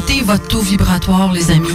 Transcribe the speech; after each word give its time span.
augmenter 0.00 0.22
votre 0.22 0.48
taux 0.48 0.60
vibratoire, 0.60 1.32
les 1.32 1.50
amis. 1.50 1.68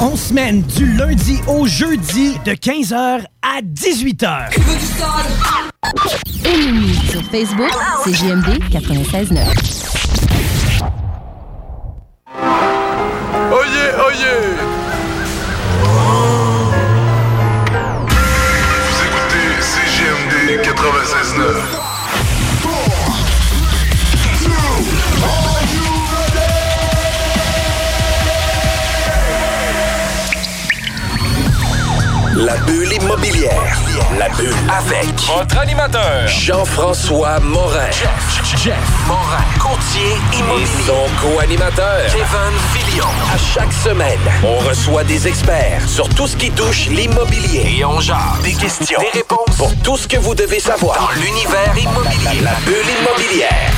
On 0.00 0.16
semaine 0.16 0.62
du 0.62 0.92
lundi 0.92 1.40
au 1.46 1.66
jeudi 1.66 2.38
de 2.44 2.52
15h 2.52 3.24
à 3.42 3.60
18h. 3.62 4.50
Ennemi 6.44 6.94
sur 7.10 7.22
Facebook, 7.24 7.70
c'est 8.04 8.14
JMD 8.14 8.58
96.9. 8.70 9.99
immobilière. 33.22 33.76
La 34.18 34.28
bulle 34.30 34.54
avec 34.68 35.14
Votre 35.26 35.58
animateur, 35.58 36.26
Jean-François 36.26 37.38
Morin. 37.40 37.90
Jeff, 37.90 38.62
Jeff 38.64 38.74
Morin, 39.06 39.44
courtier 39.58 40.16
Et 40.32 40.38
immobilier. 40.38 40.66
son 40.86 41.06
co-animateur. 41.20 42.06
Kevin 42.06 42.58
Filion. 42.72 43.06
À 43.32 43.36
chaque 43.38 43.72
semaine, 43.72 44.18
on 44.42 44.58
reçoit 44.66 45.04
des 45.04 45.28
experts 45.28 45.82
sur 45.86 46.08
tout 46.08 46.26
ce 46.26 46.36
qui 46.36 46.50
touche 46.50 46.86
l'immobilier. 46.86 47.76
Et 47.78 47.84
on 47.84 48.00
jase. 48.00 48.16
Des 48.42 48.54
questions, 48.54 48.98
des 49.00 49.18
réponses 49.18 49.56
Pour 49.58 49.74
tout 49.82 49.96
ce 49.96 50.08
que 50.08 50.16
vous 50.16 50.34
devez 50.34 50.60
savoir. 50.60 50.98
dans 50.98 51.20
l'univers 51.20 51.74
immobilier. 51.76 52.40
La 52.42 52.54
bulle 52.64 52.76
immobilière. 53.00 53.70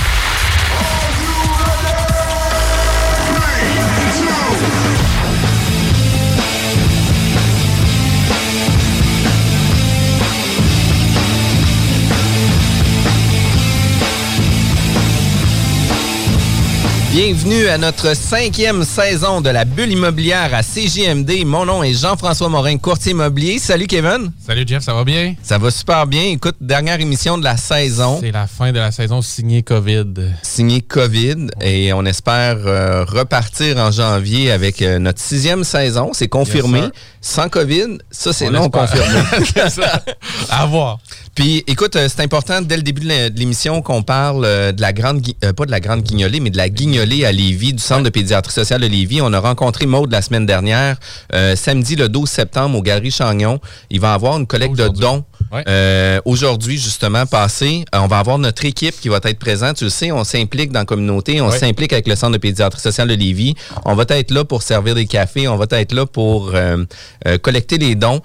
Bienvenue 17.12 17.66
à 17.68 17.76
notre 17.76 18.16
cinquième 18.16 18.84
saison 18.84 19.42
de 19.42 19.50
la 19.50 19.66
bulle 19.66 19.92
immobilière 19.92 20.54
à 20.54 20.62
CJMD. 20.62 21.44
Mon 21.44 21.66
nom 21.66 21.82
est 21.82 21.92
Jean-François 21.92 22.48
Morin, 22.48 22.78
courtier 22.78 23.12
immobilier. 23.12 23.58
Salut 23.58 23.86
Kevin. 23.86 24.32
Salut 24.46 24.64
Jeff, 24.66 24.82
ça 24.82 24.94
va 24.94 25.04
bien? 25.04 25.34
Ça 25.42 25.58
va 25.58 25.70
super 25.70 26.06
bien. 26.06 26.22
Écoute, 26.22 26.56
dernière 26.62 26.98
émission 27.02 27.36
de 27.36 27.44
la 27.44 27.58
saison, 27.58 28.16
C'est 28.22 28.30
la 28.32 28.46
fin 28.46 28.72
de 28.72 28.78
la 28.78 28.90
saison 28.92 29.20
signée 29.20 29.62
COVID. 29.62 30.06
signée 30.42 30.80
COVID, 30.80 31.48
et 31.60 31.92
on 31.92 32.06
espère 32.06 32.56
euh, 32.64 33.04
repartir 33.04 33.76
en 33.76 33.90
janvier 33.90 34.50
avec 34.50 34.80
euh, 34.80 34.98
notre 34.98 35.20
sixième 35.20 35.64
saison. 35.64 36.12
C'est 36.14 36.28
confirmé. 36.28 36.78
Yes. 36.80 36.90
Sans 37.20 37.48
COVID, 37.50 37.98
ça 38.10 38.32
c'est 38.32 38.48
On 38.48 38.52
non 38.52 38.64
espère. 38.70 38.90
confirmé. 38.90 39.68
Ça. 39.70 40.02
À 40.50 40.66
voir. 40.66 40.98
Puis, 41.34 41.62
écoute, 41.68 41.94
euh, 41.94 42.08
c'est 42.08 42.22
important 42.22 42.60
dès 42.62 42.76
le 42.76 42.82
début 42.82 43.02
de 43.02 43.06
l'é- 43.08 43.30
de 43.30 43.38
l'émission 43.38 43.80
qu'on 43.80 44.02
parle 44.02 44.42
de 44.72 44.80
la 44.80 44.92
grande, 44.92 45.22
pas 45.56 45.64
de 45.66 45.70
la 45.70 45.78
grande 45.80 46.02
guignolée, 46.02 46.40
mais 46.40 46.50
de 46.50 46.56
la 46.56 46.68
guignolée 46.68 47.01
à 47.02 47.32
Lévis, 47.32 47.72
du 47.72 47.82
Centre 47.82 48.04
de 48.04 48.10
pédiatrie 48.10 48.52
sociale 48.52 48.80
de 48.80 48.86
Lévis. 48.86 49.20
On 49.22 49.32
a 49.32 49.40
rencontré 49.40 49.86
Maude 49.86 50.12
la 50.12 50.22
semaine 50.22 50.46
dernière, 50.46 50.96
euh, 51.34 51.56
samedi 51.56 51.96
le 51.96 52.08
12 52.08 52.28
septembre 52.28 52.78
au 52.78 52.82
Galerie 52.82 53.10
Chagnon. 53.10 53.58
Il 53.90 53.98
va 54.00 54.14
avoir 54.14 54.38
une 54.38 54.46
collecte 54.46 54.76
de 54.76 54.86
dons. 54.86 55.24
Ouais. 55.50 55.64
Euh, 55.68 56.20
Aujourd'hui, 56.24 56.78
justement, 56.78 57.26
passé, 57.26 57.84
euh, 57.92 57.98
on 57.98 58.06
va 58.06 58.20
avoir 58.20 58.38
notre 58.38 58.64
équipe 58.64 58.94
qui 59.00 59.08
va 59.08 59.18
être 59.24 59.38
présente. 59.40 59.76
Tu 59.78 59.84
le 59.84 59.90
sais, 59.90 60.12
on 60.12 60.22
s'implique 60.22 60.70
dans 60.70 60.78
la 60.80 60.84
communauté, 60.84 61.40
on 61.40 61.48
Ouais. 61.50 61.58
s'implique 61.58 61.92
avec 61.92 62.06
le 62.06 62.14
Centre 62.14 62.34
de 62.34 62.38
pédiatrie 62.38 62.80
sociale 62.80 63.08
de 63.08 63.14
Lévis. 63.14 63.54
On 63.84 63.94
va 63.96 64.04
être 64.10 64.30
là 64.30 64.44
pour 64.44 64.62
servir 64.62 64.94
des 64.94 65.06
cafés, 65.06 65.48
on 65.48 65.56
va 65.56 65.66
être 65.72 65.92
là 65.92 66.06
pour 66.06 66.52
euh, 66.54 66.84
collecter 67.42 67.78
les 67.78 67.96
dons. 67.96 68.20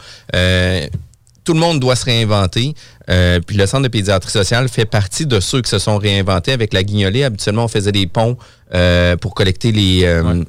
Tout 1.48 1.54
le 1.54 1.62
monde 1.62 1.80
doit 1.80 1.96
se 1.96 2.04
réinventer. 2.04 2.74
Euh, 3.10 3.40
puis 3.40 3.56
le 3.56 3.66
Centre 3.66 3.84
de 3.84 3.88
pédiatrie 3.88 4.30
sociale 4.30 4.68
fait 4.68 4.84
partie 4.84 5.26
de 5.26 5.40
ceux 5.40 5.62
qui 5.62 5.70
se 5.70 5.80
sont 5.80 5.98
réinventés 5.98 6.52
avec 6.52 6.74
la 6.74 6.84
guignolée. 6.84 7.24
Habituellement, 7.24 7.64
on 7.64 7.68
faisait 7.70 7.94
des 7.94 8.06
ponts 8.06 8.36
euh, 8.76 9.16
pour 9.16 9.34
collecter 9.34 9.72
les... 9.72 10.04
euh, 10.04 10.24
Ouais. 10.24 10.44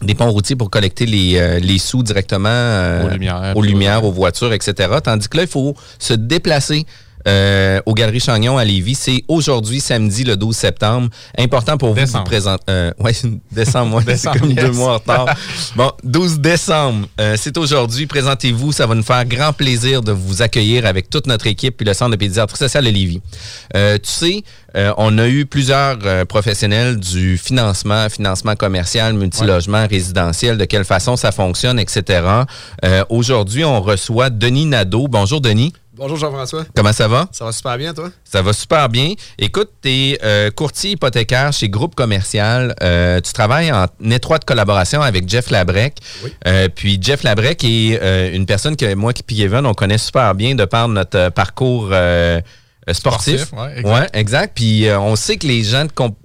Des 0.00 0.14
ponts 0.14 0.30
routiers 0.30 0.54
pour 0.54 0.70
collecter 0.70 1.06
les, 1.06 1.58
les 1.60 1.78
sous 1.78 2.04
directement 2.04 3.02
Aux 3.04 3.08
lumières, 3.08 3.52
aux, 3.56 3.62
lumières, 3.62 4.04
aux 4.04 4.12
voitures, 4.12 4.52
etc. 4.52 4.88
Tandis 5.02 5.28
que 5.28 5.38
là, 5.38 5.42
il 5.42 5.48
faut 5.48 5.74
se 5.98 6.14
déplacer 6.14 6.86
euh, 7.28 7.80
aux 7.86 7.94
Galeries 7.94 8.20
Chagnon 8.20 8.58
à 8.58 8.64
Lévis. 8.64 8.94
C'est 8.94 9.24
aujourd'hui, 9.28 9.80
samedi, 9.80 10.24
le 10.24 10.36
12 10.36 10.56
septembre. 10.56 11.08
Important 11.36 11.76
pour 11.76 11.94
vous 11.94 12.00
de 12.00 12.24
présenter. 12.24 12.64
Euh, 12.70 12.90
oui, 12.98 13.12
décembre, 13.52 13.90
moi, 13.90 14.02
c'est 14.16 14.30
comme 14.38 14.50
yes. 14.50 14.64
deux 14.64 14.72
mois 14.72 14.94
en 14.94 14.94
retard. 14.94 15.26
Bon, 15.76 15.92
12 16.02 16.40
décembre, 16.40 17.06
euh, 17.20 17.36
c'est 17.38 17.56
aujourd'hui. 17.56 18.06
Présentez-vous. 18.06 18.72
Ça 18.72 18.86
va 18.86 18.94
nous 18.94 19.02
faire 19.02 19.24
grand 19.26 19.52
plaisir 19.52 20.02
de 20.02 20.12
vous 20.12 20.42
accueillir 20.42 20.86
avec 20.86 21.10
toute 21.10 21.26
notre 21.26 21.46
équipe 21.46 21.76
puis 21.76 21.86
le 21.86 21.94
Centre 21.94 22.12
de 22.12 22.16
pédiatrie 22.16 22.56
sociale 22.56 22.84
de 22.84 22.90
Lévis. 22.90 23.20
Euh, 23.76 23.98
tu 23.98 24.10
sais, 24.10 24.44
euh, 24.76 24.92
on 24.96 25.16
a 25.18 25.26
eu 25.28 25.46
plusieurs 25.46 25.98
euh, 26.04 26.24
professionnels 26.24 26.98
du 26.98 27.38
financement, 27.38 28.08
financement 28.08 28.54
commercial, 28.54 29.14
multilogement, 29.14 29.86
résidentiel, 29.88 30.58
de 30.58 30.64
quelle 30.64 30.84
façon 30.84 31.16
ça 31.16 31.32
fonctionne, 31.32 31.78
etc. 31.78 32.22
Euh, 32.84 33.04
aujourd'hui, 33.08 33.64
on 33.64 33.80
reçoit 33.80 34.30
Denis 34.30 34.66
Nadeau. 34.66 35.08
Bonjour, 35.08 35.40
Denis. 35.40 35.72
Bonjour 35.98 36.16
Jean-François. 36.16 36.64
Comment 36.76 36.92
ça 36.92 37.08
va? 37.08 37.28
Ça 37.32 37.44
va 37.44 37.50
super 37.50 37.76
bien, 37.76 37.92
toi? 37.92 38.10
Ça 38.22 38.40
va 38.40 38.52
super 38.52 38.88
bien. 38.88 39.14
Écoute, 39.36 39.70
tu 39.82 39.88
es 39.90 40.50
courtier 40.54 40.92
hypothécaire 40.92 41.52
chez 41.52 41.68
Groupe 41.68 41.96
Commercial. 41.96 42.72
Euh, 42.82 43.20
tu 43.20 43.32
travailles 43.32 43.72
en 43.72 43.86
étroite 44.08 44.44
collaboration 44.44 45.02
avec 45.02 45.28
Jeff 45.28 45.50
Labrec. 45.50 45.96
Oui. 46.22 46.32
Euh, 46.46 46.68
puis 46.72 46.98
Jeff 47.02 47.24
Labrec 47.24 47.64
est 47.64 47.98
euh, 48.00 48.32
une 48.32 48.46
personne 48.46 48.76
que 48.76 48.94
moi 48.94 49.10
et 49.10 49.34
Kevin, 49.34 49.66
on 49.66 49.74
connaît 49.74 49.98
super 49.98 50.36
bien 50.36 50.54
de 50.54 50.64
par 50.66 50.86
notre 50.86 51.18
euh, 51.18 51.30
parcours 51.30 51.88
euh, 51.90 52.40
euh, 52.88 52.92
sportif. 52.92 53.40
Sportif, 53.46 53.58
ouais, 53.58 53.78
exact. 53.80 54.00
Ouais, 54.14 54.20
exact. 54.20 54.52
Puis 54.54 54.86
euh, 54.86 55.00
on 55.00 55.16
sait 55.16 55.36
que 55.36 55.48
les 55.48 55.64
gens 55.64 55.84
de 55.84 55.90
comp- 55.92 56.16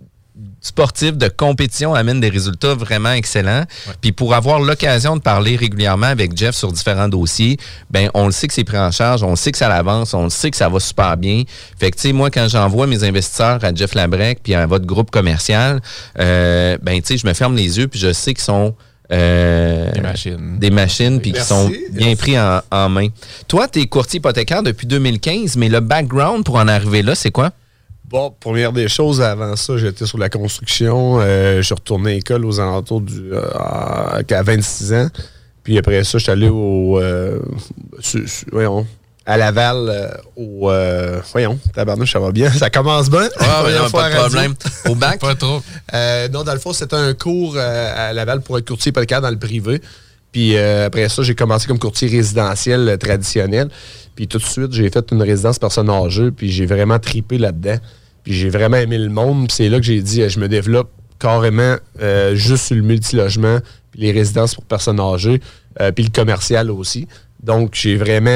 sportifs 0.63 1.17
de 1.17 1.27
compétition 1.27 1.93
amènent 1.93 2.21
des 2.21 2.29
résultats 2.29 2.73
vraiment 2.73 3.11
excellents. 3.11 3.65
Puis 4.01 4.11
pour 4.13 4.33
avoir 4.33 4.59
l'occasion 4.59 5.15
de 5.17 5.21
parler 5.21 5.55
régulièrement 5.55 6.07
avec 6.07 6.35
Jeff 6.35 6.55
sur 6.55 6.71
différents 6.71 7.09
dossiers, 7.09 7.57
ben 7.91 8.09
on 8.13 8.25
le 8.25 8.31
sait 8.31 8.47
que 8.47 8.53
c'est 8.53 8.63
pris 8.63 8.77
en 8.79 8.89
charge, 8.89 9.21
on 9.23 9.31
le 9.31 9.35
sait 9.35 9.51
que 9.51 9.57
ça 9.57 9.67
l'avance, 9.67 10.13
on 10.13 10.23
le 10.23 10.29
sait 10.29 10.49
que 10.49 10.57
ça 10.57 10.69
va 10.69 10.79
super 10.79 11.17
bien. 11.17 11.43
Fait 11.77 11.91
que 11.91 11.97
tu 11.97 12.03
sais 12.03 12.13
moi 12.13 12.31
quand 12.31 12.47
j'envoie 12.49 12.87
mes 12.87 13.03
investisseurs 13.03 13.63
à 13.63 13.73
Jeff 13.75 13.93
Labrec 13.93 14.39
puis 14.41 14.55
à 14.55 14.65
votre 14.65 14.85
groupe 14.85 15.11
commercial, 15.11 15.81
euh, 16.19 16.77
ben 16.81 16.99
tu 17.01 17.07
sais 17.09 17.17
je 17.17 17.27
me 17.27 17.33
ferme 17.33 17.55
les 17.55 17.77
yeux 17.77 17.87
puis 17.89 17.99
je 17.99 18.13
sais 18.13 18.33
qu'ils 18.33 18.43
sont 18.43 18.73
euh, 19.11 19.91
Des 19.91 19.99
machines. 20.01 20.59
des 20.59 20.69
machines 20.71 21.19
puis 21.21 21.33
qui 21.33 21.41
sont 21.41 21.67
bien 21.67 22.07
Merci. 22.07 22.15
pris 22.15 22.39
en, 22.39 22.61
en 22.71 22.87
main. 22.89 23.09
Toi, 23.49 23.67
tu 23.67 23.81
es 23.81 23.85
courtier 23.85 24.17
hypothécaire 24.19 24.63
depuis 24.63 24.87
2015, 24.87 25.57
mais 25.57 25.67
le 25.67 25.81
background 25.81 26.45
pour 26.45 26.55
en 26.55 26.67
arriver 26.69 27.01
là, 27.03 27.13
c'est 27.13 27.29
quoi? 27.29 27.51
Bon, 28.13 28.31
première 28.39 28.71
des 28.71 28.87
choses, 28.89 29.21
avant 29.21 29.55
ça, 29.55 29.75
j'étais 29.75 30.05
sur 30.05 30.19
la 30.19 30.29
construction. 30.29 31.17
Euh, 31.19 31.57
je 31.57 31.61
suis 31.63 31.73
retourné 31.73 32.11
à 32.11 32.13
l'école 32.13 32.45
aux 32.45 32.59
alentours 32.59 33.01
du. 33.01 33.33
euh, 33.33 33.41
à 33.55 34.19
à 34.29 34.43
26 34.43 34.93
ans. 34.93 35.07
Puis 35.63 35.79
après 35.79 36.03
ça, 36.03 36.19
je 36.19 36.23
suis 36.25 36.31
allé 36.31 36.47
au. 36.47 36.99
euh, 36.99 37.39
su- 38.01 38.27
su- 38.27 38.45
voyons. 38.51 38.85
À 39.25 39.35
Laval, 39.35 39.77
euh, 39.89 40.09
au. 40.35 40.69
euh, 40.69 41.21
voyons, 41.31 41.57
tabarnouche, 41.73 42.13
ça 42.13 42.19
va 42.19 42.31
bien. 42.31 42.51
Ça 42.53 42.69
commence 42.69 43.09
bien. 43.09 43.27
Fois 43.35 43.63
pas 43.91 44.09
de 44.11 44.15
problème. 44.19 44.53
Au 44.87 44.93
bac? 44.93 45.19
Pas 45.19 45.33
trop. 45.33 45.63
Non, 46.31 46.43
dans 46.43 46.53
le 46.53 46.59
fond, 46.59 46.71
c'était 46.71 46.95
un 46.95 47.15
cours 47.15 47.57
à 47.57 48.13
Laval 48.13 48.41
pour 48.41 48.59
être 48.59 48.67
courtier 48.67 48.91
hypothécaire 48.91 49.21
dans 49.21 49.31
le 49.31 49.39
privé. 49.39 49.81
Puis 50.31 50.55
après 50.55 51.09
ça, 51.09 51.23
j'ai 51.23 51.33
commencé 51.33 51.65
comme 51.65 51.79
courtier 51.79 52.09
résidentiel 52.09 52.95
traditionnel. 52.99 53.69
Puis 54.15 54.27
tout 54.27 54.37
de 54.37 54.43
suite, 54.43 54.71
j'ai 54.71 54.91
fait 54.91 55.03
une 55.11 55.23
résidence 55.23 55.57
personne 55.57 55.89
âgée. 55.89 56.29
Puis 56.29 56.51
j'ai 56.51 56.67
vraiment 56.67 56.99
tripé 56.99 57.39
là-dedans. 57.39 57.77
Puis 58.23 58.33
j'ai 58.33 58.49
vraiment 58.49 58.77
aimé 58.77 58.97
le 58.97 59.09
monde. 59.09 59.47
Puis 59.47 59.55
c'est 59.57 59.69
là 59.69 59.77
que 59.79 59.85
j'ai 59.85 60.01
dit, 60.01 60.21
euh, 60.21 60.29
je 60.29 60.39
me 60.39 60.47
développe 60.47 60.89
carrément 61.19 61.75
euh, 62.01 62.35
juste 62.35 62.65
sur 62.67 62.75
le 62.75 62.81
multilogement, 62.81 63.59
puis 63.91 64.01
les 64.01 64.11
résidences 64.11 64.55
pour 64.55 64.63
personnes 64.65 64.99
âgées, 64.99 65.39
euh, 65.81 65.91
puis 65.91 66.03
le 66.05 66.09
commercial 66.11 66.69
aussi. 66.71 67.07
Donc, 67.41 67.71
j'ai 67.73 67.97
vraiment. 67.97 68.29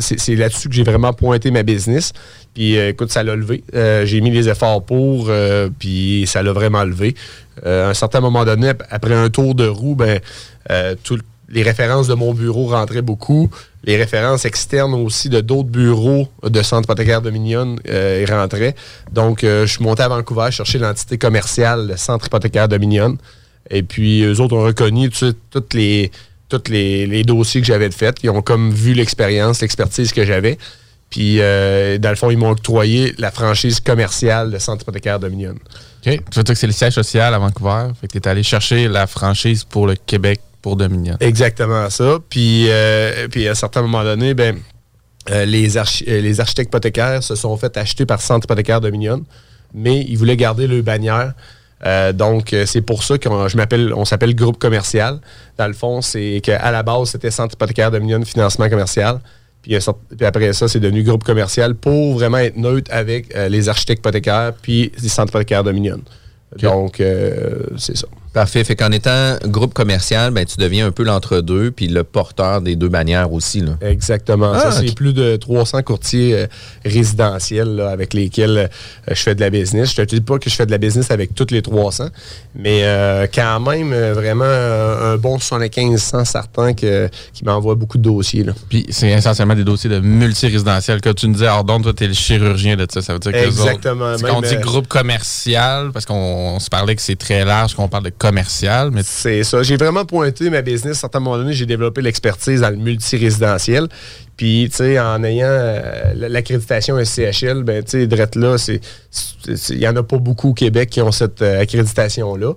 c'est 0.00 0.34
là-dessus 0.34 0.68
que 0.70 0.74
j'ai 0.74 0.82
vraiment 0.82 1.12
pointé 1.12 1.50
ma 1.50 1.62
business. 1.62 2.12
Puis, 2.54 2.74
écoute, 2.74 3.12
ça 3.12 3.22
l'a 3.22 3.36
levé. 3.36 3.62
J'ai 4.06 4.20
mis 4.22 4.30
les 4.30 4.48
efforts 4.48 4.82
pour, 4.82 5.30
puis 5.78 6.24
ça 6.26 6.42
l'a 6.42 6.52
vraiment 6.54 6.84
levé. 6.84 7.14
À 7.62 7.88
un 7.90 7.92
certain 7.94 8.20
moment 8.20 8.46
donné, 8.46 8.70
ap- 8.70 8.82
après 8.90 9.12
un 9.14 9.28
tour 9.28 9.54
de 9.54 9.66
roue, 9.66 9.94
ben, 9.94 10.20
tout- 11.02 11.18
les 11.54 11.62
références 11.62 12.08
de 12.08 12.14
mon 12.14 12.34
bureau 12.34 12.66
rentraient 12.66 13.00
beaucoup. 13.00 13.48
Les 13.84 13.96
références 13.96 14.44
externes 14.44 14.92
aussi 14.92 15.28
de 15.28 15.40
d'autres 15.40 15.68
bureaux 15.68 16.28
de 16.42 16.62
Centre 16.62 16.86
hypothécaire 16.86 17.22
Dominion 17.22 17.76
euh, 17.88 18.26
rentraient. 18.28 18.74
Donc, 19.12 19.44
euh, 19.44 19.64
je 19.64 19.72
suis 19.74 19.84
monté 19.84 20.02
à 20.02 20.08
Vancouver 20.08 20.50
chercher 20.50 20.78
l'entité 20.78 21.16
commerciale, 21.16 21.86
le 21.86 21.96
Centre 21.96 22.26
hypothécaire 22.26 22.68
Dominion. 22.68 23.16
Et 23.70 23.84
puis, 23.84 24.22
eux 24.24 24.40
autres 24.40 24.56
ont 24.56 24.64
reconnu 24.64 25.10
tu 25.10 25.18
sais, 25.18 25.32
toutes 25.50 25.74
les, 25.74 26.10
tous 26.48 26.68
les, 26.68 27.06
les 27.06 27.22
dossiers 27.22 27.60
que 27.60 27.66
j'avais 27.68 27.88
de 27.88 27.94
fait. 27.94 28.16
Ils 28.24 28.30
ont 28.30 28.42
comme 28.42 28.72
vu 28.72 28.92
l'expérience, 28.92 29.60
l'expertise 29.60 30.12
que 30.12 30.24
j'avais. 30.24 30.58
Puis, 31.08 31.36
euh, 31.38 31.98
dans 31.98 32.10
le 32.10 32.16
fond, 32.16 32.30
ils 32.32 32.36
m'ont 32.36 32.50
octroyé 32.50 33.14
la 33.18 33.30
franchise 33.30 33.78
commerciale 33.78 34.50
de 34.50 34.58
Centre 34.58 34.82
hypothécaire 34.82 35.20
Dominion. 35.20 35.54
OK. 36.04 36.20
Tu 36.30 36.38
veux 36.38 36.42
dire 36.42 36.54
que 36.54 36.58
c'est 36.58 36.66
le 36.66 36.72
siège 36.72 36.94
social 36.94 37.32
à 37.32 37.38
Vancouver? 37.38 37.92
Tu 38.10 38.18
es 38.18 38.26
allé 38.26 38.42
chercher 38.42 38.88
la 38.88 39.06
franchise 39.06 39.62
pour 39.62 39.86
le 39.86 39.94
Québec 39.94 40.40
pour 40.64 40.76
Dominion. 40.76 41.18
Exactement 41.20 41.90
ça. 41.90 42.18
Puis, 42.30 42.68
euh, 42.70 43.28
puis 43.28 43.46
à 43.46 43.50
un 43.50 43.54
certain 43.54 43.82
moment 43.82 44.02
donné, 44.02 44.32
ben, 44.32 44.56
euh, 45.30 45.44
les, 45.44 45.76
archi- 45.76 46.06
euh, 46.08 46.22
les 46.22 46.40
architectes 46.40 46.70
hypothécaires 46.70 47.22
se 47.22 47.34
sont 47.34 47.54
fait 47.58 47.76
acheter 47.76 48.06
par 48.06 48.22
Centre 48.22 48.46
hypothécaire 48.46 48.80
Dominion, 48.80 49.22
mais 49.74 50.00
ils 50.08 50.16
voulaient 50.16 50.38
garder 50.38 50.66
le 50.66 50.80
bannière. 50.80 51.34
Euh, 51.84 52.14
donc, 52.14 52.56
c'est 52.64 52.80
pour 52.80 53.02
ça 53.02 53.18
qu'on 53.18 53.46
je 53.46 53.58
m'appelle, 53.58 53.92
on 53.94 54.06
s'appelle 54.06 54.34
groupe 54.34 54.58
commercial. 54.58 55.20
Dans 55.58 55.66
le 55.66 55.74
fond, 55.74 56.00
c'est 56.00 56.40
qu'à 56.42 56.70
la 56.70 56.82
base, 56.82 57.10
c'était 57.10 57.30
Centre 57.30 57.52
hypothécaire 57.56 57.90
Dominion 57.90 58.24
Financement 58.24 58.70
commercial. 58.70 59.20
Puis, 59.60 59.76
après 60.22 60.54
ça, 60.54 60.66
c'est 60.66 60.80
devenu 60.80 61.02
groupe 61.02 61.24
commercial 61.24 61.74
pour 61.74 62.14
vraiment 62.14 62.38
être 62.38 62.56
neutre 62.56 62.90
avec 62.90 63.36
les 63.50 63.68
architectes 63.68 63.98
hypothécaires 64.00 64.54
puis 64.62 64.92
les 65.02 65.10
centres 65.10 65.28
hypothécaires 65.28 65.62
Dominion. 65.62 66.00
Donc, 66.58 67.02
c'est 67.76 67.98
ça. 67.98 68.06
Parfait. 68.34 68.64
Fait 68.64 68.74
qu'en 68.76 68.90
étant 68.90 69.36
groupe 69.44 69.72
commercial, 69.72 70.32
ben, 70.32 70.44
tu 70.44 70.56
deviens 70.58 70.86
un 70.86 70.90
peu 70.90 71.04
l'entre-deux, 71.04 71.70
puis 71.70 71.86
le 71.86 72.02
porteur 72.04 72.60
des 72.60 72.74
deux 72.76 72.88
bannières 72.88 73.32
aussi. 73.32 73.60
Là. 73.60 73.72
Exactement. 73.80 74.52
Ah, 74.54 74.60
ça, 74.60 74.72
c'est 74.72 74.94
plus 74.94 75.12
de 75.12 75.36
300 75.36 75.82
courtiers 75.82 76.34
euh, 76.34 76.46
résidentiels 76.84 77.76
là, 77.76 77.90
avec 77.90 78.12
lesquels 78.12 78.58
euh, 78.58 78.66
je 79.08 79.22
fais 79.22 79.34
de 79.34 79.40
la 79.40 79.50
business. 79.50 79.90
Je 79.90 80.02
te 80.02 80.14
dis 80.14 80.20
pas 80.20 80.38
que 80.38 80.50
je 80.50 80.54
fais 80.54 80.66
de 80.66 80.70
la 80.72 80.78
business 80.78 81.10
avec 81.10 81.34
toutes 81.34 81.52
les 81.52 81.62
300, 81.62 82.08
mais 82.56 82.80
euh, 82.82 83.26
quand 83.32 83.60
même, 83.60 83.94
vraiment 84.12 84.44
euh, 84.44 85.14
un 85.14 85.16
bon 85.16 85.38
75 85.38 86.14
certains 86.24 86.74
que, 86.74 87.08
qui 87.32 87.44
m'envoient 87.44 87.74
beaucoup 87.76 87.98
de 87.98 88.02
dossiers. 88.02 88.42
Là. 88.44 88.52
Puis 88.68 88.84
c'est 88.90 89.10
essentiellement 89.10 89.54
des 89.54 89.64
dossiers 89.64 89.90
de 89.90 90.00
multirésidentiel. 90.00 91.00
Quand 91.00 91.14
tu 91.14 91.28
nous 91.28 91.34
dis, 91.36 91.46
Ardon, 91.46 91.80
toi, 91.80 91.92
t'es 91.92 92.08
le 92.08 92.14
chirurgien 92.14 92.76
de 92.76 92.86
ça. 92.90 93.00
Ça 93.00 93.12
veut 93.12 93.18
dire 93.20 93.32
que 93.32 93.36
Exactement. 93.36 94.12
autres- 94.12 94.26
quand 94.26 94.38
on 94.38 94.40
dit 94.40 94.56
groupe 94.56 94.88
commercial, 94.88 95.90
parce 95.92 96.04
qu'on 96.06 96.14
on 96.54 96.58
se 96.58 96.68
parlait 96.70 96.96
que 96.96 97.02
c'est 97.02 97.16
très 97.16 97.44
large, 97.44 97.74
qu'on 97.74 97.88
parle 97.88 98.04
de 98.04 98.10
commercial, 98.24 98.90
mais 98.90 99.02
C'est 99.04 99.44
ça. 99.44 99.62
J'ai 99.62 99.76
vraiment 99.76 100.06
pointé 100.06 100.48
ma 100.48 100.62
business. 100.62 100.96
À 100.96 100.98
un 100.98 101.00
certain 101.00 101.20
moment 101.20 101.36
donné, 101.36 101.52
j'ai 101.52 101.66
développé 101.66 102.00
l'expertise 102.00 102.62
dans 102.62 102.70
le 102.70 102.76
multirésidentiel. 102.76 103.86
Puis, 104.38 104.68
tu 104.70 104.78
sais, 104.78 104.98
en 104.98 105.22
ayant 105.22 105.46
euh, 105.46 106.14
l'accréditation 106.16 106.96
SCHL, 107.04 107.64
ben, 107.64 107.84
tu 107.84 107.90
sais, 107.90 108.06
drette 108.06 108.34
là, 108.36 108.56
il 109.48 109.78
n'y 109.78 109.86
en 109.86 109.94
a 109.96 110.02
pas 110.02 110.16
beaucoup 110.16 110.50
au 110.50 110.54
Québec 110.54 110.88
qui 110.88 111.02
ont 111.02 111.12
cette 111.12 111.42
euh, 111.42 111.60
accréditation-là. 111.60 112.54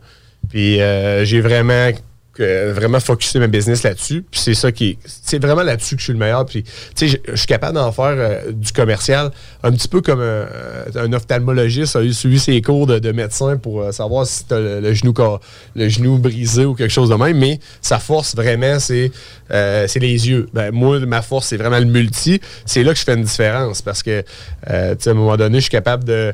Puis, 0.50 0.80
euh, 0.80 1.26
j'ai 1.26 1.42
vraiment 1.42 1.92
vraiment 2.40 3.00
focusé 3.00 3.40
ma 3.40 3.48
business 3.48 3.84
là-dessus. 3.84 4.24
Puis 4.30 4.40
c'est 4.40 4.54
ça 4.54 4.72
qui 4.72 4.90
est- 4.90 4.98
c'est 5.06 5.42
vraiment 5.42 5.64
là-dessus 5.64 5.96
que 5.96 6.00
je 6.02 6.06
suis 6.06 6.14
le 6.14 6.20
meilleur. 6.20 6.46
Puis 6.46 6.64
tu 6.96 7.10
sais, 7.10 7.22
je- 7.28 7.36
suis 7.36 7.48
capable 7.48 7.76
d'en 7.76 7.92
faire 7.92 8.06
euh, 8.18 8.52
du 8.52 8.72
commercial 8.72 9.32
un 9.64 9.72
petit 9.72 9.88
peu 9.88 10.02
comme 10.02 10.22
un, 10.22 10.46
un 10.96 11.14
ophtalmologiste 11.14 11.96
a 11.96 12.12
suivi 12.12 12.40
ses 12.40 12.62
cours 12.62 12.88
de, 12.88 13.00
de 13.00 13.12
médecin 13.12 13.58
pour 13.58 13.82
euh, 13.82 13.92
savoir 13.92 14.26
si 14.26 14.46
tu 14.46 14.54
as 14.54 14.60
le, 14.60 14.80
le 14.82 14.94
genou 14.94 15.14
le 15.76 15.90
genou 15.90 16.18
brisé 16.18 16.66
ou 16.66 16.74
quelque 16.76 16.92
chose 16.92 17.10
de 17.10 17.16
même. 17.16 17.38
Mais 17.38 17.60
sa 17.82 18.00
force 18.00 18.36
vraiment 18.36 18.80
c'est 18.80 19.12
euh, 19.52 19.88
les 19.96 20.30
yeux. 20.30 20.48
Ben, 20.54 20.72
moi 20.72 21.00
ma 21.00 21.22
force 21.22 21.48
c'est 21.48 21.58
vraiment 21.58 21.80
le 21.80 21.86
multi. 21.86 22.40
C'est 22.66 22.84
là 22.84 22.94
que 22.94 23.00
je 23.00 23.04
fais 23.04 23.14
une 23.16 23.24
différence 23.24 23.82
parce 23.82 24.04
que 24.04 24.24
euh, 24.70 24.96
tu 24.96 25.04
sais, 25.04 25.10
à 25.10 25.14
un 25.14 25.16
moment 25.16 25.38
donné 25.38 25.58
je 25.58 25.64
suis 25.64 25.70
capable 25.72 26.04
de 26.04 26.34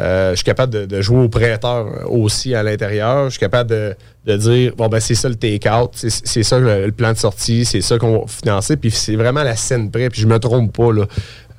euh, 0.00 0.30
je 0.30 0.36
suis 0.36 0.44
capable 0.44 0.72
de, 0.72 0.86
de 0.86 1.00
jouer 1.00 1.24
au 1.24 1.28
prêteur 1.28 2.10
aussi 2.10 2.54
à 2.54 2.62
l'intérieur. 2.62 3.24
Je 3.26 3.30
suis 3.30 3.40
capable 3.40 3.70
de, 3.70 3.94
de 4.26 4.36
dire, 4.36 4.72
bon, 4.76 4.88
ben 4.88 5.00
c'est 5.00 5.14
ça 5.14 5.28
le 5.28 5.36
take-out, 5.36 5.90
c'est 5.94 6.42
ça 6.42 6.58
le, 6.58 6.86
le 6.86 6.92
plan 6.92 7.12
de 7.12 7.18
sortie, 7.18 7.64
c'est 7.64 7.80
ça 7.80 7.98
qu'on 7.98 8.20
va 8.20 8.26
financer, 8.26 8.76
puis 8.76 8.90
c'est 8.90 9.16
vraiment 9.16 9.42
la 9.42 9.56
scène 9.56 9.90
près, 9.90 10.10
puis 10.10 10.20
je 10.20 10.26
me 10.26 10.38
trompe 10.38 10.76
pas, 10.76 10.92
là. 10.92 11.06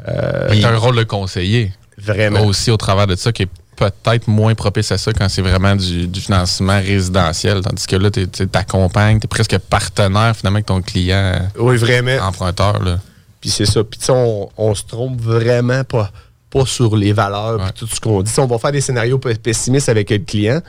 Euh, 0.08 0.50
tu 0.52 0.64
as 0.64 0.70
un 0.70 0.78
rôle 0.78 0.96
de 0.96 1.04
conseiller. 1.04 1.72
Vraiment. 1.98 2.46
Aussi 2.46 2.72
au 2.72 2.78
travers 2.78 3.08
de 3.08 3.16
ça, 3.16 3.34
qui 3.34 3.44
est 3.44 3.50
peut-être 3.76 4.28
moins 4.28 4.56
propice 4.56 4.92
à 4.92 4.98
ça 4.98 5.12
quand 5.12 5.28
c'est 5.30 5.42
vraiment 5.42 5.76
du, 5.76 6.08
du 6.08 6.22
financement 6.22 6.80
résidentiel. 6.80 7.62
Tandis 7.62 7.88
que 7.88 7.96
là, 7.96 8.10
tu 8.12 8.28
t'accompagnes, 8.28 9.20
tu 9.20 9.26
es 9.26 9.28
presque 9.28 9.58
partenaire 9.58 10.36
finalement 10.36 10.58
avec 10.58 10.66
ton 10.66 10.82
client 10.82 11.40
oui, 11.58 11.78
vraiment. 11.78 12.18
emprunteur. 12.22 12.82
Là. 12.84 13.00
Puis 13.42 13.50
c'est 13.50 13.66
ça. 13.66 13.84
Puis 13.84 14.00
tu 14.00 14.06
sais, 14.08 14.14
on, 14.14 14.50
on 14.58 14.76
se 14.76 14.84
trompe 14.84 15.20
vraiment 15.22 15.84
pas, 15.84 16.12
pas 16.50 16.66
sur 16.66 16.96
les 16.96 17.14
valeurs 17.14 17.58
puis 17.64 17.72
tout 17.76 17.88
ce 17.88 18.00
qu'on 18.00 18.22
dit. 18.22 18.32
On 18.38 18.46
va 18.48 18.58
faire 18.58 18.72
des 18.72 18.82
scénarios 18.82 19.20
pe- 19.20 19.36
pessimistes 19.36 19.90
avec 19.90 20.10
le 20.10 20.18
client. 20.20 20.62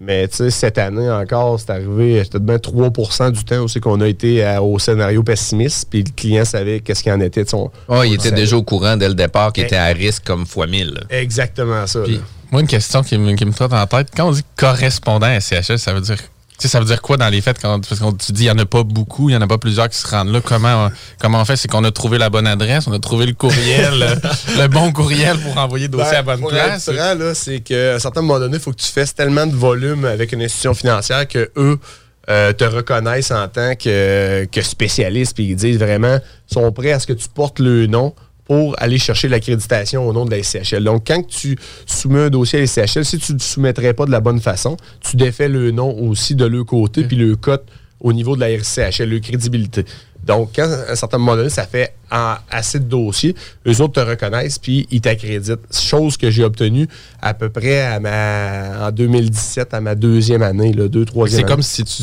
Mais 0.00 0.26
tu 0.26 0.36
sais, 0.38 0.50
cette 0.50 0.78
année 0.78 1.08
encore, 1.08 1.60
c'est 1.60 1.70
arrivé 1.70 2.22
peut-être 2.24 2.38
bien 2.44 2.56
3% 2.56 3.30
du 3.30 3.44
temps 3.44 3.60
aussi 3.62 3.78
qu'on 3.78 4.00
a 4.00 4.08
été 4.08 4.42
à- 4.42 4.60
au 4.60 4.76
scénario 4.80 5.22
pessimiste. 5.22 5.86
Puis 5.90 6.02
le 6.02 6.10
client 6.10 6.44
savait 6.44 6.80
qu'est-ce 6.80 7.04
qu'il 7.04 7.12
en 7.12 7.20
était 7.20 7.44
de 7.44 7.48
son. 7.48 7.70
Oh, 7.86 8.02
il 8.04 8.14
était 8.14 8.24
savait. 8.30 8.36
déjà 8.36 8.56
au 8.56 8.64
courant 8.64 8.96
dès 8.96 9.08
le 9.08 9.14
départ 9.14 9.52
qu'il 9.52 9.62
Eh. 9.62 9.66
était 9.66 9.76
à 9.76 9.86
risque 9.86 10.24
comme 10.24 10.44
fois 10.44 10.66
1000. 10.66 10.88
là. 10.94 11.00
Exactement 11.10 11.86
ça. 11.86 12.00
Moi, 12.50 12.62
une 12.62 12.66
question 12.66 13.02
qui, 13.02 13.16
me- 13.16 13.34
qui 13.36 13.44
me 13.46 13.52
trotte 13.52 13.72
en 13.72 13.86
tête. 13.86 14.08
Quand 14.16 14.28
on 14.28 14.32
dit 14.32 14.42
correspondant 14.56 15.26
à 15.26 15.38
SCHL, 15.40 15.78
ça 15.78 15.92
veut 15.92 16.00
dire. 16.00 16.18
Sais, 16.62 16.68
ça 16.68 16.78
veut 16.80 16.84
dire 16.86 17.00
quoi 17.02 17.16
dans 17.16 17.28
les 17.28 17.40
faits? 17.40 17.58
Quand, 17.60 17.80
parce 17.86 18.00
qu'on 18.00 18.12
tu 18.12 18.32
dis 18.32 18.42
il 18.42 18.44
n'y 18.46 18.50
en 18.50 18.58
a 18.58 18.64
pas 18.66 18.82
beaucoup, 18.82 19.28
il 19.28 19.32
n'y 19.32 19.36
en 19.36 19.42
a 19.42 19.46
pas 19.46 19.58
plusieurs 19.58 19.88
qui 19.88 19.98
se 19.98 20.06
rendent 20.06 20.32
là. 20.32 20.40
Comment, 20.42 20.86
on- 20.86 20.90
comment 21.20 21.40
on 21.40 21.44
fait? 21.44 21.56
C'est 21.56 21.68
qu'on 21.68 21.84
a 21.84 21.90
trouvé 21.90 22.18
la 22.18 22.30
bonne 22.30 22.46
adresse, 22.46 22.86
on 22.86 22.92
a 22.92 22.98
trouvé 22.98 23.26
le 23.26 23.32
courriel, 23.34 23.92
le, 23.98 24.60
le 24.62 24.68
bon 24.68 24.92
courriel 24.92 25.38
pour 25.38 25.56
envoyer 25.58 25.86
le 25.86 25.92
dossier 25.92 26.10
Ben, 26.12 26.18
à 26.18 26.22
la 26.22 26.36
bonne 26.36 26.48
place. 26.50 26.90
c'est 27.34 27.60
qu'à 27.60 27.94
un 27.94 27.98
certain 27.98 28.20
moment 28.22 28.38
donné, 28.38 28.56
il 28.56 28.62
faut 28.62 28.72
que 28.72 28.80
tu 28.80 28.90
fasses 28.92 29.14
tellement 29.14 29.46
de 29.46 29.54
volume 29.56 30.04
avec 30.04 30.32
une 30.32 30.42
institution 30.42 30.74
financière 30.74 31.26
que 31.28 31.50
eux 31.56 31.78
euh, 32.30 32.52
te 32.52 32.62
reconnaissent 32.64 33.32
en 33.32 33.48
tant 33.48 33.74
que, 33.74 34.44
que 34.44 34.62
spécialiste, 34.62 35.34
puis 35.34 35.44
ils 35.46 35.56
disent 35.56 35.78
vraiment, 35.78 36.18
sont 36.46 36.70
prêts 36.70 36.92
à 36.92 37.00
ce 37.00 37.06
que 37.06 37.12
tu 37.14 37.28
portes 37.28 37.58
le 37.58 37.86
nom 37.86 38.14
pour 38.52 38.74
aller 38.82 38.98
chercher 38.98 39.28
l'accréditation 39.28 40.06
au 40.06 40.12
nom 40.12 40.26
de 40.26 40.30
la 40.30 40.42
SCHL. 40.42 40.84
Donc, 40.84 41.04
quand 41.06 41.26
tu 41.26 41.56
soumets 41.86 42.24
un 42.24 42.28
dossier 42.28 42.58
à 42.58 42.62
la 42.62 42.66
SCHL, 42.66 43.02
si 43.02 43.16
tu 43.18 43.32
ne 43.32 43.38
le 43.38 43.42
soumettrais 43.42 43.94
pas 43.94 44.04
de 44.04 44.10
la 44.10 44.20
bonne 44.20 44.40
façon, 44.40 44.76
tu 45.00 45.16
défais 45.16 45.48
le 45.48 45.70
nom 45.70 45.98
aussi 46.02 46.34
de 46.34 46.44
leur 46.44 46.66
côté, 46.66 47.04
puis 47.04 47.16
le 47.16 47.34
cote 47.36 47.64
au 47.98 48.12
niveau 48.12 48.36
de 48.36 48.40
la 48.40 48.50
RCHL, 48.50 49.08
leur 49.08 49.22
crédibilité. 49.22 49.86
Donc, 50.22 50.50
quand 50.54 50.64
à 50.70 50.92
un 50.92 50.94
certain 50.96 51.16
moment 51.16 51.34
donné, 51.34 51.48
ça 51.48 51.66
fait 51.66 51.94
en- 52.10 52.34
assez 52.50 52.78
de 52.78 52.84
dossiers, 52.84 53.34
eux 53.66 53.80
autres 53.80 53.94
te 53.94 54.06
reconnaissent 54.06 54.58
puis 54.58 54.86
ils 54.90 55.00
t'accréditent. 55.00 55.58
Chose 55.74 56.18
que 56.18 56.30
j'ai 56.30 56.44
obtenue 56.44 56.88
à 57.22 57.32
peu 57.32 57.48
près 57.48 57.80
à 57.80 58.00
ma, 58.00 58.88
en 58.88 58.92
2017, 58.92 59.72
à 59.72 59.80
ma 59.80 59.94
deuxième 59.94 60.42
année, 60.42 60.74
là, 60.74 60.88
deux, 60.88 61.06
troisième 61.06 61.40
C'est 61.40 61.46
comme 61.46 61.62
si 61.62 61.84
tu 61.84 62.02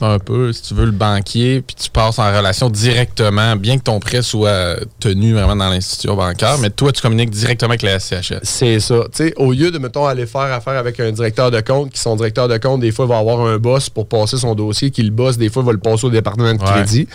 un 0.00 0.18
peu, 0.18 0.52
si 0.52 0.62
tu 0.62 0.74
veux, 0.74 0.84
le 0.84 0.90
banquier, 0.90 1.62
puis 1.66 1.76
tu 1.76 1.90
passes 1.90 2.18
en 2.18 2.36
relation 2.36 2.70
directement, 2.70 3.56
bien 3.56 3.78
que 3.78 3.82
ton 3.82 4.00
prêt 4.00 4.22
soit 4.22 4.76
tenu 4.98 5.32
vraiment 5.32 5.56
dans 5.56 5.68
l'institution 5.68 6.14
bancaire, 6.14 6.58
mais 6.58 6.70
toi, 6.70 6.92
tu 6.92 7.02
communiques 7.02 7.30
directement 7.30 7.70
avec 7.70 7.82
la 7.82 7.98
SCHL. 7.98 8.40
C'est 8.42 8.80
ça. 8.80 9.02
Tu 9.14 9.28
sais, 9.28 9.34
au 9.36 9.52
lieu 9.52 9.70
de, 9.70 9.78
mettons, 9.78 10.06
aller 10.06 10.26
faire 10.26 10.52
affaire 10.52 10.74
avec 10.74 11.00
un 11.00 11.10
directeur 11.12 11.50
de 11.50 11.60
compte, 11.60 11.90
qui 11.90 11.98
son 11.98 12.16
directeur 12.16 12.48
de 12.48 12.56
compte, 12.58 12.80
des 12.80 12.92
fois, 12.92 13.06
va 13.06 13.18
avoir 13.18 13.40
un 13.46 13.58
boss 13.58 13.88
pour 13.90 14.08
passer 14.08 14.36
son 14.36 14.54
dossier, 14.54 14.90
qui 14.90 15.02
le 15.02 15.10
boss, 15.10 15.36
des 15.36 15.48
fois, 15.48 15.62
va 15.62 15.72
le 15.72 15.78
passer 15.78 16.06
au 16.06 16.10
département 16.10 16.52
de 16.54 16.60
Ouais. 16.60 17.06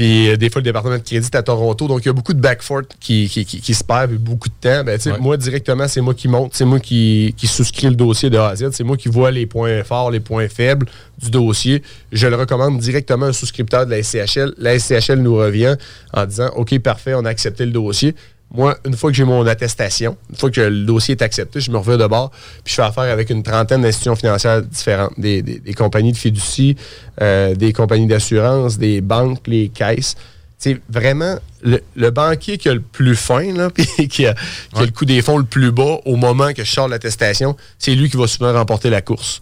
Puis 0.00 0.30
euh, 0.30 0.36
des 0.38 0.48
fois, 0.48 0.60
le 0.60 0.64
département 0.64 0.94
de 0.96 1.02
crédit 1.02 1.26
est 1.26 1.34
à 1.34 1.42
Toronto. 1.42 1.86
Donc, 1.86 2.00
il 2.02 2.06
y 2.06 2.08
a 2.08 2.14
beaucoup 2.14 2.32
de 2.32 2.40
backfort 2.40 2.84
qui, 2.98 3.28
qui, 3.28 3.44
qui- 3.44 3.60
qui 3.60 3.74
se 3.74 3.84
perd, 3.84 4.10
beaucoup 4.14 4.48
de 4.48 4.54
temps. 4.58 4.82
Ben, 4.82 4.98
Ouais. 5.12 5.18
Moi, 5.18 5.36
directement, 5.36 5.86
c'est 5.88 6.00
moi 6.00 6.14
qui 6.14 6.26
monte, 6.26 6.54
c'est 6.54 6.64
moi 6.64 6.80
qui, 6.80 7.34
qui 7.36 7.46
souscris 7.46 7.88
le 7.88 7.94
dossier 7.96 8.30
de 8.30 8.38
A 8.38 8.48
à 8.48 8.56
Z. 8.56 8.70
C'est 8.72 8.82
moi 8.82 8.96
qui 8.96 9.10
vois 9.10 9.30
les 9.30 9.44
points 9.44 9.84
forts, 9.84 10.10
les 10.10 10.20
points 10.20 10.48
faibles 10.48 10.86
du 11.22 11.28
dossier. 11.30 11.82
Je 12.12 12.26
le 12.28 12.36
recommande 12.36 12.78
directement 12.78 13.26
à 13.26 13.28
un 13.28 13.32
souscripteur 13.34 13.84
de 13.84 13.90
la 13.90 14.02
SCHL. 14.02 14.54
La 14.56 14.78
SCHL 14.78 15.16
nous 15.18 15.36
revient 15.36 15.76
en 16.14 16.24
disant 16.24 16.48
OK, 16.56 16.78
parfait, 16.78 17.12
on 17.12 17.26
a 17.26 17.28
accepté 17.28 17.66
le 17.66 17.72
dossier. 17.72 18.14
Moi, 18.52 18.76
une 18.84 18.96
fois 18.96 19.10
que 19.10 19.16
j'ai 19.16 19.24
mon 19.24 19.46
attestation, 19.46 20.16
une 20.28 20.36
fois 20.36 20.50
que 20.50 20.60
le 20.60 20.84
dossier 20.84 21.14
est 21.14 21.22
accepté, 21.22 21.60
je 21.60 21.70
me 21.70 21.78
reviens 21.78 21.96
de 21.96 22.06
bord, 22.06 22.30
puis 22.64 22.72
je 22.72 22.74
fais 22.74 22.82
affaire 22.82 23.04
avec 23.04 23.30
une 23.30 23.44
trentaine 23.44 23.82
d'institutions 23.82 24.16
financières 24.16 24.62
différentes, 24.62 25.12
des, 25.18 25.62
compagnies 25.76 26.12
de 26.12 26.16
fiducie, 26.16 26.76
euh, 27.20 27.54
des 27.54 27.72
compagnies 27.72 28.08
d'assurance, 28.08 28.76
des 28.76 29.00
banques, 29.00 29.46
les 29.46 29.68
caisses. 29.68 30.16
C'est 30.62 30.78
vraiment 30.90 31.36
le, 31.62 31.80
le 31.96 32.10
banquier 32.10 32.58
qui 32.58 32.68
a 32.68 32.74
le 32.74 32.80
plus 32.80 33.16
fin, 33.16 33.52
là, 33.54 33.70
puis 33.74 33.86
qui 34.08 34.26
a, 34.26 34.34
qui 34.34 34.80
a 34.80 34.82
le 34.82 34.90
coût 34.90 35.06
des 35.06 35.22
fonds 35.22 35.38
le 35.38 35.44
plus 35.44 35.72
bas 35.72 35.98
au 36.04 36.16
moment 36.16 36.52
que 36.52 36.64
je 36.64 36.70
sors 36.70 36.86
l'attestation, 36.86 37.56
c'est 37.78 37.94
lui 37.94 38.10
qui 38.10 38.18
va 38.18 38.26
souvent 38.26 38.52
remporter 38.52 38.90
la 38.90 39.00
course. 39.00 39.40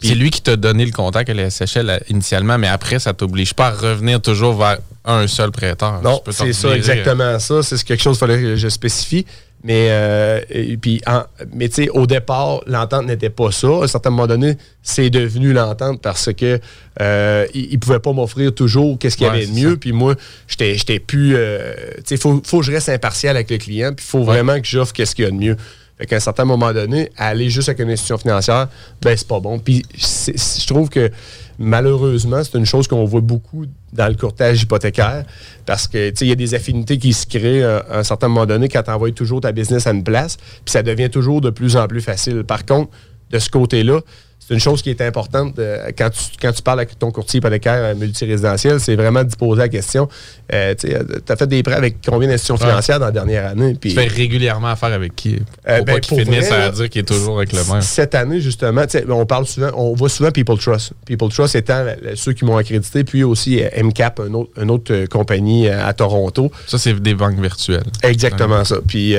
C'est 0.00 0.14
lui 0.14 0.30
qui 0.30 0.42
t'a 0.42 0.56
donné 0.56 0.84
le 0.84 0.92
contact 0.92 1.30
à 1.30 1.34
la 1.34 1.48
SCHL 1.50 1.88
euh, 1.88 1.98
initialement, 2.10 2.58
mais 2.58 2.68
après, 2.68 2.98
ça 2.98 3.14
t'oblige 3.14 3.54
pas 3.54 3.68
à 3.68 3.70
revenir 3.70 4.20
toujours 4.20 4.56
vers 4.56 4.78
un 5.06 5.26
seul 5.26 5.50
prêteur. 5.50 6.02
Non, 6.02 6.22
c'est 6.30 6.52
ça, 6.52 6.76
exactement 6.76 7.38
ça. 7.38 7.62
C'est 7.62 7.82
quelque 7.82 8.02
chose 8.02 8.18
qu'il 8.18 8.26
fallait 8.28 8.42
que 8.42 8.56
je 8.56 8.68
spécifie. 8.68 9.24
Mais, 9.64 9.88
euh, 9.90 10.40
et 10.50 10.76
puis, 10.76 11.00
en- 11.06 11.24
mais 11.52 11.68
tu 11.68 11.82
sais, 11.84 11.88
au 11.90 12.06
départ, 12.06 12.60
l'entente 12.66 13.06
n'était 13.06 13.28
pas 13.30 13.50
ça. 13.50 13.66
À 13.66 13.84
un 13.84 13.86
certain 13.88 14.10
moment 14.10 14.28
donné, 14.28 14.56
c'est 14.82 15.10
devenu 15.10 15.52
l'entente 15.52 16.00
parce 16.00 16.32
que 16.32 16.60
euh, 17.00 17.46
il, 17.54 17.72
il 17.72 17.78
pouvait 17.80 17.98
pas 17.98 18.12
m'offrir 18.12 18.54
toujours 18.54 18.98
qu'est-ce 18.98 19.16
qu'il 19.16 19.26
y 19.26 19.30
Ouais, 19.30 19.36
avait 19.38 19.46
de 19.46 19.52
mieux. 19.52 19.70
ça. 19.72 19.76
Puis 19.76 19.90
moi, 19.92 20.14
j'étais, 20.46 20.76
j'étais 20.76 21.00
plus. 21.00 21.34
euh, 21.36 21.74
tu 21.98 22.02
sais, 22.06 22.16
faut, 22.16 22.40
faut 22.44 22.60
que 22.60 22.66
je 22.66 22.70
reste 22.72 22.88
impartial 22.88 23.34
avec 23.36 23.50
le 23.50 23.58
client. 23.58 23.92
Puis 23.94 24.06
il 24.06 24.10
faut 24.10 24.22
vraiment 24.22 24.60
que 24.60 24.66
j'offre 24.66 24.92
qu'est-ce 24.92 25.14
qu'il 25.16 25.24
y 25.24 25.28
a 25.28 25.30
de 25.32 25.36
mieux. 25.36 25.56
Fait 25.98 26.06
qu'à 26.06 26.16
un 26.16 26.20
certain 26.20 26.44
moment 26.44 26.72
donné, 26.72 27.10
aller 27.16 27.50
juste 27.50 27.68
avec 27.68 27.80
une 27.80 27.90
institution 27.90 28.18
financière, 28.18 28.68
ben 29.02 29.16
c'est 29.16 29.26
pas 29.26 29.40
bon. 29.40 29.58
Puis 29.58 29.82
je 29.96 30.66
trouve 30.68 30.88
que 30.88 31.10
malheureusement, 31.58 32.42
c'est 32.44 32.56
une 32.56 32.66
chose 32.66 32.86
qu'on 32.86 33.04
voit 33.04 33.20
beaucoup 33.20 33.66
dans 33.92 34.08
le 34.08 34.14
courtage 34.14 34.62
hypothécaire 34.62 35.24
parce 35.66 35.88
que 35.88 36.12
il 36.20 36.28
y 36.28 36.32
a 36.32 36.36
des 36.36 36.54
affinités 36.54 36.98
qui 36.98 37.12
se 37.12 37.26
créent 37.26 37.62
euh, 37.62 37.80
à 37.90 37.98
un 37.98 38.02
certain 38.04 38.28
moment 38.28 38.46
donné 38.46 38.68
quand 38.68 38.82
tu 38.82 38.90
envoies 38.90 39.12
toujours 39.12 39.40
ta 39.40 39.52
business 39.52 39.86
à 39.86 39.90
une 39.90 40.04
place, 40.04 40.36
puis 40.36 40.72
ça 40.72 40.82
devient 40.82 41.10
toujours 41.10 41.40
de 41.40 41.50
plus 41.50 41.76
en 41.76 41.86
plus 41.88 42.00
facile. 42.00 42.44
Par 42.44 42.64
contre, 42.64 42.90
de 43.30 43.38
ce 43.38 43.50
côté-là, 43.50 44.00
c'est 44.48 44.54
une 44.54 44.60
chose 44.60 44.80
qui 44.80 44.88
est 44.88 45.02
importante 45.02 45.58
euh, 45.58 45.90
quand, 45.96 46.08
tu, 46.08 46.20
quand 46.40 46.50
tu 46.52 46.62
parles 46.62 46.78
avec 46.80 46.98
ton 46.98 47.10
courtier 47.10 47.36
hypothécaire 47.36 47.84
euh, 47.84 47.94
multirésidentiel, 47.94 48.80
c'est 48.80 48.96
vraiment 48.96 49.22
d'y 49.22 49.36
poser 49.36 49.60
la 49.60 49.68
question. 49.68 50.08
Euh, 50.54 50.74
tu 50.74 50.88
as 50.94 51.36
fait 51.36 51.46
des 51.46 51.62
prêts 51.62 51.74
avec 51.74 51.96
combien 52.02 52.28
d'institutions 52.28 52.54
Ouais. 52.54 52.70
financières 52.70 52.98
dans 52.98 53.06
la 53.06 53.12
dernière 53.12 53.44
année? 53.46 53.76
Puis, 53.78 53.90
Tu 53.90 53.96
fais 53.96 54.06
régulièrement 54.06 54.68
affaire 54.68 54.94
avec 54.94 55.14
qui? 55.14 55.34
Pour 55.34 55.44
pas 55.64 55.82
ben, 55.82 56.00
qu'il 56.00 56.24
finisse 56.24 56.48
vrai, 56.48 56.62
à 56.62 56.70
dire 56.70 56.88
qu'il 56.88 57.02
est 57.02 57.04
toujours 57.04 57.36
avec 57.36 57.52
le 57.52 57.62
même. 57.70 57.82
Cette 57.82 58.14
année, 58.14 58.40
justement, 58.40 58.84
on 59.10 59.26
parle 59.26 59.46
souvent, 59.46 59.68
on 59.74 59.92
voit 59.92 60.08
souvent 60.08 60.30
People 60.30 60.56
Trust. 60.56 60.92
People 61.04 61.28
Trust 61.28 61.54
étant 61.54 61.84
ceux 62.14 62.32
qui 62.32 62.46
m'ont 62.46 62.56
accrédité, 62.56 63.04
puis 63.04 63.24
aussi 63.24 63.60
MCAP, 63.76 64.20
une 64.26 64.34
autre, 64.34 64.50
une 64.60 64.70
autre 64.70 65.04
compagnie 65.10 65.68
à 65.68 65.92
Toronto. 65.92 66.50
Ça, 66.66 66.78
c'est 66.78 66.94
des 66.98 67.14
banques 67.14 67.38
virtuelles. 67.38 67.84
Exactement 68.02 68.64
ça. 68.64 68.76
Puis 68.86 69.14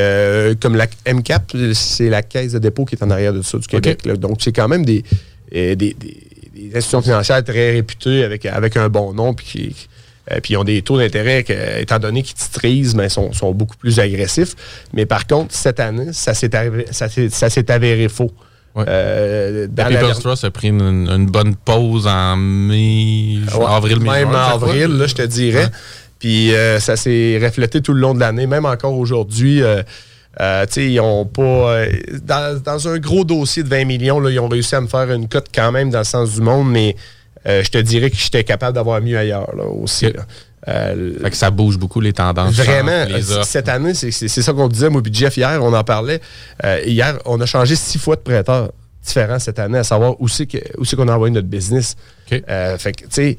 comme 0.60 0.76
la 0.76 0.88
MCAP, 1.08 1.56
c'est 1.74 2.10
la 2.10 2.24
caisse 2.24 2.54
de 2.54 2.60
dépôt 2.60 2.86
qui 2.86 2.96
est 2.96 3.04
en 3.04 3.12
arrière 3.12 3.34
de 3.34 3.44
ça 3.44 3.60
du 3.60 3.68
Québec. 3.68 4.06
là. 4.06 4.16
Donc 4.16 4.38
c'est 4.40 4.52
quand 4.52 4.68
même 4.68 4.84
des, 4.84 5.04
des, 5.52 5.76
des- 5.76 5.96
des 6.56 6.76
institutions 6.76 7.02
financières 7.02 7.44
très 7.44 7.72
réputées 7.72 8.24
avec, 8.24 8.46
avec 8.46 8.76
un 8.78 8.90
bon 8.90 9.14
nom, 9.14 9.34
puis 9.34 9.46
qui 9.46 9.88
euh, 10.32 10.40
puis 10.44 10.54
ils 10.54 10.58
ont 10.58 10.64
des 10.64 10.82
taux 10.84 10.98
d'intérêt, 10.98 11.44
que, 11.44 11.80
étant 11.82 11.98
donné 11.98 12.22
qu'ils 12.22 12.36
titrisent, 12.36 12.94
mais 12.94 13.10
sont, 13.10 13.32
sont 13.34 13.52
beaucoup 13.52 13.78
plus 13.78 14.00
agressifs. 14.00 14.56
Mais 14.94 15.06
par 15.08 15.26
contre, 15.26 15.56
cette 15.56 15.80
année, 15.80 16.10
ça 16.12 16.34
s'est 16.36 16.54
avéré, 16.56 16.86
ça 16.92 17.10
s'est- 17.10 17.30
ça 17.30 17.50
s'est 17.50 17.72
avéré 17.72 18.10
faux. 18.10 18.32
Ouais. 18.76 18.84
Euh, 18.88 19.68
dans 19.68 19.84
la 19.84 19.90
People's 19.90 20.00
dernière- 20.02 20.20
Trust 20.20 20.44
a 20.44 20.52
pris 20.52 20.68
une, 20.68 20.82
une 21.10 21.26
bonne 21.26 21.56
pause 21.56 22.06
en 22.06 22.36
mai, 22.36 23.40
Ouais, 23.58 23.66
avril, 23.68 24.00
mai, 24.02 24.10
Même 24.10 24.30
en 24.30 24.34
avril, 24.34 24.88
là, 24.98 25.08
je 25.08 25.16
te 25.16 25.24
dirais. 25.24 25.70
Puis 26.20 26.54
euh, 26.54 26.80
ça 26.80 26.96
s'est 26.98 27.40
reflété 27.42 27.82
tout 27.82 27.94
le 27.94 28.02
long 28.02 28.14
de 28.14 28.20
l'année, 28.20 28.46
même 28.46 28.66
encore 28.66 28.94
aujourd'hui. 28.98 29.64
Euh, 30.40 30.66
ils 30.78 31.00
ont 31.00 31.26
pas. 31.26 31.42
euh, 31.42 31.92
dans, 32.24 32.62
dans 32.62 32.88
un 32.88 32.98
gros 33.00 33.24
dossier 33.24 33.64
de 33.64 33.70
20 33.70 33.86
millions, 33.86 34.20
là, 34.20 34.30
ils 34.30 34.40
ont 34.40 34.48
réussi 34.48 34.76
à 34.76 34.82
me 34.82 34.88
faire 34.88 35.12
une 35.12 35.28
cote 35.28 35.48
quand 35.54 35.72
même 35.72 35.90
dans 35.90 36.00
le 36.00 36.04
sens 36.06 36.36
du 36.36 36.42
monde, 36.42 36.72
mais 36.72 36.96
euh, 37.48 37.64
je 37.64 37.70
te 37.70 37.78
dirais 37.78 38.10
que 38.10 38.16
j'étais 38.18 38.44
capable 38.44 38.74
d'avoir 38.76 39.02
mieux 39.02 39.18
ailleurs 39.18 39.54
là, 39.56 39.64
aussi. 39.66 40.06
Là. 40.06 40.26
Euh, 40.68 41.14
Fait 41.22 41.30
que 41.32 41.36
ça 41.36 41.50
bouge 41.52 41.78
beaucoup 41.78 42.00
les 42.00 42.14
tendances. 42.14 42.54
Vraiment, 42.54 43.06
les 43.06 43.22
cette 43.44 43.70
année, 43.70 43.94
c'est 43.94 44.12
ça 44.12 44.54
qu'on 44.54 44.68
disait, 44.68 44.90
moi 44.90 45.02
Jeff, 45.12 45.36
hier, 45.38 45.60
on 45.64 45.74
en 45.74 45.84
parlait. 45.84 46.22
Hier, 46.86 47.18
on 47.26 47.40
a 47.42 47.46
changé 47.46 47.76
six 47.76 47.98
fois 47.98 48.16
de 48.16 48.22
prêteurs 48.22 48.72
différents 49.04 49.40
cette 49.40 49.58
année, 49.58 49.80
à 49.80 49.84
savoir 49.84 50.16
où 50.22 50.28
c'est 50.28 50.46
qu'on 50.48 51.08
a 51.08 51.14
envoyé 51.16 51.34
notre 51.34 51.48
business. 51.48 51.96
Fait 52.28 52.42
que, 52.42 53.04
tu 53.04 53.08
sais, 53.10 53.38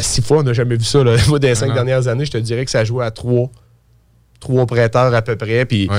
six 0.00 0.22
fois, 0.22 0.38
on 0.38 0.42
n'a 0.42 0.54
jamais 0.54 0.76
vu 0.76 0.84
ça. 0.84 1.04
Là. 1.04 1.16
Moi, 1.28 1.38
dans 1.38 1.48
les 1.48 1.54
cinq 1.54 1.72
dernières 1.72 2.08
années, 2.08 2.24
je 2.24 2.32
te 2.32 2.38
dirais 2.38 2.64
que 2.64 2.70
ça 2.70 2.84
jouait 2.84 3.04
à 3.04 3.10
trois. 3.10 3.50
Trois 4.42 4.66
prêteurs 4.66 5.14
à 5.14 5.22
peu 5.22 5.36
près. 5.36 5.64
Puis 5.64 5.88
Ouais. 5.88 5.98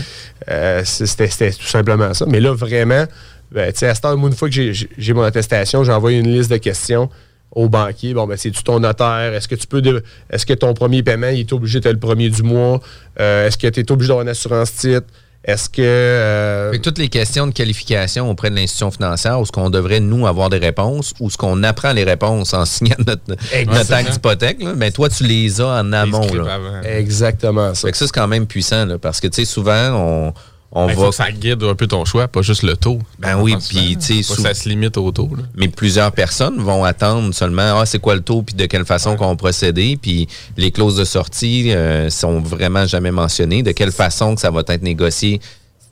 euh, 0.50 0.82
c'était 0.84 1.30
tout 1.52 1.64
simplement 1.66 2.14
ça. 2.14 2.26
Mais 2.28 2.42
là, 2.42 2.54
vraiment, 2.54 3.06
ben, 3.52 3.72
tu 3.72 3.80
sais, 3.80 3.88
à 3.88 3.94
heure, 4.08 4.18
moi, 4.18 4.30
une 4.30 4.36
fois 4.36 4.50
que 4.50 4.54
j'ai- 4.74 5.14
mon 5.14 5.24
attestation, 5.24 5.84
j'ai 5.86 5.94
envoyé 5.94 6.20
une 6.20 6.28
liste 6.28 6.52
de 6.52 6.58
questions 6.58 7.10
au 7.56 7.70
banquier. 7.70 8.14
Bon, 8.14 8.28
ben, 8.28 8.36
c'est-tu 8.36 8.62
ton 8.64 8.80
notaire? 8.82 9.34
Est-ce 9.34 9.48
que 9.48 9.56
tu 9.56 9.66
peux. 9.68 9.82
Est-ce 10.30 10.46
que 10.46 10.54
ton 10.54 10.74
premier 10.74 11.04
paiement, 11.04 11.30
il 11.30 11.40
est 11.42 11.54
obligé 11.54 11.80
d'être 11.80 11.94
le 11.94 12.00
premier 12.00 12.30
du 12.30 12.44
mois? 12.44 12.82
Euh, 13.20 13.48
Est-ce 13.48 13.58
que 13.58 13.68
tu 13.68 13.80
es 13.80 13.92
obligé 13.92 14.10
d'avoir 14.10 14.24
une 14.24 14.30
assurance 14.30 14.74
titre? 14.76 15.08
Est-ce 15.46 15.70
que. 15.70 15.82
euh, 15.82 16.72
Fait 16.72 16.78
que 16.78 16.84
toutes 16.84 16.98
les 16.98 17.10
questions 17.10 17.46
de 17.48 17.52
qualification 17.52 18.30
auprès 18.30 18.50
de 18.50 18.56
l'institution 18.56 18.92
financière, 18.92 19.40
où 19.40 19.46
ce 19.46 19.52
qu'on 19.52 19.70
devrait, 19.70 20.00
nous, 20.00 20.26
avoir 20.26 20.50
des 20.50 20.58
réponses, 20.58 21.14
ou 21.20 21.30
ce 21.30 21.38
qu'on 21.38 21.64
apprend 21.64 21.92
les 21.92 22.06
réponses 22.06 22.54
en 22.54 22.66
signant 22.66 22.96
notre, 23.06 23.24
notre 23.66 23.94
acte 23.94 24.12
d'hypothèque, 24.12 24.64
là, 24.64 24.74
ben 24.74 24.92
toi, 24.92 25.10
tu 25.10 25.26
les 25.26 25.60
as 25.60 25.68
en 25.68 25.92
amont. 25.92 26.34
Là. 26.34 26.60
Exactement 26.86 27.74
ça. 27.76 27.88
Fait 27.88 27.92
que 27.92 27.98
ça, 27.98 28.06
c'est 28.06 28.14
quand 28.14 28.28
même 28.28 28.48
puissant, 28.48 28.86
là, 28.86 28.98
parce 28.98 29.20
que, 29.20 29.28
tu 29.28 29.44
sais, 29.44 29.46
souvent, 29.46 29.92
on, 29.94 30.34
on 30.76 30.88
Ben, 30.88 30.96
va... 30.96 31.04
faut 31.04 31.10
que 31.12 31.16
ça 31.16 31.32
guide 31.32 31.62
un 31.64 31.76
peu 31.76 31.86
ton 31.88 32.04
choix, 32.04 32.28
pas 32.28 32.42
juste 32.42 32.64
le 32.64 32.76
taux. 32.76 33.00
Ben 33.20 33.40
oui, 33.40 33.56
puis, 33.70 33.96
tu 33.98 34.24
sais, 34.24 34.36
ça 34.36 34.54
se 34.56 34.68
limite 34.68 34.98
au 34.98 35.12
taux. 35.12 35.30
là. 35.38 35.44
Mais 35.56 35.68
plusieurs 35.68 36.12
personnes 36.12 36.58
vont 36.60 36.84
attendre 36.84 37.32
seulement 37.34 37.80
ah 37.80 37.86
c'est 37.86 38.00
quoi 38.00 38.16
le 38.16 38.22
taux 38.22 38.42
puis 38.42 38.56
de 38.56 38.66
quelle 38.66 38.84
façon 38.86 39.16
qu'on 39.16 39.28
va 39.30 39.36
procéder 39.36 39.98
puis 40.02 40.28
les 40.58 40.72
clauses 40.72 40.96
de 40.98 41.06
sortie 41.06 41.72
euh, 41.72 42.10
sont 42.10 42.40
vraiment 42.40 42.86
jamais 42.88 43.12
mentionnées 43.12 43.62
de 43.64 43.72
quelle 43.72 43.92
façon 43.92 44.34
que 44.36 44.42
ça 44.42 44.50
va 44.50 44.64
être 44.68 44.82
négocié 44.82 45.40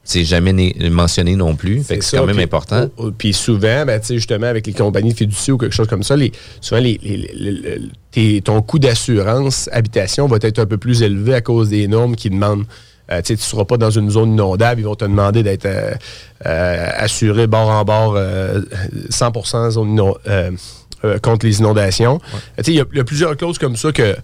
c'est 0.03 0.25
jamais 0.25 0.51
né- 0.51 0.75
mentionné 0.89 1.35
non 1.35 1.55
plus 1.55 1.83
fait 1.83 1.99
que 1.99 2.03
c'est 2.03 2.17
quand 2.17 2.25
même 2.25 2.35
puis- 2.37 2.43
important 2.43 2.89
Puis 3.19 3.33
souvent, 3.33 3.85
ben, 3.85 3.99
tu 3.99 4.07
sais, 4.07 4.15
justement, 4.15 4.47
avec 4.47 4.65
les 4.65 4.73
compagnies 4.73 5.13
fiduciaires 5.13 5.53
ou 5.55 5.57
quelque 5.59 5.75
chose 5.75 5.87
comme 5.87 6.01
ça, 6.01 6.15
les, 6.17 6.31
souvent, 6.59 6.81
les, 6.81 6.99
les- 7.03 7.17
les- 7.17 7.51
les- 7.51 7.79
tes- 8.09 8.41
ton 8.41 8.63
coût 8.63 8.79
d'assurance 8.79 9.69
habitation 9.71 10.25
va 10.25 10.37
être 10.41 10.57
un 10.57 10.65
peu 10.65 10.77
plus 10.77 11.03
élevé 11.03 11.35
à 11.35 11.41
cause 11.41 11.69
des 11.69 11.87
normes 11.87 12.15
qui 12.15 12.31
demandent. 12.31 12.65
Euh, 13.11 13.21
tu 13.21 13.33
ne 13.33 13.37
seras 13.37 13.65
pas 13.65 13.77
dans 13.77 13.89
une 13.91 14.09
zone 14.09 14.33
inondable, 14.33 14.81
ils 14.81 14.85
vont 14.85 14.95
te 14.95 15.05
demander 15.05 15.43
d'être 15.43 15.65
euh, 15.65 15.91
euh, 16.45 16.87
assuré 16.95 17.47
bord 17.47 17.69
en 17.69 17.83
bord 17.83 18.13
euh, 18.15 18.61
100% 19.09 19.71
zone 19.71 20.13
contre 21.23 21.45
les 21.45 21.59
inondations. 21.59 22.19
Il 22.65 22.73
y, 22.73 22.79
a- 22.79 22.85
il 22.91 22.97
y 22.97 23.01
a 23.01 23.03
plusieurs 23.03 23.35
clauses 23.35 23.57
comme 23.57 23.75
ça 23.75 23.91
que 23.91 24.15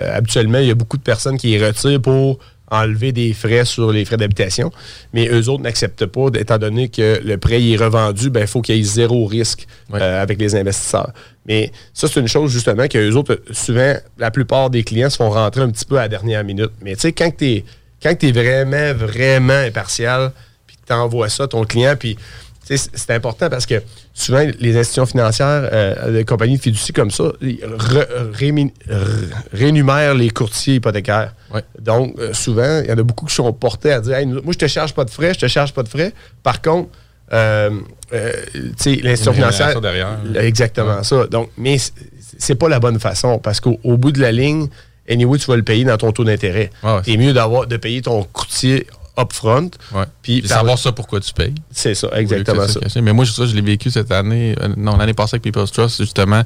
habituellement, 0.00 0.58
il 0.58 0.66
y 0.66 0.70
a 0.70 0.74
beaucoup 0.74 0.96
de 0.98 1.02
personnes 1.02 1.38
qui 1.38 1.48
les 1.56 1.64
retirent 1.66 2.02
pour 2.02 2.38
enlever 2.68 3.12
des 3.12 3.32
frais 3.32 3.64
sur 3.64 3.92
les 3.92 4.04
frais 4.04 4.16
d'habitation, 4.16 4.72
mais 5.12 5.28
eux 5.28 5.48
autres 5.48 5.62
n'acceptent 5.62 6.06
pas, 6.06 6.26
étant 6.34 6.58
donné 6.58 6.88
que 6.88 7.20
le 7.24 7.38
prêt 7.38 7.62
est 7.62 7.76
revendu, 7.76 8.28
ben, 8.28 8.40
il 8.40 8.46
faut 8.48 8.60
qu'il 8.60 8.74
y 8.76 8.80
ait 8.80 8.82
zéro 8.82 9.24
risque 9.24 9.68
euh, 9.94 10.20
avec 10.20 10.40
les 10.40 10.56
investisseurs. 10.56 11.12
Mais 11.46 11.70
ça, 11.94 12.08
c'est 12.08 12.18
une 12.18 12.26
chose 12.26 12.50
justement 12.50 12.88
que 12.88 12.98
eux 12.98 13.16
autres, 13.16 13.40
souvent, 13.52 13.94
la 14.18 14.32
plupart 14.32 14.68
des 14.68 14.82
clients 14.82 15.08
se 15.10 15.16
font 15.16 15.30
rentrer 15.30 15.60
un 15.62 15.70
petit 15.70 15.84
peu 15.84 15.96
à 15.96 16.02
la 16.02 16.08
dernière 16.08 16.42
minute. 16.42 16.72
Mais 16.82 16.96
tu 16.96 17.02
sais, 17.02 17.12
quand 17.12 17.30
tu 17.36 17.44
es, 17.46 17.64
quand 18.06 18.16
t'es 18.16 18.32
vraiment, 18.32 18.94
vraiment 18.94 19.52
impartial, 19.52 20.32
puis 20.66 20.76
que 20.76 20.86
tu 20.86 20.92
envoies 20.92 21.28
ça 21.28 21.44
à 21.44 21.48
ton 21.48 21.64
client, 21.64 21.94
puis 21.98 22.16
tu 22.66 22.76
c'est 22.76 23.10
important 23.10 23.48
parce 23.48 23.64
que 23.64 23.80
souvent, 24.12 24.44
les 24.58 24.76
institutions 24.76 25.06
financières, 25.06 25.68
euh, 25.72 26.10
les 26.10 26.24
compagnies 26.24 26.56
de 26.56 26.62
fiducie 26.62 26.92
comme 26.92 27.10
ça, 27.12 27.32
rémunèrent 29.52 30.14
les 30.14 30.30
courtiers 30.30 30.76
hypothécaires. 30.76 31.32
Ouais. 31.54 31.62
Donc, 31.80 32.18
euh, 32.18 32.32
souvent, 32.32 32.80
il 32.82 32.88
y 32.88 32.92
en 32.92 32.98
a 32.98 33.02
beaucoup 33.02 33.26
qui 33.26 33.34
sont 33.34 33.52
portés 33.52 33.92
à 33.92 34.00
dire 34.00 34.16
Hey, 34.16 34.26
Moi, 34.26 34.42
je 34.48 34.58
te 34.58 34.66
charge 34.66 34.94
pas 34.94 35.04
de 35.04 35.10
frais, 35.10 35.34
je 35.34 35.40
te 35.40 35.46
charge 35.46 35.72
pas 35.72 35.84
de 35.84 35.88
frais. 35.88 36.12
Par 36.42 36.60
contre, 36.60 36.88
euh, 37.32 37.70
euh, 38.12 38.32
tu 38.52 38.72
sais, 38.76 38.90
l'institution 38.96 39.32
financière. 39.32 39.80
derrière. 39.80 40.18
Exactement 40.36 41.02
ça. 41.02 41.26
Donc, 41.26 41.50
mais 41.56 41.76
c'est 42.38 42.54
pas 42.54 42.68
la 42.68 42.80
bonne 42.80 42.98
façon 42.98 43.38
parce 43.38 43.60
qu'au 43.60 43.78
au 43.84 43.96
bout 43.96 44.12
de 44.12 44.20
la 44.20 44.32
ligne, 44.32 44.68
anyway, 45.08 45.38
tu 45.38 45.46
vas 45.46 45.56
le 45.56 45.62
payer 45.62 45.84
dans 45.84 45.96
ton 45.96 46.12
taux 46.12 46.24
d'intérêt. 46.24 46.70
Ouais. 46.82 47.00
C'est 47.04 47.16
mieux 47.16 47.32
d'avoir 47.32 47.66
de 47.66 47.76
payer 47.76 48.02
ton 48.02 48.22
courtier 48.24 48.86
upfront. 49.18 49.70
Ouais. 49.94 50.04
Puis 50.20 50.46
savoir 50.46 50.78
ça 50.78 50.92
pourquoi 50.92 51.20
tu 51.20 51.32
payes. 51.32 51.54
C'est 51.70 51.94
ça, 51.94 52.08
exactement 52.16 52.68
ça. 52.68 52.80
Mais 53.00 53.14
moi, 53.14 53.24
je- 53.24 53.32
ça, 53.32 53.46
je 53.46 53.54
l'ai 53.54 53.62
vécu 53.62 53.90
cette 53.90 54.12
année, 54.12 54.54
euh, 54.60 54.68
non, 54.76 54.98
l'année 54.98 55.14
passée 55.14 55.36
avec 55.36 55.42
People's 55.44 55.72
Trust, 55.72 55.96
justement, 56.02 56.42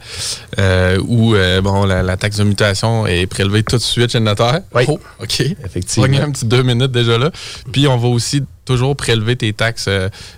euh, 0.61 0.97
où 1.05 1.35
euh, 1.35 1.61
bon, 1.63 1.85
la, 1.85 2.05
la 2.05 2.17
taxe 2.17 2.37
de 2.37 2.45
mutation 2.45 3.09
est 3.09 3.27
prélevée 3.27 3.65
tout 3.65 3.77
de 3.77 3.83
suite 3.83 4.13
chez 4.13 4.19
le 4.21 4.25
notaire. 4.25 4.61
Oui. 4.73 4.85
Oh, 4.87 5.01
OK. 5.21 5.41
Effectivement. 5.65 6.07
Prenez 6.07 6.21
un 6.21 6.31
petit 6.31 6.45
deux 6.45 6.63
minutes 6.63 6.93
déjà 6.93 7.19
là. 7.19 7.33
Puis 7.73 7.89
on 7.89 7.97
va 7.97 8.07
aussi 8.07 8.45
toujours 8.65 8.95
prélever 8.95 9.35
tes 9.35 9.53
taxes 9.53 9.89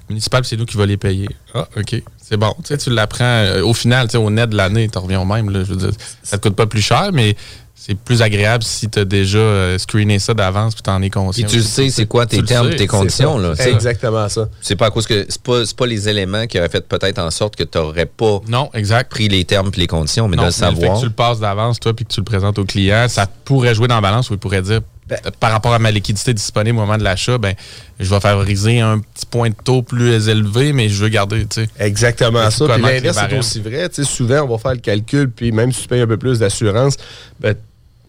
municipales, 0.09 0.41
puis 0.41 0.49
c'est 0.49 0.57
nous 0.57 0.65
qui 0.65 0.79
va 0.79 0.87
les 0.87 0.97
payer. 0.97 1.29
Ah, 1.55 1.69
OK. 1.77 2.03
C'est 2.17 2.39
bon. 2.39 2.55
Tu 2.65 2.69
sais, 2.69 2.79
tu 2.79 2.89
l'apprends 2.89 3.45
au 3.63 3.75
final, 3.75 4.07
tu 4.07 4.13
sais, 4.13 4.17
au 4.17 4.31
net 4.31 4.49
de 4.49 4.57
l'année, 4.57 4.89
tu 4.89 4.97
reviens 4.97 5.21
au 5.21 5.27
même. 5.27 5.51
Là, 5.51 5.65
je 5.65 5.75
veux 5.75 5.77
dire, 5.77 5.91
ça 6.23 6.39
te 6.39 6.49
coûte 6.49 6.57
pas 6.57 6.67
plus 6.67 6.81
cher, 6.81 7.11
mais 7.13 7.37
c'est 7.85 7.97
plus 7.97 8.23
agréable 8.23 8.63
si 8.63 8.89
tu 8.89 8.99
as 9.01 9.05
déjà 9.05 9.39
euh, 9.39 9.77
screené 9.79 10.19
ça 10.19 10.35
d'avance 10.35 10.75
puis 10.75 10.83
tu 10.83 10.91
en 10.91 11.03
es 11.03 11.11
conscient. 11.11 11.45
puis 11.45 11.51
tu 11.53 11.59
le 11.59 11.65
sais 11.65 11.91
c'est 11.91 12.07
quoi 12.07 12.27
tes 12.27 12.37
Tu 12.37 12.43
le 12.43 12.49
termes 12.49 12.67
sais, 12.71 12.77
tes 12.77 12.79
c'est 12.83 12.87
conditions 12.87 13.39
là 13.39 13.57
sais. 13.57 13.73
Exactement 13.73 14.29
ça. 14.29 14.49
c'est 14.61 14.77
pas 14.77 14.87
à 14.87 14.91
cause 14.91 15.07
que 15.07 15.27
c'est 15.29 15.43
pas 15.43 15.65
c'est 15.67 15.77
pas 15.77 15.87
les 15.87 16.09
éléments 16.09 16.47
qui 16.47 16.59
auraient 16.59 16.69
fait 16.69 16.87
peut-être 16.87 17.19
en 17.19 17.31
sorte 17.31 17.57
que 17.57 17.65
tu 17.65 17.79
n'aurais 17.79 18.07
pas 18.07 18.41
Non, 18.49 18.71
exact. 18.75 19.11
pris 19.11 19.29
les 19.29 19.45
termes 19.45 19.71
puis 19.71 19.81
les 19.81 19.87
conditions 19.89 20.29
mais 20.29 20.37
Non, 20.37 20.43
de 20.45 20.47
le 20.49 20.51
mais 20.51 20.53
fait 20.53 20.77
savoir 20.81 20.95
que 20.97 21.01
tu 21.01 21.07
le 21.07 21.13
passes 21.13 21.41
d'avance, 21.41 21.81
toi, 21.81 21.93
puis 21.95 22.05
que 22.05 22.13
tu 22.13 22.21
le 22.21 22.25
présentes 22.25 22.59
au 22.59 22.65
client, 22.65 23.07
ça 23.09 23.27
pourrait 23.45 23.75
jouer 23.75 23.89
dans 23.89 23.97
la 23.97 24.01
balance 24.01 24.31
où 24.31 24.35
il 24.35 24.39
pourrait 24.39 24.63
dire, 24.63 24.81
Ben- 25.09 25.19
par 25.41 25.51
rapport 25.51 25.75
à 25.75 25.79
ma 25.81 25.91
liquidité 25.91 26.33
disponible 26.33 26.79
au 26.79 26.83
moment 26.83 26.97
de 26.97 27.03
l'achat, 27.03 27.37
ben, 27.37 27.55
je 27.99 28.09
vais 28.09 28.21
favoriser 28.21 28.79
un 28.81 29.01
petit 29.01 29.27
point 29.27 29.51
de 29.51 29.55
taux 29.65 29.83
plus 29.83 30.29
élevé, 30.29 30.73
mais 30.73 30.89
je 30.89 31.03
veux 31.03 31.09
garder, 31.09 31.45
tu 31.47 31.63
sais. 31.63 31.69
Exactement 31.81 32.45
Fait 32.45 32.51
ça. 32.53 32.69
Puis 32.69 32.83
l'inverse, 32.83 33.19
c'est 33.29 33.39
aussi 33.39 33.61
vrai. 33.61 33.89
Tu 33.89 33.97
sais, 34.05 34.11
souvent, 34.11 34.43
on 34.43 34.49
va 34.49 34.59
faire 34.59 34.73
le 34.75 34.79
calcul, 34.79 35.29
puis 35.31 35.51
même 35.51 35.73
si 35.73 35.83
tu 35.83 35.89
payes 35.89 36.01
un 36.03 36.07
peu 36.07 36.17
plus 36.17 36.39
d'assurance, 36.39 36.97
ben, 37.41 37.55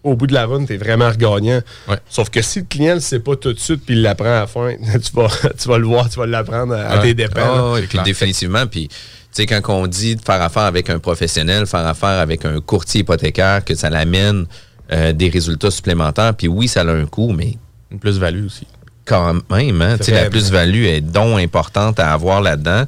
au 0.04 0.14
bout 0.14 0.26
de 0.28 0.34
la 0.34 0.46
run, 0.46 0.64
tu 0.66 0.74
es 0.74 0.76
vraiment 0.76 1.08
regagnant. 1.08 1.60
Ouais. 1.88 1.96
Sauf 2.08 2.30
que 2.30 2.40
si 2.42 2.60
le 2.60 2.66
client 2.66 2.90
ne 2.90 2.94
le 2.96 3.00
sait 3.00 3.18
pas 3.20 3.34
tout 3.36 3.52
de 3.52 3.58
suite, 3.58 3.82
puis 3.84 3.94
il 3.96 4.02
l'apprend 4.02 4.26
à 4.26 4.40
la 4.40 4.46
fin, 4.46 4.74
tu 5.02 5.12
vas, 5.14 5.28
tu 5.60 5.68
vas 5.68 5.78
le 5.78 5.86
voir, 5.86 6.08
tu 6.08 6.18
vas 6.18 6.26
l'apprendre 6.26 6.74
à, 6.74 6.82
à 6.82 6.96
Ouais. 6.98 7.02
tes 7.02 7.14
dépens. 7.14 7.40
Ah, 7.74 7.74
puis 7.78 7.88
clair. 7.88 8.02
définitivement. 8.04 8.66
Puis, 8.66 8.88
tu 8.88 8.94
sais, 9.32 9.46
quand 9.46 9.60
on 9.74 9.86
dit 9.88 10.14
de 10.16 10.22
faire 10.22 10.40
affaire 10.40 10.62
avec 10.64 10.90
un 10.90 10.98
professionnel, 11.00 11.66
faire 11.66 11.86
affaire 11.86 12.20
avec 12.20 12.44
un 12.44 12.60
courtier 12.60 13.00
hypothécaire, 13.00 13.64
que 13.64 13.74
ça 13.74 13.90
l'amène 13.90 14.46
euh, 14.92 15.12
des 15.12 15.28
résultats 15.30 15.70
supplémentaires, 15.70 16.34
puis 16.34 16.46
oui, 16.48 16.68
ça 16.68 16.82
a 16.82 16.90
un 16.92 17.06
coût, 17.06 17.32
mais 17.32 17.54
Une 17.90 17.98
plus-value 17.98 18.44
aussi. 18.46 18.66
quand 19.06 19.34
même. 19.50 19.80
Hein? 19.82 19.96
Tu 19.98 20.04
sais, 20.04 20.12
La 20.12 20.28
plus-value 20.30 20.84
est 20.84 21.00
donc 21.00 21.40
importante 21.40 21.98
à 21.98 22.12
avoir 22.12 22.40
là-dedans. 22.42 22.84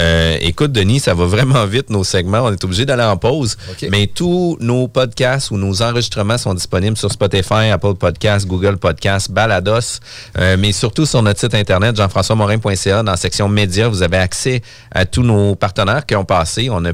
Euh, 0.00 0.36
écoute, 0.40 0.72
Denis, 0.72 1.00
ça 1.00 1.14
va 1.14 1.24
vraiment 1.26 1.64
vite 1.66 1.90
nos 1.90 2.04
segments. 2.04 2.40
On 2.40 2.52
est 2.52 2.64
obligé 2.64 2.84
d'aller 2.84 3.02
en 3.02 3.16
pause. 3.16 3.56
OK. 3.70 3.88
Mais 3.90 4.06
tous 4.06 4.56
nos 4.60 4.88
podcasts 4.88 5.50
ou 5.50 5.56
nos 5.56 5.82
enregistrements 5.82 6.38
sont 6.38 6.54
disponibles 6.54 6.96
sur 6.96 7.10
Spotify, 7.10 7.70
Apple 7.72 7.94
Podcasts, 7.94 8.46
Google 8.46 8.76
Podcasts, 8.76 9.30
Balados, 9.30 10.00
euh, 10.38 10.56
mais 10.58 10.72
surtout 10.72 11.06
sur 11.06 11.22
notre 11.22 11.40
site 11.40 11.54
internet 11.54 11.96
jean-françois-morin.ca. 11.96 13.02
Dans 13.02 13.12
la 13.12 13.16
section 13.16 13.48
médias, 13.48 13.88
vous 13.88 14.02
avez 14.02 14.18
accès 14.18 14.62
à 14.92 15.06
tous 15.06 15.22
nos 15.22 15.54
partenaires 15.54 16.04
qui 16.04 16.16
ont 16.16 16.24
passé. 16.24 16.68
On 16.70 16.84
a 16.84 16.92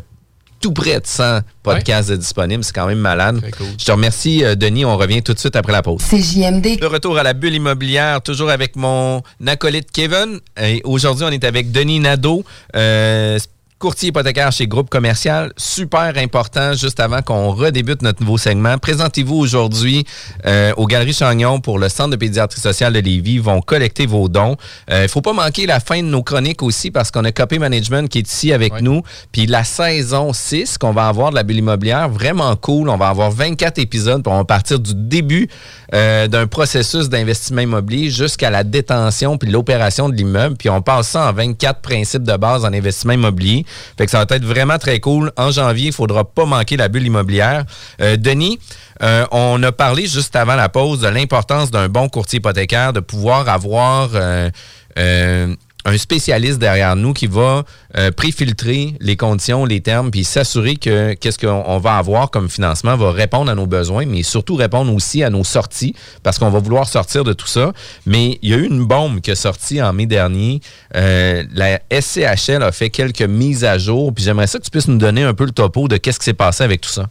tout 0.63 0.73
près 0.73 1.01
de 1.01 1.07
100 1.07 1.41
podcasts 1.63 2.09
de 2.09 2.17
disponibles. 2.17 2.65
C'est 2.65 2.73
quand 2.75 2.87
même 2.87 2.99
malade. 3.01 3.41
Très 3.41 3.51
cool. 3.51 3.67
Je 3.79 3.85
te 3.85 3.93
remercie, 3.93 4.45
euh, 4.45 4.55
Denis. 4.55 4.87
On 4.87 4.97
revient 4.97 5.23
tout 5.23 5.35
de 5.35 5.39
suite 5.39 5.57
après 5.57 5.73
la 5.73 5.83
pause. 5.83 6.01
CJMD. 6.09 6.79
De 6.81 6.87
retour 6.87 7.19
à 7.19 7.23
la 7.23 7.35
bulle 7.35 7.55
immobilière, 7.55 8.23
toujours 8.23 8.49
avec 8.49 8.77
mon 8.77 9.23
acolyte 9.47 9.91
Kevin. 9.93 10.39
Et 10.63 10.81
aujourd'hui, 10.85 11.27
on 11.29 11.31
est 11.31 11.45
avec 11.45 11.73
Denis 11.73 12.01
Nadeau, 12.01 12.45
euh, 12.77 13.39
courtier 13.83 14.11
hypothécaire 14.11 14.53
chez 14.53 14.69
Groupe 14.69 14.89
Commercial. 14.89 15.53
Super 15.57 16.13
important, 16.17 16.73
juste 16.73 17.01
avant 17.01 17.21
qu'on 17.21 17.51
redébute 17.51 18.01
notre 18.03 18.21
nouveau 18.21 18.39
segment. 18.39 18.79
Présentez-vous 18.79 19.35
aujourd'hui 19.35 20.05
euh, 20.47 20.73
aux 20.77 20.87
Galeries 20.87 21.15
Chagnon 21.15 21.59
pour 21.59 21.81
le 21.81 21.89
Centre 21.89 22.11
de 22.11 22.17
pédiatrie 22.17 22.61
sociale 22.61 22.93
de 22.93 23.01
Lévis. 23.01 23.35
Ils 23.35 23.43
vont 23.43 23.61
collecter 23.61 24.07
vos 24.07 24.29
dons. 24.29 24.57
Il 24.89 25.01
ne 25.01 25.09
faut 25.09 25.21
pas 25.21 25.33
manquer 25.33 25.67
la 25.67 25.81
fin 25.81 26.01
de 26.01 26.07
nos 26.07 26.23
chroniques 26.23 26.63
aussi 26.63 26.93
parce 26.93 27.11
qu'on 27.11 27.25
a 27.25 27.33
Copy 27.33 27.59
Management 27.59 28.09
qui 28.09 28.19
est 28.19 28.33
ici 28.33 28.53
avec 28.53 28.81
nous. 28.83 29.03
Puis 29.33 29.47
la 29.47 29.65
saison 29.65 30.33
6 30.33 30.79
qu'on 30.79 30.93
va 30.93 31.09
avoir 31.09 31.31
de 31.31 31.35
la 31.35 31.43
bulle 31.43 31.57
immobilière, 31.57 32.09
vraiment 32.09 32.55
cool. 32.55 32.89
On 32.89 32.97
va 32.97 33.09
avoir 33.09 33.33
24 33.33 33.81
épisodes. 33.81 34.23
Puis 34.23 34.33
on 34.33 34.37
va 34.37 34.45
partir 34.45 34.79
du 34.79 34.95
début 34.95 35.49
euh, 35.93 36.29
d'un 36.29 36.47
processus 36.47 37.09
d'investissement 37.09 37.63
immobilier 37.63 38.11
jusqu'à 38.11 38.49
la 38.49 38.63
détention 38.63 39.39
puis 39.39 39.51
l'opération 39.51 40.09
de 40.09 40.15
l'immeuble. 40.15 40.55
Puis 40.57 40.71
on 40.71 40.83
passe 40.83 41.09
ça 41.09 41.29
en 41.29 41.33
24 41.33 41.81
principes 41.81 42.23
de 42.23 42.37
base 42.37 42.65
en 42.65 42.73
investissement 42.73 43.15
immobilier. 43.15 43.67
Fait 43.97 44.05
que 44.05 44.11
ça 44.11 44.25
va 44.25 44.37
être 44.37 44.45
vraiment 44.45 44.79
très 44.79 45.01
cool. 45.01 45.33
En 45.37 45.51
janvier, 45.51 45.89
il 45.89 45.93
faudra 45.93 46.25
pas 46.25 46.45
manquer 46.45 46.77
la 46.77 46.89
bulle 46.89 47.07
immobilière. 47.07 47.65
Euh, 48.01 48.17
Denis, 48.17 48.59
euh, 49.03 49.27
on 49.31 49.63
a 49.63 49.73
parlé 49.73 50.07
juste 50.07 50.37
avant 50.37 50.55
la 50.55 50.69
pause 50.69 51.01
de 51.01 51.09
l'importance 51.09 51.71
d'un 51.71 51.89
bon 51.89 52.09
courtier 52.09 52.39
hypothécaire, 52.39 52.93
de 52.93 53.01
pouvoir 53.01 53.49
avoir 53.49 54.11
euh, 54.15 54.51
euh, 54.99 55.55
un 55.85 55.99
spécialiste 55.99 56.59
derrière 56.59 56.95
nous 56.95 57.13
qui 57.13 57.27
va 57.27 57.65
euh, 57.97 58.11
préfiltrer 58.13 58.95
les 59.01 59.17
conditions, 59.17 59.65
les 59.65 59.81
termes, 59.81 60.11
puis 60.11 60.25
s'assurer 60.25 60.77
que 60.77 61.15
qu'est-ce 61.15 61.39
qu'on 61.39 61.65
on 61.67 61.79
va 61.79 61.97
avoir 61.97 62.31
comme 62.31 62.49
financement 62.49 62.97
va 62.97 63.11
répondre 63.11 63.51
à 63.51 63.55
nos 63.55 63.67
besoins, 63.67 64.07
mais 64.07 64.23
surtout 64.23 64.55
répondre 64.55 64.95
aussi 64.95 65.25
à 65.25 65.31
nos 65.31 65.45
sorties, 65.45 65.95
parce 66.23 66.39
qu'on 66.39 66.51
va 66.51 66.61
vouloir 66.61 66.89
sortir 66.89 67.25
de 67.25 67.33
tout 67.33 67.49
ça. 67.49 67.73
Mais 68.07 68.39
il 68.43 68.51
y 68.51 68.55
a 68.55 68.59
eu 68.59 68.67
une 68.67 68.85
bombe 68.85 69.21
qui 69.21 69.33
est 69.33 69.37
sortie 69.37 69.83
en 69.83 69.93
mai 69.93 70.07
dernier. 70.07 70.61
Euh, 70.95 71.43
la 71.53 71.81
SCHL 71.91 72.63
a 72.63 72.71
fait 72.71 72.91
quelques 72.91 73.23
mises 73.23 73.65
à 73.65 73.77
jour, 73.79 74.15
puis 74.15 74.25
j'aimerais 74.25 74.47
ça 74.47 74.59
que 74.59 74.65
tu 74.65 74.71
puisses 74.71 74.89
nous 74.89 74.99
donner 74.99 75.25
un 75.25 75.35
peu 75.35 75.45
le 75.45 75.53
topo 75.53 75.89
de 75.89 75.97
qu'est-ce 75.97 76.21
qui 76.21 76.27
s'est 76.27 76.33
passé 76.33 76.63
avec 76.63 76.81
tout 76.81 76.91
ça. 76.91 77.09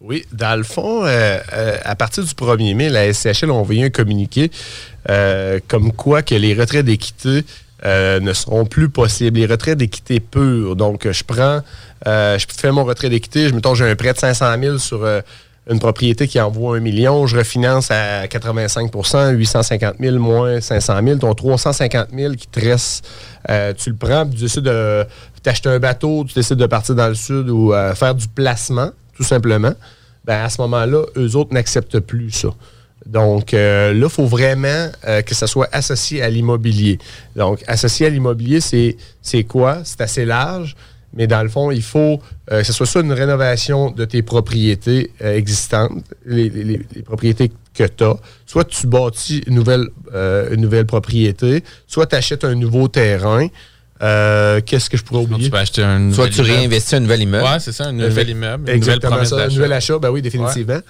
Oui, 0.00 0.24
dans 0.32 0.56
le 0.56 0.62
fond, 0.62 1.04
euh, 1.04 1.38
à 1.82 1.96
partir 1.96 2.22
du 2.22 2.30
1er 2.30 2.74
mai, 2.74 2.88
la 2.88 3.12
SCHL 3.12 3.50
a 3.50 3.54
envoyé 3.54 3.84
un 3.84 3.90
communiqué 3.90 4.50
comme 5.68 5.92
quoi 5.92 6.22
que 6.22 6.34
les 6.34 6.52
retraits 6.52 6.84
d'équité 6.84 7.44
euh, 7.84 8.20
ne 8.20 8.32
seront 8.32 8.64
plus 8.64 8.88
possibles. 8.88 9.38
Les 9.38 9.46
retraits 9.46 9.76
d'équité 9.76 10.18
purs. 10.18 10.76
Donc, 10.76 11.10
je 11.10 11.24
prends, 11.24 11.60
euh, 12.06 12.38
je 12.38 12.46
fais 12.56 12.72
mon 12.72 12.84
retrait 12.84 13.10
d'équité, 13.10 13.48
je 13.48 13.54
mettons, 13.54 13.74
j'ai 13.74 13.88
un 13.88 13.94
prêt 13.94 14.14
de 14.14 14.18
500 14.18 14.46
000 14.58 14.78
sur 14.78 15.04
euh, 15.04 15.20
une 15.68 15.78
propriété 15.78 16.26
qui 16.26 16.40
envoie 16.40 16.78
un 16.78 16.80
million, 16.80 17.26
je 17.26 17.36
refinance 17.36 17.90
à 17.90 18.26
85% 18.26 19.32
850 19.32 19.96
000 20.00 20.16
moins 20.18 20.60
500 20.60 21.00
000, 21.04 21.18
ton 21.18 21.34
350 21.34 22.08
000 22.16 22.34
qui 22.34 22.46
te 22.46 22.60
reste, 22.60 23.06
tu 23.76 23.90
le 23.90 23.96
prends, 23.96 24.24
puis 24.24 24.36
tu 24.36 24.44
décides 24.44 24.62
de 24.62 25.04
t'acheter 25.42 25.68
un 25.68 25.80
bateau, 25.80 26.24
tu 26.24 26.34
décides 26.34 26.56
de 26.58 26.66
partir 26.66 26.94
dans 26.94 27.08
le 27.08 27.16
sud 27.16 27.50
ou 27.50 27.72
faire 27.96 28.14
du 28.14 28.28
placement, 28.28 28.90
tout 29.16 29.24
simplement. 29.24 29.72
Ben, 30.24 30.44
à 30.44 30.48
ce 30.48 30.60
moment-là, 30.62 31.04
eux 31.16 31.34
autres 31.34 31.52
n'acceptent 31.52 31.98
plus 31.98 32.30
ça. 32.30 32.48
Donc 33.06 33.54
euh, 33.54 33.94
là, 33.94 34.06
il 34.06 34.12
faut 34.12 34.26
vraiment 34.26 34.90
euh, 35.06 35.22
que 35.22 35.34
ça 35.34 35.46
soit 35.46 35.68
associé 35.72 36.22
à 36.22 36.28
l'immobilier. 36.28 36.98
Donc, 37.36 37.62
associé 37.66 38.06
à 38.06 38.10
l'immobilier, 38.10 38.60
c'est 38.60 39.44
quoi? 39.44 39.78
C'est 39.84 40.00
assez 40.00 40.24
large, 40.24 40.74
mais 41.14 41.26
dans 41.26 41.42
le 41.42 41.48
fond, 41.48 41.70
il 41.70 41.82
faut 41.82 42.20
euh, 42.50 42.60
que 42.60 42.64
ce 42.64 42.72
soit 42.72 42.86
soit 42.86 43.02
une 43.02 43.12
rénovation 43.12 43.92
de 43.92 44.04
tes 44.04 44.22
propriétés 44.22 45.12
existantes, 45.20 46.04
les, 46.26 46.80
propriétés 47.04 47.52
que 47.74 47.84
tu 47.84 48.04
as, 48.04 48.16
soit 48.44 48.64
tu 48.64 48.86
bâtis 48.86 49.42
une 49.46 49.54
nouvelle, 49.54 49.86
une 50.12 50.60
nouvelle 50.60 50.86
propriété, 50.86 51.62
soit 51.86 52.06
tu 52.06 52.16
achètes 52.16 52.44
un 52.44 52.54
nouveau 52.54 52.88
terrain. 52.88 53.48
Euh, 54.02 54.60
Qu'est-ce 54.64 54.90
que 54.90 54.96
je 54.96 55.02
pourrais 55.04 55.22
oublier? 55.22 55.44
tu 55.44 55.50
peux 55.50 55.56
acheter 55.56 55.82
un 55.82 56.12
Soit 56.12 56.28
tu 56.28 56.40
immeuble. 56.40 56.50
réinvestis 56.54 56.94
un 56.96 57.00
nouvel 57.00 57.22
immeuble. 57.22 57.44
Ouais, 57.44 57.58
c'est 57.60 57.72
ça, 57.72 57.84
un 57.84 57.92
nouvel 57.92 58.28
immeuble, 58.30 58.52
une 58.52 58.60
nouvelle 58.60 58.76
Exactement 58.76 59.24
ça, 59.24 59.44
un 59.44 59.48
nouvel 59.48 59.72
achat, 59.72 59.98
ben 59.98 60.10
oui, 60.10 60.22
définitivement. 60.22 60.80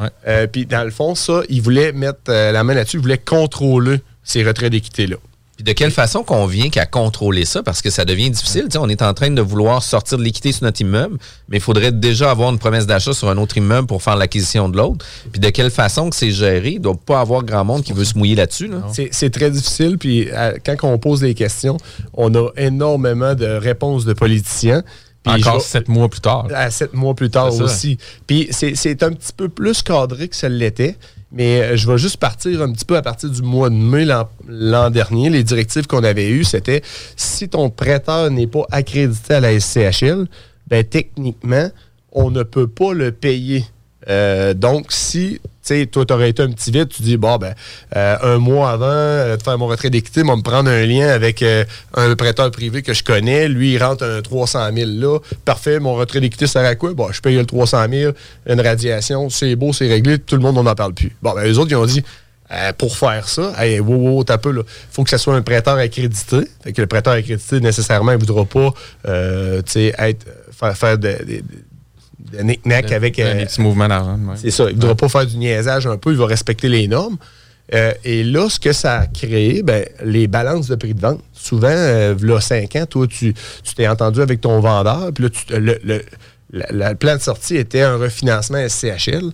Ouais. 0.00 0.08
Euh, 0.26 0.46
Puis 0.46 0.66
dans 0.66 0.84
le 0.84 0.90
fond, 0.90 1.14
ça, 1.14 1.42
ils 1.48 1.62
voulaient 1.62 1.92
mettre 1.92 2.18
euh, 2.28 2.52
la 2.52 2.64
main 2.64 2.74
là-dessus, 2.74 2.96
ils 2.96 3.02
voulaient 3.02 3.18
contrôler 3.18 4.00
ces 4.24 4.42
retraits 4.42 4.72
d'équité-là. 4.72 5.16
Puis 5.56 5.64
de 5.64 5.72
quelle 5.72 5.90
façon 5.90 6.22
qu'on 6.22 6.46
vient 6.46 6.68
qu'à 6.68 6.84
contrôler 6.84 7.46
ça? 7.46 7.62
Parce 7.62 7.80
que 7.80 7.88
ça 7.88 8.04
devient 8.04 8.28
difficile. 8.28 8.68
On 8.78 8.90
est 8.90 9.00
en 9.00 9.14
train 9.14 9.30
de 9.30 9.40
vouloir 9.40 9.82
sortir 9.82 10.18
de 10.18 10.22
l'équité 10.22 10.52
sur 10.52 10.64
notre 10.64 10.82
immeuble, 10.82 11.18
mais 11.48 11.56
il 11.56 11.62
faudrait 11.62 11.92
déjà 11.92 12.30
avoir 12.30 12.50
une 12.50 12.58
promesse 12.58 12.86
d'achat 12.86 13.14
sur 13.14 13.30
un 13.30 13.38
autre 13.38 13.56
immeuble 13.56 13.86
pour 13.86 14.02
faire 14.02 14.16
l'acquisition 14.16 14.68
de 14.68 14.76
l'autre. 14.76 15.06
Puis 15.32 15.40
de 15.40 15.48
quelle 15.48 15.70
façon 15.70 16.10
que 16.10 16.16
c'est 16.16 16.30
géré? 16.30 16.72
Il 16.72 16.78
ne 16.78 16.82
doit 16.82 16.96
pas 16.96 17.20
avoir 17.20 17.42
grand 17.42 17.64
monde 17.64 17.82
qui 17.82 17.94
veut 17.94 18.04
se 18.04 18.18
mouiller 18.18 18.34
là-dessus. 18.34 18.68
Là. 18.68 18.82
C'est 19.10 19.30
très 19.30 19.50
difficile, 19.50 19.96
puis 19.96 20.28
euh, 20.30 20.52
quand 20.64 20.76
on 20.82 20.98
pose 20.98 21.20
des 21.20 21.34
questions, 21.34 21.78
on 22.12 22.34
a 22.34 22.50
énormément 22.58 23.34
de 23.34 23.46
réponses 23.46 24.04
de 24.04 24.12
politiciens. 24.12 24.82
Puis 25.22 25.42
Encore 25.42 25.60
sept 25.60 25.88
mois 25.88 26.08
plus 26.08 26.20
tard. 26.20 26.46
à 26.54 26.70
sept 26.70 26.92
mois 26.92 27.14
plus 27.14 27.30
tard 27.30 27.52
aussi. 27.58 27.98
Puis 28.26 28.46
c'est 28.52 28.76
c'est 28.76 29.02
un 29.02 29.10
petit 29.10 29.32
peu 29.36 29.48
plus 29.48 29.82
cadré 29.82 30.28
que 30.28 30.36
ça 30.36 30.48
l'était. 30.48 30.96
Mais 31.36 31.60
euh, 31.60 31.76
je 31.76 31.86
vais 31.90 31.98
juste 31.98 32.16
partir 32.16 32.62
un 32.62 32.72
petit 32.72 32.86
peu 32.86 32.96
à 32.96 33.02
partir 33.02 33.28
du 33.28 33.42
mois 33.42 33.68
de 33.68 33.74
mai 33.74 34.06
l'an 34.48 34.90
dernier. 34.90 35.28
Les 35.28 35.44
directives 35.44 35.86
qu'on 35.86 36.02
avait 36.02 36.30
eues, 36.30 36.44
c'était 36.44 36.82
si 37.14 37.48
ton 37.48 37.68
prêteur 37.68 38.30
n'est 38.30 38.46
pas 38.46 38.64
accrédité 38.70 39.34
à 39.34 39.40
la 39.40 39.60
SCHL, 39.60 40.26
ben 40.66 40.82
techniquement, 40.82 41.68
on 42.12 42.30
ne 42.30 42.42
peut 42.42 42.66
pas 42.66 42.94
le 42.94 43.12
payer. 43.12 43.66
Euh, 44.08 44.54
donc, 44.54 44.86
si 44.90 45.40
sais, 45.62 45.86
toi, 45.86 46.04
tu 46.06 46.12
aurais 46.12 46.30
été 46.30 46.42
un 46.42 46.50
petit 46.50 46.70
vite, 46.70 46.90
tu 46.90 47.02
dis, 47.02 47.16
bon, 47.16 47.36
ben, 47.38 47.54
euh, 47.96 48.16
un 48.22 48.38
mois 48.38 48.70
avant 48.70 48.86
euh, 48.86 49.36
de 49.36 49.42
faire 49.42 49.58
mon 49.58 49.66
retrait 49.66 49.90
d'équité, 49.90 50.22
moi, 50.22 50.36
me 50.36 50.42
prendre 50.42 50.70
un 50.70 50.86
lien 50.86 51.08
avec 51.08 51.42
un 51.94 52.14
prêteur 52.14 52.50
privé 52.50 52.82
que 52.82 52.94
je 52.94 53.02
connais. 53.02 53.48
Lui, 53.48 53.74
il 53.74 53.82
rentre 53.82 54.04
un 54.04 54.22
300 54.22 54.70
000 54.74 54.90
là. 54.92 55.18
Parfait, 55.44 55.80
mon 55.80 55.94
retrait 55.94 56.20
d'équité 56.20 56.46
sert 56.46 56.64
à 56.64 56.74
quoi? 56.76 56.94
Bon, 56.94 57.10
je 57.10 57.20
paye 57.20 57.36
le 57.36 57.44
300 57.44 57.86
000, 57.90 58.12
une 58.46 58.60
radiation, 58.60 59.28
c'est 59.28 59.56
beau, 59.56 59.72
c'est 59.72 59.88
réglé, 59.88 60.18
tout 60.18 60.36
le 60.36 60.42
monde, 60.42 60.56
on 60.58 60.62
n'en 60.62 60.74
parle 60.74 60.94
plus. 60.94 61.16
Bon, 61.22 61.34
ben, 61.34 61.42
les 61.42 61.58
autres, 61.58 61.70
ils 61.70 61.76
ont 61.76 61.86
dit, 61.86 62.04
pour 62.78 62.96
faire 62.96 63.28
ça, 63.28 63.52
hey, 63.58 63.80
wow, 63.80 63.96
wow, 63.96 64.24
t'as 64.24 64.38
peu. 64.38 64.54
Faut 64.92 65.02
que 65.02 65.10
ça 65.10 65.18
soit 65.18 65.34
un 65.34 65.42
prêteur 65.42 65.78
accrédité. 65.78 66.48
Fait 66.62 66.72
que 66.72 66.80
le 66.80 66.86
prêteur 66.86 67.14
accrédité, 67.14 67.58
nécessairement, 67.58 68.12
il 68.12 68.18
voudra 68.18 68.44
pas, 68.44 68.72
tu 69.02 69.72
sais, 69.72 69.94
être, 69.98 70.26
faire, 70.52 70.76
faire 70.76 70.96
de, 70.96 71.08
de, 71.08 71.42
de 72.44 72.94
avec. 72.94 73.18
euh, 73.18 73.38
Des 73.38 73.46
petits 73.46 73.60
mouvements 73.60 73.88
d'argent. 73.88 74.14
ouais. 74.28 74.34
c'est 74.36 74.50
ça. 74.50 74.64
Il 74.70 74.76
ne 74.76 74.80
voudra 74.80 74.94
pas 74.94 75.08
faire 75.08 75.26
du 75.26 75.36
niaisage 75.36 75.86
un 75.86 75.96
peu, 75.96 76.10
il 76.12 76.16
va 76.18 76.26
respecter 76.26 76.68
les 76.68 76.88
normes. 76.88 77.16
Euh, 77.74 77.92
et 78.04 78.22
là, 78.22 78.48
ce 78.48 78.60
que 78.60 78.72
ça 78.72 79.00
a 79.00 79.06
créé, 79.06 79.62
ben, 79.64 79.84
les 80.04 80.28
balances 80.28 80.68
de 80.68 80.76
prix 80.76 80.94
de 80.94 81.00
vente. 81.00 81.20
Souvent, 81.32 81.66
euh, 81.70 82.14
là, 82.22 82.40
5 82.40 82.76
ans, 82.76 82.86
toi, 82.86 83.06
tu 83.08 83.34
tu 83.34 83.74
t'es 83.74 83.88
entendu 83.88 84.20
avec 84.20 84.40
ton 84.40 84.60
vendeur, 84.60 85.10
puis 85.12 85.24
là, 85.24 85.30
tu- 85.30 85.60
le, 85.60 85.78
le- 85.82 86.02
la- 86.52 86.66
la- 86.70 86.90
le 86.90 86.94
plan 86.94 87.16
de 87.16 87.20
sortie 87.20 87.56
était 87.56 87.82
un 87.82 87.96
refinancement 87.96 88.58
SCHL. 88.58 89.30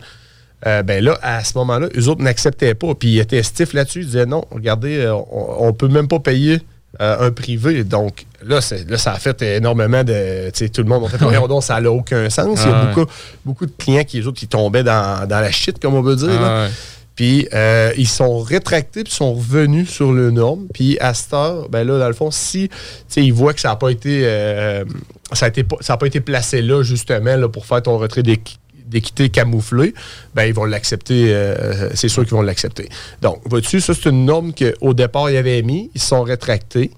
Euh, 0.66 0.82
ben 0.82 1.04
là, 1.04 1.18
à 1.22 1.42
ce 1.44 1.58
moment-là, 1.58 1.88
eux 1.96 2.08
autres 2.08 2.22
n'acceptaient 2.22 2.74
pas. 2.74 2.94
Puis 2.94 3.10
ils 3.14 3.18
étaient 3.18 3.42
stifs 3.42 3.72
là-dessus. 3.74 4.00
Ils 4.00 4.06
disaient 4.06 4.26
non, 4.26 4.44
regardez, 4.50 4.96
euh, 4.98 5.12
on, 5.14 5.66
on 5.68 5.72
peut 5.74 5.88
même 5.88 6.08
pas 6.08 6.20
payer 6.20 6.60
euh, 7.00 7.26
un 7.28 7.30
privé. 7.30 7.84
Donc 7.84 8.26
là, 8.44 8.60
ça 8.60 8.76
a 9.12 9.18
fait 9.18 9.40
énormément 9.42 10.04
de. 10.04 10.50
Tout 10.68 10.82
le 10.82 10.88
monde 10.88 11.04
a 11.06 11.08
fait 11.08 11.18
voyons 11.22 11.48
donc, 11.48 11.62
ça 11.62 11.80
n'a 11.80 11.90
aucun 11.90 12.28
sens. 12.28 12.60
Il 12.64 12.68
y 12.68 12.72
a 12.72 12.80
ouais. 12.80 12.94
beaucoup, 12.94 13.10
beaucoup 13.44 13.66
de 13.66 13.72
clients 13.76 14.04
qui, 14.04 14.20
autres, 14.22 14.38
qui 14.38 14.46
tombaient 14.48 14.84
dans, 14.84 15.26
dans 15.28 15.40
la 15.40 15.50
shit, 15.50 15.78
comme 15.80 15.94
on 15.94 16.02
veut 16.02 16.16
dire. 16.16 16.40
Ah 16.42 16.64
ouais. 16.64 16.70
Puis 17.14 17.46
euh, 17.52 17.92
ils 17.98 18.08
sont 18.08 18.40
rétractés 18.40 19.04
puis 19.04 19.12
sont 19.12 19.34
revenus 19.34 19.88
sur 19.90 20.12
le 20.12 20.30
norme. 20.30 20.66
Puis 20.72 20.98
à 20.98 21.12
cette 21.12 21.32
heure, 21.34 21.68
ben 21.68 21.86
là, 21.86 21.98
dans 21.98 22.08
le 22.08 22.14
fond, 22.14 22.30
si 22.30 22.70
ils 23.16 23.32
voient 23.32 23.52
que 23.52 23.60
ça 23.60 23.68
n'a 23.68 23.76
pas 23.76 23.90
été 23.90 24.22
euh, 24.24 24.84
ça 25.32 25.50
pas- 25.50 26.06
été 26.06 26.20
placé 26.20 26.62
là, 26.62 26.82
justement, 26.82 27.36
là, 27.36 27.48
pour 27.48 27.66
faire 27.66 27.82
ton 27.82 27.98
retrait 27.98 28.22
d'équ- 28.22 28.56
d'équité 28.92 29.28
camouflé, 29.30 29.94
ben 30.34 30.44
ils 30.44 30.54
vont 30.54 30.64
l'accepter. 30.64 31.34
euh, 31.34 31.90
c'est 31.94 32.08
sûr 32.08 32.22
qu'ils 32.22 32.34
vont 32.34 32.42
l'accepter. 32.42 32.88
Donc, 33.20 33.40
vois-tu, 33.44 33.80
ça, 33.80 33.94
c'est 33.94 34.10
une 34.10 34.24
norme 34.24 34.52
qu'au 34.52 34.94
départ, 34.94 35.30
ils 35.30 35.36
avaient 35.36 35.62
mis, 35.62 35.90
ils 35.94 36.00
sont 36.00 36.22
rétractés. 36.22 36.90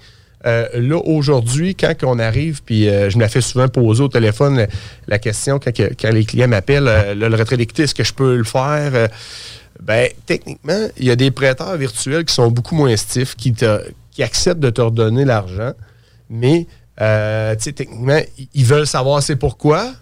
Euh, 0.46 0.68
là, 0.74 0.98
aujourd'hui, 0.98 1.74
quand 1.74 1.94
on 2.02 2.18
arrive, 2.18 2.62
puis 2.62 2.88
euh, 2.88 3.08
je 3.08 3.16
me 3.16 3.22
la 3.22 3.28
fais 3.28 3.40
souvent 3.40 3.68
poser 3.68 4.02
au 4.02 4.08
téléphone 4.08 4.66
la, 5.08 5.18
question 5.18 5.58
quand, 5.58 5.72
quand 5.74 6.10
les 6.10 6.24
clients 6.26 6.48
m'appellent, 6.48 6.84
là, 6.84 7.14
le 7.14 7.36
retrait 7.36 7.56
d'équité, 7.56 7.84
est-ce 7.84 7.94
que 7.94 8.04
je 8.04 8.12
peux 8.12 8.36
le 8.36 8.44
faire? 8.44 9.08
Ben, 9.82 10.08
techniquement, 10.26 10.88
il 10.98 11.06
y 11.06 11.10
a 11.10 11.16
des 11.16 11.30
prêteurs 11.30 11.76
virtuels 11.76 12.26
qui 12.26 12.34
sont 12.34 12.50
beaucoup 12.50 12.74
moins 12.74 12.94
stiffs, 12.96 13.34
qui, 13.36 13.54
qui 14.10 14.22
acceptent 14.22 14.60
de 14.60 14.70
te 14.70 14.82
redonner 14.82 15.24
l'argent, 15.24 15.72
mais, 16.28 16.66
techniquement, 17.58 18.20
ils 18.52 18.66
veulent 18.66 18.86
savoir 18.86 19.22
c'est 19.22 19.36
pourquoi, 19.36 19.94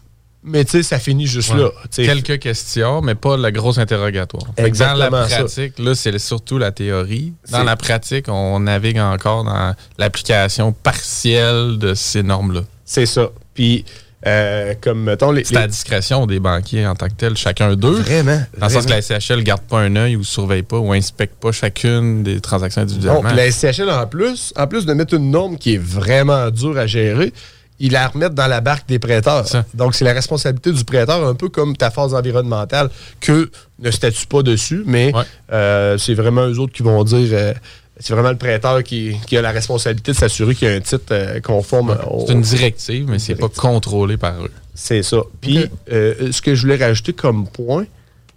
mais 0.44 0.64
tu 0.64 0.72
sais, 0.72 0.82
ça 0.82 0.98
finit 0.98 1.26
juste 1.26 1.52
Ouais. 1.52 1.60
là. 1.60 1.70
Quelques 1.94 2.38
questions, 2.40 3.00
mais 3.00 3.14
pas 3.14 3.36
le 3.36 3.50
gros 3.50 3.78
interrogatoire. 3.78 4.44
Exactement 4.56 5.10
Dans 5.10 5.20
la 5.20 5.28
ça. 5.28 5.36
pratique, 5.38 5.78
là, 5.78 5.94
c'est 5.94 6.18
surtout 6.18 6.58
la 6.58 6.72
théorie. 6.72 7.32
Dans 7.50 7.62
la 7.64 7.76
pratique, 7.76 8.26
on 8.28 8.60
navigue 8.60 8.98
encore 8.98 9.44
dans 9.44 9.74
l'application 9.98 10.72
partielle 10.72 11.78
de 11.78 11.94
ces 11.94 12.22
normes-là. 12.22 12.62
C'est 12.84 13.06
ça. 13.06 13.30
Puis, 13.54 13.84
euh, 14.26 14.74
comme, 14.80 15.02
mettons, 15.04 15.30
les... 15.32 15.44
C'est 15.44 15.54
la 15.54 15.66
discrétion 15.66 16.26
des 16.26 16.38
banquiers 16.40 16.86
en 16.86 16.94
tant 16.94 17.08
que 17.08 17.14
tel, 17.14 17.36
chacun 17.36 17.74
d'eux. 17.74 18.00
Vraiment. 18.00 18.40
Dans 18.58 18.66
le 18.66 18.72
sens 18.72 18.86
que 18.86 18.90
la 18.90 19.02
SCHL 19.02 19.38
ne 19.38 19.42
garde 19.42 19.62
pas 19.62 19.80
un 19.80 19.96
œil 19.96 20.16
ou 20.16 20.24
surveille 20.24 20.62
pas 20.62 20.78
ou 20.78 20.92
inspecte 20.92 21.34
pas 21.40 21.52
chacune 21.52 22.22
des 22.22 22.40
transactions 22.40 22.82
individuellement. 22.82 23.22
Puis 23.22 23.36
la 23.36 23.50
SCHL, 23.50 23.90
en 23.90 24.06
plus, 24.06 24.52
en 24.56 24.66
plus 24.66 24.86
de 24.86 24.92
mettre 24.92 25.14
une 25.14 25.30
norme 25.30 25.56
qui 25.56 25.74
est 25.74 25.82
vraiment 25.82 26.50
dure 26.50 26.78
à 26.78 26.86
gérer, 26.86 27.32
ils 27.82 27.92
la 27.92 28.08
remettent 28.08 28.34
dans 28.34 28.46
la 28.46 28.60
barque 28.62 28.88
des 28.88 28.98
prêteurs. 28.98 29.46
Ça. 29.46 29.64
Donc, 29.74 29.94
c'est 29.94 30.04
la 30.04 30.12
responsabilité 30.14 30.72
du 30.72 30.84
prêteur, 30.84 31.26
un 31.26 31.34
peu 31.34 31.48
comme 31.50 31.76
ta 31.76 31.90
phase 31.90 32.14
environnementale, 32.14 32.88
que 33.20 33.50
ne 33.80 33.90
statuent 33.90 34.26
pas 34.28 34.42
dessus, 34.42 34.82
mais 34.86 35.12
Ouais. 35.14 35.24
euh, 35.52 35.98
c'est 35.98 36.14
vraiment 36.14 36.46
eux 36.46 36.58
autres 36.58 36.72
qui 36.72 36.82
vont 36.82 37.02
dire. 37.04 37.28
euh, 37.32 37.52
c'est 38.00 38.14
vraiment 38.14 38.30
le 38.30 38.38
prêteur 38.38 38.82
qui, 38.82 39.16
qui 39.26 39.36
a 39.36 39.42
la 39.42 39.50
responsabilité 39.52 40.12
de 40.12 40.16
s'assurer 40.16 40.54
qu'il 40.54 40.66
y 40.68 40.70
a 40.70 40.74
un 40.74 40.80
titre 40.80 41.04
euh, 41.12 41.40
conforme 41.40 41.96
au. 42.10 42.24
C'est 42.26 42.32
une 42.32 42.40
directive, 42.40 43.06
mais 43.08 43.18
c'est 43.18 43.34
pas 43.34 43.48
contrôlé 43.48 44.16
par 44.16 44.42
eux. 44.42 44.50
C'est 44.74 45.02
ça. 45.02 45.18
Puis, 45.40 45.66
ce 45.88 46.40
que 46.40 46.54
je 46.54 46.62
voulais 46.62 46.76
rajouter 46.82 47.12
comme 47.12 47.46
point, 47.48 47.84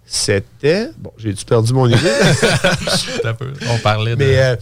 c'était. 0.04 0.90
Bon, 0.98 1.12
j'ai-tu 1.18 1.44
perdu 1.44 1.72
mon 1.72 1.88
idée? 1.88 1.96
On 3.70 3.78
parlait 3.78 4.12
de. 4.16 4.16
Mais 4.24 4.56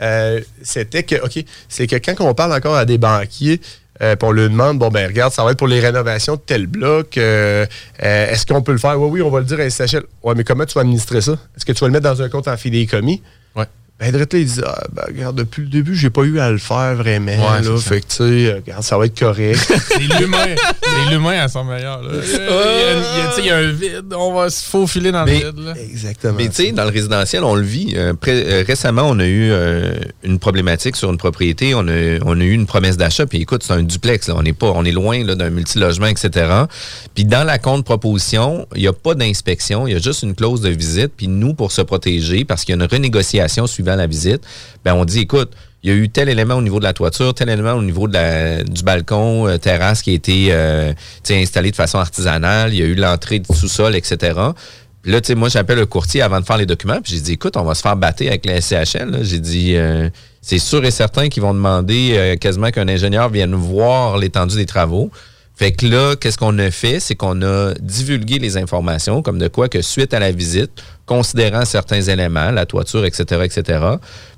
euh, 0.00 0.40
c'était 0.62 1.02
que, 1.02 1.16
OK, 1.24 1.44
c'est 1.68 1.86
que 1.86 1.96
quand 1.96 2.14
on 2.24 2.32
parle 2.34 2.52
encore 2.52 2.76
à 2.76 2.84
des 2.84 2.98
banquiers, 2.98 3.60
euh, 4.02 4.16
on 4.22 4.30
leur 4.30 4.48
demande, 4.48 4.78
bon, 4.78 4.88
ben 4.88 5.06
regarde, 5.06 5.32
ça 5.32 5.44
va 5.44 5.52
être 5.52 5.58
pour 5.58 5.66
les 5.66 5.80
rénovations 5.80 6.36
de 6.36 6.40
tel 6.40 6.66
bloc, 6.66 7.16
euh, 7.16 7.66
euh, 8.02 8.30
est-ce 8.30 8.46
qu'on 8.46 8.62
peut 8.62 8.72
le 8.72 8.78
faire? 8.78 9.00
Oui, 9.00 9.08
oui, 9.10 9.22
on 9.22 9.30
va 9.30 9.40
le 9.40 9.44
dire 9.44 9.60
à 9.60 9.68
SHL. 9.68 10.04
Ouais, 10.22 10.34
mais 10.36 10.44
comment 10.44 10.64
tu 10.64 10.74
vas 10.74 10.82
administrer 10.82 11.20
ça? 11.20 11.32
Est-ce 11.56 11.64
que 11.64 11.72
tu 11.72 11.80
vas 11.80 11.86
le 11.88 11.92
mettre 11.92 12.04
dans 12.04 12.22
un 12.22 12.28
compte 12.28 12.48
en 12.48 12.56
fidéicommis? 12.56 13.22
Ouais. 13.56 13.66
Ben, 14.00 14.12
Drette, 14.12 14.32
là, 14.32 14.38
il 14.38 14.46
dit, 14.46 14.60
ah, 14.64 14.80
ben, 14.92 15.02
regarde, 15.08 15.34
depuis 15.36 15.62
le 15.62 15.68
début, 15.68 15.96
j'ai 15.96 16.08
pas 16.10 16.22
eu 16.22 16.38
à 16.38 16.52
le 16.52 16.58
faire 16.58 16.94
vraiment. 16.94 17.32
Ouais, 17.32 17.62
là, 17.62 17.76
fait 17.78 18.00
que, 18.00 18.06
tu 18.06 18.14
sais, 18.18 18.22
euh, 18.46 18.54
regarde, 18.64 18.84
ça 18.84 18.96
va 18.96 19.06
être 19.06 19.18
correct. 19.18 19.58
C'est 19.88 19.98
l'humain. 20.20 20.46
C'est 20.84 21.10
l'humain 21.10 21.40
à 21.40 21.48
son 21.48 21.64
meilleur. 21.64 22.00
là. 22.04 22.10
Il 22.22 22.30
y 22.30 22.34
a- 22.36 22.38
il 22.38 23.18
y 23.18 23.20
a- 23.20 23.28
tu 23.30 23.34
sais, 23.34 23.40
il 23.40 23.46
y 23.46 23.50
a 23.50 23.56
un 23.56 23.72
vide. 23.72 24.14
On 24.16 24.32
va 24.34 24.50
se 24.50 24.64
faufiler 24.64 25.10
dans 25.10 25.24
Mais- 25.24 25.40
le 25.40 25.46
vide. 25.46 25.58
Là. 25.64 25.74
Exactement. 25.82 26.34
Mais 26.36 26.48
tu 26.48 26.54
sais, 26.66 26.70
dans 26.70 26.84
le 26.84 26.90
résidentiel, 26.90 27.42
on 27.42 27.56
le 27.56 27.62
vit. 27.62 27.94
Euh, 27.96 28.14
pré- 28.14 28.44
euh, 28.46 28.62
récemment, 28.64 29.02
on 29.02 29.18
a 29.18 29.26
eu 29.26 29.50
euh, 29.50 29.94
une 30.22 30.38
problématique 30.38 30.94
sur 30.94 31.10
une 31.10 31.18
propriété. 31.18 31.74
On 31.74 31.88
a, 31.88 32.18
on 32.24 32.40
a 32.40 32.44
eu 32.44 32.52
une 32.52 32.66
promesse 32.66 32.96
d'achat. 32.98 33.26
Puis 33.26 33.40
écoute, 33.40 33.64
c'est 33.64 33.72
un 33.72 33.82
duplex. 33.82 34.28
Là. 34.28 34.34
On 34.36 34.44
est 34.44 34.52
pas, 34.52 34.68
on 34.76 34.84
est 34.84 34.92
loin 34.92 35.24
là, 35.24 35.34
d'un 35.34 35.50
multilogement, 35.50 36.06
etc. 36.06 36.46
Puis 37.16 37.24
dans 37.24 37.42
la 37.44 37.58
compte 37.58 37.84
proposition, 37.84 38.64
il 38.76 38.82
n'y 38.82 38.86
a 38.88 38.92
pas 38.92 39.16
d'inspection. 39.16 39.88
Il 39.88 39.92
y 39.94 39.96
a 39.96 39.98
juste 39.98 40.22
une 40.22 40.36
clause 40.36 40.60
de 40.60 40.68
visite. 40.68 41.10
Puis 41.16 41.26
nous, 41.26 41.52
pour 41.54 41.72
se 41.72 41.82
protéger, 41.82 42.44
parce 42.44 42.64
qu'il 42.64 42.76
y 42.76 42.78
a 42.78 42.84
une 42.84 42.88
renégociation 42.88 43.66
la 43.96 44.06
visite, 44.06 44.42
ben 44.84 44.94
on 44.94 45.04
dit, 45.04 45.20
écoute, 45.20 45.52
il 45.82 45.90
y 45.90 45.92
a 45.92 45.96
eu 45.96 46.08
tel 46.08 46.28
élément 46.28 46.56
au 46.56 46.62
niveau 46.62 46.80
de 46.80 46.84
la 46.84 46.92
toiture, 46.92 47.34
tel 47.34 47.48
élément 47.48 47.74
au 47.74 47.82
niveau 47.82 48.08
de 48.08 48.68
du 48.68 48.82
balcon, 48.82 49.46
euh, 49.46 49.58
terrasse 49.58 50.02
qui 50.02 50.10
a 50.10 50.14
été 50.14 50.48
euh, 50.50 50.92
installé 51.30 51.70
de 51.70 51.76
façon 51.76 51.98
artisanale. 51.98 52.74
Il 52.74 52.80
y 52.80 52.82
a 52.82 52.86
eu 52.86 52.94
l'entrée 52.94 53.38
du 53.38 53.56
sous-sol, 53.56 53.94
etc. 53.94 54.38
Là, 55.04 55.20
tu 55.20 55.28
sais, 55.28 55.34
moi, 55.36 55.48
j'appelle 55.48 55.78
le 55.78 55.86
courtier 55.86 56.20
avant 56.20 56.40
de 56.40 56.44
faire 56.44 56.56
les 56.56 56.66
documents. 56.66 57.00
Puis 57.00 57.14
j'ai 57.14 57.20
dit, 57.20 57.32
écoute, 57.34 57.56
on 57.56 57.62
va 57.62 57.74
se 57.74 57.82
faire 57.82 57.96
battre 57.96 58.24
avec 58.26 58.44
la 58.44 58.60
SCHL. 58.60 59.20
J'ai 59.22 59.38
dit, 59.38 59.76
euh, 59.76 60.10
c'est 60.42 60.58
sûr 60.58 60.84
et 60.84 60.90
certain 60.90 61.28
qu'ils 61.28 61.42
vont 61.42 61.54
demander 61.54 62.36
quasiment 62.40 62.70
qu'un 62.70 62.88
ingénieur 62.88 63.28
vienne 63.28 63.54
voir 63.54 64.18
l'étendue 64.18 64.56
des 64.56 64.66
travaux. 64.66 65.10
Fait 65.54 65.72
que 65.72 65.86
là, 65.86 66.14
qu'est-ce 66.14 66.38
qu'on 66.38 66.56
a 66.58 66.70
fait? 66.70 67.00
C'est 67.00 67.16
qu'on 67.16 67.42
a 67.42 67.74
divulgué 67.80 68.38
les 68.38 68.56
informations, 68.56 69.22
comme 69.22 69.38
de 69.38 69.48
quoi 69.48 69.68
que 69.68 69.82
suite 69.82 70.14
à 70.14 70.20
la 70.20 70.30
visite, 70.30 70.70
considérant 71.08 71.64
certains 71.64 72.02
éléments, 72.02 72.50
la 72.50 72.66
toiture, 72.66 73.04
etc., 73.04 73.40
etc., 73.44 73.80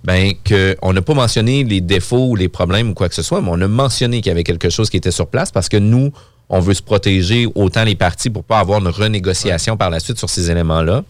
ben, 0.05 0.33
qu'on 0.49 0.93
n'a 0.93 1.03
pas 1.03 1.15
mentionné 1.15 1.65
les 1.65 1.81
défauts 1.81 2.29
ou 2.29 2.37
les 2.37 2.49
problèmes 2.49 2.91
ou 2.91 2.95
quoi 2.95 3.09
que 3.09 3.15
ce 3.15 3.23
soit, 3.23 3.43
mais 3.43 3.51
on 3.51 3.61
a 3.61 3.69
mentionné 3.69 4.23
qu'il 4.23 4.31
y 4.31 4.33
avait 4.33 4.45
quelque 4.45 4.71
chose 4.71 4.89
qui 4.89 4.97
était 4.97 5.11
sur 5.11 5.27
place 5.27 5.51
parce 5.51 5.69
que 5.69 5.77
nous, 5.77 6.13
on 6.49 6.61
veut 6.61 6.75
se 6.75 6.83
protéger 6.83 7.47
autant 7.55 7.85
les 7.85 7.97
parties 7.97 8.31
pour 8.31 8.45
pas 8.45 8.61
avoir 8.61 8.81
une 8.81 8.89
renégociation 8.89 9.77
par 9.77 9.91
la 9.91 10.01
suite 10.01 10.19
sur 10.19 10.31
ces 10.31 10.51
éléments-là. 10.51 11.03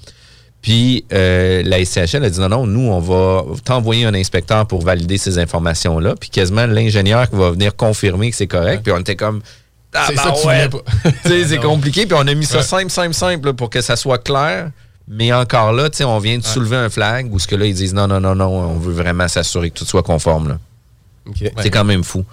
Puis 0.63 1.05
euh, 1.13 1.63
la 1.65 1.85
SCHL 1.85 2.25
a 2.25 2.31
dit 2.31 2.41
non, 2.41 2.49
non, 2.49 2.67
nous, 2.67 2.91
on 2.91 3.01
va 3.01 3.45
t'envoyer 3.65 4.05
un 4.05 4.15
inspecteur 4.15 4.67
pour 4.67 4.83
valider 4.83 5.17
ces 5.17 5.39
informations-là. 5.39 6.15
Puis 6.21 6.31
quasiment 6.31 6.67
l'ingénieur 6.67 7.31
qui 7.31 7.37
va 7.37 7.51
venir 7.51 7.77
confirmer 7.77 8.31
que 8.31 8.37
c'est 8.37 8.47
correct. 8.47 8.83
Puis 8.83 8.93
on 8.93 8.99
était 8.99 9.17
comme. 9.17 9.41
Ah, 9.95 10.05
C'est 10.07 10.17
ben 10.17 10.23
ça 10.23 10.31
que 10.31 10.41
tu 10.41 10.47
ouais. 10.47 10.69
voulais 10.69 10.83
pas. 10.83 11.11
Tu 11.25 11.29
sais, 11.29 11.45
c'est 11.49 11.59
compliqué. 11.63 12.07
Puis 12.07 12.17
on 12.19 12.27
a 12.27 12.35
mis 12.35 12.45
ça 12.45 12.63
simple, 12.63 12.91
simple, 12.91 13.15
simple 13.15 13.47
là, 13.47 13.53
pour 13.55 13.71
que 13.71 13.81
ça 13.81 13.97
soit 13.97 14.19
clair. 14.19 14.71
Mais 15.13 15.33
encore 15.33 15.73
là, 15.73 15.91
tu 15.91 15.97
sais, 15.99 16.05
on 16.05 16.19
vient 16.21 16.39
de 16.39 16.45
soulever 16.45 16.77
un 16.77 16.89
flag 16.89 17.33
où 17.35 17.39
ce 17.41 17.49
que 17.49 17.57
là, 17.57 17.67
ils 17.67 17.75
disent 17.75 17.93
non, 17.95 18.07
non, 18.07 18.21
non, 18.21 18.37
non, 18.37 18.47
on 18.49 18.79
veut 18.79 18.93
vraiment 18.93 19.27
s'assurer 19.27 19.71
que 19.71 19.79
tout 19.79 19.85
soit 19.85 20.05
conforme. 20.05 20.49
là. 20.51 20.59
C'est 21.63 21.71
quand 21.71 21.85
même 21.85 22.05
fou. 22.05 22.25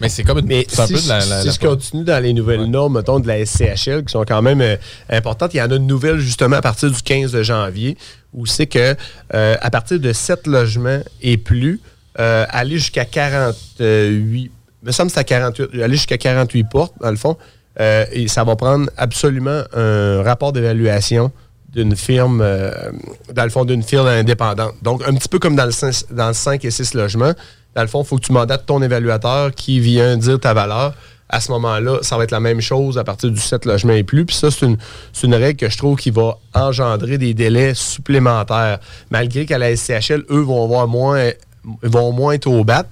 Mais 0.00 0.08
c'est 0.08 0.24
comme 0.24 0.38
une, 0.38 0.46
Mais 0.46 0.64
c'est 0.66 0.80
un 0.80 0.86
si, 0.86 0.94
peu 0.94 1.00
de 1.02 1.08
la. 1.08 1.18
la- 1.24 1.40
si 1.42 1.46
la- 1.46 1.52
je 1.52 1.58
continue 1.58 2.04
dans 2.04 2.22
les 2.22 2.32
nouvelles 2.32 2.64
normes, 2.64 2.96
mettons, 2.96 3.20
de 3.20 3.28
la 3.28 3.38
SCHL, 3.44 4.02
qui 4.04 4.10
sont 4.12 4.24
quand 4.26 4.40
même 4.42 4.60
euh, 4.62 4.76
importantes, 5.10 5.52
il 5.54 5.58
y 5.58 5.62
en 5.62 5.70
a 5.70 5.76
une 5.76 5.86
nouvelle 5.86 6.18
justement 6.18 6.56
à 6.56 6.62
partir 6.62 6.90
du 6.90 7.00
15 7.02 7.32
de 7.32 7.42
janvier, 7.42 7.96
où 8.32 8.46
c'est 8.46 8.66
que 8.66 8.96
euh, 9.34 9.56
à 9.60 9.70
partir 9.70 10.00
de 10.00 10.12
7 10.12 10.46
logements 10.46 11.00
et 11.20 11.36
plus, 11.36 11.80
euh, 12.18 12.46
aller 12.48 12.78
jusqu'à 12.78 13.04
48, 13.04 14.50
me 14.82 14.92
semble 14.92 15.08
que 15.10 15.14
c'est 15.14 15.20
à 15.20 15.24
48, 15.24 15.82
aller 15.82 15.94
jusqu'à 15.96 16.18
48 16.18 16.64
portes, 16.64 16.94
dans 17.00 17.10
le 17.10 17.16
fond, 17.16 17.36
euh, 17.78 18.04
et 18.10 18.26
ça 18.28 18.42
va 18.44 18.56
prendre 18.56 18.88
absolument 18.96 19.62
un 19.74 20.22
rapport 20.22 20.52
d'évaluation 20.52 21.30
d'une 21.72 21.96
firme, 21.96 22.40
euh, 22.42 22.70
dans 23.32 23.44
le 23.44 23.50
fond, 23.50 23.64
d'une 23.64 23.82
firme 23.82 24.06
indépendante. 24.06 24.74
Donc, 24.82 25.02
un 25.06 25.14
petit 25.14 25.28
peu 25.28 25.38
comme 25.38 25.56
dans 25.56 25.66
le, 25.66 25.70
5, 25.70 26.04
dans 26.10 26.28
le 26.28 26.34
5 26.34 26.64
et 26.64 26.70
6 26.70 26.94
logements, 26.94 27.32
dans 27.74 27.82
le 27.82 27.88
fond, 27.88 28.02
il 28.02 28.06
faut 28.06 28.16
que 28.16 28.26
tu 28.26 28.32
mandates 28.32 28.66
ton 28.66 28.82
évaluateur 28.82 29.52
qui 29.54 29.78
vient 29.80 30.16
dire 30.16 30.40
ta 30.40 30.54
valeur. 30.54 30.94
À 31.28 31.40
ce 31.40 31.52
moment-là, 31.52 31.98
ça 32.02 32.16
va 32.16 32.24
être 32.24 32.32
la 32.32 32.40
même 32.40 32.60
chose 32.60 32.98
à 32.98 33.04
partir 33.04 33.30
du 33.30 33.38
7 33.38 33.64
logements 33.64 33.92
et 33.92 34.02
plus. 34.02 34.24
Puis 34.24 34.34
ça, 34.34 34.50
c'est 34.50 34.66
une, 34.66 34.78
une 35.22 35.34
règle 35.34 35.58
que 35.58 35.70
je 35.70 35.78
trouve 35.78 35.96
qui 35.96 36.10
va 36.10 36.38
engendrer 36.54 37.18
des 37.18 37.34
délais 37.34 37.74
supplémentaires. 37.74 38.80
Malgré 39.10 39.46
qu'à 39.46 39.58
la 39.58 39.76
SCHL, 39.76 40.24
eux 40.30 40.40
vont 40.40 40.64
avoir 40.64 40.88
moins, 40.88 41.30
vont 41.82 42.10
moins 42.10 42.32
être 42.32 42.48
au 42.48 42.64
bat. 42.64 42.84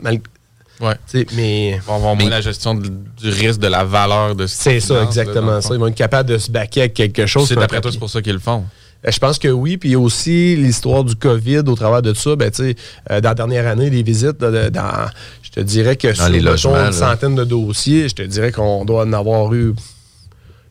Ouais. 0.81 0.95
mais 1.35 1.81
On 1.87 1.91
va 1.93 1.97
avoir 1.97 2.15
moins 2.17 2.31
la 2.31 2.41
gestion 2.41 2.75
de- 2.75 2.89
du 2.89 3.29
risque 3.31 3.59
de 3.61 3.67
la 3.67 3.85
valeur 3.85 4.35
de 4.37 4.47
ce 4.47 4.57
c'est 4.57 4.71
qu'ils 4.75 4.83
ça, 4.83 4.95
là, 4.95 5.03
exactement 5.05 5.61
ça. 5.61 5.75
Ils 5.75 5.81
vont 5.81 5.89
être 5.89 5.95
capables 5.97 6.29
de 6.29 6.39
se 6.39 6.51
baquer 6.51 6.81
avec 6.83 6.95
quelque 6.95 7.27
chose. 7.27 7.49
C'est 7.49 7.57
d'après 7.57 7.81
toi, 7.81 7.91
c'est 7.91 7.99
pour 7.99 8.11
ça 8.11 8.23
qu'ils 8.23 8.35
le 8.35 8.39
font. 8.39 8.65
Euh, 9.07 9.11
Je 9.11 9.19
pense 9.19 9.39
que 9.39 9.49
oui. 9.49 9.77
Puis 9.77 9.97
aussi 9.97 10.55
l'histoire 10.57 11.05
du 11.05 11.15
COVID 11.17 11.63
au 11.67 11.75
travers 11.75 12.03
de 12.03 12.15
ça. 12.15 12.37
Ben, 12.37 12.51
tu 12.51 12.63
sais, 12.63 12.77
euh, 13.11 13.21
dans 13.21 13.31
la 13.31 13.35
dernière 13.35 13.67
année, 13.67 13.91
les 13.91 14.03
visites, 14.03 14.39
de- 14.41 14.69
dans, 14.69 15.09
je 15.43 15.51
te 15.51 15.61
dirais 15.61 15.97
que 15.97 16.13
sur 16.15 16.29
les 16.29 16.41
là. 16.41 16.53
une 16.87 16.93
centaine 16.93 17.35
de 17.35 17.45
dossiers, 17.45 18.09
je 18.09 18.15
te 18.15 18.23
dirais 18.23 18.53
qu'on 18.53 18.85
doit 18.85 19.05
en 19.05 19.13
avoir 19.13 19.53
eu. 19.55 19.75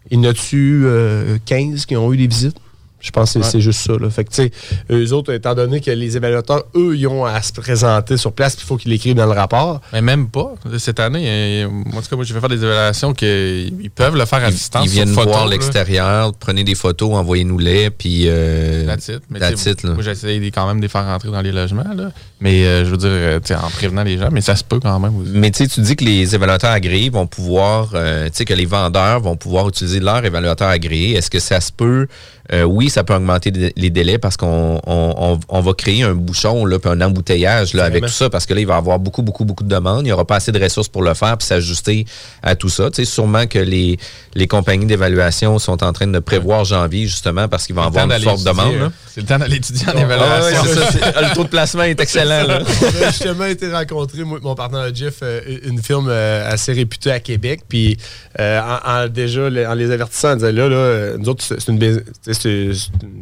Il 0.09 0.17
y 0.23 0.27
en 0.27 0.29
a-tu 0.29 0.83
euh, 0.85 1.37
15 1.45 1.85
qui 1.85 1.97
ont 1.97 2.13
eu 2.13 2.17
des 2.17 2.27
visites? 2.27 2.55
Je 2.99 3.11
pense 3.11 3.33
que 3.33 3.41
c'est- 3.43 3.55
Ouais. 3.57 3.61
juste 3.61 3.81
ça. 3.85 3.93
Là. 3.93 4.09
Fait 4.09 4.23
que, 4.23 4.29
tu 4.29 4.35
sais, 4.35 4.51
eux 4.91 5.13
autres, 5.13 5.31
étant 5.33 5.53
donné 5.53 5.81
que 5.81 5.91
les 5.91 6.17
évaluateurs, 6.17 6.63
eux, 6.75 6.95
ils 6.97 7.07
ont 7.07 7.25
à 7.25 7.41
se 7.41 7.53
présenter 7.53 8.17
sur 8.17 8.31
place, 8.33 8.55
puis 8.55 8.63
il 8.65 8.67
faut 8.67 8.77
qu'ils 8.77 8.91
l'écrivent 8.91 9.15
dans 9.15 9.25
le 9.25 9.31
rapport. 9.33 9.81
Mais 9.93 10.01
même 10.01 10.27
pas. 10.29 10.55
Cette 10.79 10.99
année, 10.99 11.63
euh, 11.63 11.69
moi, 11.69 11.99
en 11.99 12.01
tout 12.01 12.09
cas, 12.09 12.15
moi, 12.15 12.25
j'ai 12.25 12.33
fait 12.33 12.39
faire 12.39 12.49
des 12.49 12.63
évaluations 12.63 13.13
qu'ils 13.13 13.91
peuvent 13.93 14.15
le 14.15 14.25
faire 14.25 14.43
à 14.43 14.51
distance. 14.51 14.85
Ils 14.85 14.89
viennent 14.91 15.13
photo, 15.13 15.29
voir 15.29 15.47
l'extérieur, 15.47 16.33
prenez 16.33 16.63
des 16.63 16.75
photos, 16.75 17.13
envoyez-nous-les, 17.13 17.91
puis... 17.91 18.23
Euh. 18.27 18.85
Mais 18.87 18.97
sais, 18.99 19.71
it, 19.71 19.83
là. 19.83 19.93
Moi, 19.93 20.03
j'essaie 20.03 20.35
quand 20.53 20.67
même 20.67 20.77
de 20.77 20.81
les 20.83 20.87
faire 20.89 21.05
rentrer 21.05 21.29
dans 21.29 21.41
les 21.41 21.51
logements. 21.51 21.83
Là. 21.95 22.11
Mais 22.39 22.65
euh, 22.65 22.85
je 22.85 22.91
veux 22.91 22.97
dire, 22.97 23.09
euh, 23.09 23.39
en 23.63 23.69
prévenant 23.71 24.03
les 24.03 24.17
gens, 24.19 24.29
mais 24.31 24.41
ça 24.41 24.55
se 24.55 24.63
peut 24.63 24.79
quand 24.79 24.99
même 24.99 25.15
aussi. 25.17 25.31
Mais 25.33 25.49
tu 25.49 25.65
dis 25.65 25.95
que 25.95 26.05
les 26.05 26.35
évaluateurs 26.35 26.69
agréés 26.69 27.09
vont 27.09 27.25
pouvoir, 27.25 27.89
euh, 27.95 28.25
tu 28.27 28.31
sais, 28.35 28.45
que 28.45 28.53
les 28.53 28.65
vendeurs 28.67 29.19
vont 29.21 29.35
pouvoir 29.35 29.67
utiliser 29.69 29.99
leur 29.99 30.23
évaluateur 30.23 30.67
agréé. 30.69 31.15
Est-ce 31.15 31.31
que 31.31 31.39
ça 31.39 31.59
se 31.59 31.71
peut? 31.71 32.05
Euh, 32.53 32.63
oui, 32.63 32.89
ça 32.89 33.03
peut 33.03 33.13
augmenter 33.13 33.51
les- 33.75 33.89
délais 33.89 34.19
parce 34.19 34.37
qu'on 34.37 34.79
on, 34.85 35.15
on- 35.17 35.39
on 35.49 35.61
va 35.61 35.73
créer 35.73 36.03
un 36.03 36.13
bouchon, 36.13 36.63
là, 36.65 36.77
puis 36.79 36.89
un 36.89 37.01
embouteillage 37.01 37.73
là, 37.73 37.83
avec 37.85 38.03
tout 38.03 38.09
ça, 38.11 38.29
parce 38.29 38.45
que 38.45 38.53
là, 38.53 38.61
il 38.61 38.67
va 38.67 38.75
y 38.75 38.77
avoir 38.77 38.99
beaucoup, 38.99 39.21
beaucoup, 39.23 39.43
beaucoup 39.43 39.63
de 39.65 39.69
demandes. 39.69 40.01
Il 40.01 40.05
n'y 40.05 40.11
aura 40.13 40.23
pas 40.23 40.35
assez 40.37 40.51
de 40.53 40.63
ressources 40.63 40.87
pour 40.87 41.01
le 41.01 41.13
faire, 41.15 41.37
puis 41.37 41.45
s'ajuster 41.47 42.05
à 42.43 42.55
tout 42.55 42.69
ça. 42.69 42.89
Tu 42.91 42.97
sais, 43.03 43.05
sûrement 43.05 43.47
que 43.47 43.59
les, 43.59 43.97
les 44.35 44.47
compagnies 44.47 44.85
d'évaluation 44.85 45.57
sont 45.59 45.83
en 45.83 45.91
train 45.91 46.07
de 46.07 46.19
prévoir 46.19 46.63
janvier, 46.63 47.07
justement, 47.07 47.47
parce 47.49 47.65
qu'ils 47.65 47.75
vont 47.75 47.81
avoir 47.81 48.05
une 48.09 48.21
forte 48.21 48.43
demande. 48.45 48.73
euh, 48.75 48.89
C'est 49.13 49.21
le 49.21 49.27
temps 49.27 49.39
d'aller 49.39 49.57
étudier 49.57 49.87
en 49.87 49.91
Ah 49.91 49.95
ouais, 49.95 50.01
évaluation. 50.03 50.63
ça, 51.01 51.21
le 51.21 51.33
taux 51.35 51.43
de 51.43 51.49
placement 51.49 51.83
est 51.83 51.99
excellent. 51.99 52.26
là. 52.27 52.59
On 52.61 53.03
a 53.03 53.07
justement 53.07 53.45
été 53.45 53.71
rencontrer, 53.71 54.23
moi, 54.23 54.39
mon 54.41 54.55
partenaire 54.55 54.93
Jeff, 54.93 55.19
euh, 55.21 55.41
une 55.63 55.81
firme 55.81 56.07
euh, 56.09 56.49
assez 56.49 56.73
réputée 56.73 57.11
à 57.11 57.19
Québec. 57.19 57.61
Puis, 57.67 57.97
euh, 58.39 58.59
en, 58.59 58.89
en- 58.89 59.07
déjà, 59.07 59.47
en 59.47 59.73
les 59.73 59.91
avertissant, 59.91 60.33
on 60.33 60.35
disait 60.35 60.51
là, 60.51 60.69
là, 60.69 61.17
nous 61.17 61.29
autres, 61.29 61.43
c'est 61.43 61.67
une, 61.67 62.73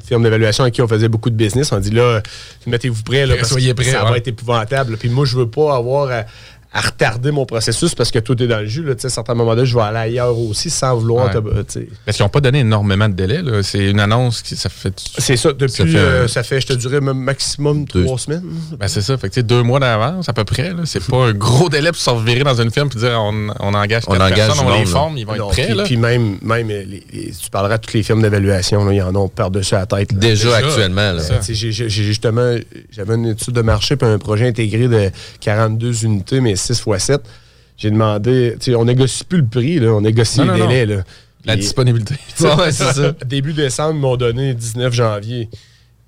firme 0.05 0.23
d'évaluation 0.23 0.63
avec 0.63 0.73
qui 0.73 0.81
on 0.81 0.87
faisait 0.87 1.09
beaucoup 1.09 1.29
de 1.29 1.35
business. 1.35 1.71
On 1.71 1.79
dit 1.79 1.91
là, 1.91 2.21
mettez-vous 2.67 3.03
prêts, 3.03 3.25
là, 3.25 3.35
parce 3.35 3.49
Soyez 3.49 3.73
prêts, 3.73 3.91
ça 3.91 4.03
ouais. 4.03 4.11
va 4.11 4.17
être 4.17 4.27
épouvantable. 4.27 4.97
Puis 4.97 5.09
moi, 5.09 5.25
je 5.25 5.37
veux 5.37 5.49
pas 5.49 5.75
avoir 5.75 6.09
à, 6.11 6.23
à 6.77 6.81
retarder 6.81 7.31
mon 7.31 7.45
processus 7.45 7.95
parce 7.95 8.11
que 8.11 8.19
tout 8.19 8.41
est 8.43 8.47
dans 8.47 8.59
le 8.59 8.65
jus. 8.65 8.83
Là, 8.83 8.95
Tu 8.95 9.01
sais, 9.01 9.07
à 9.07 9.09
certains 9.09 9.33
moments 9.33 9.55
donné, 9.55 9.65
je 9.65 9.73
vais 9.75 9.81
aller 9.83 9.97
ailleurs 9.97 10.37
aussi 10.37 10.69
sans 10.69 10.95
vouloir. 10.97 11.27
Ouais. 11.33 11.63
te-. 11.63 11.79
Parce 12.05 12.17
qu'ils 12.17 12.25
n'ont 12.25 12.29
pas 12.29 12.41
donné 12.41 12.59
énormément 12.59 13.07
de 13.07 13.13
délai. 13.13 13.41
là. 13.41 13.63
C'est 13.63 13.89
une 13.89 13.99
annonce 14.01 14.41
qui 14.41 14.57
ça 14.57 14.67
fait. 14.67 14.93
C'est 15.17 15.37
ça, 15.37 15.53
depuis, 15.53 15.71
Ça 15.71 15.85
fait, 15.85 15.95
euh, 15.97 16.27
ça 16.27 16.43
fait, 16.43 16.59
je 16.59 16.67
te 16.67 16.73
dirais, 16.73 16.99
même 16.99 17.17
maximum 17.17 17.85
Deux- 17.85 18.03
trois 18.03 18.17
semaines. 18.19 18.43
Ben 18.77 18.89
c'est 18.89 19.01
ça. 19.01 19.17
Fait 19.17 19.29
que 19.29 19.33
tu 19.35 19.39
sais, 19.39 19.43
deux 19.43 19.63
mois 19.63 19.79
d'avance 19.79 20.27
à 20.27 20.33
peu 20.33 20.43
près. 20.43 20.71
là. 20.73 20.81
C'est 20.83 21.01
pas 21.05 21.27
un 21.27 21.33
gros 21.33 21.69
délai 21.69 21.91
pour 21.93 22.01
se 22.01 22.09
revirer 22.09 22.43
dans 22.43 22.59
une 22.61 22.71
firme 22.71 22.89
et 22.93 22.99
dire 22.99 23.19
on, 23.21 23.47
on 23.61 23.73
engage 23.73 24.03
On 24.07 24.15
engage 24.15 24.35
personnes, 24.35 24.65
on 24.67 24.73
les 24.73 24.79
là. 24.83 24.85
forme, 24.85 25.17
ils 25.17 25.25
vont 25.25 25.35
Non, 25.37 25.45
être 25.47 25.51
prêts. 25.53 25.65
puis, 25.67 25.75
là. 25.75 25.83
puis 25.85 25.97
même, 25.97 26.37
même 26.41 26.69
euh, 26.69 26.83
les- 26.85 27.03
les- 27.13 27.31
tu 27.31 27.49
parleras 27.49 27.75
à 27.75 27.77
toutes 27.77 27.93
les 27.93 28.03
firmes 28.03 28.21
d'évaluation, 28.21 28.83
là, 28.83 28.91
ils 28.93 29.01
en 29.01 29.15
ont 29.15 29.29
par-dessus 29.29 29.75
la 29.75 29.85
tête. 29.85 30.11
là. 30.11 30.17
Déjà, 30.19 30.45
Déjà, 30.49 30.57
actuellement. 30.57 31.13
J'ai 31.47 31.71
j'ai 31.71 31.89
justement, 31.89 32.55
j'avais 32.91 33.15
une 33.15 33.27
étude 33.27 33.53
de 33.53 33.61
marché 33.61 33.95
puis 33.95 34.07
un 34.09 34.17
projet 34.17 34.47
intégré 34.49 34.89
de 34.89 35.09
42 35.39 36.03
unités, 36.03 36.41
mais 36.41 36.55
6 36.65 36.83
x 36.87 37.03
7. 37.03 37.21
J'ai 37.77 37.91
demandé, 37.91 38.55
tu 38.59 38.71
sais, 38.71 38.75
on 38.75 38.85
négocie 38.85 39.23
plus 39.25 39.39
le 39.39 39.47
prix, 39.47 39.79
là, 39.79 39.89
on 39.93 40.01
négocie 40.01 40.39
Non, 40.39 40.45
le 40.53 40.57
non, 40.59 40.67
délai. 40.67 40.85
Là. 40.85 41.03
La 41.43 41.55
disponibilité. 41.55 42.15
Ouais, 42.41 42.71
c'est 42.71 42.93
ça. 42.93 43.11
Début 43.25 43.53
décembre, 43.53 43.95
ils 43.95 43.99
m'ont 44.01 44.15
donné 44.17 44.53
19 44.53 44.93
janvier. 44.93 45.49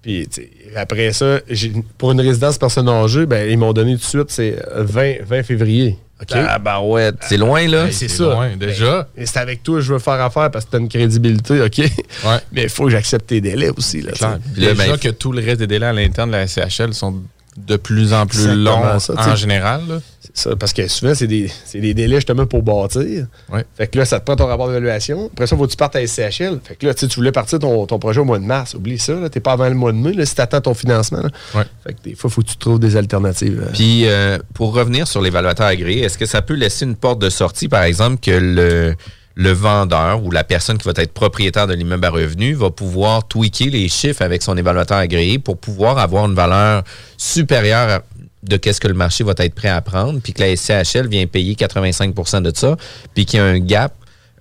Puis 0.02 0.28
après 0.76 1.12
ça, 1.12 1.40
j'ai- 1.50 1.74
pour 1.98 2.12
une 2.12 2.22
résidence 2.22 2.58
personne 2.58 2.88
âgée, 2.88 3.26
ben, 3.26 3.50
ils 3.50 3.58
m'ont 3.58 3.74
donné 3.74 3.94
tout 3.96 4.00
de 4.02 4.04
suite, 4.06 4.30
c'est 4.32 4.58
20, 4.76 5.24
20 5.26 5.44
février. 5.44 5.98
OK? 6.22 6.30
Ah, 6.34 6.58
bah 6.58 6.80
ouais. 6.80 7.12
C'est 7.22 7.38
loin, 7.38 7.68
là? 7.68 7.86
Ben, 7.86 7.92
c'est 7.92 8.08
c'est 8.08 8.18
ça. 8.18 8.24
loin, 8.24 8.56
déjà. 8.56 9.08
Et 9.18 9.26
c'est 9.28 9.38
avec 9.40 9.62
toi 9.62 9.76
que 9.76 9.82
je 9.82 9.94
veux 9.94 10.00
faire 10.00 10.20
affaire 10.22 10.50
parce 10.50 10.66
que 10.66 10.72
tu 10.72 10.76
as 10.78 10.80
une 10.80 10.90
crédibilité, 10.90 11.62
OK? 11.62 11.78
Ouais. 11.80 11.90
Mais 12.54 12.64
il 12.64 12.70
faut 12.70 12.86
que 12.86 12.92
j'accepte 12.92 13.28
tes 13.28 13.42
délais 13.42 13.70
aussi. 13.78 14.02
Là, 14.02 14.14
Clair. 14.14 14.40
Déjà 14.56 14.74
ben, 14.74 14.98
que 14.98 15.10
tout 15.10 15.32
le 15.32 15.44
reste 15.44 15.60
des 15.60 15.68
délais 15.68 15.86
à 15.88 15.94
l'interne 15.94 16.32
de 16.32 16.38
la 16.38 16.48
SCHL 16.48 16.94
sont 16.94 17.22
de 17.58 17.76
plus 17.76 18.14
en 18.14 18.26
plus 18.26 18.48
longs 18.56 18.82
en 19.18 19.36
général. 19.36 19.82
là. 19.88 20.00
Ça, 20.38 20.56
parce 20.56 20.72
que 20.72 20.88
souvent, 20.88 21.16
c'est 21.16 21.26
des, 21.26 21.50
délais 21.74 22.18
justement 22.18 22.46
pour 22.46 22.62
bâtir. 22.62 23.26
Ouais. 23.52 23.66
Fait 23.76 23.88
que 23.88 23.98
là, 23.98 24.06
ça 24.06 24.20
te 24.20 24.26
prend 24.26 24.36
ton 24.36 24.46
rapport 24.46 24.68
d'évaluation. 24.68 25.32
Après 25.34 25.48
ça, 25.48 25.56
il 25.56 25.58
faut 25.58 25.66
que 25.66 25.72
tu 25.72 25.78
partes 25.78 25.96
à 25.96 26.06
SCHL. 26.06 26.60
Fait 26.64 26.76
que 26.76 26.86
là, 26.86 26.94
tu 26.94 27.08
tu 27.08 27.16
voulais 27.16 27.32
partir 27.32 27.58
ton, 27.58 27.88
ton 27.88 27.98
projet 27.98 28.20
au 28.20 28.24
mois 28.24 28.38
de 28.38 28.44
mars. 28.46 28.76
Oublie 28.76 29.00
ça, 29.00 29.14
là. 29.14 29.30
T'es 29.30 29.40
pas 29.40 29.54
avant 29.54 29.68
le 29.68 29.74
mois 29.74 29.92
de 29.92 29.98
mai, 29.98 30.14
là, 30.14 30.28
si 30.28 30.36
t'attends 30.36 30.62
ton 30.62 30.76
financement. 30.76 31.22
là. 31.24 31.30
Ouais. 31.56 31.64
Fait 31.84 31.94
que 31.94 32.02
des 32.04 32.14
fois, 32.14 32.30
il 32.30 32.34
faut 32.36 32.42
que 32.44 32.50
tu 32.50 32.58
trouves 32.58 32.80
des 32.80 32.96
alternatives. 32.98 33.64
euh. 33.68 33.72
Puis, 33.74 34.04
euh, 34.06 34.38
pour 34.54 34.76
revenir 34.76 35.08
sur 35.08 35.22
l'évaluateur 35.24 35.66
agréé, 35.66 36.04
est-ce 36.04 36.20
que 36.20 36.28
ça 36.28 36.44
peut 36.44 36.54
laisser 36.54 36.86
une 36.86 36.96
porte 36.96 37.18
de 37.20 37.32
sortie, 37.32 37.68
par 37.68 37.82
exemple, 37.82 38.18
que 38.22 38.30
le, 38.30 38.94
le 39.34 39.52
vendeur 39.52 40.24
ou 40.24 40.30
la 40.30 40.44
personne 40.44 40.78
qui 40.78 40.86
va 40.88 40.94
être 40.98 41.14
propriétaire 41.14 41.66
de 41.66 41.74
l'immeuble 41.74 42.06
à 42.06 42.10
revenu 42.12 42.54
va 42.54 42.70
pouvoir 42.70 43.28
tweaker 43.28 43.72
les 43.72 43.88
chiffres 43.90 44.22
avec 44.22 44.44
son 44.44 44.56
évaluateur 44.56 44.98
agréé 45.00 45.40
pour 45.40 45.58
pouvoir 45.58 45.98
avoir 45.98 46.26
une 46.28 46.36
valeur 46.36 46.84
supérieure 47.18 47.90
à- 47.90 48.02
de 48.50 48.58
qu'est-ce 48.58 48.80
que 48.82 48.88
le 48.88 48.94
marché 48.94 49.24
va 49.24 49.34
être 49.38 49.54
prêt 49.56 49.70
à 49.70 49.82
prendre, 49.82 50.20
puis 50.22 50.34
que 50.34 50.42
la 50.42 50.56
SCHL 50.56 51.08
vient 51.08 51.26
payer 51.28 51.56
85% 51.56 52.42
de 52.42 52.52
ça, 52.56 52.76
puis 53.14 53.26
qu'il 53.26 53.38
y 53.40 53.42
a 53.42 53.46
un 53.46 53.60
gap 53.60 53.94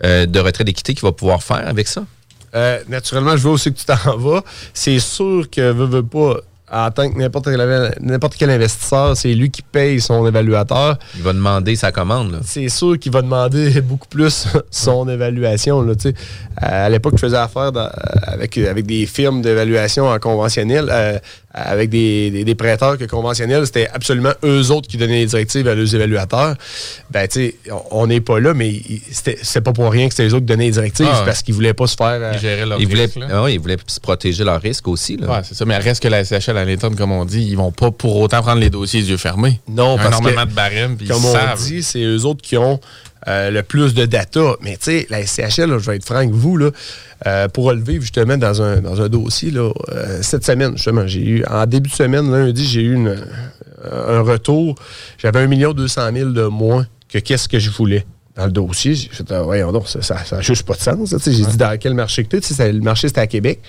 euh, 0.05 0.27
de 0.27 0.41
retrait 0.41 0.65
d'équité 0.65 0.95
qu'il 0.95 1.03
va 1.03 1.13
pouvoir 1.13 1.43
faire 1.43 1.67
avec 1.67 1.89
ça? 1.89 2.05
Euh, 2.55 2.81
naturellement, 2.89 3.37
je 3.37 3.43
veux 3.43 3.51
aussi 3.51 3.73
que 3.73 3.79
tu 3.79 3.85
t'en 3.85 4.17
vas. 4.19 4.43
C'est 4.73 4.99
sûr 4.99 5.49
que 5.51 5.73
veux, 5.73 5.87
veux 5.87 6.03
pas, 6.03 6.37
en 6.73 6.91
tant 6.91 7.11
que 7.11 7.17
n'importe 7.19 7.45
quel, 7.47 7.93
n'importe 8.01 8.35
quel 8.37 8.51
investisseur, 8.51 9.17
c'est 9.17 9.33
lui 9.35 9.51
qui 9.51 9.63
paye 9.63 10.01
son 10.01 10.27
évaluateur. 10.27 10.99
Il 11.17 11.23
va 11.23 11.33
demander 11.33 11.77
sa 11.77 11.93
commande. 11.93 12.41
c'est 12.45 12.69
sûr 12.69 12.99
qu'il 12.99 13.13
va 13.13 13.23
demander 13.23 13.81
beaucoup 13.83 14.09
plus 14.09 14.47
son 14.71 15.09
évaluation. 15.09 15.81
Là, 15.83 15.93
sais. 15.99 16.15
à 16.57 16.89
l'époque, 16.89 17.15
je 17.17 17.21
faisais 17.21 17.37
affaire 17.37 17.73
dans- 17.73 17.91
avec, 18.23 18.57
avec 18.59 18.85
des 18.87 19.07
firmes 19.07 19.43
d'évaluation 19.43 20.09
en 20.09 20.19
conventionnel, 20.19 20.89
euh, 20.91 21.19
avec 21.59 21.89
des, 21.89 22.31
des- 22.31 22.45
des 22.45 22.55
prêteurs 22.55 22.99
que 22.99 23.05
conventionnels, 23.05 23.65
c'était 23.65 23.89
absolument 23.93 24.33
eux 24.45 24.71
autres 24.71 24.87
qui 24.89 24.99
donnaient 24.99 25.21
les 25.21 25.27
directives 25.27 25.67
à 25.67 25.75
leurs 25.75 25.95
évaluateurs. 25.95 26.55
Ben, 27.11 27.27
tu 27.27 27.41
sais, 27.41 27.55
on- 27.91 28.07
n'est 28.07 28.21
pas 28.21 28.39
là, 28.41 28.53
mais 28.53 28.75
c'est 29.11 29.63
pas 29.63 29.73
pour 29.73 29.91
rien 29.91 30.07
que 30.09 30.15
c'était 30.15 30.29
eux 30.29 30.35
autres 30.35 30.45
qui 30.45 30.53
donnaient 30.53 30.67
les 30.67 30.71
directives, 30.73 31.09
Ah 31.11 31.23
parce 31.25 31.43
qu'ils 31.43 31.55
voulaient 31.55 31.73
pas 31.75 31.87
se 31.87 31.97
faire... 31.97 32.07
euh, 32.21 32.33
Ils 32.35 32.41
géraient 32.41 32.67
leur 32.67 32.79
Il 32.81 32.87
voulait, 32.87 33.05
risque, 33.07 33.17
là. 33.17 33.27
ah 33.33 33.43
oui, 33.45 33.55
il 33.55 33.61
voulait 33.61 33.79
se 33.87 33.99
protéger 34.01 34.45
leur 34.45 34.61
risque 34.61 34.87
aussi. 34.87 35.17
Là. 35.17 35.29
Ouais, 35.29 35.41
c'est 35.45 35.55
ça. 35.55 35.65
Mais 35.65 35.79
reste 35.79 36.03
que 36.03 36.09
la 36.09 36.25
SCHL 36.25 36.57
à 36.59 36.65
l'interne, 36.67 36.95
comme 36.95 37.13
on 37.13 37.25
dit, 37.25 37.43
ils 37.43 37.57
vont 37.57 37.73
pas 37.73 37.91
pour 37.91 38.17
autant 38.17 38.43
prendre 38.43 38.61
les 38.61 38.71
dossiers 38.71 39.01
les 39.01 39.11
yeux 39.11 39.17
fermés. 39.17 39.59
Non, 39.69 39.97
Il 39.97 39.97
y 39.97 40.01
a 40.01 40.03
parce 40.11 40.17
que- 40.21 40.23
énormément 40.29 40.47
de 40.47 40.55
barèmes, 40.55 40.97
puis 40.97 41.07
ils 41.07 41.13
Comme 41.13 41.25
on 41.25 41.33
savent. 41.33 41.59
dit, 41.65 41.83
c'est 41.83 42.03
eux 42.03 42.25
autres 42.27 42.43
qui 42.43 42.57
ont 42.59 42.79
euh, 43.29 43.51
le 43.51 43.63
plus 43.63 43.95
de 43.95 44.05
data. 44.07 44.57
Mais 44.63 44.77
tu 44.77 44.85
sais, 44.85 45.07
la 45.11 45.25
SCHL, 45.27 45.71
là, 45.71 45.79
je 45.79 45.91
vais 45.91 45.97
être 45.97 46.05
franc 46.05 46.17
avec 46.17 46.31
vous, 46.31 46.57
là, 46.57 46.71
euh, 47.27 47.49
pour 47.49 47.73
le 47.73 47.81
vivre 47.81 48.03
justement 48.03 48.37
dans 48.37 48.63
un, 48.63 48.81
dans 48.81 49.01
un 49.01 49.09
dossier, 49.09 49.51
là, 49.51 49.73
euh, 49.91 50.19
cette 50.23 50.45
semaine, 50.45 50.73
justement, 50.77 51.07
j'ai 51.07 51.25
eu, 51.25 51.45
en 51.47 51.67
début 51.67 51.91
de 51.91 51.95
semaine, 51.95 52.31
lundi, 52.31 52.65
j'ai 52.65 52.83
eu 52.83 52.95
une, 52.95 53.17
un 53.85 54.21
retour. 54.21 54.77
J'avais 55.19 55.41
1 55.41 55.73
200 55.73 56.11
000 56.15 56.31
de 56.31 56.45
moins 56.45 56.87
que 57.09 57.19
qu'est-ce 57.19 57.49
que 57.49 57.59
je 57.59 57.71
voulais. 57.71 58.07
Dans 58.37 58.45
le 58.45 58.53
dossier, 58.53 58.95
j'ai 58.95 59.09
fait, 59.09 59.25
ah, 59.33 59.41
voyons 59.43 59.73
donc, 59.73 59.89
ça 59.89 60.15
n'a 60.31 60.41
juste 60.43 60.65
pas 60.65 60.75
de 60.75 60.81
sens. 60.81 61.15
J'ai 61.25 61.31
dit, 61.31 61.57
dans 61.57 61.79
quel 61.79 61.95
marché 61.95 62.23
que 62.23 62.37
tu 62.37 62.63
es? 62.63 62.73
Le 62.73 62.81
marché, 62.81 63.09
c'était 63.09 63.23
à 63.23 63.27
Québec. 63.27 63.61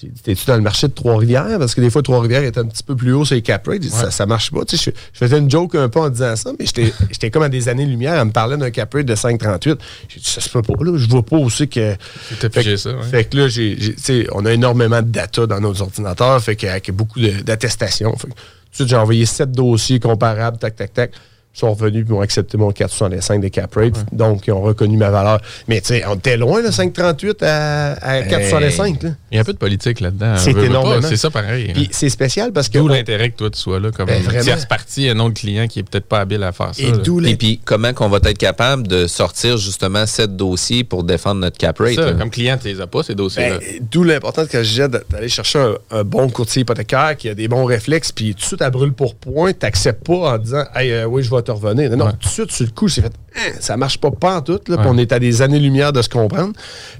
J'ai 0.00 0.08
dit, 0.08 0.20
t'es-tu 0.20 0.44
dans 0.46 0.56
le 0.56 0.60
marché 0.62 0.88
de 0.88 0.92
Trois-Rivières? 0.92 1.58
Parce 1.58 1.74
que 1.74 1.80
des 1.80 1.88
fois, 1.88 2.02
Trois-Rivières 2.02 2.42
est 2.42 2.58
un 2.58 2.66
petit 2.66 2.82
peu 2.82 2.94
plus 2.94 3.12
haut 3.14 3.24
sur 3.24 3.34
les 3.34 3.40
cap 3.40 3.66
rates. 3.66 3.82
Ça, 3.84 4.10
ça 4.10 4.26
marche 4.26 4.50
pas. 4.50 4.62
Tu 4.66 4.76
sais, 4.76 4.92
je, 4.94 5.00
je 5.14 5.18
faisais 5.18 5.38
une 5.38 5.50
joke 5.50 5.74
un 5.74 5.88
peu 5.88 6.00
en 6.00 6.10
disant 6.10 6.36
ça, 6.36 6.50
mais 6.58 6.66
j'étais 6.66 6.92
j'étais 7.10 7.30
comme 7.30 7.42
à 7.44 7.48
des 7.48 7.68
années-lumière. 7.70 8.14
Elle 8.20 8.26
me 8.26 8.30
parlait 8.30 8.58
d'un 8.58 8.70
cap 8.70 8.92
rate 8.92 9.06
de 9.06 9.14
5,38. 9.14 9.78
J'ai 10.08 10.20
dit, 10.20 10.26
ça 10.30 10.42
se 10.42 10.50
peut 10.50 10.60
pas, 10.60 10.74
là. 10.84 10.98
Je 10.98 11.08
vois 11.08 11.22
pas 11.22 11.36
aussi 11.38 11.66
que. 11.66 11.96
Fait, 12.20 12.48
pigé 12.50 12.76
ça, 12.76 12.90
ouais. 12.90 13.02
fait 13.04 13.24
que 13.24 13.38
là, 13.38 13.48
j'ai, 13.48 13.78
j'ai- 13.78 14.28
on 14.32 14.44
a 14.44 14.52
énormément 14.52 15.00
de 15.00 15.08
data 15.08 15.46
dans 15.46 15.60
nos 15.60 15.80
ordinateurs, 15.80 16.42
fait 16.42 16.56
qu'avec 16.56 16.90
beaucoup 16.90 17.18
de- 17.20 17.40
d'attestations. 17.40 18.14
Fait 18.16 18.28
que, 18.28 18.32
tout 18.34 18.38
de 18.38 18.74
suite, 18.74 18.88
j'ai 18.88 18.96
envoyé 18.96 19.24
sept 19.24 19.50
dossiers 19.52 19.98
comparables, 19.98 20.58
tac, 20.58 20.76
tac, 20.76 20.92
tac. 20.92 21.12
Ils 21.56 21.60
sont 21.60 21.72
revenus 21.72 22.04
et 22.06 22.12
ont 22.12 22.20
accepté 22.20 22.58
mon 22.58 22.70
465 22.70 23.40
des 23.40 23.48
cap 23.48 23.74
rates. 23.74 24.04
Donc, 24.12 24.46
ils 24.46 24.52
ont 24.52 24.60
reconnu 24.60 24.98
ma 24.98 25.08
valeur. 25.08 25.40
Mais 25.68 25.80
tu 25.80 25.88
sais, 25.88 26.04
on 26.06 26.14
était 26.16 26.36
loin, 26.36 26.62
de 26.62 26.68
5,38 26.68 27.42
à, 27.42 27.92
à 27.92 28.22
465. 28.22 29.02
là. 29.02 29.10
Il 29.30 29.36
y 29.36 29.38
a 29.38 29.40
un 29.40 29.44
peu 29.44 29.54
de 29.54 29.58
politique 29.58 30.00
là-dedans. 30.00 30.34
C'est 30.36 30.52
veux 30.52 30.60
pas, 30.60 30.66
énormément. 30.66 31.08
C'est 31.08 31.16
ça 31.16 31.30
pareil. 31.30 31.70
Puis 31.72 31.88
c'est 31.92 32.10
spécial 32.10 32.52
parce 32.52 32.68
que. 32.68 32.76
D'où 32.76 32.88
l'intérêt 32.88 33.30
que 33.30 33.36
toi 33.36 33.48
tu 33.50 33.58
sois 33.58 33.80
là 33.80 33.90
comme 33.90 34.06
Ben, 34.06 34.18
une 34.18 34.24
vraiment. 34.24 34.42
tierce 34.44 34.66
partie, 34.66 35.08
un 35.08 35.18
autre 35.18 35.34
client 35.40 35.66
qui 35.66 35.78
est 35.78 35.82
peut-être 35.82 36.04
pas 36.06 36.20
habile 36.20 36.42
à 36.42 36.52
faire 36.52 36.74
ça. 36.74 36.82
Et 36.82 36.92
d'où 36.92 37.24
Et 37.24 37.36
puis, 37.36 37.58
comment 37.64 37.94
qu'on 37.94 38.08
va 38.10 38.18
être 38.24 38.36
capable 38.36 38.86
de 38.86 39.06
sortir 39.06 39.56
justement 39.56 40.04
sept 40.04 40.36
dossiers 40.36 40.84
pour 40.84 41.04
défendre 41.04 41.40
notre 41.40 41.56
cap 41.56 41.78
rate? 41.78 41.94
Ça, 41.94 42.12
comme 42.12 42.30
client, 42.30 42.58
tu 42.60 42.68
les 42.68 42.82
as 42.82 42.86
pas, 42.86 43.02
ces 43.02 43.14
dossiers-là. 43.14 43.58
Ben, 43.58 43.78
D'où 43.90 44.04
l'importance 44.04 44.48
que 44.48 44.62
je 44.62 44.68
disais 44.68 44.88
d'aller 44.88 45.28
chercher 45.30 45.58
un, 45.58 45.74
un 45.90 46.04
bon 46.04 46.28
courtier 46.28 46.62
hypothécaire 46.62 47.16
qui 47.16 47.30
a 47.30 47.34
des 47.34 47.48
bons 47.48 47.64
réflexes, 47.64 48.12
puis 48.12 48.34
tout 48.34 48.40
de 48.42 48.44
suite 48.46 48.62
à 48.62 48.68
brûle 48.68 48.92
pour 48.92 49.14
point, 49.14 49.52
t'acceptes 49.54 50.06
pas 50.06 50.34
en 50.34 50.38
disant 50.38 50.64
Hey, 50.74 50.92
euh, 50.92 51.06
oui, 51.06 51.22
je 51.22 51.30
vais 51.30 51.36
te 51.46 51.52
revenir. 51.52 51.90
Non, 51.96 52.06
Ouais. 52.06 52.12
tout 52.12 52.28
de 52.28 52.32
suite, 52.32 52.52
sur 52.52 52.64
le 52.66 52.72
coup, 52.72 52.88
j'ai 52.88 53.02
fait 53.02 53.12
Hein, 53.38 53.52
ça 53.60 53.76
marche 53.76 53.98
pas 53.98 54.10
pas 54.10 54.36
en 54.36 54.40
tout, 54.40 54.58
là, 54.66 54.76
Ouais. 54.76 54.82
on 54.86 54.96
est 54.96 55.12
à 55.12 55.18
des 55.18 55.42
années-lumière 55.42 55.92
de 55.92 56.00
se 56.00 56.08
comprendre. 56.08 56.52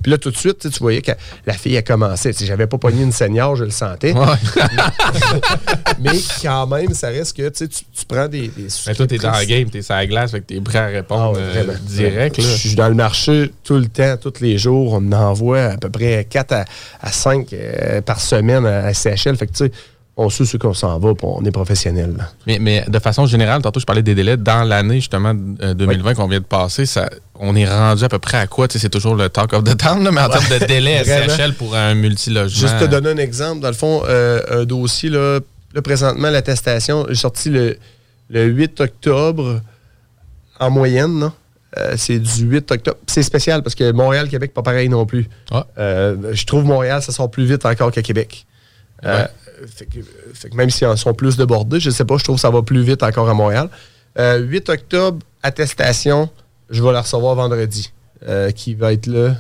Puis 0.03 0.11
là, 0.13 0.19
tout 0.19 0.31
de 0.31 0.37
suite, 0.37 0.71
tu 0.71 0.79
voyais 0.81 1.01
que 1.01 1.13
la 1.47 1.55
fille 1.55 1.77
a 1.79 1.83
commencé. 1.83 2.35
Sais, 2.35 2.45
J'avais 2.45 2.67
pas 2.67 2.77
pogné 2.77 3.03
une 3.05 3.13
senior, 3.13 3.57
je 3.57 3.65
le 3.65 3.71
sentais. 3.71 4.13
Ouais. 4.13 4.27
Mais 6.01 6.19
quand 6.43 6.67
même, 6.67 6.93
ça 6.95 7.09
reste 7.09 7.37
que 7.37 7.49
tu, 7.49 7.69
tu, 7.69 7.85
prends 8.07 8.29
des. 8.29 8.49
des 8.49 8.67
Mais 8.87 8.95
toi, 8.95 9.07
t'es 9.07 9.17
dans 9.19 9.31
la 9.31 9.47
game, 9.47 9.71
t'es 9.71 9.83
sur 9.83 9.95
la 9.95 10.07
glace, 10.07 10.31
fait 10.33 10.41
que 10.41 10.47
t'es 10.47 10.61
prêt 10.61 10.79
à 10.79 10.85
Ah 10.85 10.89
répondre 10.89 11.33
ouais, 11.39 11.43
euh, 11.43 11.75
direct. 11.87 12.37
Là. 12.39 12.45
Je 12.45 12.49
suis 12.57 12.75
dans 12.75 12.89
le 12.89 12.95
marché 12.95 13.51
tout 13.65 13.77
le 13.77 13.87
temps, 13.89 14.17
tous 14.21 14.41
les 14.43 14.59
jours. 14.59 14.93
On 14.93 15.13
en 15.13 15.31
envoie 15.31 15.63
à 15.63 15.77
peu 15.77 15.89
près 15.91 16.27
4 16.29 16.53
à, 16.53 16.65
à 17.01 17.13
5 17.13 17.53
euh, 17.53 18.01
par 18.03 18.21
semaine 18.21 18.67
à, 18.67 18.87
à 18.87 18.93
CHL. 18.95 19.37
Fait 19.37 19.47
que 19.47 19.53
tu 19.53 19.65
sais, 19.65 19.73
on 20.19 20.31
sait 20.31 20.47
ce 20.47 20.57
qu'on 20.57 20.73
s'en 20.73 20.99
va, 20.99 21.13
on 21.23 21.45
est 21.45 21.51
professionnel. 21.51 22.15
Mais, 22.47 22.59
mais 22.59 22.85
de 22.89 22.99
façon 22.99 23.27
générale, 23.27 23.61
tantôt, 23.61 23.81
je 23.81 23.85
parlais 23.85 24.03
des 24.03 24.15
délais. 24.15 24.37
Dans 24.37 24.63
l'année, 24.67 24.97
justement, 24.97 25.35
euh, 25.63 25.75
2020 25.75 26.15
qu'on 26.15 26.27
vient 26.27 26.41
de 26.41 26.45
passer, 26.45 26.87
ça, 26.87 27.11
on 27.35 27.55
est 27.55 27.69
rendu 27.69 28.03
à 28.03 28.09
peu 28.09 28.19
près 28.19 28.39
à 28.39 28.47
quoi? 28.47 28.67
C'est 28.71 28.89
toujours 28.89 29.15
le 29.15 29.29
talk 29.29 29.53
of 29.53 29.65
the 29.65 29.77
town, 29.77 30.03
là, 30.03 30.11
mais 30.11 30.23
en 30.23 30.29
termes 30.29 30.59
de 30.59 30.65
délai. 30.65 31.05
SCHL 31.05 31.53
pour 31.59 31.75
un 31.77 31.95
multilogement. 31.95 32.49
Juste 32.69 32.79
te 32.79 32.87
donner 32.87 33.11
un 33.11 33.19
exemple. 33.19 33.61
Dans 33.61 33.69
le 33.69 33.75
fond, 33.75 34.03
euh, 34.09 34.41
un 34.51 34.65
dossier, 34.65 35.11
là, 35.11 35.41
là, 35.75 35.83
présentement, 35.83 36.31
l'attestation 36.31 37.07
est 37.09 37.15
sortie 37.15 37.51
le, 37.51 37.77
le 38.31 38.45
8 38.47 38.81
octobre 38.81 39.61
en 40.59 40.71
moyenne. 40.71 41.21
là. 41.21 41.33
Euh, 41.79 41.95
c'est 41.97 42.19
du 42.19 42.45
8 42.45 42.71
octobre. 42.73 42.97
C'est 43.07 43.23
spécial 43.23 43.63
parce 43.63 43.75
que 43.75 43.93
Montréal, 43.93 44.29
Québec, 44.29 44.55
pas 44.55 44.63
pareil 44.63 44.89
non 44.89 45.05
plus. 45.05 45.29
Ah. 45.51 45.67
Euh, 45.79 46.33
je 46.33 46.47
trouve 46.47 46.65
Montréal, 46.65 47.03
ça 47.03 47.13
sort 47.13 47.31
plus 47.31 47.45
vite 47.45 47.67
encore 47.67 47.93
que 47.93 48.01
Québec. 48.01 48.47
Euh, 49.05 49.27
fait, 49.67 49.87
que, 49.87 49.99
fait 50.35 50.51
que 50.51 50.57
même 50.57 50.71
s'ils 50.71 50.87
en 50.87 50.97
sont 50.97 51.15
plus 51.15 51.37
débordés, 51.37 51.81
je 51.81 51.91
sais 51.91 52.05
pas, 52.05 52.17
je 52.19 52.25
trouve 52.25 52.37
que 52.37 52.41
ça 52.43 52.51
va 52.51 52.63
plus 52.63 52.83
vite 52.83 53.03
encore 53.03 53.29
à 53.29 53.35
Montréal. 53.35 53.69
Euh, 54.19 54.39
8 54.39 54.69
octobre, 54.71 55.19
attestation, 55.43 56.29
je 56.71 56.83
vais 56.83 56.93
la 56.93 57.03
recevoir 57.03 57.35
vendredi. 57.35 57.93
Euh, 58.27 58.51
qui 58.51 58.75
va 58.75 58.93
être 58.95 59.07
là? 59.07 59.35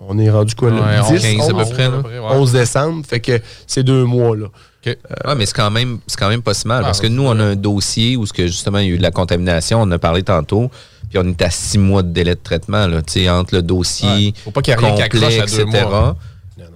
On 0.00 0.18
est 0.18 0.30
rendu 0.30 0.54
quoi, 0.54 0.70
le 0.70 0.76
Ouais, 0.80 1.18
10, 1.18 1.22
15 1.36 1.48
à 1.48 1.52
peu 1.52 1.58
11, 1.60 1.70
près, 1.70 1.88
là. 1.90 1.98
ouais. 2.00 2.18
11 2.36 2.52
décembre, 2.52 3.06
fait 3.06 3.20
que 3.20 3.40
c'est 3.66 3.82
deux 3.82 4.04
mois, 4.04 4.36
là. 4.36 4.46
OK. 4.86 4.96
Ah, 5.24 5.34
mais 5.34 5.46
c'est 5.46 5.54
quand 5.54 5.70
même 5.70 5.98
c'est 6.06 6.18
quand 6.18 6.28
même 6.28 6.42
pas 6.42 6.54
si 6.54 6.66
mal. 6.68 6.82
parce 6.82 7.00
que 7.00 7.06
Ah, 7.06 7.10
nous, 7.10 7.24
on 7.26 7.38
a 7.40 7.44
un 7.44 7.56
dossier 7.56 8.16
où 8.16 8.24
ce 8.26 8.32
que 8.32 8.46
justement 8.46 8.78
il 8.78 8.88
y 8.88 8.90
a 8.90 8.94
eu 8.94 8.98
de 8.98 9.02
la 9.02 9.10
contamination, 9.10 9.80
on 9.80 9.82
en 9.82 9.90
a 9.92 9.98
parlé 9.98 10.22
tantôt, 10.22 10.70
puis 11.10 11.18
on 11.18 11.26
est 11.28 11.42
à 11.42 11.50
six 11.50 11.78
mois 11.78 12.02
de 12.02 12.08
délai 12.12 12.34
de 12.34 12.40
traitement, 12.42 12.86
là, 12.86 13.02
tu 13.02 13.14
sais, 13.14 13.28
entre 13.30 13.54
le 13.54 13.62
dossier 13.62 14.08
Ouais. 14.08 14.32
Faut 14.44 14.50
pas 14.50 14.62
qu'il 14.62 14.72
y 14.72 14.76
ait 14.76 14.80
rien 14.80 14.94
qui 14.94 15.02
complet, 15.02 15.24
accroche 15.24 15.38
à 15.40 15.46
deux 15.46 15.60
etc. 15.60 15.86
mois. 15.88 16.16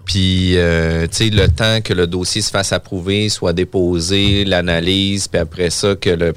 Puis, 0.05 0.57
euh, 0.57 1.07
tu 1.07 1.17
sais, 1.17 1.31
le 1.31 1.49
temps 1.49 1.81
que 1.81 1.95
le 1.95 2.07
dossier 2.07 2.43
se 2.43 2.51
fasse 2.51 2.73
approuver, 2.73 3.29
soit 3.29 3.53
déposé, 3.53 4.45
l'analyse, 4.45 5.29
puis 5.29 5.41
après 5.41 5.71
ça, 5.71 5.95
que 5.95 6.11
le, 6.11 6.35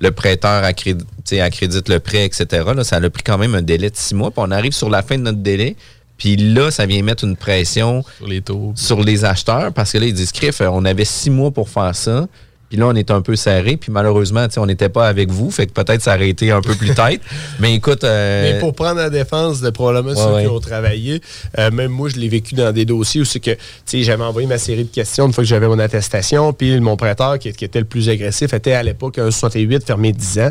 le 0.00 0.10
prêteur 0.10 0.64
accrédite, 0.64 1.06
tu 1.24 1.36
sais, 1.36 1.40
accrédite 1.40 1.88
le 1.88 2.00
prêt, 2.00 2.24
etc., 2.24 2.46
là, 2.74 2.84
ça 2.84 2.96
a 2.96 3.10
pris 3.10 3.22
quand 3.22 3.38
même 3.38 3.54
un 3.54 3.62
délai 3.62 3.90
de 3.90 3.96
six 3.96 4.14
mois. 4.14 4.30
Puis 4.30 4.42
on 4.44 4.50
arrive 4.50 4.72
sur 4.72 4.88
la 4.88 5.02
fin 5.02 5.16
de 5.18 5.22
notre 5.22 5.38
délai. 5.38 5.76
Puis 6.16 6.36
là, 6.36 6.70
ça 6.70 6.86
vient 6.86 7.02
mettre 7.02 7.24
une 7.24 7.36
pression 7.36 8.02
Sur 8.16 8.26
les 8.26 8.40
taux. 8.40 8.72
sur 8.74 9.02
les 9.02 9.24
acheteurs 9.24 9.72
parce 9.72 9.92
que 9.92 9.98
là, 9.98 10.06
ils 10.06 10.14
disent, 10.14 10.32
Criff, 10.32 10.62
on 10.62 10.84
avait 10.84 11.04
six 11.04 11.28
mois 11.30 11.50
pour 11.50 11.68
faire 11.68 11.94
ça. 11.94 12.26
Puis 12.68 12.76
là, 12.78 12.88
on 12.88 12.94
est 12.94 13.12
un 13.12 13.22
peu 13.22 13.36
serré. 13.36 13.76
Puis 13.76 13.92
malheureusement, 13.92 14.46
tu 14.48 14.54
sais, 14.54 14.60
on 14.60 14.66
n'était 14.66 14.88
pas 14.88 15.06
avec 15.06 15.30
vous. 15.30 15.50
Fait 15.52 15.66
que 15.66 15.72
peut-être 15.72 16.02
ça 16.02 16.16
aurait 16.16 16.28
été 16.28 16.50
un 16.50 16.60
peu 16.60 16.74
plus 16.74 16.94
tête. 16.94 17.20
Mais 17.60 17.74
écoute. 17.74 18.02
euh, 18.02 18.42
Mais 18.54 18.58
pour 18.58 18.74
prendre 18.74 18.96
la 18.96 19.08
défense 19.08 19.60
de 19.60 19.70
probablement 19.70 20.16
ceux 20.16 20.34
ouais. 20.34 20.42
qui 20.42 20.48
ont 20.48 20.58
travaillé, 20.58 21.20
euh, 21.58 21.70
même 21.70 21.92
moi, 21.92 22.08
je 22.08 22.16
l'ai 22.16 22.28
vécu 22.28 22.54
dans 22.56 22.72
des 22.72 22.84
dossiers 22.84 23.20
où 23.20 23.24
c'est 23.24 23.38
que, 23.38 23.52
tu 23.52 23.58
sais, 23.86 24.02
j'avais 24.02 24.24
envoyé 24.24 24.48
ma 24.48 24.58
série 24.58 24.84
de 24.84 24.90
questions 24.90 25.26
une 25.26 25.32
fois 25.32 25.44
que 25.44 25.48
j'avais 25.48 25.68
mon 25.68 25.78
attestation, 25.78 26.52
puis 26.52 26.80
mon 26.80 26.96
prêteur, 26.96 27.38
qui, 27.38 27.52
qui 27.52 27.64
était 27.64 27.78
le 27.78 27.84
plus 27.84 28.08
agressif, 28.08 28.52
était 28.52 28.72
à 28.72 28.82
l'époque 28.82 29.18
un 29.18 29.30
68, 29.30 29.84
fermé 29.86 30.12
10 30.12 30.38
ans. 30.40 30.50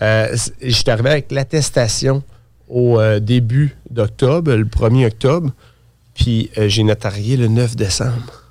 Euh, 0.00 0.34
J'étais 0.62 0.90
arrivé 0.90 1.10
avec 1.10 1.30
l'attestation 1.32 2.22
au 2.68 2.98
début 3.20 3.76
d'octobre, 3.90 4.54
le 4.54 4.64
1er 4.64 5.08
octobre, 5.08 5.50
puis 6.14 6.50
j'ai 6.56 6.82
notarié 6.82 7.36
le 7.36 7.48
9 7.48 7.76
décembre. 7.76 8.42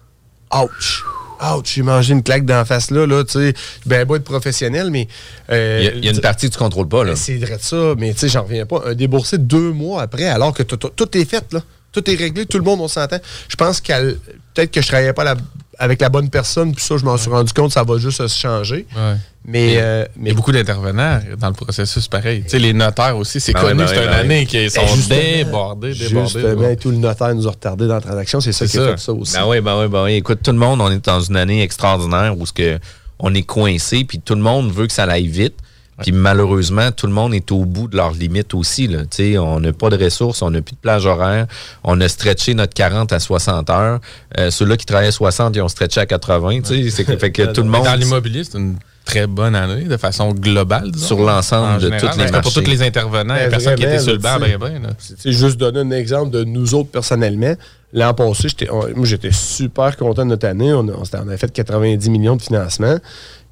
Ouch! 0.53 1.03
Ouch! 1.41 1.73
J'ai 1.75 1.81
mangé 1.83 2.13
une 2.13 2.23
claque 2.23 2.45
d'en 2.45 2.63
face 2.65 2.91
là, 2.91 3.05
là, 3.07 3.23
tu 3.23 3.33
sais. 3.33 3.53
Ben, 3.85 4.05
beau 4.05 4.15
être 4.15 4.23
professionnel, 4.23 4.89
mais... 4.91 5.07
euh, 5.49 5.77
il 5.81 5.85
y 5.85 5.87
a- 5.87 5.91
il 5.95 6.05
y, 6.05 6.07
a 6.07 6.11
une 6.11 6.21
partie 6.21 6.47
que 6.47 6.53
tu 6.53 6.59
contrôles 6.59 6.87
pas, 6.87 7.03
là. 7.03 7.11
ben, 7.11 7.15
C'est 7.15 7.37
vrai 7.37 7.57
de 7.57 7.61
ça, 7.61 7.95
mais 7.97 8.13
tu 8.13 8.19
sais, 8.19 8.29
j'en 8.29 8.43
reviens 8.43 8.65
pas. 8.65 8.83
Un 8.85 8.93
déboursé 8.93 9.37
deux 9.37 9.71
mois 9.71 10.01
après, 10.03 10.25
alors 10.27 10.53
que 10.53 10.63
tout- 10.63 10.77
est 11.17 11.25
fait, 11.25 11.45
là. 11.51 11.61
Tout 11.91 12.09
est 12.09 12.15
réglé, 12.15 12.45
tout 12.45 12.57
le 12.57 12.63
monde, 12.63 12.79
on 12.81 12.87
s'entend. 12.87 13.19
Je 13.49 13.55
pense 13.57 13.81
qu'elle 13.81 14.17
peut-être 14.53 14.71
que 14.71 14.81
je 14.81 14.87
travaillais 14.87 15.13
pas 15.13 15.23
la- 15.25 15.35
avec 15.81 15.99
la 15.99 16.09
bonne 16.09 16.29
personne, 16.29 16.73
puis 16.75 16.85
ça, 16.85 16.95
je 16.97 17.03
m'en 17.03 17.17
suis 17.17 17.31
rendu 17.31 17.51
compte, 17.53 17.71
ça 17.71 17.83
va 17.83 17.97
juste 17.97 18.25
se 18.27 18.39
changer. 18.39 18.85
Ouais. 18.95 19.15
Mais, 19.43 19.77
euh, 19.77 20.05
Il 20.21 20.27
y 20.27 20.31
a 20.31 20.33
beaucoup 20.35 20.51
d'intervenants 20.51 21.19
dans 21.39 21.47
le 21.47 21.55
processus, 21.55 22.07
pareil. 22.07 22.43
Tu 22.43 22.49
sais, 22.51 22.59
les 22.59 22.71
notaires 22.73 23.17
aussi, 23.17 23.39
c'est 23.39 23.55
ouais, 23.55 23.61
connu, 23.61 23.83
c'est 23.87 24.03
une 24.03 24.09
année 24.09 24.45
qui 24.45 24.69
sont 24.69 24.81
Ben 24.81 24.95
justement, 24.95 25.19
débordés, 25.19 25.93
débordés. 25.95 26.29
Justement, 26.33 26.61
ouais. 26.61 26.75
tout 26.75 26.91
le 26.91 26.97
notaire 26.97 27.33
nous 27.33 27.47
a 27.47 27.51
retardé 27.51 27.87
dans 27.87 27.95
la 27.95 28.01
transaction, 28.01 28.39
c'est 28.39 28.51
ça 28.51 28.67
qui 28.67 28.77
a 28.77 28.81
ça. 28.81 28.91
fait 28.91 28.99
ça 28.99 29.13
aussi. 29.13 29.33
Ben 29.33 29.47
oui, 29.47 29.59
ben 29.59 29.81
oui, 29.81 29.87
ben 29.87 30.03
oui. 30.03 30.13
Écoute, 30.13 30.41
tout 30.43 30.51
le 30.51 30.59
monde, 30.59 30.79
on 30.81 30.91
est 30.91 31.03
dans 31.03 31.21
une 31.21 31.35
année 31.35 31.63
extraordinaire 31.63 32.37
où 32.37 32.45
ce 32.45 32.53
que 32.53 32.77
on 33.17 33.33
est 33.33 33.41
coincé, 33.41 34.03
puis 34.03 34.19
tout 34.19 34.35
le 34.35 34.41
monde 34.41 34.71
veut 34.71 34.85
que 34.85 34.93
ça 34.93 35.03
aille 35.05 35.27
vite. 35.27 35.55
Puis 36.01 36.11
malheureusement, 36.11 36.91
tout 36.91 37.07
le 37.07 37.13
monde 37.13 37.33
est 37.33 37.51
au 37.51 37.65
bout 37.65 37.87
de 37.87 37.95
leurs 37.97 38.11
limites 38.13 38.53
aussi. 38.53 38.87
Là. 38.87 38.99
Tu 39.01 39.07
sais, 39.33 39.37
on 39.37 39.59
n'a 39.59 39.73
pas 39.73 39.89
de 39.89 40.03
ressources, 40.03 40.41
on 40.41 40.51
n'a 40.51 40.61
plus 40.61 40.73
de 40.73 40.79
plage 40.79 41.05
horaire. 41.05 41.47
On 41.83 41.99
a 42.01 42.07
stretché 42.07 42.53
notre 42.53 42.73
40 42.73 43.11
à 43.13 43.19
60 43.19 43.69
heures. 43.69 43.99
Euh, 44.37 44.51
Ceux-là 44.51 44.77
qui 44.77 44.85
travaillaient 44.85 45.11
60, 45.11 45.55
ils 45.55 45.61
ont 45.61 45.67
stretché 45.67 45.99
à 45.99 46.05
80. 46.05 46.61
Tu 46.61 46.83
sais, 46.83 46.89
c'est 46.89 47.03
que, 47.03 47.17
fait 47.17 47.31
que 47.31 47.43
tout 47.53 47.61
le 47.61 47.67
monde... 47.69 47.85
Dans 47.85 47.95
l'immobilier, 47.95 48.43
c'est 48.43 48.57
une 48.57 48.77
très 49.05 49.25
bonne 49.27 49.55
année 49.55 49.85
de 49.85 49.97
façon 49.97 50.31
globale. 50.31 50.91
disons. 50.91 51.07
Sur 51.07 51.19
l'ensemble 51.25 51.67
En 51.73 51.77
de 51.77 51.87
tous 51.87 51.91
les 51.91 51.99
parce 51.99 52.15
que 52.17 52.23
Pour 52.25 52.33
marchés. 52.33 52.63
tous 52.63 52.69
les 52.69 52.83
intervenants, 52.83 53.33
Ben, 53.33 53.43
les 53.45 53.49
personnes 53.49 53.75
qui 53.75 53.83
étaient 53.83 53.97
vraiment, 53.97 54.03
sur 54.03 54.13
le 54.13 54.17
banc, 54.19 54.39
ben, 54.39 54.57
ben. 54.59 54.95
C'est 55.17 55.31
juste 55.31 55.57
donner 55.57 55.79
un 55.79 55.91
exemple 55.91 56.29
de 56.31 56.43
nous 56.43 56.75
autres 56.75 56.89
personnellement. 56.91 57.55
L'an 57.93 58.13
passé, 58.13 58.47
j'étais- 58.47 58.69
moi 58.71 59.05
j'étais 59.05 59.31
super 59.33 59.97
content 59.97 60.23
de 60.23 60.29
notre 60.29 60.47
année. 60.47 60.71
On, 60.71 60.87
a, 60.87 60.91
on 60.93 61.03
s'était- 61.03 61.17
on 61.17 61.27
avait 61.27 61.35
fait 61.37 61.51
90 61.51 62.09
millions 62.09 62.37
de 62.37 62.41
financement. 62.41 62.97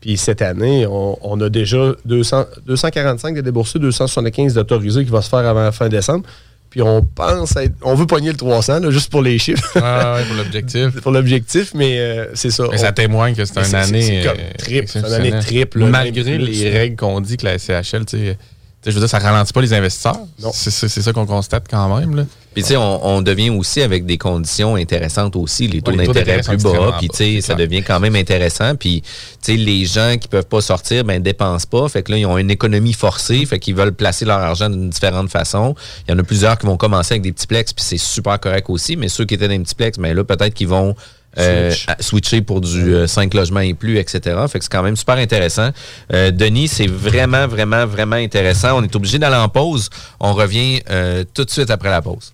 Puis 0.01 0.17
cette 0.17 0.41
année, 0.41 0.85
on, 0.87 1.17
on 1.21 1.39
a 1.41 1.49
déjà 1.49 1.93
200, 2.05 2.45
245 2.65 3.35
de 3.35 3.41
déboursés, 3.41 3.79
275 3.79 4.53
d'autorisés 4.53 5.03
qui 5.03 5.11
va 5.11 5.21
se 5.21 5.29
faire 5.29 5.39
avant 5.39 5.63
la 5.63 5.71
fin 5.71 5.89
décembre. 5.89 6.23
Puis 6.69 6.81
on 6.83 7.01
pense 7.01 7.55
être, 7.57 7.73
on 7.81 7.95
veut 7.95 8.05
pogner 8.05 8.29
le 8.29 8.37
300, 8.37 8.79
là, 8.81 8.91
juste 8.91 9.09
pour 9.11 9.23
les 9.23 9.39
chiffres, 9.39 9.67
Ah, 9.81 10.15
ouais, 10.17 10.23
pour 10.25 10.35
l'objectif. 10.35 11.01
pour 11.01 11.11
l'objectif, 11.11 11.71
mais 11.73 11.97
euh, 11.99 12.25
c'est 12.35 12.51
ça. 12.51 12.63
Mais 12.69 12.75
On- 12.75 12.81
ça 12.81 12.91
témoigne 12.91 13.33
que 13.35 13.43
c'est 13.43 13.59
une 13.59 13.75
année. 13.75 14.01
c'est 14.03 14.21
comme 14.21 14.37
euh, 14.37 14.51
triple, 14.57 14.87
c'est 14.87 14.99
une 14.99 15.05
année 15.05 15.31
triple, 15.39 15.79
Malgré 15.85 16.37
les 16.37 16.69
règles 16.69 16.95
qu'on 16.95 17.21
dit 17.21 17.37
que 17.37 17.45
la 17.47 17.57
sais, 17.57 18.05
tu 18.05 18.17
sais, 18.19 18.37
je 18.85 18.91
veux 18.91 18.99
dire, 18.99 19.09
ça 19.09 19.19
ralentit 19.19 19.51
pas 19.53 19.61
les 19.61 19.73
investisseurs. 19.73 20.17
Non. 20.41 20.51
C'est 20.53 20.71
c'est- 20.71 20.87
c'est 20.87 21.01
ça 21.01 21.11
qu'on 21.13 21.25
constate 21.25 21.65
quand 21.69 21.97
même. 21.99 22.15
Là. 22.15 22.25
Puis 22.53 22.63
tu 22.63 22.69
sais, 22.69 22.77
on, 22.77 23.05
on 23.05 23.21
devient 23.21 23.51
aussi 23.51 23.81
avec 23.81 24.05
des 24.05 24.17
conditions 24.17 24.75
intéressantes 24.75 25.35
aussi, 25.35 25.67
les 25.67 25.81
taux 25.81 25.91
Ouais, 25.91 25.97
les 25.97 26.05
taux 26.07 26.13
d'intérêt 26.13 26.41
plus 26.41 26.57
bas, 26.63 26.95
puis 26.97 27.07
tu 27.09 27.15
sais, 27.17 27.41
ça 27.41 27.53
clair. 27.53 27.67
devient 27.67 27.83
quand 27.83 27.99
même 27.99 28.15
intéressant. 28.15 28.75
Puis 28.75 29.01
tu 29.01 29.07
sais, 29.41 29.55
les 29.55 29.85
gens 29.85 30.15
qui 30.19 30.27
peuvent 30.27 30.47
pas 30.47 30.61
sortir, 30.61 31.03
ben 31.03 31.21
dépensent 31.21 31.67
pas, 31.69 31.87
fait 31.89 32.01
que 32.03 32.11
là 32.11 32.17
ils 32.17 32.25
ont 32.25 32.37
une 32.37 32.49
économie 32.49 32.93
forcée, 32.93 33.45
fait 33.45 33.59
qu'ils 33.59 33.75
veulent 33.75 33.93
placer 33.93 34.25
leur 34.25 34.39
argent 34.39 34.69
d'une 34.69 34.89
différente 34.89 35.29
façon. 35.29 35.75
Il 36.07 36.11
y 36.11 36.13
en 36.15 36.19
a 36.19 36.23
plusieurs 36.23 36.57
qui 36.57 36.65
vont 36.65 36.77
commencer 36.77 37.13
avec 37.13 37.21
des 37.21 37.31
petits 37.31 37.47
plex, 37.47 37.71
puis 37.73 37.83
c'est 37.85 37.97
super 37.97 38.39
correct 38.39 38.67
aussi, 38.69 38.95
mais 38.95 39.09
ceux 39.09 39.25
qui 39.25 39.35
étaient 39.35 39.47
dans 39.47 39.53
les 39.53 39.59
petits 39.59 39.75
plex, 39.75 39.99
ben 39.99 40.15
là 40.15 40.23
peut-être 40.23 40.53
qu'ils 40.55 40.67
vont 40.69 40.95
euh, 41.37 41.71
Switch. 41.71 41.87
switcher 41.99 42.41
pour 42.41 42.61
du 42.61 43.07
5 43.07 43.33
logements 43.33 43.59
et 43.59 43.73
plus, 43.73 43.97
etc. 43.97 44.35
Fait 44.49 44.59
que 44.59 44.65
c'est 44.65 44.71
quand 44.71 44.83
même 44.83 44.97
super 44.97 45.15
intéressant. 45.15 45.69
Euh, 46.13 46.31
Denis, 46.31 46.67
c'est 46.67 46.87
vraiment, 46.87 47.47
vraiment, 47.47 47.85
vraiment 47.85 48.15
intéressant. 48.15 48.77
On 48.77 48.83
est 48.83 48.95
obligé 48.95 49.19
d'aller 49.19 49.35
en 49.35 49.49
pause. 49.49 49.89
On 50.19 50.33
revient 50.33 50.81
euh, 50.89 51.23
tout 51.33 51.45
de 51.45 51.49
suite 51.49 51.69
après 51.69 51.89
la 51.89 52.01
pause. 52.01 52.33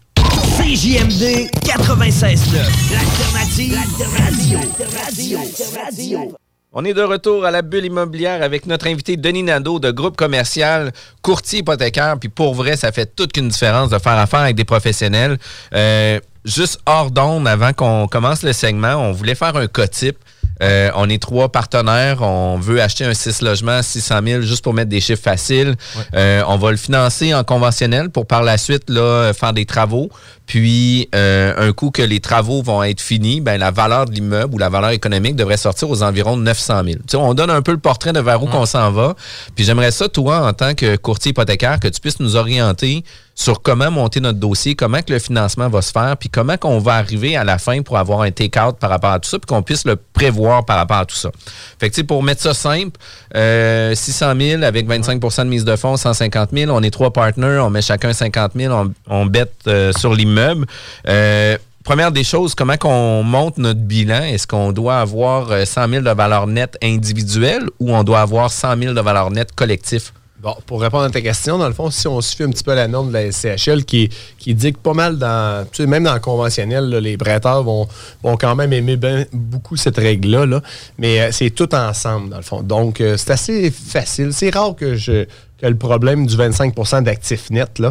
CJMD 0.58 1.50
96.9. 1.64 2.56
L'alternative 2.92 3.78
radio. 4.18 4.60
radio. 5.06 5.40
radio. 5.84 6.36
On 6.78 6.84
est 6.84 6.94
de 6.94 7.02
retour 7.02 7.46
à 7.46 7.52
la 7.52 7.62
bulle 7.62 7.86
immobilière 7.86 8.44
avec 8.44 8.66
notre 8.66 8.88
invité 8.88 9.16
Denis 9.16 9.44
Nadeau 9.44 9.80
de 9.80 9.92
groupe 9.92 10.18
commercial, 10.18 10.92
courtier 11.22 11.60
hypothécaire. 11.60 12.18
Puis 12.20 12.28
pour 12.28 12.54
vrai, 12.54 12.76
ça 12.76 12.92
fait 12.92 13.16
toute 13.16 13.38
une 13.38 13.48
différence 13.48 13.92
de 13.92 13.98
faire 13.98 14.18
affaire 14.18 14.42
avec 14.42 14.58
des 14.58 14.66
professionnels. 14.66 15.38
Euh, 15.74 16.20
juste 16.46 16.80
hors 16.86 17.12
d'onde, 17.12 17.48
avant 17.48 17.74
qu'on 17.74 18.08
commence 18.08 18.44
le 18.44 18.54
segment, 18.54 18.96
on 18.96 19.12
voulait 19.12 19.36
faire 19.36 19.56
un 19.56 19.68
cas 19.68 19.88
type. 19.88 20.18
Euh, 20.62 20.90
on 20.96 21.10
est 21.10 21.22
trois 21.22 21.50
partenaires. 21.50 22.22
On 22.22 22.58
veut 22.58 22.82
acheter 22.82 23.04
un 23.04 23.14
6 23.14 23.42
logements, 23.42 23.82
600 23.82 24.20
000, 24.26 24.42
juste 24.42 24.64
pour 24.64 24.74
mettre 24.74 24.90
des 24.90 25.02
chiffres 25.02 25.22
faciles. 25.22 25.76
Euh, 26.14 26.44
on 26.48 26.58
va 26.58 26.72
le 26.72 26.78
financer 26.78 27.34
en 27.34 27.44
conventionnel 27.44 28.10
pour 28.10 28.26
par 28.26 28.42
la 28.44 28.58
suite 28.58 28.90
là, 28.90 29.34
faire 29.34 29.54
des 29.54 29.66
travaux. 29.66 30.10
Puis, 30.46 31.10
euh, 31.16 31.54
un 31.58 31.72
coup 31.74 31.90
que 31.90 32.02
les 32.02 32.20
travaux 32.20 32.62
vont 32.62 32.84
être 32.84 33.02
finis, 33.02 33.42
ben, 33.42 33.58
la 33.58 33.72
valeur 33.72 34.06
de 34.06 34.12
l'immeuble 34.12 34.54
ou 34.54 34.58
la 34.58 34.70
valeur 34.70 34.92
économique 34.92 35.36
devrait 35.36 35.58
sortir 35.58 35.90
aux 35.90 36.04
environs 36.04 36.38
de 36.38 36.44
900 36.44 36.84
000. 36.84 36.86
Tu 36.86 37.02
sais, 37.08 37.18
on 37.18 37.34
donne 37.34 37.50
un 37.50 37.62
peu 37.62 37.72
le 37.72 37.80
portrait 37.80 38.14
de 38.14 38.20
vers 38.20 38.42
où 38.44 38.48
qu'on 38.48 38.66
s'en 38.66 38.92
va. 38.92 39.16
Puis, 39.56 39.66
j'aimerais 39.66 39.92
ça, 39.92 40.08
toi, 40.08 40.48
en 40.48 40.54
tant 40.54 40.76
que 40.76 40.96
courtier 40.98 41.32
hypothécaire, 41.32 41.80
que 41.80 41.88
tu 41.88 42.00
puisses 42.00 42.20
nous 42.20 42.36
orienter 42.36 43.04
sur 43.36 43.62
comment 43.62 43.92
monter 43.92 44.22
notre 44.22 44.40
dossier, 44.40 44.76
comment 44.76 45.02
que 45.02 45.12
le 45.12 45.20
financement 45.20 45.68
va 45.68 45.82
se 45.82 45.92
faire, 45.92 46.16
puis 46.18 46.30
comment 46.30 46.56
qu'on 46.56 46.80
va 46.80 46.94
arriver 46.94 47.36
à 47.36 47.44
la 47.44 47.58
fin 47.58 47.82
pour 47.82 47.98
avoir 47.98 48.22
un 48.22 48.32
take-out 48.32 48.78
par 48.80 48.90
rapport 48.90 49.12
à 49.12 49.20
tout 49.20 49.30
ça, 49.30 49.38
puis 49.38 49.46
qu'on 49.46 49.62
puisse 49.62 49.86
le 49.86 49.98
prévoir 49.98 50.64
par 50.66 50.78
rapport 50.78 50.98
à 50.98 51.06
tout 51.06 51.18
ça. 51.18 51.32
Fait 51.78 51.90
que, 51.90 51.96
tu 51.96 52.02
sais, 52.02 52.04
pour 52.06 52.24
mettre 52.24 52.42
ça 52.42 52.54
simple, 52.54 52.98
euh, 53.36 53.94
600 53.94 54.34
000 54.40 54.64
avec 54.64 54.88
25% 54.88 55.44
de 55.44 55.50
mise 55.50 55.66
de 55.66 55.76
fonds, 55.76 55.98
150 55.98 56.52
000, 56.54 56.72
on 56.72 56.82
est 56.82 56.92
trois 56.92 57.12
partenaires, 57.12 57.66
on 57.66 57.70
met 57.70 57.82
chacun 57.82 58.14
50 58.14 58.54
000, 58.56 58.74
on, 58.74 58.94
on 59.10 59.26
bête 59.26 59.52
euh, 59.68 59.92
sur 59.92 60.14
l'immeuble. 60.14 60.35
Euh, 61.08 61.58
Première 61.86 62.12
des 62.12 62.24
choses, 62.24 62.56
comment 62.56 62.78
qu'on 62.78 63.22
monte 63.22 63.60
notre 63.60 63.80
bilan? 63.80 64.24
Est-ce 64.24 64.48
qu'on 64.48 64.72
doit 64.72 64.98
avoir 64.98 65.52
euh, 65.52 65.66
100 65.66 65.88
000 65.88 66.02
de 66.02 66.10
valeur 66.10 66.48
nette 66.48 66.80
individuelle 66.82 67.70
ou 67.80 67.96
on 67.96 68.04
doit 68.04 68.22
avoir 68.22 68.50
100 68.50 68.76
000 68.82 68.94
de 68.96 69.02
valeur 69.02 69.30
nette 69.30 69.54
collectif? 69.54 70.12
Pour 70.66 70.82
répondre 70.82 71.04
à 71.04 71.10
ta 71.10 71.22
question, 71.22 71.58
dans 71.58 71.68
le 71.68 71.74
fond, 71.74 71.90
si 71.90 72.08
on 72.08 72.22
suit 72.22 72.44
un 72.44 72.50
petit 72.50 72.64
peu 72.64 72.74
la 72.76 72.88
norme 72.88 73.08
de 73.10 73.14
la 73.14 73.32
SCHL 73.32 73.84
qui, 73.86 74.10
qui 74.38 74.54
dit 74.54 74.74
que 74.74 74.78
pas 74.78 74.94
mal 74.94 75.18
dans, 75.18 75.66
même 75.80 76.04
dans 76.04 76.14
le 76.14 76.20
conventionnel, 76.20 76.90
les 76.90 77.18
prêteurs 77.18 77.64
vont, 77.64 77.88
vont 78.24 78.38
quand 78.38 78.56
même 78.56 78.72
aimer 78.74 78.98
beaucoup 79.34 79.76
cette 79.76 79.98
règle-là, 79.98 80.46
là. 80.46 80.62
mais 80.98 81.20
euh, 81.20 81.30
c'est 81.32 81.50
tout 81.50 81.74
ensemble, 81.74 82.30
dans 82.30 82.38
le 82.38 82.44
fond. 82.44 82.62
Donc, 82.62 83.02
euh, 83.02 83.18
c'est 83.18 83.32
assez 83.32 83.72
facile. 83.72 84.34
C'est 84.34 84.54
rare 84.54 84.76
que 84.76 84.96
je 84.96 85.26
que 85.58 85.68
le 85.68 85.78
problème 85.78 86.26
du 86.26 86.36
25 86.36 87.04
d'actifs 87.04 87.50
nets. 87.50 87.82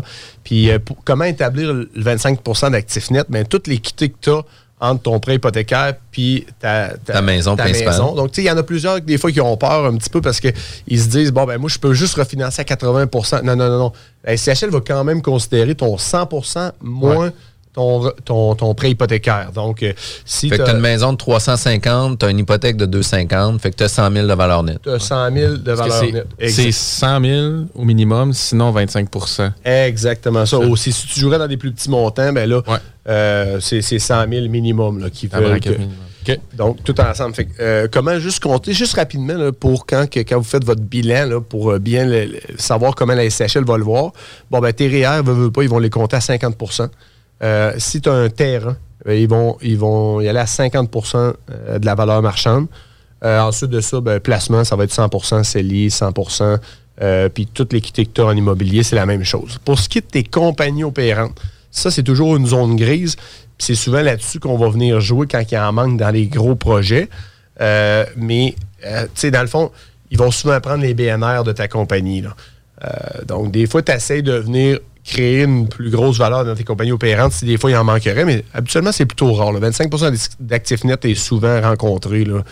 Puis, 0.42 0.70
euh, 0.70 0.78
comment 1.04 1.24
établir 1.24 1.72
le 1.72 1.88
25% 1.96 2.72
d'actifs 2.72 3.10
nets? 3.10 3.30
Bien, 3.30 3.44
toute 3.44 3.66
l'équité 3.66 4.10
que 4.10 4.16
tu 4.20 4.30
as 4.30 4.42
entre 4.80 5.02
ton 5.02 5.20
prêt 5.20 5.36
hypothécaire 5.36 5.94
puis 6.10 6.46
ta, 6.60 6.90
Ta 7.04 7.22
maison 7.22 7.56
principale. 7.56 7.96
Donc, 7.98 8.32
tu 8.32 8.36
sais, 8.36 8.42
il 8.42 8.46
y 8.46 8.50
en 8.50 8.56
a 8.56 8.62
plusieurs 8.62 9.00
des 9.00 9.18
fois 9.18 9.30
qui 9.30 9.40
ont 9.40 9.56
peur 9.56 9.86
un 9.86 9.96
petit 9.96 10.10
peu 10.10 10.20
parce 10.20 10.40
qu'ils 10.40 11.00
se 11.00 11.08
disent, 11.08 11.32
bon, 11.32 11.44
ben 11.44 11.58
moi, 11.58 11.70
je 11.70 11.78
peux 11.78 11.94
juste 11.94 12.16
refinancer 12.16 12.60
à 12.60 12.64
80% 12.64 13.42
Non, 13.42 13.56
non, 13.56 13.68
non, 13.68 13.78
non. 13.78 13.92
La 14.24 14.36
SCHL 14.36 14.70
va 14.70 14.80
quand 14.80 15.04
même 15.04 15.22
considérer 15.22 15.74
ton 15.74 15.96
100% 15.96 16.72
moins 16.82 17.32
ton, 17.74 18.10
ton, 18.24 18.54
ton 18.54 18.74
prêt 18.74 18.90
hypothécaire. 18.92 19.50
Donc, 19.52 19.82
euh, 19.82 19.92
si 20.24 20.48
Fait 20.48 20.56
que 20.58 20.62
tu 20.62 20.64
tu 20.64 20.70
as 20.70 20.74
une 20.74 20.80
maison 20.80 21.12
de 21.12 21.16
350, 21.18 22.18
tu 22.20 22.24
as 22.26 22.30
une 22.30 22.38
hypothèque 22.38 22.76
de 22.76 22.86
250, 22.86 23.60
fait 23.60 23.70
que 23.72 23.76
tu 23.76 23.82
as 23.82 23.88
100 23.88 24.10
000 24.12 24.26
de 24.26 24.32
valeur 24.32 24.62
nette. 24.62 24.86
as 24.86 24.98
100 25.00 25.32
000 25.32 25.56
de 25.56 25.72
valeur 25.72 26.02
nette. 26.04 26.26
C'est 26.38 26.66
Exact- 26.66 26.72
100 26.72 27.20
000 27.24 27.54
au 27.74 27.84
minimum, 27.84 28.32
sinon 28.32 28.72
25% 28.72 29.50
Exactement 29.64 30.46
ça. 30.46 30.58
Aussi, 30.58 30.92
si 30.92 31.06
tu 31.08 31.20
jouerais 31.20 31.38
dans 31.38 31.48
des 31.48 31.56
plus 31.56 31.72
petits 31.72 31.90
montants, 31.90 32.32
ben 32.32 32.48
là, 32.48 32.62
Ouais. 32.66 32.78
euh, 33.08 33.58
c'est 33.60 33.82
c'est 33.82 33.98
100 33.98 34.28
000 34.30 34.48
minimum 34.48 34.98
là, 35.00 35.10
qui 35.10 35.26
veulent 35.26 35.60
que- 35.60 35.70
minimum. 35.70 35.90
Donc, 36.54 36.82
tout 36.84 36.98
ensemble. 37.02 37.34
Fait 37.34 37.48
euh, 37.60 37.86
comment 37.92 38.18
juste 38.18 38.42
compter, 38.42 38.72
juste 38.72 38.94
rapidement, 38.96 39.34
là, 39.34 39.52
pour 39.52 39.84
quand, 39.84 40.08
que- 40.08 40.20
quand 40.20 40.38
vous 40.38 40.44
faites 40.44 40.64
votre 40.64 40.80
bilan, 40.80 41.26
là, 41.26 41.40
pour 41.42 41.72
euh, 41.72 41.78
bien 41.78 42.06
le- 42.06 42.38
savoir 42.56 42.94
comment 42.94 43.12
la 43.12 43.24
SCHL 43.28 43.62
va 43.64 43.76
le 43.76 43.84
voir, 43.84 44.12
bon, 44.50 44.60
ben, 44.60 44.72
tes 44.72 44.88
REER, 44.88 45.22
veut, 45.22 45.34
veut 45.34 45.50
pas, 45.50 45.62
ils 45.64 45.68
vont 45.68 45.78
les 45.80 45.90
compter 45.90 46.16
à 46.16 46.20
50 46.22 46.56
Euh, 47.44 47.74
Si 47.78 48.00
tu 48.00 48.08
as 48.08 48.14
un 48.14 48.30
terrain, 48.30 48.76
ben, 49.04 49.12
ils, 49.12 49.28
vont, 49.28 49.56
ils 49.60 49.76
vont 49.78 50.20
y 50.20 50.28
aller 50.28 50.38
à 50.38 50.44
50% 50.44 51.16
euh, 51.16 51.78
de 51.78 51.86
la 51.86 51.94
valeur 51.94 52.22
marchande. 52.22 52.66
Euh, 53.22 53.40
ensuite 53.40 53.70
de 53.70 53.80
ça, 53.80 54.00
ben, 54.00 54.18
placement, 54.18 54.64
ça 54.64 54.76
va 54.76 54.84
être 54.84 54.94
100% 54.94 55.44
CELI, 55.44 55.88
100% 55.88 56.58
euh, 57.02 57.28
puis 57.28 57.46
toute 57.46 57.72
l'équité 57.72 58.06
que 58.06 58.12
tu 58.12 58.20
as 58.20 58.26
en 58.26 58.36
immobilier, 58.36 58.82
c'est 58.82 58.96
la 58.96 59.06
même 59.06 59.24
chose. 59.24 59.58
Pour 59.64 59.78
ce 59.78 59.88
qui 59.88 59.98
est 59.98 60.02
de 60.02 60.06
tes 60.06 60.24
compagnies 60.24 60.84
opérantes, 60.84 61.38
ça, 61.70 61.90
c'est 61.90 62.02
toujours 62.02 62.36
une 62.36 62.46
zone 62.46 62.76
grise. 62.76 63.16
C'est 63.58 63.74
souvent 63.74 64.00
là-dessus 64.00 64.38
qu'on 64.40 64.56
va 64.56 64.68
venir 64.68 65.00
jouer 65.00 65.26
quand 65.26 65.42
il 65.50 65.54
y 65.54 65.58
en 65.58 65.72
manque 65.72 65.98
dans 65.98 66.10
les 66.10 66.26
gros 66.26 66.54
projets. 66.54 67.08
Mais, 67.58 68.54
tu 68.80 68.88
sais, 69.14 69.30
dans 69.32 69.40
le 69.40 69.48
fond, 69.48 69.72
ils 70.10 70.18
vont 70.18 70.30
souvent 70.30 70.60
prendre 70.60 70.82
les 70.82 70.94
BNR 70.94 71.42
de 71.44 71.50
ta 71.50 71.66
compagnie. 71.66 72.22
donc, 73.26 73.50
des 73.50 73.66
fois, 73.66 73.82
tu 73.82 73.90
essaies 73.90 74.22
de 74.22 74.34
venir 74.34 74.78
créer 75.04 75.42
une 75.42 75.68
plus 75.68 75.90
grosse 75.90 76.18
valeur 76.18 76.44
dans 76.44 76.54
tes 76.54 76.64
compagnies 76.64 76.92
opérantes 76.92 77.32
si 77.32 77.44
des 77.44 77.58
fois 77.58 77.70
il 77.70 77.76
en 77.76 77.84
manquerait, 77.84 78.24
mais 78.24 78.44
habituellement, 78.54 78.92
c'est 78.92 79.04
plutôt 79.06 79.32
rare. 79.32 79.52
là. 79.52 79.60
25% 79.60 80.36
d'actifs 80.40 80.84
nets 80.84 81.04
est 81.04 81.14
souvent 81.14 81.60
rencontré. 81.60 82.24
Là. 82.24 82.42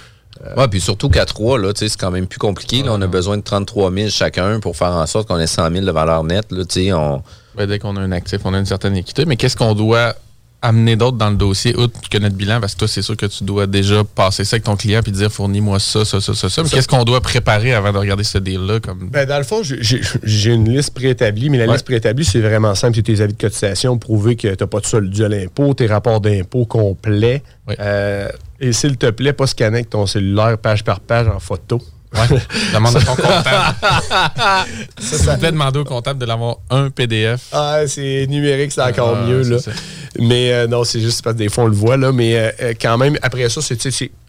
Ouais, 0.56 0.68
puis 0.68 0.80
surtout 0.80 1.08
qu'à 1.08 1.24
3, 1.24 1.58
là, 1.58 1.72
c'est 1.74 1.96
quand 1.96 2.10
même 2.10 2.26
plus 2.26 2.38
compliqué. 2.38 2.82
là. 2.82 2.90
on 2.92 3.00
a 3.00 3.06
besoin 3.06 3.36
de 3.36 3.42
33 3.42 3.92
000 3.92 4.08
chacun 4.10 4.60
pour 4.60 4.76
faire 4.76 4.92
en 4.92 5.06
sorte 5.06 5.28
qu'on 5.28 5.38
ait 5.38 5.46
100 5.46 5.70
000 5.70 5.84
de 5.86 5.90
valeur 5.90 6.24
nette. 6.24 6.52
Là, 6.52 6.64
on... 6.96 7.22
Ouais, 7.58 7.66
dès 7.66 7.78
qu'on 7.78 7.96
a 7.96 8.00
un 8.00 8.12
actif, 8.12 8.40
on 8.44 8.54
a 8.54 8.58
une 8.58 8.66
certaine 8.66 8.96
équité. 8.96 9.24
Mais 9.24 9.36
qu'est-ce 9.36 9.56
qu'on 9.56 9.74
doit 9.74 10.14
amener 10.62 10.96
d'autre 10.96 11.16
dans 11.18 11.30
le 11.30 11.36
dossier, 11.36 11.76
outre 11.76 11.98
que 12.08 12.18
notre 12.18 12.36
bilan? 12.36 12.60
Parce 12.60 12.74
que 12.74 12.78
toi, 12.78 12.88
c'est 12.88 13.02
sûr 13.02 13.16
que 13.16 13.26
tu 13.26 13.44
dois 13.44 13.66
déjà 13.66 14.04
passer 14.04 14.44
ça 14.44 14.54
avec 14.54 14.64
ton 14.64 14.76
client 14.76 15.00
puis 15.02 15.12
dire 15.12 15.30
fournis-moi 15.30 15.78
ça, 15.80 16.04
ça, 16.04 16.20
ça, 16.20 16.34
ça, 16.34 16.48
ça. 16.48 16.62
Mais 16.62 16.68
qu'est-ce 16.68 16.88
qu'on 16.88 17.04
doit 17.04 17.20
préparer 17.20 17.74
avant 17.74 17.92
de 17.92 17.98
regarder 17.98 18.24
ce 18.24 18.38
deal-là? 18.38 18.80
Comme... 18.80 19.08
Ben, 19.10 19.26
dans 19.26 19.38
le 19.38 19.44
fond, 19.44 19.62
j'ai- 19.62 20.52
une 20.52 20.68
liste 20.74 20.94
préétablie, 20.94 21.50
mais 21.50 21.58
la 21.58 21.66
Ouais. 21.66 21.72
liste 21.72 21.84
préétablie, 21.84 22.24
c'est 22.24 22.40
vraiment 22.40 22.74
simple. 22.74 22.94
C'est 22.96 23.02
tes 23.02 23.20
avis 23.20 23.32
de 23.34 23.40
cotisation, 23.40 23.98
prouver 23.98 24.36
que 24.36 24.48
tu 24.54 24.62
n'as 24.62 24.66
pas 24.66 24.80
de 24.80 24.86
solde 24.86 25.10
dû 25.10 25.24
à 25.24 25.28
l'impôt, 25.28 25.74
tes 25.74 25.86
rapports 25.86 26.20
d'impôt 26.20 26.64
complets. 26.66 27.42
Euh, 27.80 28.28
et 28.60 28.72
s'il 28.72 28.96
te 28.96 29.10
plaît, 29.10 29.32
pas 29.32 29.46
scanner 29.46 29.78
avec 29.78 29.90
ton 29.90 30.06
cellulaire 30.06 30.58
page 30.58 30.84
par 30.84 31.00
page 31.00 31.26
en 31.28 31.38
photo. 31.40 31.80
Ouais. 32.14 32.38
Demande 32.74 32.96
à 32.96 33.00
ton 33.00 33.14
comptable. 33.16 33.76
Ça, 35.00 35.18
ça- 35.18 35.32
vous 35.34 35.38
plaît, 35.40 35.50
demander 35.52 35.78
au 35.78 35.84
comptable 35.84 36.18
de 36.20 36.26
l'avoir 36.26 36.56
un 36.70 36.90
PDF. 36.90 37.40
Ah, 37.52 37.80
c'est 37.86 38.26
numérique, 38.28 38.72
c'est 38.72 38.82
encore 38.82 39.16
Ah, 39.22 39.26
mieux. 39.26 39.42
Là. 39.42 39.58
ça. 39.58 39.70
Mais 40.18 40.52
euh, 40.52 40.66
non, 40.66 40.84
c'est 40.84 41.00
juste 41.00 41.22
parce 41.22 41.34
que 41.34 41.38
des 41.42 41.48
fois, 41.48 41.64
on 41.64 41.68
le 41.68 41.74
voit. 41.74 41.96
Là, 41.96 42.12
mais 42.12 42.36
euh, 42.36 42.50
euh, 42.62 42.74
quand 42.80 42.98
même, 42.98 43.16
après 43.22 43.48
ça, 43.48 43.60
c'est 43.62 43.76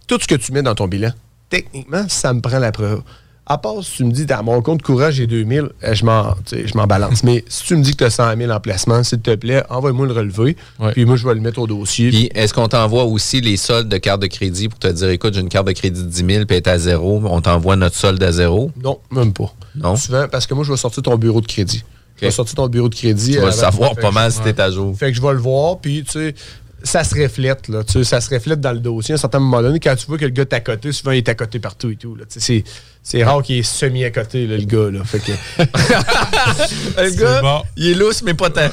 tout 0.07 0.19
ce 0.21 0.27
que 0.27 0.36
tu 0.36 0.51
mets 0.53 0.61
dans 0.61 0.75
ton 0.75 0.88
bilan. 0.88 1.11
Techniquement, 1.49 2.05
ça 2.07 2.34
me 2.34 2.41
prend 2.41 2.59
la 2.59 2.71
preuve. 2.71 3.01
À 3.45 3.57
part 3.57 3.83
si 3.83 3.97
tu 3.97 4.05
me 4.05 4.11
dis, 4.11 4.25
dans 4.25 4.41
mon 4.41 4.61
compte 4.61 4.81
courant, 4.81 5.11
j'ai 5.11 5.27
2000, 5.27 5.63
euh, 5.83 5.93
je 5.93 6.05
m'en 6.05 6.33
je 6.49 6.77
m'en 6.77 6.87
balance. 6.87 7.23
mais 7.25 7.43
si 7.49 7.65
tu 7.65 7.75
me 7.75 7.83
dis 7.83 7.91
que 7.91 7.97
tu 7.97 8.03
as 8.05 8.09
100 8.09 8.37
000 8.37 8.49
en 8.51 8.59
placement, 8.61 9.03
s'il 9.03 9.19
te 9.19 9.35
plaît, 9.35 9.63
envoie-moi 9.69 10.07
le 10.07 10.13
relevé. 10.13 10.55
Ouais. 10.79 10.93
Puis 10.93 11.03
moi, 11.03 11.17
je 11.17 11.27
vais 11.27 11.33
le 11.33 11.41
mettre 11.41 11.59
au 11.59 11.67
dossier. 11.67 12.09
Puis, 12.09 12.29
est-ce 12.33 12.53
qu'on 12.53 12.69
t'envoie 12.69 13.03
aussi 13.03 13.41
les 13.41 13.57
soldes 13.57 13.89
de 13.89 13.97
carte 13.97 14.21
de 14.21 14.27
crédit 14.27 14.69
pour 14.69 14.79
te 14.79 14.87
dire, 14.87 15.09
écoute, 15.09 15.33
j'ai 15.33 15.41
une 15.41 15.49
carte 15.49 15.67
de 15.67 15.73
crédit 15.73 16.01
de 16.03 16.07
10 16.07 16.15
000 16.17 16.27
puis 16.27 16.37
elle 16.51 16.55
est 16.55 16.67
à 16.67 16.77
zéro, 16.77 17.21
on 17.25 17.41
t'envoie 17.41 17.75
notre 17.75 17.97
solde 17.97 18.23
à 18.23 18.31
zéro? 18.31 18.71
non, 18.81 18.99
même 19.11 19.33
pas. 19.33 19.53
Non? 19.75 19.97
Souvent, 19.97 20.27
parce 20.31 20.47
que 20.47 20.53
moi, 20.53 20.63
je 20.63 20.71
vais 20.71 20.77
sortir 20.77 21.03
ton 21.03 21.17
bureau 21.17 21.41
de 21.41 21.47
crédit. 21.47 21.83
Je 22.21 22.25
vais 22.27 22.31
sortir 22.31 22.55
ton 22.55 22.67
bureau 22.69 22.87
de 22.87 22.95
crédit. 22.95 23.31
Tu 23.33 23.37
vas 23.39 23.47
le 23.47 23.51
avant- 23.51 23.57
savoir 23.57 23.95
pas 23.95 24.11
mal 24.11 24.31
si 24.31 24.39
t'es 24.39 24.57
à 24.61 24.71
jour. 24.71 24.95
Fait 24.97 25.11
que 25.11 25.17
je 25.17 25.21
vais 25.21 25.33
le 25.33 25.39
voir, 25.39 25.79
puis 25.79 26.05
tu 26.05 26.11
sais, 26.11 26.35
ça 26.81 27.03
se 27.03 27.15
reflète, 27.21 27.67
là. 27.67 27.83
Tu 27.83 27.91
sais, 27.93 28.03
ça 28.05 28.21
se 28.21 28.33
reflète 28.33 28.61
dans 28.61 28.71
le 28.71 28.79
dossier. 28.79 29.13
À 29.13 29.15
un 29.15 29.17
certain 29.17 29.39
moment 29.39 29.61
donné, 29.61 29.79
quand 29.81 29.95
tu 29.97 30.05
vois 30.05 30.17
que 30.17 30.25
le 30.25 30.31
gars 30.31 30.43
est 30.43 30.53
à 30.53 30.59
côté, 30.61 30.91
souvent 30.93 31.11
il 31.11 31.17
est 31.17 31.27
à 31.29 31.35
côté 31.35 31.59
partout 31.59 31.89
et 31.89 31.95
tout. 31.97 32.15
Là. 32.15 32.23
Tu 32.25 32.39
sais, 32.39 32.39
C'est, 32.39 32.63
c'est 33.06 33.22
rare 33.24 33.43
qu'il 33.43 33.58
est 33.58 33.64
semi 33.64 34.06
à 34.06 34.12
côté, 34.12 34.47
là, 34.47 34.56
le 34.58 34.64
gars. 34.64 34.89
Là. 34.89 35.04
Fait 35.04 35.20
que, 35.20 35.32
Le 37.04 37.10
gars, 37.20 37.41
bon. 37.41 37.62
il 37.76 37.91
est 37.91 37.93
lousse, 37.95 38.24
mais 38.24 38.34
pas 38.34 38.49
tant. 38.49 38.70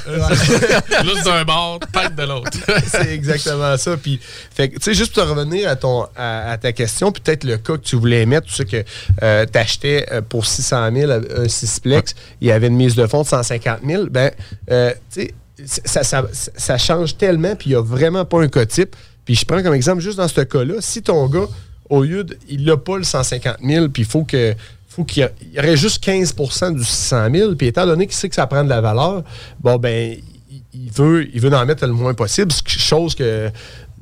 Juste 1.05 1.25
d'un 1.25 1.45
bord, 1.45 1.81
tête 1.93 2.15
de 2.15 2.23
l'autre. 2.23 2.51
c'est 2.87 3.13
exactement 3.13 3.77
ça. 3.77 3.97
Puis, 3.97 4.21
fait 4.55 4.69
que, 4.69 4.77
tu 4.77 4.83
sais, 4.85 4.95
juste 4.95 5.15
pour 5.15 5.25
te 5.25 5.29
revenir 5.29 5.69
à, 5.69 5.77
ton, 5.77 6.07
à, 6.17 6.53
à 6.53 6.59
ta 6.59 6.73
question, 6.73 7.11
peut-être 7.13 7.45
le 7.45 7.57
cas 7.57 7.75
que 7.75 7.83
tu 7.83 7.97
voulais 7.97 8.25
mettre, 8.27 8.47
tu 8.47 8.55
sais 8.55 8.65
que 8.65 8.83
tu 9.45 9.59
achetais 9.59 10.07
pour 10.29 10.47
600 10.47 10.91
000 10.95 11.11
un 11.13 11.49
Cisplex, 11.49 12.15
il 12.41 12.49
y 12.49 12.53
avait 12.53 12.69
une 12.69 12.77
mise 12.77 12.95
de 12.95 13.07
fonds 13.07 13.23
de 13.23 13.27
150 13.29 13.81
000. 13.87 14.05
Ben, 14.11 14.31
euh, 14.71 14.93
tu 15.13 15.23
sais, 15.23 15.35
ça, 15.85 16.03
ça, 16.05 16.25
ça- 16.33 16.51
ça 16.57 16.79
change 16.79 17.17
tellement, 17.19 17.55
puis 17.57 17.71
il 17.71 17.73
n'y 17.73 17.77
a 17.79 17.83
vraiment 17.83 18.25
pas 18.25 18.41
un 18.41 18.49
cas 18.49 18.65
type. 18.65 18.95
Puis 19.25 19.35
je 19.35 19.45
prends 19.45 19.63
comme 19.63 19.75
exemple, 19.75 20.01
juste 20.01 20.17
dans 20.17 20.29
ce 20.29 20.41
cas-là, 20.41 20.75
si 20.81 21.03
ton 21.03 21.27
gars, 21.27 21.47
au 21.91 22.03
lieu 22.05 22.25
de, 22.25 22.39
il 22.49 22.65
n'a 22.65 22.77
pas 22.79 22.97
le 22.97 23.05
150 23.05 23.57
000, 23.63 23.89
puis 23.91 24.03
il 24.03 24.09
faut 24.09 24.25
que 24.25 24.55
faut 24.89 25.05
qu'il 25.05 25.29
y, 25.53 25.59
aurait 25.59 25.77
juste 25.77 26.03
15% 26.05 26.75
du 26.77 26.83
600 26.85 27.29
000, 27.33 27.55
puis 27.55 27.69
étant 27.69 27.87
donné 27.87 28.07
qu'il 28.07 28.17
sait 28.17 28.29
que 28.29 28.35
ça 28.35 28.47
prend 28.47 28.65
de 28.65 28.69
la 28.69 28.81
valeur, 28.81 29.23
bon, 29.61 29.77
ben, 29.77 30.17
il, 30.75 30.91
veut, 30.93 31.29
il 31.33 31.41
veut 31.41 31.53
en 31.55 31.65
mettre 31.67 31.87
le 31.87 31.93
moins 31.93 32.15
possible, 32.15 32.51
chose 32.67 33.15
que 33.15 33.51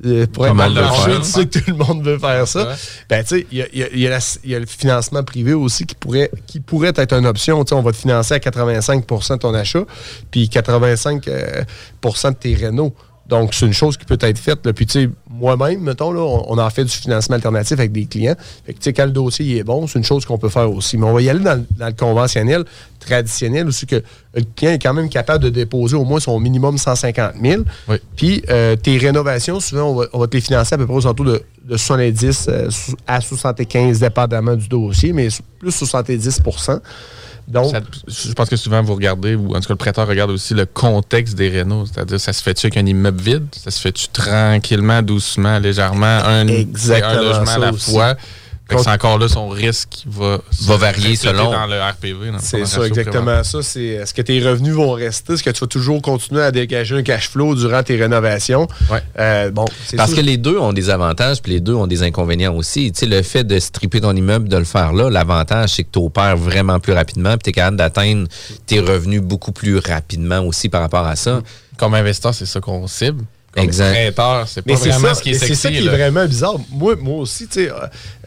euh, 0.05 0.25
pour 0.27 0.47
être 0.47 0.55
dans 0.55 0.67
le 0.67 0.73
marché, 0.75 1.11
faire. 1.11 1.21
tu 1.21 1.27
sais 1.27 1.45
que 1.45 1.59
tout 1.59 1.71
le 1.71 1.75
monde 1.77 2.03
veut 2.03 2.17
faire 2.17 2.47
ça. 2.47 2.69
Ouais. 2.69 2.75
Ben, 3.09 3.21
tu 3.23 3.39
sais, 3.39 3.47
il 3.51 3.57
y 3.57 3.61
a, 3.61 3.67
y 3.73 3.83
a- 3.83 3.89
il 3.93 3.99
y 3.99 4.07
a 4.07 4.09
la- 4.11 4.37
il 4.45 4.49
y 4.51 4.55
a 4.55 4.59
le 4.59 4.65
financement 4.65 5.23
privé 5.23 5.53
aussi 5.53 5.85
qui 5.85 5.93
pourrait, 5.95 6.31
qui 6.47 6.59
pourrait 6.61 6.93
être 6.95 7.13
une 7.13 7.25
option. 7.27 7.63
Tu 7.65 7.69
sais, 7.69 7.75
on 7.75 7.81
va 7.83 7.91
te 7.91 7.97
financer 7.97 8.33
à 8.33 8.39
85% 8.39 9.33
de 9.33 9.39
ton 9.39 9.53
achat, 9.53 9.83
puis 10.31 10.47
85% 10.47 11.27
euh, 11.27 12.31
de 12.31 12.35
tes 12.35 12.55
rénaux. 12.55 12.95
Donc, 13.27 13.53
c'est 13.53 13.65
une 13.67 13.73
chose 13.73 13.95
qui 13.97 14.05
peut 14.05 14.17
être 14.21 14.39
faite. 14.39 14.65
là. 14.65 14.73
Puis, 14.73 14.85
tu 14.87 15.03
sais, 15.03 15.09
moi-même, 15.39 15.79
mettons, 15.81 16.11
là, 16.11 16.19
on, 16.21 16.45
on 16.53 16.57
en 16.57 16.69
fait 16.69 16.83
du 16.83 16.91
financement 16.91 17.35
alternatif 17.35 17.73
avec 17.79 17.91
des 17.91 18.05
clients. 18.05 18.35
Fait 18.65 18.73
que, 18.73 18.77
tu 18.79 18.83
sais, 18.83 18.93
quand 18.93 19.05
le 19.05 19.11
dossier 19.11 19.45
il 19.45 19.57
est 19.57 19.63
bon, 19.63 19.87
c'est 19.87 19.97
une 19.97 20.05
chose 20.05 20.25
qu'on 20.25 20.37
peut 20.37 20.49
faire 20.49 20.71
aussi. 20.71 20.97
Mais 20.97 21.05
on 21.05 21.13
va 21.13 21.21
y 21.21 21.29
aller 21.29 21.39
dans, 21.39 21.55
le- 21.55 21.65
dans 21.77 21.87
le 21.87 21.93
conventionnel, 21.93 22.63
traditionnel, 22.99 23.67
aussi 23.67 23.85
que 23.85 24.03
le 24.35 24.43
client 24.55 24.73
est 24.73 24.79
quand 24.79 24.93
même 24.93 25.09
capable 25.09 25.43
de 25.45 25.49
déposer 25.49 25.95
au 25.95 26.03
moins 26.03 26.19
son 26.19 26.39
minimum 26.39 26.77
150 26.77 27.33
000. 27.41 27.63
Oui. 27.87 27.95
Puis, 28.15 28.43
euh, 28.49 28.75
tes 28.75 28.97
rénovations, 28.97 29.59
souvent, 29.59 29.89
on 29.91 29.95
va, 29.95 30.05
on 30.13 30.19
va 30.19 30.27
te 30.27 30.35
les 30.35 30.41
financer 30.41 30.75
à 30.75 30.77
peu 30.77 30.85
près 30.85 30.95
aux 30.95 31.05
alentours 31.05 31.25
de, 31.25 31.41
de 31.63 31.77
70 31.77 32.45
euh, 32.49 32.69
à 33.07 33.21
75, 33.21 33.99
dépendamment 33.99 34.55
du 34.55 34.67
dossier, 34.67 35.13
mais 35.13 35.29
plus 35.59 35.71
70 35.71 36.41
Donc, 37.49 37.71
Ça- 37.71 37.81
je 38.07 38.31
pense 38.33 38.47
que 38.47 38.55
souvent 38.55 38.81
vous 38.83 38.93
regardez, 38.93 39.33
ou 39.35 39.55
en 39.55 39.59
tout 39.59 39.67
cas 39.67 39.73
le 39.73 39.75
prêteur 39.77 40.07
regarde 40.07 40.29
aussi 40.29 40.53
le 40.53 40.65
contexte 40.67 41.35
des 41.35 41.49
rénaux. 41.49 41.85
C'est-à-dire, 41.85 42.19
ça 42.19 42.31
se 42.31 42.43
fait-tu 42.43 42.67
avec 42.67 42.77
un 42.77 42.85
immeuble 42.85 43.19
vide? 43.21 43.45
Ça 43.51 43.71
se 43.71 43.79
fait-tu 43.81 44.07
tranquillement, 44.09 45.01
doucement, 45.01 45.57
légèrement, 45.57 46.05
un, 46.05 46.47
un 46.47 46.53
logement 47.15 47.51
à 47.51 47.57
la 47.57 47.71
aussi. 47.73 47.91
fois? 47.91 48.15
C'est 48.77 48.89
encore 48.89 49.17
là 49.17 49.27
son 49.27 49.49
risque 49.49 49.89
qui 49.89 50.05
va, 50.07 50.39
Va 50.61 50.77
varier 50.77 51.15
selon. 51.15 51.51
dans 51.51 51.65
le 51.65 51.81
RPV. 51.81 52.27
dans 52.27 52.33
le 52.33 52.39
C'est 52.41 52.65
ça, 52.65 52.85
exactement 52.85 53.43
ça. 53.43 53.61
C'est 53.63 53.83
est-ce 53.85 54.13
que 54.13 54.21
tes 54.21 54.39
revenus 54.41 54.73
vont 54.73 54.91
rester? 54.91 55.33
Est-ce 55.33 55.43
que 55.43 55.49
tu 55.49 55.59
vas 55.61 55.67
toujours 55.67 56.01
continuer 56.01 56.41
à 56.41 56.51
dégager 56.51 56.95
un 56.95 57.03
cash 57.03 57.29
flow 57.29 57.55
durant 57.55 57.83
tes 57.83 57.95
rénovations? 57.95 58.67
Ouais. 58.91 59.01
Euh, 59.17 59.51
bon, 59.51 59.65
c'est 59.85 59.97
Parce 59.97 60.13
que 60.13 60.21
les 60.21 60.37
deux 60.37 60.57
ont 60.57 60.73
des 60.73 60.89
avantages, 60.89 61.41
puis 61.41 61.53
les 61.53 61.59
deux 61.59 61.73
ont 61.73 61.87
des 61.87 62.03
inconvénients 62.03 62.55
aussi. 62.55 62.91
Tu 62.91 62.99
sais, 62.99 63.05
le 63.05 63.21
fait 63.21 63.43
de 63.43 63.59
stripper 63.59 64.01
ton 64.01 64.15
immeuble, 64.15 64.47
de 64.47 64.57
le 64.57 64.65
faire 64.65 64.93
là, 64.93 65.09
l'avantage, 65.09 65.69
c'est 65.75 65.83
que 65.83 65.89
tu 65.91 65.99
opères 65.99 66.37
vraiment 66.37 66.79
plus 66.79 66.93
rapidement, 66.93 67.31
puis 67.31 67.43
tu 67.45 67.49
es 67.49 67.53
capable 67.53 67.77
d'atteindre 67.77 68.27
tes 68.65 68.79
revenus 68.79 69.21
beaucoup 69.21 69.51
plus 69.51 69.77
rapidement 69.79 70.39
aussi 70.41 70.69
par 70.69 70.81
rapport 70.81 71.05
à 71.07 71.15
ça. 71.15 71.41
Comme 71.77 71.93
investisseur, 71.93 72.33
c'est 72.33 72.45
ça 72.45 72.59
qu'on 72.59 72.87
cible. 72.87 73.23
Comme 73.53 73.63
Exact. 73.63 73.95
c'est 73.95 74.11
pas 74.11 74.45
Mais 74.65 74.75
c'est 74.75 74.89
vraiment 74.89 75.07
ça, 75.09 75.15
ce 75.15 75.23
qui 75.23 75.31
est 75.31 75.33
sexy. 75.33 75.55
c'est 75.55 75.61
ça 75.61 75.69
qui 75.71 75.79
là. 75.81 75.91
est 75.91 75.95
vraiment 75.97 76.25
bizarre. 76.25 76.55
Moi, 76.71 76.95
moi 77.01 77.17
aussi, 77.19 77.47
tu 77.47 77.65
sais, 77.65 77.71
euh, 77.71 77.75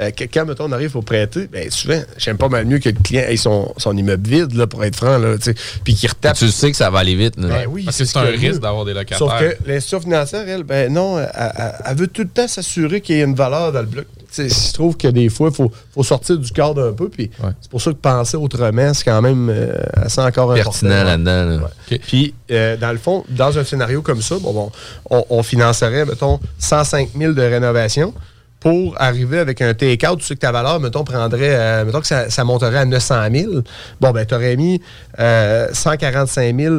euh, 0.01 0.11
quand 0.33 0.45
mettons, 0.47 0.65
on 0.65 0.73
arrive 0.73 0.91
pour 0.91 1.05
prêter, 1.05 1.47
ben, 1.53 1.71
souvent, 1.71 2.01
j'aime 2.19 2.37
pas 2.39 2.49
mal 2.49 2.65
mieux 2.67 2.81
que 2.81 2.89
le 2.89 2.97
client 3.03 3.23
ait 3.29 3.37
son, 3.37 3.73
son 3.77 3.97
immeuble 3.97 4.29
vide, 4.29 4.55
là, 4.55 4.67
pour 4.67 4.85
être 4.85 4.97
franc, 4.97 5.19
là, 5.19 5.37
tu 5.39 5.45
sais, 5.45 5.55
puis 5.85 5.95
qu'il 5.95 6.09
retape. 6.09 6.37
Tu 6.37 6.49
sais 6.51 6.71
que 6.73 6.77
ça 6.77 6.91
va 6.91 6.99
aller 7.01 7.15
vite. 7.15 7.35
là. 7.39 7.49
Ben 7.49 7.67
oui, 7.69 7.85
Parce 7.85 7.99
que 7.99 8.05
ce 8.05 8.13
c'est 8.13 8.19
un 8.19 8.23
risque 8.23 8.61
d'avoir 8.61 8.85
des 8.85 8.95
locataires. 8.95 9.19
Sauf 9.19 9.33
que 9.39 9.57
l'institution 9.67 10.01
financière, 10.01 10.45
elle, 10.49 10.65
ben 10.65 10.93
non, 10.93 11.19
elle, 11.21 11.31
elle- 11.35 11.73
elle 11.87 11.97
veut 11.97 12.09
tout 12.09 12.23
le 12.23 12.29
temps 12.29 12.49
s'assurer 12.49 13.01
qu'il 13.01 13.17
y 13.17 13.21
ait 13.21 13.25
une 13.25 13.35
valeur 13.37 13.71
dans 13.73 13.81
le 13.81 13.87
bloc. 13.87 14.07
Je 14.37 14.73
trouve 14.73 14.97
que 14.97 15.09
des 15.09 15.29
fois, 15.29 15.49
il 15.51 15.55
faut, 15.55 15.71
faut 15.93 16.03
sortir 16.03 16.39
du 16.39 16.51
cadre 16.53 16.89
un 16.89 16.93
peu. 16.93 17.09
Puis 17.09 17.31
Ouais. 17.43 17.51
c'est 17.61 17.71
pour 17.71 17.81
ça 17.83 17.91
que 17.91 17.97
penser 17.97 18.37
autrement, 18.37 18.95
c'est 18.95 19.05
quand 19.05 19.21
même 19.23 19.49
euh, 19.51 19.73
assez 19.97 20.21
encore 20.21 20.55
Pertinent 20.55 20.91
important. 20.91 21.05
là-dedans. 21.25 21.61
là. 21.91 21.99
Puis, 22.07 22.35
euh, 22.51 22.77
dans 22.77 22.93
le 22.93 22.99
fond, 22.99 23.25
dans 23.29 23.59
un 23.59 23.65
scénario 23.65 24.01
comme 24.03 24.23
ça, 24.23 24.37
bon, 24.41 24.53
bon, 24.53 24.71
on, 25.11 25.25
on 25.31 25.43
financerait, 25.43 26.05
mettons, 26.07 26.41
105 26.59 27.11
000 27.19 27.33
de 27.35 27.43
rénovation 27.43 28.15
pour 28.61 28.95
arriver 29.01 29.39
avec 29.41 29.61
un 29.61 29.75
take-out. 29.75 30.21
Tu 30.21 30.25
sais 30.27 30.35
que 30.37 30.41
ta 30.41 30.53
valeur, 30.53 30.79
mettons, 30.79 31.03
prendrait, 31.03 31.55
euh, 31.57 31.85
mettons 31.85 32.01
que 32.01 32.07
ça, 32.07 32.31
ça 32.31 32.45
monterait 32.45 32.79
à 32.79 32.85
900 32.85 33.15
000. 33.33 33.53
Bon, 34.01 34.13
ben, 34.13 34.25
tu 34.25 34.35
aurais 34.35 34.55
mis 34.57 34.81
euh, 35.19 35.67
145 35.73 36.57
000 36.59 36.77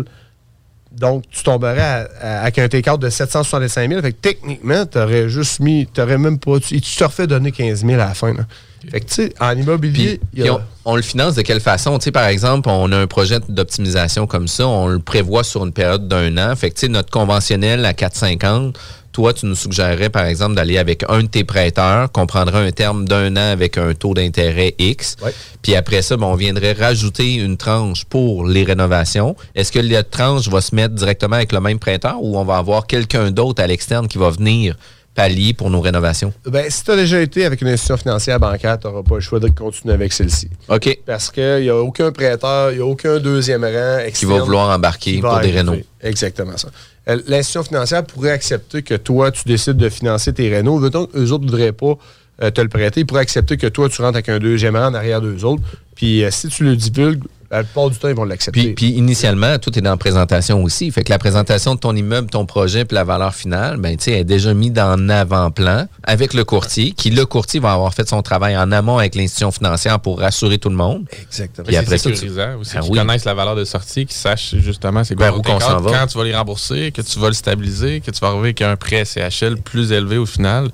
donc, 0.97 1.23
tu 1.31 1.43
tomberais 1.43 1.79
à- 1.79 2.07
à- 2.21 2.41
avec 2.41 2.59
un 2.59 2.67
take-out 2.67 2.99
de 3.01 3.09
765 3.09 3.89
000. 3.89 4.01
Fait 4.01 4.11
que 4.11 4.17
techniquement, 4.21 4.85
tu 4.85 4.97
aurais 4.97 5.27
juste 5.29 5.59
mis, 5.59 5.87
tu 5.93 6.01
même 6.05 6.37
pas. 6.39 6.59
Tu, 6.59 6.79
tu 6.81 6.95
te 6.95 7.03
refais 7.03 7.27
donner 7.27 7.51
15 7.51 7.81
000 7.85 7.93
à 7.93 8.05
la 8.05 8.13
fin. 8.13 8.33
là. 8.33 8.45
Fait 8.91 8.99
que, 8.99 9.05
tu 9.05 9.13
sais, 9.13 9.33
en 9.39 9.57
immobilier, 9.57 10.19
Puis, 10.19 10.29
il 10.41 10.45
y 10.45 10.47
a- 10.49 10.55
on, 10.55 10.61
on 10.85 10.95
le 10.97 11.01
finance 11.01 11.35
de 11.35 11.41
quelle 11.41 11.61
façon? 11.61 11.97
Tu 11.97 12.05
sais, 12.05 12.11
par 12.11 12.25
exemple, 12.25 12.67
on 12.69 12.91
a 12.91 12.97
un 12.97 13.07
projet 13.07 13.39
d'optimisation 13.47 14.27
comme 14.27 14.47
ça, 14.49 14.67
on 14.67 14.87
le 14.87 14.99
prévoit 14.99 15.43
sur 15.45 15.65
une 15.65 15.71
période 15.71 16.07
d'un 16.09 16.37
an. 16.37 16.53
Fait 16.55 16.69
que, 16.69 16.75
tu 16.75 16.81
sais, 16.81 16.87
notre 16.89 17.09
conventionnel 17.09 17.85
à 17.85 17.93
4,50, 17.93 18.73
toi, 19.13 19.31
tu 19.31 19.45
nous 19.45 19.55
suggérerais, 19.55 20.09
par 20.09 20.25
exemple, 20.25 20.55
d'aller 20.55 20.77
avec 20.77 21.05
un 21.07 21.21
de 21.21 21.27
tes 21.27 21.43
prêteurs, 21.43 22.11
qu'on 22.11 22.25
prendrait 22.25 22.67
un 22.67 22.71
terme 22.71 23.07
d'un 23.07 23.37
an 23.37 23.51
avec 23.51 23.77
un 23.77 23.93
taux 23.93 24.13
d'intérêt 24.13 24.75
X. 24.79 25.15
Puis 25.61 25.75
après 25.75 26.01
ça, 26.01 26.17
ben, 26.17 26.25
on 26.25 26.35
viendrait 26.35 26.73
rajouter 26.73 27.35
une 27.35 27.55
tranche 27.55 28.05
pour 28.05 28.45
les 28.45 28.63
rénovations. 28.63 29.35
Est-ce 29.55 29.71
que 29.71 29.79
la 29.79 30.03
tranche 30.03 30.49
va 30.49 30.61
se 30.61 30.75
mettre 30.75 30.95
directement 30.95 31.35
avec 31.35 31.51
le 31.51 31.61
même 31.61 31.79
prêteur 31.79 32.17
ou 32.21 32.37
on 32.37 32.43
va 32.43 32.57
avoir 32.57 32.87
quelqu'un 32.87 33.31
d'autre 33.31 33.61
à 33.61 33.67
l'externe 33.67 34.07
qui 34.07 34.17
va 34.17 34.31
venir 34.31 34.75
pallier 35.13 35.53
pour 35.53 35.69
nos 35.69 35.79
rénovations? 35.79 36.33
Ben, 36.45 36.65
si 36.69 36.83
tu 36.83 36.91
as 36.91 36.95
déjà 36.95 37.21
été 37.21 37.45
avec 37.45 37.61
une 37.61 37.67
institution 37.67 37.97
financière 37.97 38.39
bancaire, 38.39 38.79
tu 38.79 38.87
n'auras 38.87 39.03
pas 39.03 39.15
le 39.15 39.21
choix 39.21 39.39
de 39.39 39.47
continuer 39.47 39.93
avec 39.93 40.11
celle-ci. 40.11 40.49
OK. 40.69 40.99
Parce 41.05 41.29
qu'il 41.29 41.61
n'y 41.61 41.69
a 41.69 41.77
aucun 41.77 42.11
prêteur, 42.11 42.71
il 42.71 42.77
n'y 42.77 42.81
a 42.81 42.85
aucun 42.85 43.19
deuxième 43.19 43.63
rang 43.63 43.99
Qui 43.99 44.07
externe 44.07 44.31
va 44.31 44.39
vouloir 44.39 44.75
embarquer 44.75 45.13
qui 45.13 45.21
va 45.21 45.29
pour 45.29 45.39
des 45.39 45.51
rénaux. 45.51 45.77
Exactement 46.01 46.57
ça. 46.57 46.69
Euh, 47.09 47.19
L'institution 47.27 47.63
financière 47.63 48.03
pourrait 48.05 48.31
accepter 48.31 48.81
que 48.81 48.95
toi, 48.95 49.31
tu 49.31 49.43
décides 49.45 49.77
de 49.77 49.89
financer 49.89 50.33
tes 50.33 50.49
rénaux. 50.49 50.89
Donc, 50.89 51.09
eux 51.15 51.31
autres 51.31 51.45
ne 51.45 51.49
voudraient 51.49 51.71
pas 51.71 51.97
euh, 52.41 52.51
te 52.51 52.61
le 52.61 52.69
prêter. 52.69 53.01
Ils 53.01 53.05
pourraient 53.05 53.21
accepter 53.21 53.57
que 53.57 53.67
toi, 53.67 53.89
tu 53.89 54.01
rentres 54.01 54.15
avec 54.15 54.29
un 54.29 54.39
deuxième 54.39 54.75
rang 54.75 54.87
en 54.87 54.93
arrière 54.93 55.21
d'eux 55.21 55.43
autres. 55.43 55.63
Puis, 55.95 56.23
euh, 56.23 56.31
si 56.31 56.47
tu 56.47 56.63
le 56.63 56.75
divulgues, 56.75 57.23
la 57.57 57.63
plupart 57.63 57.89
du 57.89 57.97
temps, 57.97 58.07
ils 58.09 58.15
vont 58.15 58.25
l'accepter. 58.25 58.61
Puis, 58.61 58.73
puis 58.73 58.89
initialement, 58.97 59.57
tout 59.59 59.77
est 59.77 59.81
dans 59.81 59.91
la 59.91 59.97
présentation 59.97 60.61
aussi. 60.63 60.91
Fait 60.91 61.03
que 61.03 61.09
la 61.09 61.19
présentation 61.19 61.75
de 61.75 61.79
ton 61.79 61.95
immeuble, 61.95 62.29
ton 62.29 62.45
projet, 62.45 62.85
puis 62.85 62.95
la 62.95 63.03
valeur 63.03 63.33
finale, 63.35 63.77
ben, 63.77 63.95
tu 63.97 64.05
sais, 64.05 64.11
elle 64.11 64.17
est 64.19 64.23
déjà 64.23 64.53
mise 64.53 64.77
en 64.79 65.09
avant-plan 65.09 65.87
avec 66.03 66.33
le 66.33 66.43
courtier, 66.43 66.91
qui, 66.91 67.09
le 67.11 67.25
courtier, 67.25 67.59
va 67.59 67.73
avoir 67.73 67.93
fait 67.93 68.07
son 68.07 68.21
travail 68.21 68.57
en 68.57 68.71
amont 68.71 68.97
avec 68.97 69.15
l'institution 69.15 69.51
financière 69.51 69.99
pour 69.99 70.19
rassurer 70.19 70.57
tout 70.57 70.69
le 70.69 70.75
monde. 70.75 71.05
Exactement. 71.21 71.65
Puis 71.67 71.75
après 71.77 71.97
c'est 71.97 72.15
ça, 72.15 72.21
tu- 72.25 72.29
aussi, 72.59 72.75
Ah 72.77 72.79
oui. 72.89 72.97
connaissent 72.97 73.25
la 73.25 73.33
valeur 73.33 73.55
de 73.55 73.65
sortie, 73.65 74.05
qu'ils 74.05 74.15
sachent 74.17 74.55
justement 74.55 75.03
c'est 75.03 75.15
quoi 75.15 75.27
Vers 75.27 75.37
où 75.37 75.41
ton 75.41 75.53
qu'on 75.53 75.59
s'en 75.59 75.77
décor, 75.77 75.91
va. 75.91 75.99
quand 75.99 76.07
tu 76.07 76.17
vas 76.17 76.23
les 76.23 76.35
rembourser, 76.35 76.91
que 76.91 77.01
tu 77.01 77.19
vas 77.19 77.27
le 77.27 77.33
stabiliser, 77.33 78.01
que 78.01 78.11
tu 78.11 78.19
vas 78.19 78.27
arriver 78.27 78.43
avec 78.49 78.61
un 78.61 78.75
prêt 78.75 79.05
CHL 79.05 79.57
plus 79.57 79.91
élevé 79.91 80.17
au 80.17 80.25
final. 80.25 80.69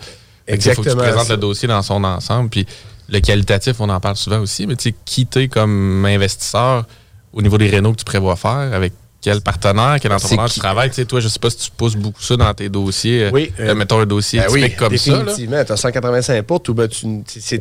Tu 0.47 0.59
sais, 0.61 0.73
faut 0.73 0.81
que 0.81 0.87
tu 0.87 0.93
Exactement 0.93 1.03
présentes 1.03 1.27
ça. 1.27 1.33
le 1.33 1.39
dossier 1.39 1.67
dans 1.67 1.81
son 1.83 2.03
ensemble. 2.03 2.49
Puis 2.49 2.65
le 3.11 3.19
qualitatif, 3.19 3.75
on 3.79 3.89
en 3.89 3.99
parle 3.99 4.15
souvent 4.15 4.39
aussi, 4.39 4.67
mais 4.67 4.75
tu 4.75 4.89
sais, 4.89 4.95
quitter 5.05 5.47
comme 5.47 6.05
investisseur 6.05 6.85
au 7.33 7.41
niveau 7.41 7.57
des 7.57 7.67
rénaux 7.69 7.91
que 7.93 7.97
tu 7.99 8.05
prévois 8.05 8.35
faire, 8.35 8.71
avec 8.73 8.93
quel 9.21 9.41
partenaire, 9.41 9.97
quel 10.01 10.13
entrepreneur 10.13 10.45
qui- 10.47 10.53
tu 10.53 10.59
travailles? 10.61 10.89
Tu 10.89 10.95
sais, 10.95 11.05
toi, 11.05 11.19
je 11.19 11.27
sais 11.27 11.39
pas 11.39 11.49
si 11.49 11.57
tu 11.57 11.69
pousses 11.75 11.97
beaucoup 11.97 12.23
ça 12.23 12.37
dans 12.37 12.53
tes 12.53 12.69
dossiers. 12.69 13.29
Oui, 13.33 13.51
Euh, 13.59 13.71
euh, 13.71 13.75
mettons 13.75 13.99
un 13.99 14.05
dossier 14.05 14.39
Ben 14.39 14.47
oui, 14.49 14.73
comme 14.77 14.95
ça. 14.97 15.11
là. 15.11 15.17
définitivement. 15.19 15.65
Tu 15.65 15.71
as 15.73 15.75
185 15.77 16.41
portes, 16.43 16.69
ou 16.69 16.73
ben, 16.73 16.87
tu- 16.87 17.05
c'est 17.27 17.57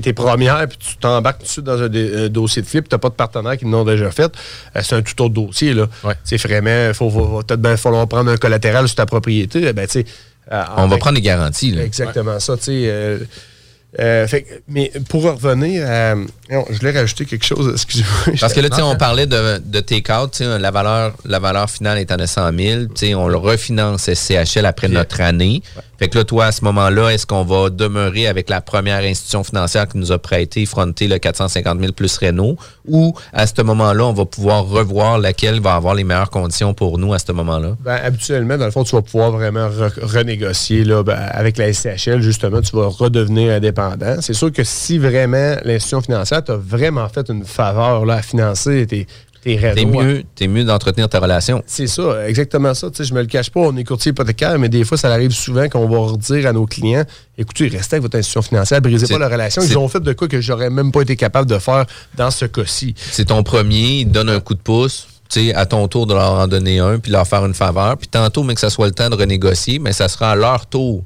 tes, 0.00 0.12
premières, 0.14 0.66
puis 0.66 0.78
tu 0.78 0.96
t'embarques 0.96 1.40
tout 1.40 1.44
de 1.44 1.48
suite 1.50 1.64
dans 1.66 1.82
un, 1.82 2.24
un 2.24 2.28
dossier 2.30 2.62
de 2.62 2.66
flip, 2.66 2.88
tu 2.88 2.94
n'as 2.94 2.98
pas 2.98 3.10
de 3.10 3.14
partenaire 3.14 3.58
qui 3.58 3.66
l'ont 3.66 3.84
déjà 3.84 4.10
fait. 4.10 4.32
Euh, 4.76 4.80
c'est 4.82 4.94
un 4.96 5.02
tout 5.02 5.20
autre 5.22 5.34
dossier. 5.34 5.74
Là. 5.74 5.88
Ouais. 6.04 6.14
C'est 6.24 6.38
vraiment, 6.42 6.88
il 6.88 6.94
faut, 6.94 7.10
peut-être 7.42 7.60
bien 7.60 7.76
falloir 7.76 8.08
prendre 8.08 8.30
un 8.30 8.36
collatéral 8.38 8.88
sur 8.88 8.96
ta 8.96 9.04
propriété. 9.04 9.70
Ben, 9.74 9.86
tu 9.86 9.92
sais, 9.92 10.06
euh, 10.50 10.62
On 10.78 10.88
va 10.88 10.96
prendre 10.96 11.16
des 11.16 11.20
garanties. 11.22 11.72
Là. 11.72 11.82
Exactement 11.84 12.40
ça, 12.40 12.56
tu 12.56 12.62
sais. 12.64 12.70
euh, 12.86 13.18
euh, 13.98 14.26
fait 14.26 14.62
mais 14.68 14.92
pour 15.08 15.22
revenir 15.22 15.88
à. 15.88 16.14
non, 16.14 16.64
je 16.68 16.78
voulais 16.78 16.92
rajouter 16.92 17.24
quelque 17.24 17.44
chose, 17.44 17.72
excusez-moi. 17.72 18.36
Parce 18.38 18.52
que 18.52 18.60
là, 18.60 18.68
tu 18.68 18.76
sais, 18.76 18.82
on 18.82 18.96
parlait 18.96 19.26
de, 19.26 19.58
de 19.58 19.80
take-out, 19.80 20.30
tu 20.32 20.44
sais, 20.44 20.58
la 20.58 20.70
valeur, 20.70 21.14
la 21.24 21.38
valeur 21.38 21.70
finale 21.70 21.98
est 21.98 22.10
à 22.10 22.18
900 22.18 22.50
000. 22.58 22.80
Tu 22.84 22.90
sais, 22.94 23.14
on 23.14 23.28
le 23.28 23.38
refinance 23.38 24.12
SCHL 24.12 24.66
après 24.66 24.88
notre 24.88 25.22
année. 25.22 25.62
Fait 25.98 26.08
que 26.08 26.16
là, 26.16 26.24
toi, 26.24 26.46
à 26.46 26.52
ce 26.52 26.64
moment-là, 26.64 27.10
est-ce 27.10 27.26
qu'on 27.26 27.44
va 27.44 27.70
demeurer 27.70 28.28
avec 28.28 28.48
la 28.48 28.60
première 28.60 29.02
institution 29.02 29.42
financière 29.42 29.88
qui 29.88 29.98
nous 29.98 30.12
a 30.12 30.18
prêté, 30.18 30.64
fronté 30.64 31.08
le 31.08 31.18
450 31.18 31.80
000 31.80 31.92
plus 31.92 32.16
Renault, 32.18 32.56
ou 32.86 33.14
à 33.32 33.46
ce 33.46 33.60
moment-là, 33.62 34.06
on 34.06 34.12
va 34.12 34.24
pouvoir 34.24 34.64
revoir 34.66 35.18
laquelle 35.18 35.60
va 35.60 35.74
avoir 35.74 35.94
les 35.94 36.04
meilleures 36.04 36.30
conditions 36.30 36.72
pour 36.72 36.98
nous 36.98 37.12
à 37.14 37.18
ce 37.18 37.32
moment-là? 37.32 37.76
Ben, 37.84 37.98
habituellement, 38.02 38.56
dans 38.56 38.64
le 38.66 38.70
fond, 38.70 38.84
tu 38.84 38.94
vas 38.94 39.02
pouvoir 39.02 39.32
vraiment 39.32 39.68
re- 39.68 40.04
renégocier 40.04 40.84
là, 40.84 41.02
ben, 41.02 41.18
avec 41.32 41.58
la 41.58 41.72
SCHL. 41.72 42.20
Justement, 42.20 42.60
tu 42.60 42.76
vas 42.76 42.86
redevenir 42.86 43.52
indépendant. 43.52 44.16
C'est 44.20 44.34
sûr 44.34 44.52
que 44.52 44.64
si 44.64 44.98
vraiment 44.98 45.56
l'institution 45.64 46.00
financière 46.00 46.44
t'a 46.44 46.56
vraiment 46.56 47.08
fait 47.08 47.28
une 47.28 47.44
faveur 47.44 48.08
à 48.08 48.22
financer 48.22 48.86
tes 49.42 49.84
mieux, 49.84 50.22
t'es 50.34 50.48
mieux 50.48 50.64
d'entretenir 50.64 51.08
ta 51.08 51.20
relation. 51.20 51.62
C'est 51.66 51.86
ça, 51.86 52.28
exactement 52.28 52.74
ça. 52.74 52.90
Tu 52.90 52.96
sais, 52.96 53.04
je 53.04 53.14
me 53.14 53.20
le 53.20 53.26
cache 53.26 53.50
pas, 53.50 53.60
on 53.60 53.76
est 53.76 53.84
courtier 53.84 54.10
hypothécaire, 54.10 54.58
mais 54.58 54.68
des 54.68 54.84
fois, 54.84 54.96
ça 54.96 55.12
arrive 55.12 55.32
souvent 55.32 55.68
qu'on 55.68 55.88
va 55.88 55.98
redire 55.98 56.46
à 56.46 56.52
nos 56.52 56.66
clients 56.66 57.04
écoutez, 57.38 57.68
restez 57.68 57.96
avec 57.96 58.02
votre 58.02 58.18
institution 58.18 58.42
financière, 58.42 58.80
brisez 58.82 59.06
pas 59.06 59.18
la 59.18 59.28
relation. 59.28 59.62
Ils 59.62 59.78
ont 59.78 59.88
fait 59.88 60.00
de 60.00 60.12
quoi 60.12 60.28
que 60.28 60.40
j'aurais 60.40 60.70
même 60.70 60.92
pas 60.92 61.02
été 61.02 61.16
capable 61.16 61.48
de 61.48 61.58
faire 61.58 61.86
dans 62.16 62.30
ce 62.30 62.44
cas-ci. 62.44 62.94
C'est 62.98 63.26
ton 63.26 63.42
premier, 63.42 64.00
il 64.00 64.08
te 64.08 64.12
donne 64.12 64.28
un 64.28 64.40
coup 64.40 64.54
de 64.54 64.60
pouce. 64.60 65.06
Tu 65.30 65.48
sais, 65.48 65.54
à 65.54 65.66
ton 65.66 65.86
tour 65.88 66.06
de 66.06 66.14
leur 66.14 66.32
en 66.32 66.48
donner 66.48 66.78
un, 66.78 66.98
puis 66.98 67.12
leur 67.12 67.26
faire 67.26 67.44
une 67.44 67.54
faveur. 67.54 67.96
Puis 67.98 68.08
tantôt, 68.08 68.42
mais 68.42 68.54
que 68.54 68.60
ça 68.60 68.70
soit 68.70 68.86
le 68.86 68.92
temps 68.92 69.10
de 69.10 69.14
renégocier, 69.14 69.78
mais 69.78 69.92
ça 69.92 70.08
sera 70.08 70.32
à 70.32 70.34
leur 70.34 70.66
tour 70.66 71.04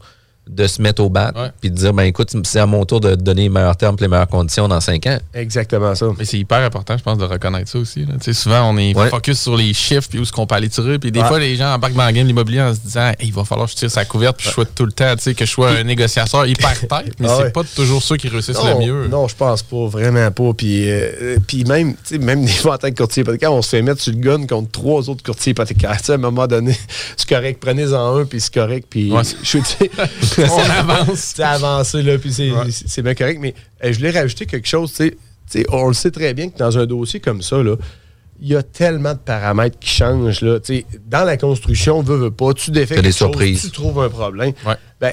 de 0.48 0.66
se 0.66 0.82
mettre 0.82 1.02
au 1.02 1.08
bat, 1.08 1.32
puis 1.60 1.70
de 1.70 1.76
dire, 1.76 1.92
ben 1.94 2.02
écoute, 2.02 2.30
c'est 2.44 2.58
à 2.58 2.66
mon 2.66 2.84
tour 2.84 3.00
de 3.00 3.14
donner 3.14 3.42
les 3.44 3.48
meilleurs 3.48 3.76
termes, 3.76 3.96
les 4.00 4.08
meilleures 4.08 4.26
conditions 4.28 4.66
dans 4.68 4.80
cinq 4.80 5.06
ans. 5.06 5.18
Exactement 5.32 5.94
ça. 5.94 6.06
Mais 6.18 6.24
c'est 6.24 6.38
hyper 6.38 6.58
important, 6.58 6.96
je 6.98 7.02
pense, 7.02 7.16
de 7.16 7.24
reconnaître 7.24 7.70
ça 7.70 7.78
aussi. 7.78 8.00
là. 8.00 8.14
Tu 8.20 8.24
sais, 8.24 8.32
Souvent, 8.34 8.68
on 8.70 8.76
est 8.76 8.94
Ouais. 8.96 9.08
focus 9.08 9.40
sur 9.40 9.56
les 9.56 9.72
chiffres 9.72 10.08
puis 10.10 10.18
où 10.18 10.22
est-ce 10.22 10.32
qu'on 10.32 10.46
peut 10.46 10.56
aller 10.56 10.68
tirer. 10.68 10.98
Puis 10.98 11.12
des 11.12 11.20
Ouais. 11.20 11.28
fois, 11.28 11.38
les 11.38 11.54
gens 11.56 11.72
embarquent 11.74 11.94
dans 11.94 12.04
la 12.04 12.12
game 12.12 12.24
de 12.24 12.28
l'immobilier 12.28 12.60
en 12.60 12.74
se 12.74 12.80
disant 12.80 13.08
Hey, 13.10 13.28
il 13.28 13.32
va 13.32 13.44
falloir 13.44 13.66
que 13.68 13.72
je 13.72 13.76
tire 13.76 13.90
sa 13.90 14.04
couverte 14.04 14.36
puis 14.36 14.48
je 14.48 14.52
souhaite 14.52 14.74
tout 14.74 14.84
le 14.84 14.92
temps 14.92 15.14
tu 15.16 15.22
sais, 15.22 15.34
que 15.34 15.46
je 15.46 15.50
sois 15.50 15.70
un 15.70 15.84
négociateur 15.84 16.44
hyper 16.46 16.78
tête. 16.80 17.14
Mais 17.20 17.28
Ah 17.30 17.38
c'est 17.44 17.52
pas 17.52 17.62
toujours 17.64 18.02
ceux 18.02 18.16
qui 18.16 18.28
réussissent 18.28 18.56
Non, 18.62 18.80
le 18.80 18.84
mieux. 18.86 19.06
non, 19.08 19.28
je 19.28 19.36
pense 19.36 19.62
pas, 19.62 19.86
vraiment 19.86 20.30
pas. 20.32 20.52
Puis, 20.54 20.90
euh, 20.90 21.38
puis 21.46 21.62
même, 21.64 21.92
tu 21.94 21.98
sais, 22.04 22.18
même 22.18 22.44
des 22.44 22.50
fois 22.52 22.74
en 22.74 22.78
tant 22.78 22.90
que 22.90 22.96
courtier 22.96 23.22
hypothécaire, 23.22 23.52
on 23.52 23.62
se 23.62 23.68
fait 23.68 23.82
mettre 23.82 24.00
sur 24.02 24.12
le 24.12 24.18
gun 24.18 24.44
contre 24.46 24.70
trois 24.72 25.08
autres 25.08 25.22
courtiers 25.22 25.52
hypothécaires. 25.52 25.96
Tu 25.98 26.06
sais, 26.06 26.12
à 26.12 26.14
un 26.16 26.18
moment 26.18 26.46
donné, 26.48 26.76
c'est 27.16 27.28
correct, 27.28 27.58
prenez-en 27.60 28.16
un, 28.18 28.24
puis 28.24 28.40
c'est 28.40 28.52
correct. 28.52 28.86
Puis 28.90 29.12
Ouais. 29.12 29.22
je 29.42 29.46
suis, 29.46 29.60
On 30.38 30.70
avance. 30.70 31.32
C'est 31.36 31.42
avancé, 31.42 32.02
là, 32.02 32.18
puis 32.18 32.32
c'est 32.32 32.50
Ouais. 32.50 33.02
bien 33.02 33.14
correct. 33.14 33.38
Mais 33.40 33.54
euh, 33.84 33.92
je 33.92 33.98
voulais 33.98 34.10
rajouter 34.10 34.46
quelque 34.46 34.68
chose, 34.68 34.90
tu 34.90 34.96
sais. 34.96 35.10
Tu 35.50 35.60
sais, 35.60 35.66
on 35.70 35.88
le 35.88 35.94
sait 35.94 36.10
très 36.10 36.32
bien 36.34 36.48
que 36.50 36.56
dans 36.58 36.78
un 36.78 36.86
dossier 36.86 37.20
comme 37.20 37.42
ça, 37.42 37.62
là, 37.62 37.76
il 38.40 38.48
y 38.48 38.56
a 38.56 38.62
tellement 38.62 39.12
de 39.12 39.18
paramètres 39.18 39.78
qui 39.78 39.90
changent. 39.90 40.40
Là, 40.40 40.58
dans 41.06 41.24
la 41.24 41.36
construction, 41.36 42.02
veux, 42.02 42.16
veux 42.16 42.30
pas, 42.30 42.54
tu 42.54 42.70
défais 42.70 42.94
quelque 42.96 43.04
des 43.04 43.10
chose, 43.12 43.18
surprises. 43.28 43.62
tu 43.62 43.70
trouves 43.70 44.00
un 44.00 44.08
problème. 44.08 44.52
Ouais. 44.66 44.74
Ben, 45.00 45.12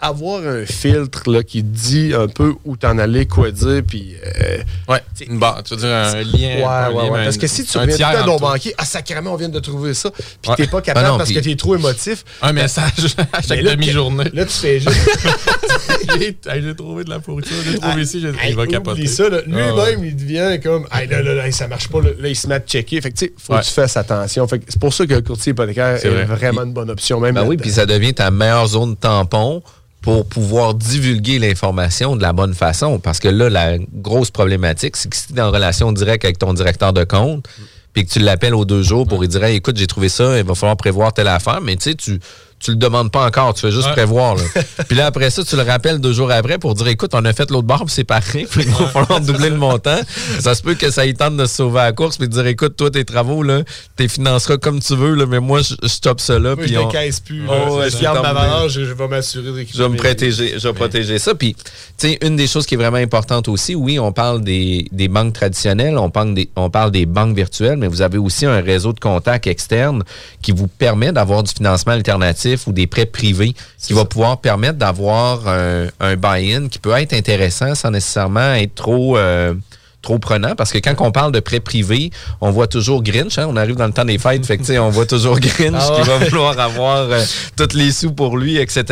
avoir 0.00 0.42
un 0.46 0.64
filtre 0.64 1.30
là, 1.30 1.42
qui 1.42 1.62
dit 1.62 2.12
un 2.16 2.28
peu 2.28 2.54
où 2.64 2.76
t'en 2.76 2.98
allais, 2.98 3.26
quoi 3.26 3.50
dire, 3.50 3.82
puis... 3.86 4.14
euh, 4.24 4.58
Ouais. 4.88 5.02
Une 5.28 5.38
barre, 5.38 5.62
tu 5.64 5.74
veux 5.74 5.80
dire 5.80 5.88
un 5.90 6.22
lien. 6.22 6.22
Ouais, 6.38 6.64
un 6.64 6.90
ouais, 6.92 6.94
lien, 7.04 7.10
ouais. 7.10 7.20
un- 7.20 7.24
Parce 7.24 7.36
que 7.36 7.46
si 7.46 7.64
tu 7.64 7.76
reviens 7.78 7.92
tout 7.92 7.96
tiers 7.98 8.10
le 8.12 8.16
temps 8.18 8.22
à 8.22 8.26
ton 8.26 8.36
banquier, 8.38 8.74
ah, 8.78 8.84
sacrément, 8.84 9.32
on 9.32 9.36
vient 9.36 9.48
de 9.48 9.58
trouver 9.60 9.92
ça, 9.94 10.10
puis 10.10 10.50
Ouais. 10.50 10.56
t'es 10.56 10.66
pas 10.66 10.80
capable 10.80 11.06
Ah 11.06 11.10
non, 11.10 11.18
parce 11.18 11.30
que 11.32 11.38
t'es 11.40 11.56
trop 11.56 11.74
émotif. 11.76 12.24
Un 12.42 12.52
message 12.52 13.16
à 13.32 13.42
chaque 13.42 13.60
là, 13.62 13.74
demi-journée. 13.76 14.30
Là, 14.32 14.44
tu 14.44 14.52
fais 14.52 14.80
juste... 14.80 14.96
J'ai 16.18 16.74
trouvé 16.74 17.04
de 17.04 17.10
la 17.10 17.18
pourriture, 17.20 17.56
j'ai 17.64 17.78
trouvé 17.78 18.02
ici, 18.02 18.20
j'ai- 18.20 18.32
il 18.50 18.56
va 18.56 18.66
capoter. 18.66 19.06
ça. 19.06 19.24
Ah, 19.30 19.40
lui-même, 19.46 19.74
ouais. 19.76 19.96
il 20.08 20.16
devient 20.16 20.58
comme 20.62 20.86
hey, 20.92 21.06
là, 21.08 21.22
là, 21.22 21.34
là, 21.34 21.50
ça 21.52 21.68
marche 21.68 21.88
pas, 21.88 22.00
là, 22.00 22.10
Là, 22.18 22.28
il 22.28 22.36
se 22.36 22.46
met 22.46 22.54
à 22.56 22.60
checker. 22.60 23.00
Fait 23.00 23.10
que, 23.10 23.16
tu 23.18 23.26
sais, 23.26 23.32
faut 23.36 23.52
Ouais. 23.54 23.60
que 23.60 23.64
tu 23.66 23.72
fasses 23.72 23.96
attention. 23.96 24.46
Fait 24.48 24.60
c'est 24.68 24.80
pour 24.80 24.92
ça 24.94 25.06
que 25.06 25.14
le 25.14 25.20
courtier 25.22 25.50
hypothécaire 25.52 25.98
C'est 26.00 26.08
est, 26.08 26.10
vrai. 26.10 26.24
vraiment 26.24 26.62
une 26.62 26.72
bonne 26.72 26.90
option. 26.90 27.20
Même 27.20 27.34
Ben 27.34 27.44
oui, 27.44 27.56
puis 27.56 27.70
ça 27.70 27.86
devient 27.86 28.14
ta 28.14 28.30
meilleure 28.30 28.66
zone 28.66 28.96
tampon 28.96 29.62
pour 30.08 30.24
pouvoir 30.24 30.72
divulguer 30.72 31.38
l'information 31.38 32.16
de 32.16 32.22
la 32.22 32.32
bonne 32.32 32.54
façon. 32.54 32.98
Parce 32.98 33.18
que 33.18 33.28
là, 33.28 33.50
la 33.50 33.76
grosse 33.76 34.30
problématique, 34.30 34.96
c'est 34.96 35.10
que 35.10 35.16
si 35.16 35.26
tu 35.26 35.34
es 35.36 35.40
en 35.42 35.50
relation 35.50 35.92
directe 35.92 36.24
avec 36.24 36.38
ton 36.38 36.54
directeur 36.54 36.94
de 36.94 37.04
compte, 37.04 37.46
puis 37.92 38.06
que 38.06 38.10
tu 38.10 38.18
l'appelles 38.18 38.54
aux 38.54 38.64
deux 38.64 38.82
jours 38.82 39.06
pour 39.06 39.20
lui 39.20 39.28
dire 39.28 39.44
écoute, 39.44 39.76
j'ai 39.76 39.86
trouvé 39.86 40.08
ça, 40.08 40.38
il 40.38 40.44
va 40.44 40.54
falloir 40.54 40.78
prévoir 40.78 41.12
telle 41.12 41.28
affaire, 41.28 41.60
mais 41.60 41.76
tu 41.76 41.90
sais, 41.90 41.94
tu 41.94 42.20
tu 42.60 42.72
le 42.72 42.76
demandes 42.76 43.10
pas 43.10 43.26
encore, 43.26 43.54
tu 43.54 43.60
fais 43.62 43.70
juste 43.70 43.86
Ouais. 43.88 43.92
prévoir. 43.92 44.34
là. 44.36 44.42
puis 44.88 44.96
là, 44.96 45.06
après 45.06 45.30
ça, 45.30 45.42
tu 45.44 45.56
le 45.56 45.62
rappelles 45.62 45.98
deux 46.00 46.12
jours 46.12 46.30
après 46.30 46.58
pour 46.58 46.74
dire 46.74 46.88
écoute, 46.88 47.10
on 47.14 47.24
a 47.24 47.32
fait 47.32 47.50
l'autre 47.50 47.66
barre, 47.66 47.84
puis 47.84 47.94
c'est 47.94 48.04
pareil, 48.04 48.46
puis 48.50 48.62
il 48.64 48.70
va 48.70 48.86
falloir 48.86 49.20
doubler 49.22 49.50
le 49.50 49.56
montant. 49.56 49.98
Ça 50.40 50.54
se 50.54 50.62
peut 50.62 50.74
que 50.74 50.90
ça 50.90 51.06
y 51.06 51.14
tente 51.14 51.36
de 51.36 51.46
se 51.46 51.54
sauver 51.56 51.80
à 51.80 51.84
la 51.84 51.92
course, 51.92 52.16
puis 52.18 52.28
de 52.28 52.32
dire 52.32 52.46
écoute, 52.46 52.76
toi, 52.76 52.90
tes 52.90 53.04
travaux, 53.04 53.42
là, 53.42 53.62
tu 53.96 54.08
financeras 54.08 54.56
comme 54.58 54.80
tu 54.80 54.94
veux, 54.96 55.14
là, 55.14 55.26
mais 55.26 55.40
moi, 55.40 55.60
je, 55.62 55.74
je 55.82 55.88
stoppe. 55.88 56.20
Moi, 56.28 56.56
puis 56.56 56.72
je 56.72 56.78
on- 56.78 56.86
décaisse 56.88 57.20
plus. 57.20 57.42
Oh, 57.48 57.80
je 57.88 57.96
garde 58.02 58.22
ma 58.22 58.32
valeur, 58.32 58.68
je, 58.68 58.84
je 58.84 58.92
vais 58.92 59.06
m'assurer 59.08 59.52
de 59.52 59.66
je 59.72 59.82
vais 59.82 59.88
me 59.88 59.96
protéger, 59.96 60.54
je 60.58 60.66
vais 60.68 60.74
protéger 60.74 61.18
ça. 61.18 61.34
Puis, 61.34 61.54
tu 61.54 62.08
sais, 62.08 62.18
une 62.22 62.34
des 62.36 62.46
choses 62.48 62.66
qui 62.66 62.74
est 62.74 62.78
vraiment 62.78 62.96
importante 62.96 63.46
aussi, 63.48 63.74
oui, 63.76 63.98
on 64.00 64.10
parle 64.12 64.42
des, 64.42 64.88
des 64.90 65.06
banques 65.08 65.32
traditionnelles, 65.34 65.96
on 65.96 66.10
parle, 66.10 66.34
des, 66.34 66.48
on 66.56 66.70
parle 66.70 66.90
des 66.90 67.06
banques 67.06 67.36
virtuelles, 67.36 67.76
mais 67.76 67.86
vous 67.86 68.02
avez 68.02 68.18
aussi 68.18 68.46
un 68.46 68.60
réseau 68.60 68.92
de 68.92 68.98
contacts 69.00 69.46
externes 69.46 70.02
qui 70.42 70.50
vous 70.52 70.66
permet 70.66 71.12
d'avoir 71.12 71.42
du 71.44 71.52
financement 71.52 71.92
alternatif 71.92 72.47
ou 72.66 72.72
des 72.72 72.86
prêts 72.86 73.06
privés 73.06 73.54
qui 73.78 73.92
va 73.92 74.04
pouvoir 74.04 74.40
permettre 74.40 74.78
d'avoir 74.78 75.46
un, 75.48 75.86
un 76.00 76.16
buy-in 76.16 76.68
qui 76.68 76.78
peut 76.78 76.92
être 76.96 77.12
intéressant 77.12 77.74
sans 77.74 77.90
nécessairement 77.90 78.54
être 78.54 78.74
trop... 78.74 79.16
euh, 79.18 79.54
trop 80.00 80.20
prenant 80.20 80.54
parce 80.54 80.70
que 80.70 80.78
quand 80.78 80.94
on 81.00 81.10
parle 81.10 81.32
de 81.32 81.40
prêts 81.40 81.58
privés, 81.58 82.10
on 82.40 82.52
voit 82.52 82.68
toujours 82.68 83.02
Grinch, 83.02 83.36
hein, 83.36 83.46
on 83.48 83.56
arrive 83.56 83.74
dans 83.74 83.88
le 83.88 83.92
temps 83.92 84.04
des 84.04 84.16
fêtes, 84.16 84.46
fait 84.46 84.56
que, 84.56 84.78
on 84.78 84.90
voit 84.90 85.06
toujours 85.06 85.40
Grinch 85.40 85.74
Ah 85.76 85.96
qui 85.96 86.08
va 86.08 86.18
vouloir 86.18 86.58
avoir 86.58 87.10
euh, 87.10 87.20
tous 87.56 87.76
les 87.76 87.90
sous 87.90 88.12
pour 88.12 88.38
lui, 88.38 88.58
etc. 88.58 88.84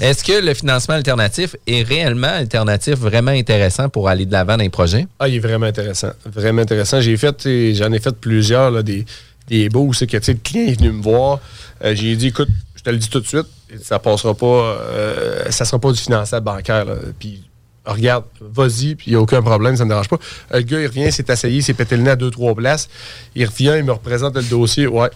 Est-ce 0.00 0.24
que 0.24 0.40
le 0.44 0.54
financement 0.54 0.94
alternatif 0.94 1.54
est 1.66 1.82
réellement 1.82 2.28
alternatif, 2.28 2.94
vraiment 2.94 3.30
intéressant 3.30 3.90
pour 3.90 4.08
aller 4.08 4.24
de 4.24 4.32
l'avant 4.32 4.56
dans 4.56 4.62
les 4.62 4.70
projets? 4.70 5.06
Ah, 5.18 5.28
il 5.28 5.36
est 5.36 5.38
vraiment 5.38 5.66
intéressant. 5.66 6.12
Vraiment 6.24 6.62
intéressant. 6.62 7.02
J'ai 7.02 7.18
fait, 7.18 7.42
sais, 7.42 7.74
j'en 7.74 7.92
ai 7.92 8.00
fait 8.00 8.16
plusieurs, 8.18 8.70
là, 8.70 8.82
des, 8.82 9.04
des 9.48 9.68
beaux, 9.68 9.92
c'est 9.92 10.06
que 10.06 10.16
le 10.16 10.38
client 10.42 10.66
est 10.66 10.78
venu 10.78 10.92
me 10.92 11.02
voir. 11.02 11.40
Euh, 11.84 11.94
j'ai 11.94 12.16
dit, 12.16 12.28
écoute, 12.28 12.48
je 12.78 12.82
te 12.84 12.90
le 12.90 12.96
dis 12.96 13.08
tout 13.10 13.18
de 13.20 13.26
suite, 13.26 13.46
ça 13.82 13.98
passera 13.98 14.34
pas, 14.34 14.46
euh, 14.46 15.50
ça 15.50 15.64
sera 15.64 15.78
pas 15.80 15.90
du 15.92 15.98
finançable 16.00 16.44
bancaire. 16.44 16.84
là. 16.84 16.94
Puis 17.18 17.42
regarde, 17.84 18.24
vas-y, 18.40 18.94
puis 18.94 19.06
il 19.08 19.10
n'y 19.10 19.16
a 19.16 19.20
aucun 19.20 19.42
problème, 19.42 19.76
ça 19.76 19.82
ne 19.84 19.88
me 19.88 19.94
dérange 19.94 20.08
pas. 20.08 20.18
Le 20.52 20.60
gars, 20.60 20.80
il 20.80 20.86
revient, 20.86 21.04
il 21.06 21.12
s'est 21.12 21.28
asseyé, 21.30 21.56
il 21.58 21.62
s'est 21.62 21.74
pété 21.74 21.96
le 21.96 22.02
nez 22.04 22.10
à 22.10 22.16
deux, 22.16 22.30
trois 22.30 22.54
places. 22.54 22.88
Il 23.34 23.44
revient, 23.46 23.74
il 23.78 23.84
me 23.84 23.92
représente 23.92 24.36
le 24.36 24.42
dossier. 24.42 24.86
Ouais. 24.86 25.10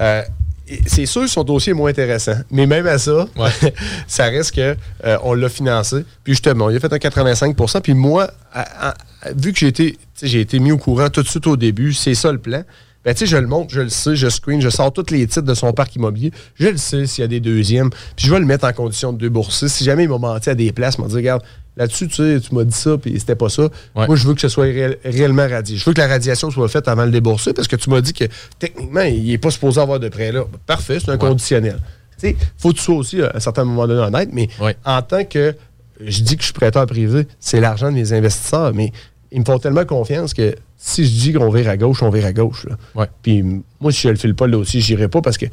Euh, 0.00 0.22
c'est 0.86 1.06
sûr 1.06 1.22
que 1.22 1.28
son 1.28 1.42
dossier 1.42 1.70
est 1.72 1.74
moins 1.74 1.90
intéressant. 1.90 2.36
Mais 2.50 2.66
même 2.66 2.86
à 2.86 2.98
ça, 2.98 3.26
ça 4.06 4.24
reste 4.26 4.54
que 4.54 4.76
euh, 5.04 5.18
on 5.22 5.34
l'a 5.34 5.48
financé. 5.48 6.04
Puis 6.22 6.34
justement, 6.34 6.68
il 6.70 6.76
a 6.76 6.80
fait 6.80 6.92
un 6.92 6.98
85 6.98 7.56
Puis 7.82 7.94
moi, 7.94 8.30
à- 8.52 8.90
à- 8.90 8.94
vu 9.36 9.52
que 9.52 9.58
j'ai 9.58 9.68
été, 9.68 9.98
j'ai 10.22 10.40
été 10.40 10.58
mis 10.58 10.72
au 10.72 10.78
courant 10.78 11.08
tout 11.10 11.22
de 11.22 11.28
suite 11.28 11.46
au 11.46 11.56
début, 11.56 11.92
c'est 11.92 12.14
ça 12.14 12.30
le 12.30 12.38
plan. 12.38 12.62
Ben, 13.04 13.14
tu 13.14 13.20
sais, 13.20 13.26
je 13.26 13.36
le 13.38 13.46
montre, 13.46 13.72
je 13.72 13.80
le 13.80 13.88
sais, 13.88 14.14
je 14.14 14.28
screen, 14.28 14.60
je 14.60 14.68
sors 14.68 14.92
tous 14.92 15.10
les 15.10 15.26
titres 15.26 15.46
de 15.46 15.54
son 15.54 15.72
parc 15.72 15.96
immobilier. 15.96 16.32
Je 16.56 16.68
le 16.68 16.76
sais 16.76 17.06
s'il 17.06 17.22
y 17.22 17.24
a 17.24 17.28
des 17.28 17.40
deuxièmes. 17.40 17.88
Puis 18.14 18.26
je 18.26 18.30
vais 18.30 18.38
le 18.40 18.44
mettre 18.44 18.66
en 18.66 18.72
condition 18.74 19.12
de 19.14 19.18
débourser. 19.18 19.68
Si 19.68 19.84
jamais 19.84 20.02
il 20.04 20.08
m'a 20.10 20.18
menti 20.18 20.50
à 20.50 20.54
des 20.54 20.70
places, 20.72 20.96
il 20.98 21.02
m'a 21.02 21.08
dit, 21.08 21.14
regarde, 21.14 21.42
là-dessus, 21.78 22.08
tu 22.08 22.16
sais, 22.16 22.38
tu 22.40 22.54
m'as 22.54 22.64
dit 22.64 22.76
ça, 22.76 22.98
puis 22.98 23.18
c'était 23.18 23.36
pas 23.36 23.48
ça. 23.48 23.68
Moi, 24.06 24.16
je 24.16 24.28
veux 24.28 24.34
que 24.34 24.40
ce 24.42 24.48
soit 24.50 24.66
réel- 24.66 24.98
réellement 25.02 25.48
radié. 25.48 25.78
Je 25.78 25.84
veux 25.86 25.94
que 25.94 26.00
la 26.00 26.08
radiation 26.08 26.50
soit 26.50 26.68
faite 26.68 26.88
avant 26.88 27.06
le 27.06 27.10
débourser 27.10 27.54
parce 27.54 27.68
que 27.68 27.76
tu 27.76 27.88
m'as 27.88 28.02
dit 28.02 28.12
que 28.12 28.24
techniquement, 28.58 29.00
il 29.02 29.24
n'est 29.28 29.38
pas 29.38 29.50
supposé 29.50 29.80
avoir 29.80 29.98
de 29.98 30.08
prêt 30.10 30.30
là. 30.30 30.44
Parfait, 30.66 30.98
c'est 31.00 31.10
un 31.10 31.16
conditionnel. 31.30 31.78
Tu 32.20 32.28
sais, 32.28 32.36
faut 32.58 32.70
que 32.70 32.76
tu 32.76 32.82
sois 32.82 32.96
aussi, 32.96 33.22
à 33.22 33.32
un 33.34 33.40
certain 33.40 33.64
moment 33.64 33.86
donné, 33.86 34.00
honnête, 34.00 34.28
mais 34.30 34.50
en 34.84 35.00
tant 35.00 35.24
que 35.24 35.54
je 36.04 36.22
dis 36.22 36.34
que 36.36 36.40
je 36.42 36.46
suis 36.46 36.54
prêteur 36.54 36.84
privé, 36.86 37.26
c'est 37.38 37.60
l'argent 37.60 37.86
de 37.90 37.94
mes 37.94 38.12
investisseurs, 38.12 38.72
mais 38.74 38.92
ils 39.32 39.40
me 39.40 39.44
font 39.44 39.58
tellement 39.58 39.84
confiance 39.84 40.34
que 40.34 40.54
si 40.76 41.04
je 41.04 41.10
dis 41.10 41.32
qu'on 41.32 41.50
vire 41.50 41.68
à 41.68 41.76
gauche, 41.76 42.02
on 42.02 42.10
vire 42.10 42.26
à 42.26 42.32
gauche. 42.32 42.66
là. 42.68 43.06
Puis 43.22 43.42
moi, 43.80 43.92
si 43.92 44.00
je 44.02 44.08
le 44.08 44.16
file 44.16 44.34
pas 44.34 44.46
là 44.46 44.58
aussi, 44.58 44.80
j'irai 44.80 45.08
pas 45.08 45.20
parce 45.22 45.38
que 45.38 45.46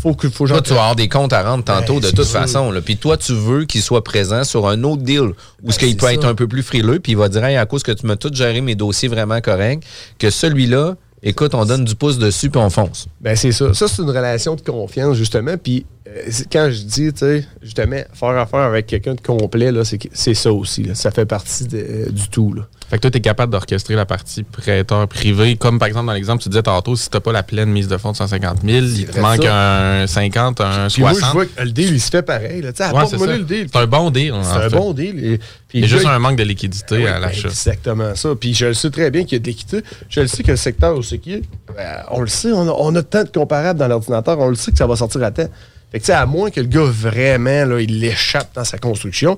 faut, 0.00 0.14
que 0.14 0.28
faut 0.30 0.46
Toi, 0.46 0.62
tu 0.62 0.70
vas 0.70 0.80
avoir 0.80 0.96
des 0.96 1.08
comptes 1.08 1.32
à 1.34 1.42
rendre 1.42 1.62
tantôt 1.62 1.94
Ben, 2.00 2.08
de 2.10 2.10
toute 2.10 2.26
façon. 2.26 2.70
là. 2.70 2.80
Puis 2.80 2.96
toi, 2.96 3.16
tu 3.18 3.34
veux 3.34 3.64
qu'il 3.66 3.82
soit 3.82 4.02
présent 4.02 4.44
sur 4.44 4.66
un 4.66 4.82
autre 4.82 5.02
deal 5.02 5.32
où 5.62 5.70
ce 5.72 5.78
qu'il 5.78 5.94
peut 5.96 6.06
être 6.12 6.24
un 6.26 6.34
peu 6.34 6.48
plus 6.48 6.62
frileux, 6.62 7.00
puis 7.00 7.12
il 7.12 7.18
va 7.18 7.28
dire 7.28 7.44
Hey, 7.44 7.56
à 7.56 7.66
cause 7.66 7.82
que 7.82 7.92
tu 7.92 8.06
m'as 8.06 8.16
tout 8.16 8.30
géré 8.32 8.60
mes 8.62 8.74
dossiers 8.74 9.08
vraiment 9.08 9.40
corrects, 9.42 9.82
que 10.18 10.30
celui-là, 10.30 10.96
écoute, 11.22 11.54
on 11.54 11.66
donne 11.66 11.84
du 11.84 11.94
pouce 11.96 12.18
dessus 12.18 12.48
puis 12.48 12.60
on 12.60 12.70
fonce. 12.70 13.08
Ben, 13.20 13.36
c'est 13.36 13.52
ça. 13.52 13.74
Ça, 13.74 13.88
c'est 13.88 14.00
une 14.00 14.08
relation 14.08 14.54
de 14.54 14.62
confiance, 14.62 15.16
justement. 15.18 15.56
Puis, 15.62 15.84
euh, 16.08 16.30
quand 16.50 16.70
je 16.70 16.82
dis, 16.82 17.12
tu 17.12 17.18
sais, 17.18 17.44
justement, 17.60 18.00
faire 18.14 18.28
affaire 18.38 18.60
avec 18.60 18.86
quelqu'un 18.86 19.14
de 19.14 19.20
complet, 19.20 19.70
là, 19.70 19.82
c'est 19.84 20.34
ça 20.34 20.50
aussi. 20.50 20.82
là. 20.84 20.94
Ça 20.94 21.10
fait 21.10 21.26
partie 21.26 21.64
de- 21.66 22.10
du 22.10 22.28
tout. 22.30 22.54
Là. 22.54 22.62
Fait 22.90 22.96
que 22.96 23.02
toi, 23.02 23.10
tu 23.12 23.18
es 23.18 23.20
capable 23.20 23.52
d'orchestrer 23.52 23.94
la 23.94 24.04
partie 24.04 24.42
prêteur 24.42 25.06
privé. 25.06 25.54
Comme 25.54 25.78
par 25.78 25.86
exemple, 25.86 26.06
dans 26.06 26.12
l'exemple, 26.12 26.42
tu 26.42 26.48
disais 26.48 26.64
tantôt, 26.64 26.96
si 26.96 27.08
tu 27.08 27.20
pas 27.20 27.30
la 27.30 27.44
pleine 27.44 27.70
mise 27.70 27.86
de 27.86 27.96
fonds 27.96 28.10
de 28.10 28.16
150 28.16 28.62
000, 28.64 28.84
il 28.84 29.06
te 29.06 29.20
manque 29.20 29.44
ça. 29.44 30.00
un 30.02 30.06
50, 30.08 30.60
un 30.60 30.88
Puis 30.88 31.00
moi, 31.00 31.12
60. 31.12 31.28
je 31.28 31.32
vois 31.32 31.46
que 31.46 31.62
le 31.62 31.70
deal, 31.70 31.92
il 31.92 32.00
se 32.00 32.10
fait 32.10 32.22
pareil. 32.22 32.62
là. 32.62 32.70
Ouais, 32.70 33.06
c'est 33.08 33.18
ça. 33.18 33.26
le 33.26 33.44
deal. 33.44 33.68
C'est 33.72 33.78
un 33.78 33.86
bon 33.86 34.10
deal. 34.10 34.34
C'est 34.42 34.56
un 34.56 34.68
fait. 34.68 34.76
bon 34.76 34.92
deal. 34.92 35.24
Et, 35.24 35.38
puis 35.68 35.78
Il 35.78 35.80
y 35.82 35.84
a 35.84 35.86
juste 35.86 36.06
un 36.06 36.18
manque 36.18 36.36
de 36.36 36.42
liquidité 36.42 37.06
à 37.06 37.12
ben, 37.12 37.20
l'achat. 37.20 37.48
Exactement 37.48 38.16
ça. 38.16 38.30
Puis 38.34 38.54
je 38.54 38.66
le 38.66 38.74
sais 38.74 38.90
très 38.90 39.12
bien 39.12 39.22
qu'il 39.22 39.34
y 39.34 39.36
a 39.36 39.38
de 39.38 39.46
l'équité. 39.46 39.84
Je 40.08 40.22
le 40.22 40.26
sais 40.26 40.42
que 40.42 40.50
le 40.50 40.56
secteur 40.56 40.96
où 40.96 41.02
c'est 41.04 41.18
qui 41.18 41.42
ben, 41.76 42.02
on 42.10 42.22
le 42.22 42.26
sait, 42.26 42.50
on 42.50 42.68
a, 42.68 42.72
on 42.76 42.92
a 42.96 43.02
tant 43.04 43.22
de 43.22 43.28
comparables 43.28 43.78
dans 43.78 43.86
l'ordinateur, 43.86 44.36
on 44.40 44.48
le 44.48 44.56
sait 44.56 44.72
que 44.72 44.78
ça 44.78 44.88
va 44.88 44.96
sortir 44.96 45.22
à 45.22 45.30
temps. 45.30 45.48
Fait 45.92 45.98
que, 45.98 46.04
tu 46.04 46.06
sais, 46.06 46.12
à 46.12 46.24
moins 46.26 46.50
que 46.50 46.60
le 46.60 46.66
gars 46.66 46.84
vraiment, 46.84 47.64
là, 47.64 47.80
il 47.80 47.98
l'échappe 48.00 48.50
dans 48.54 48.64
sa 48.64 48.78
construction, 48.78 49.36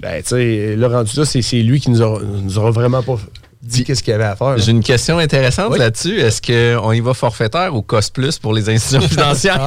ben, 0.00 0.22
tu 0.22 0.28
sais, 0.30 0.74
le 0.76 0.86
rendu 0.86 1.10
là, 1.16 1.24
c'est 1.26 1.42
c'est 1.42 1.62
lui 1.62 1.78
qui 1.80 1.90
nous, 1.90 2.00
aura- 2.00 2.22
nous 2.22 2.58
aura 2.58 2.70
vraiment 2.70 3.02
pas 3.02 3.18
dit 3.62 3.84
qu'est-ce 3.84 4.02
qu'il 4.02 4.12
y 4.12 4.14
avait 4.14 4.24
à 4.24 4.36
faire. 4.36 4.56
J'ai 4.58 4.70
une 4.70 4.82
question 4.82 5.18
intéressante 5.18 5.68
Oui. 5.72 5.78
là-dessus. 5.78 6.18
Est-ce 6.20 6.40
qu'on 6.40 6.92
y 6.92 7.00
va 7.00 7.12
forfaitaire 7.14 7.74
ou 7.74 7.82
cost 7.82 8.14
plus 8.14 8.38
pour 8.38 8.54
les 8.54 8.68
institutions 8.70 9.06
financières? 9.08 9.62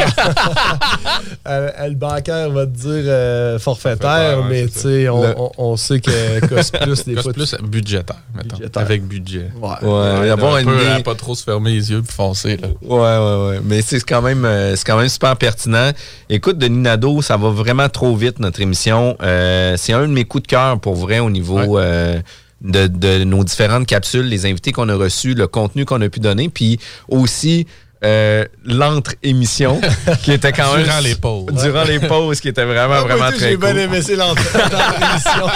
Euh, 1.47 1.69
euh, 1.79 1.87
le 1.89 1.95
bancaire 1.95 2.49
va 2.49 2.65
te 2.65 2.71
dire 2.71 3.03
euh, 3.05 3.59
forfaitaire, 3.59 4.37
Forfaitaire, 4.37 4.39
ouais, 4.39 4.45
mais 4.49 4.67
sais, 4.67 5.09
on, 5.09 5.21
Le- 5.23 5.35
on- 5.37 5.51
on 5.57 5.77
sait 5.77 5.99
que 5.99 6.45
cost 6.47 6.77
plus 6.79 7.05
des 7.05 7.13
Cost 7.13 7.23
fois. 7.25 7.33
plus 7.33 7.55
budgétaire, 7.63 8.17
mettons. 8.35 8.57
Avec 8.79 9.03
budget. 9.03 9.49
Ouais. 9.61 9.69
Ouais, 9.87 10.29
un 10.31 10.37
peu 10.37 10.61
idée. 10.75 10.87
à 10.87 10.99
pas 11.01 11.15
trop 11.15 11.35
se 11.35 11.43
fermer 11.43 11.71
les 11.73 11.91
yeux 11.91 12.01
puis 12.01 12.13
foncer. 12.15 12.57
Là. 12.57 12.67
Ouais, 12.81 12.97
ouais, 12.97 13.47
ouais. 13.49 13.61
Mais 13.63 13.81
c'est 13.81 13.99
quand 14.01 14.21
même, 14.21 14.45
euh, 14.45 14.75
c'est 14.75 14.85
quand 14.85 14.97
même 14.97 15.09
super 15.09 15.35
pertinent. 15.37 15.91
Écoute, 16.29 16.57
Denis 16.57 16.79
Nadeau, 16.79 17.21
ça 17.21 17.37
va 17.37 17.49
vraiment 17.49 17.89
trop 17.89 18.15
vite 18.15 18.39
notre 18.39 18.61
émission. 18.61 19.15
Euh, 19.21 19.75
c'est 19.77 19.93
un 19.93 20.01
de 20.03 20.07
mes 20.13 20.25
coups 20.25 20.43
de 20.43 20.47
cœur 20.47 20.79
pour 20.79 20.95
vrai 20.95 21.19
au 21.19 21.29
niveau 21.29 21.77
euh, 21.77 22.19
de, 22.63 23.23
nos 23.23 23.43
différentes 23.43 23.85
capsules, 23.85 24.25
les 24.25 24.45
invités 24.45 24.71
qu'on 24.71 24.89
a 24.89 24.95
reçus, 24.95 25.33
le 25.33 25.47
contenu 25.47 25.85
qu'on 25.85 26.01
a 26.01 26.09
pu 26.09 26.19
donner, 26.19 26.49
puis 26.49 26.79
aussi 27.07 27.67
euh, 28.03 28.45
l'entre-émission 28.65 29.79
qui 30.23 30.31
était 30.31 30.51
quand 30.51 30.73
même 30.75 30.83
Durant 30.85 30.99
les 30.99 31.15
pauses. 31.15 31.53
Durant 31.63 31.83
les 31.83 31.99
pauses, 31.99 32.39
qui 32.39 32.49
était 32.49 32.65
vraiment, 32.65 32.95
Ah, 32.97 33.01
vraiment 33.03 33.29
très 33.29 33.49
J'ai 33.51 33.55
cool. 33.57 33.73
bien 33.73 33.77
aimé 33.77 34.01
c'est 34.01 34.15
l'émission. 34.15 35.47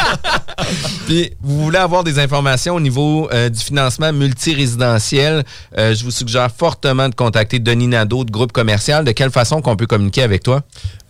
Puis, 1.05 1.31
vous 1.41 1.63
voulez 1.63 1.77
avoir 1.77 2.03
des 2.03 2.19
informations 2.19 2.75
au 2.75 2.79
niveau 2.79 3.29
euh, 3.31 3.49
du 3.49 3.59
financement 3.59 4.11
multirésidentiel, 4.11 5.43
euh, 5.77 5.93
je 5.93 6.03
vous 6.03 6.11
suggère 6.11 6.49
fortement 6.51 7.09
de 7.09 7.15
contacter 7.15 7.59
Denis 7.59 7.87
Nadeau 7.87 8.23
de 8.23 8.31
Groupe 8.31 8.51
Commercial. 8.51 9.05
De 9.05 9.11
quelle 9.11 9.31
façon 9.31 9.61
qu'on 9.61 9.75
peut 9.75 9.85
communiquer 9.85 10.23
avec 10.23 10.43
toi? 10.43 10.61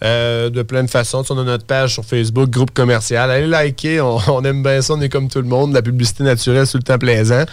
Euh, 0.03 0.49
de 0.49 0.61
plein 0.61 0.83
de 0.83 0.89
façons. 0.89 1.23
On 1.29 1.37
a 1.39 1.43
notre 1.43 1.65
page 1.65 1.93
sur 1.93 2.05
Facebook, 2.05 2.49
groupe 2.49 2.71
commercial. 2.71 3.31
Allez 3.31 3.47
liker, 3.47 4.01
on, 4.01 4.19
on 4.27 4.43
aime 4.43 4.61
bien 4.61 4.81
ça, 4.81 4.93
on 4.93 5.01
est 5.01 5.09
comme 5.09 5.29
tout 5.29 5.41
le 5.41 5.47
monde. 5.47 5.73
La 5.73 5.81
publicité 5.81 6.23
naturelle, 6.23 6.65
c'est 6.67 6.73
tout 6.73 6.77
le 6.79 6.83
temps 6.83 6.99
plaisant. 6.99 7.45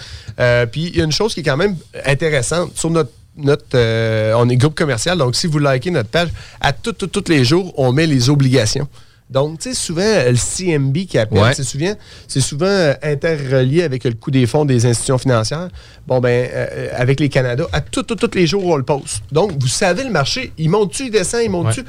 Puis 0.72 0.88
il 0.92 0.96
y 0.96 1.00
a 1.00 1.04
une 1.04 1.12
chose 1.12 1.32
qui 1.34 1.40
est 1.40 1.44
quand 1.44 1.56
même 1.56 1.76
intéressante. 2.04 2.72
Sur 2.76 2.90
notre 2.90 3.10
notre, 3.36 3.64
euh, 3.74 4.32
on 4.36 4.48
est 4.48 4.56
groupe 4.56 4.74
commercial, 4.74 5.18
donc 5.18 5.34
si 5.36 5.46
vous 5.46 5.58
likez 5.58 5.90
notre 5.90 6.08
page, 6.10 6.28
à 6.60 6.72
tous 6.72 6.92
tous- 6.92 7.06
tous 7.08 7.28
les 7.30 7.44
jours, 7.44 7.72
on 7.76 7.92
met 7.92 8.06
les 8.06 8.30
obligations. 8.30 8.88
Donc, 9.30 9.58
tu 9.58 9.70
sais, 9.70 9.74
souvent, 9.74 10.02
euh, 10.02 10.30
le 10.30 10.36
CMB 10.36 11.06
qui 11.06 11.18
appelle, 11.18 11.38
Ouais. 11.38 11.54
c'est 11.54 11.64
souvent, 11.64 11.94
c'est 12.28 12.42
souvent 12.42 12.66
euh, 12.66 12.92
interrelié 13.02 13.82
avec 13.82 14.04
le 14.04 14.12
coût 14.12 14.30
des 14.30 14.46
fonds 14.46 14.66
des 14.66 14.84
institutions 14.84 15.16
financières. 15.16 15.70
Bon, 16.06 16.20
ben, 16.20 16.46
euh, 16.52 16.88
avec 16.94 17.18
les 17.20 17.30
Canada, 17.30 17.66
à 17.72 17.80
tous 17.80 18.02
tous- 18.02 18.16
tous 18.16 18.34
les 18.36 18.46
jours, 18.46 18.64
on 18.66 18.76
le 18.76 18.82
pose. 18.82 19.20
Donc, 19.32 19.52
vous 19.58 19.66
savez, 19.66 20.04
le 20.04 20.10
marché, 20.10 20.52
il 20.58 20.68
monte-tu, 20.68 21.04
il 21.06 21.10
descend, 21.10 21.40
il 21.42 21.50
monte-tu? 21.50 21.82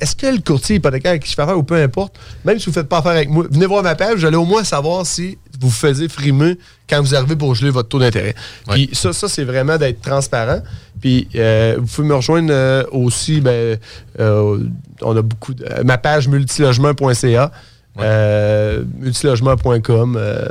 Est-ce 0.00 0.14
que 0.14 0.26
le 0.28 0.38
courtier 0.38 0.76
hypothécaire 0.76 1.18
qui 1.18 1.28
je 1.28 1.34
fais 1.34 1.42
affaire, 1.42 1.58
ou 1.58 1.64
peu 1.64 1.74
importe, 1.82 2.14
même 2.44 2.58
si 2.60 2.66
vous 2.66 2.70
ne 2.70 2.74
faites 2.74 2.88
pas 2.88 2.98
affaire 2.98 3.12
avec 3.12 3.28
moi, 3.28 3.44
venez 3.50 3.66
voir 3.66 3.82
ma 3.82 3.96
page, 3.96 4.24
allez 4.24 4.36
au 4.36 4.44
moins 4.44 4.62
savoir 4.62 5.04
si 5.04 5.36
vous 5.62 5.70
faisiez 5.70 6.08
frimer 6.08 6.58
quand 6.88 7.00
vous 7.00 7.14
arrivez 7.14 7.36
pour 7.36 7.54
geler 7.54 7.70
votre 7.70 7.88
taux 7.88 7.98
d'intérêt. 7.98 8.34
Puis 8.68 8.90
ça, 8.92 9.12
ça 9.12 9.28
c'est 9.28 9.44
vraiment 9.44 9.78
d'être 9.78 10.00
transparent. 10.02 10.60
Puis 11.00 11.28
euh, 11.36 11.76
vous 11.78 11.86
pouvez 11.86 12.08
me 12.08 12.14
rejoindre 12.14 12.52
euh, 12.52 12.84
aussi, 12.92 13.40
ben, 13.40 13.78
euh, 14.20 14.58
on 15.00 15.16
a 15.16 15.22
beaucoup 15.22 15.54
de, 15.54 15.64
ma 15.84 15.98
page 15.98 16.28
multilogement.ca. 16.28 17.50
Euh, 18.00 18.84
multilogement.com. 19.00 20.16
euh, 20.18 20.46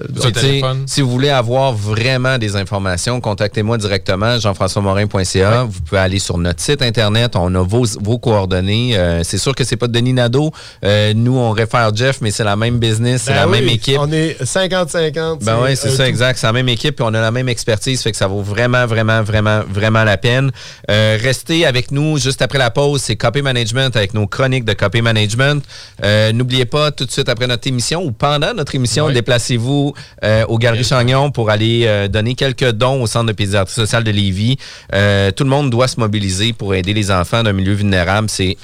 si 0.86 1.02
vous 1.02 1.10
voulez 1.10 1.30
avoir 1.30 1.74
vraiment 1.74 2.38
des 2.38 2.56
informations, 2.56 3.20
contactez-moi 3.20 3.78
directement, 3.80 4.38
jean-françois-morin.ca. 4.38 5.64
Vous 5.64 5.82
pouvez 5.82 6.02
aller 6.02 6.20
sur 6.20 6.38
notre 6.38 6.62
site 6.62 6.82
Internet. 6.84 7.36
On 7.36 7.54
a 7.56 7.64
vos, 7.64 7.86
vos 8.00 8.20
coordonnées. 8.20 8.96
Euh, 8.96 9.24
c'est 9.24 9.40
sûr 9.40 9.56
que 9.56 9.64
c'est 9.64 9.76
pas 9.76 9.88
Denis 9.88 10.14
Nadeau. 10.14 10.52
Euh, 10.86 11.14
nous, 11.16 11.36
on 11.36 11.52
réfère 11.52 11.94
Jeff, 11.96 12.20
mais 12.22 12.30
c'est 12.30 12.44
la 12.44 12.56
même 12.56 12.78
business, 12.78 13.24
c'est 13.24 13.32
Ben 13.32 13.40
la 13.42 13.48
oui, 13.48 13.60
même 13.60 13.70
équipe. 13.70 13.98
On 14.00 14.12
est 14.12 14.42
50-50. 14.44 15.44
Ben 15.44 15.58
oui, 15.64 15.76
c'est 15.76 15.90
ça, 15.90 16.04
tout. 16.04 16.10
exact. 16.10 16.38
C'est 16.38 16.48
la 16.48 16.54
même 16.54 16.70
équipe 16.70 17.00
et 17.00 17.04
on 17.04 17.08
a 17.14 17.22
la 17.22 17.32
même 17.32 17.50
expertise, 17.50 18.02
fait 18.04 18.12
que 18.12 18.18
ça 18.18 18.28
vaut 18.28 18.42
vraiment, 18.42 18.86
vraiment, 18.86 19.24
vraiment, 19.24 19.62
vraiment 19.68 20.04
la 20.04 20.18
peine. 20.18 20.52
Euh, 20.90 21.18
restez 21.20 21.66
avec 21.66 21.92
nous 21.92 22.18
juste 22.20 22.42
après 22.44 22.60
la 22.60 22.70
pause. 22.70 23.02
C'est 23.02 23.16
Copy 23.16 23.42
Management 23.42 23.96
avec 23.96 24.14
nos 24.14 24.28
chroniques 24.28 24.66
de 24.66 24.74
Copy 24.74 25.02
Management. 25.02 25.64
Euh, 26.04 26.32
N'oubliez 26.32 26.66
pas, 26.66 26.92
tout 26.92 27.06
de 27.06 27.12
suite 27.12 27.30
après 27.32 27.48
notre 27.48 27.68
émission 27.68 28.04
ou 28.04 28.12
pendant 28.12 28.54
notre 28.54 28.76
émission, 28.76 29.10
déplacez-vous 29.10 29.94
euh, 30.24 30.46
aux 30.48 30.58
Galeries 30.58 30.84
Chagnon 30.84 31.32
pour 31.32 31.50
aller 31.50 31.86
euh, 31.86 32.08
donner 32.08 32.36
quelques 32.36 32.72
dons 32.72 33.02
au 33.02 33.08
Centre 33.08 33.28
de 33.28 33.34
pédiatrie 33.34 33.74
sociale 33.74 34.04
de 34.04 34.12
Lévis. 34.12 34.58
Euh, 34.94 35.32
tout 35.32 35.44
le 35.44 35.50
monde 35.50 35.70
doit 35.70 35.88
se 35.88 36.00
mobiliser 36.00 36.54
pour 36.54 36.76
aider 36.76 36.94
les 36.94 37.12
enfants 37.12 37.44
d'un 37.44 37.54
milieu 37.54 37.74
vulnérable. 37.74 38.30
C'est 38.30 38.58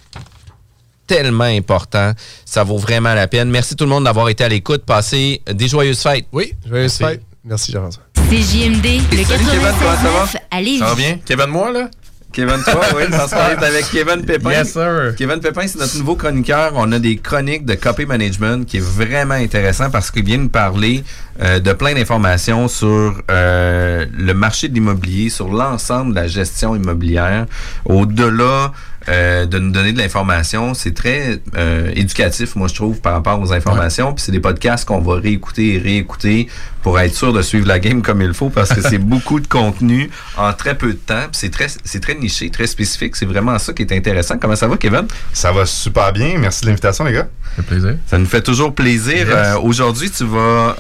tellement 1.08 1.46
important. 1.46 2.12
Ça 2.46 2.64
vaut 2.64 2.78
vraiment 2.78 3.14
la 3.14 3.28
peine. 3.28 3.50
Merci 3.50 3.76
tout 3.76 3.86
le 3.86 3.90
monde 3.90 4.04
d'avoir 4.04 4.30
été 4.30 4.44
à 4.44 4.50
l'écoute. 4.50 4.84
Passez 4.86 5.42
des 5.52 5.68
joyeuses 5.68 6.02
fêtes. 6.02 6.26
Oui, 6.32 6.54
joyeuses 6.68 6.98
fêtes. 6.98 7.22
Merci, 7.44 7.72
Jean-François. 7.72 8.04
CJMD, 8.30 8.86
le 9.14 9.24
Salut, 9.24 9.46
Kevin, 9.46 9.68
comment 9.80 9.96
ça 9.96 10.12
va? 10.12 10.26
96.9 10.26 10.36
à 10.52 10.62
Lévis. 10.62 10.80
Ça 10.80 10.86
va 10.86 10.96
bien? 10.96 11.20
Kevin, 11.26 11.46
moi, 11.46 11.72
là? 11.72 11.90
Kevin, 12.34 12.62
toi, 12.64 12.82
oui, 12.96 13.04
parce 13.10 13.32
qu'on 13.32 13.38
est 13.38 13.66
avec 13.66 13.86
Kevin 13.90 14.24
Pépin. 14.26 14.52
Yes, 14.52 14.74
sir. 14.74 15.16
Kevin 15.18 15.40
Pépin, 15.40 15.66
c'est 15.66 15.80
notre 15.80 15.98
nouveau 15.98 16.16
chroniqueur. 16.16 16.74
On 16.76 16.92
a 16.92 17.00
des 17.00 17.18
chroniques 17.18 17.66
de 17.66 17.76
copy 17.76 18.06
management 18.06 18.66
qui 18.66 18.78
est 18.78 18.86
vraiment 18.86 19.34
intéressant 19.36 19.90
parce 19.90 20.12
qu'il 20.12 20.24
vient 20.24 20.38
nous 20.38 20.50
parler 20.50 21.04
euh, 21.42 21.60
de 21.60 21.74
plein 21.74 21.94
d'informations 21.94 22.68
sur 22.68 23.22
euh, 23.30 24.06
le 24.18 24.34
marché 24.34 24.68
de 24.68 24.74
l'immobilier, 24.74 25.30
sur 25.30 25.50
l'ensemble 25.50 26.12
de 26.12 26.20
la 26.20 26.28
gestion 26.28 26.76
immobilière. 26.76 27.46
Au-delà 27.86 28.72
euh, 29.10 29.46
de 29.46 29.58
nous 29.58 29.72
donner 29.72 29.94
de 29.94 30.00
l'information, 30.00 30.74
c'est 30.74 30.94
très 30.94 31.40
euh, 31.56 31.92
éducatif, 31.96 32.58
moi 32.58 32.68
je 32.68 32.76
trouve, 32.76 33.00
par 33.00 33.14
rapport 33.14 33.40
aux 33.40 33.54
informations. 33.54 34.14
Puis 34.14 34.26
c'est 34.26 34.34
des 34.34 34.42
podcasts 34.42 34.86
qu'on 34.86 35.00
va 35.00 35.16
réécouter 35.16 35.76
et 35.76 35.78
réécouter 35.78 36.50
pour 36.84 37.00
être 37.00 37.16
sûr 37.16 37.32
de 37.32 37.42
suivre 37.42 37.68
la 37.68 37.80
game 37.80 38.02
comme 38.02 38.22
il 38.22 38.34
faut, 38.34 38.50
parce 38.50 38.74
que 38.74 38.82
c'est 38.82 38.98
beaucoup 38.98 39.40
de 39.40 39.48
contenu 39.48 40.10
en 40.38 40.52
très 40.52 40.76
peu 40.76 40.90
de 40.90 40.98
temps. 40.98 41.24
Puis 41.32 41.40
c'est 41.40 41.50
très, 41.50 41.68
c'est 41.86 42.02
très 42.02 42.16
niché, 42.16 42.50
très 42.50 42.68
spécifique. 42.68 43.16
C'est 43.16 43.26
vraiment 43.26 43.58
ça 43.60 43.72
qui 43.72 43.84
est 43.84 43.94
intéressant. 43.94 44.38
Comment 44.38 44.58
ça 44.58 44.68
va, 44.68 44.76
Kevin? 44.76 45.08
Ça 45.32 45.54
va 45.54 45.66
super 45.66 46.12
bien. 46.12 46.38
Merci 46.38 46.64
de 46.64 46.68
l'invitation, 46.68 47.06
les 47.06 47.14
gars. 47.14 47.30
Ça 47.56 47.64
fait 47.64 47.68
plaisir. 47.70 47.96
Ça 48.08 48.18
nous 48.18 48.26
fait 48.26 48.42
toujours 48.42 48.76
plaisir. 48.76 49.28
Yes. 49.28 49.30
Euh, 49.30 49.60
Aujourd'hui, 49.60 50.12
tu 50.12 50.26
vas 50.26 50.76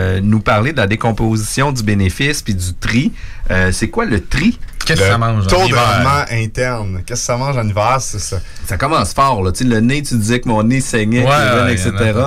euh, 0.00 0.20
nous 0.22 0.40
parler 0.40 0.72
de 0.72 0.78
la 0.78 0.86
décomposition 0.86 1.72
du 1.72 1.82
bénéfice 1.82 2.42
puis 2.42 2.54
du 2.54 2.74
tri. 2.74 3.12
Euh, 3.50 3.70
c'est 3.72 3.88
quoi 3.88 4.04
le 4.04 4.24
tri? 4.24 4.58
Qu'est-ce 4.86 5.00
que 5.02 5.06
ça 5.06 5.18
mange 5.18 5.44
en 5.44 5.46
Taux 5.46 5.68
de 5.68 5.74
rendement 5.74 6.24
interne. 6.32 7.02
Qu'est-ce 7.06 7.20
que 7.20 7.26
ça 7.26 7.36
mange 7.36 7.56
en 7.56 7.68
hiver, 7.68 7.98
c'est 8.00 8.18
ça. 8.18 8.38
Ça 8.66 8.76
commence 8.76 9.12
fort. 9.12 9.42
Là. 9.42 9.52
Tu 9.52 9.58
sais, 9.64 9.64
le 9.70 9.80
nez, 9.80 10.02
tu 10.02 10.16
disais 10.16 10.40
que 10.40 10.48
mon 10.48 10.62
nez 10.62 10.80
saignait, 10.80 11.22
Ouais, 11.24 11.30
Kevin, 11.30 11.64
ouais, 11.66 11.72
etc. 11.74 12.20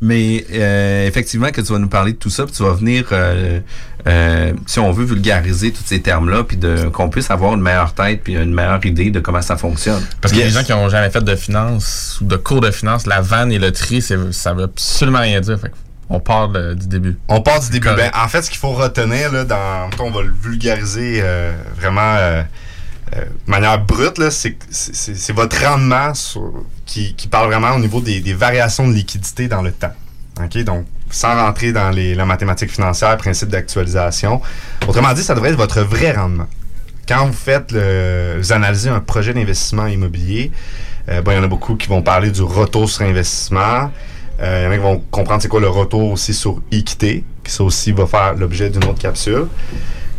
Mais 0.00 0.44
euh, 0.52 1.06
effectivement, 1.06 1.50
que 1.50 1.60
tu 1.60 1.72
vas 1.72 1.78
nous 1.78 1.88
parler 1.88 2.12
de 2.12 2.18
tout 2.18 2.28
ça, 2.30 2.44
puis 2.44 2.52
tu 2.54 2.62
vas 2.62 2.72
venir, 2.74 3.06
euh, 3.12 3.60
euh, 4.06 4.52
si 4.66 4.78
on 4.78 4.92
veut, 4.92 5.04
vulgariser 5.04 5.72
tous 5.72 5.82
ces 5.84 6.00
termes-là, 6.00 6.44
puis 6.44 6.56
de- 6.58 6.88
qu'on 6.92 7.08
puisse 7.08 7.30
avoir 7.30 7.54
une 7.54 7.62
meilleure 7.62 7.94
tête, 7.94 8.20
puis 8.22 8.34
une 8.34 8.52
meilleure 8.52 8.84
idée 8.84 9.10
de 9.10 9.20
comment 9.20 9.40
ça 9.42 9.56
fonctionne. 9.56 10.02
Parce 10.20 10.32
que 10.32 10.38
Yes. 10.38 10.48
les 10.48 10.52
gens 10.52 10.64
qui 10.64 10.72
n'ont 10.72 10.88
jamais 10.90 11.10
fait 11.10 11.24
de 11.24 11.34
finance 11.34 12.18
ou 12.20 12.24
de 12.26 12.36
cours 12.36 12.60
de 12.60 12.70
finance, 12.70 13.06
la 13.06 13.20
vanne 13.22 13.50
et 13.52 13.58
le 13.58 13.72
tri, 13.72 14.02
ça 14.02 14.52
veut 14.54 14.64
absolument 14.64 15.20
rien 15.20 15.40
dire. 15.40 15.58
Fait 15.58 15.72
on 16.08 16.20
part 16.20 16.48
de- 16.48 16.74
du 16.74 16.86
début. 16.86 17.18
On 17.28 17.40
part 17.40 17.60
du 17.60 17.70
début. 17.70 17.88
Ben, 17.96 18.10
en 18.14 18.28
fait, 18.28 18.42
ce 18.42 18.50
qu'il 18.50 18.58
faut 18.58 18.72
retenir, 18.72 19.32
là, 19.32 19.44
dans, 19.44 19.90
on 20.00 20.10
va 20.10 20.22
le 20.22 20.32
vulgariser 20.32 21.20
euh, 21.22 21.52
vraiment 21.76 22.14
euh, 22.16 22.42
euh, 23.16 23.24
de 23.24 23.50
manière 23.50 23.78
brute, 23.84 24.18
là, 24.18 24.30
c'est, 24.30 24.56
votre 25.32 25.60
rendement 25.64 26.14
sur- 26.14 26.52
qui, 26.84 27.14
qui 27.14 27.28
parle 27.28 27.46
vraiment 27.48 27.72
au 27.72 27.78
niveau 27.80 28.00
des, 28.00 28.20
des 28.20 28.34
variations 28.34 28.86
de 28.88 28.92
liquidité 28.92 29.48
dans 29.48 29.62
le 29.62 29.72
temps. 29.72 29.92
Donc, 30.64 30.84
sans 31.10 31.34
rentrer 31.34 31.72
dans 31.72 31.90
les, 31.90 32.14
la 32.14 32.26
mathématique 32.26 32.70
financière, 32.70 33.16
principe 33.16 33.48
d'actualisation. 33.48 34.42
Autrement 34.86 35.12
dit, 35.14 35.22
ça 35.22 35.34
devrait 35.34 35.50
être 35.50 35.56
votre 35.56 35.80
vrai 35.80 36.12
rendement. 36.12 36.46
Quand 37.08 37.26
vous 37.26 37.32
faites 37.32 37.70
le, 37.72 38.34
vous 38.38 38.52
analysez 38.52 38.90
un 38.90 38.98
projet 39.00 39.32
d'investissement 39.32 39.86
immobilier, 39.86 40.50
euh, 41.08 41.22
bon, 41.22 41.30
il 41.30 41.36
y 41.36 41.38
en 41.38 41.44
a 41.44 41.48
beaucoup 41.48 41.76
qui 41.76 41.86
vont 41.88 42.02
parler 42.02 42.30
du 42.32 42.42
retour 42.42 42.90
sur 42.90 43.02
investissement. 43.06 43.92
Euh, 44.40 44.60
il 44.60 44.64
y 44.64 44.68
en 44.68 44.70
a 44.70 44.76
qui 44.76 44.82
vont 44.82 44.98
comprendre 45.10 45.40
c'est 45.42 45.48
quoi 45.48 45.60
le 45.60 45.68
retour 45.68 46.12
aussi 46.12 46.34
sur 46.34 46.60
équité, 46.70 47.24
qui 47.42 47.50
ça 47.52 47.64
aussi 47.64 47.92
va 47.92 48.06
faire 48.06 48.34
l'objet 48.34 48.68
d'une 48.70 48.84
autre 48.84 48.98
capsule. 49.00 49.46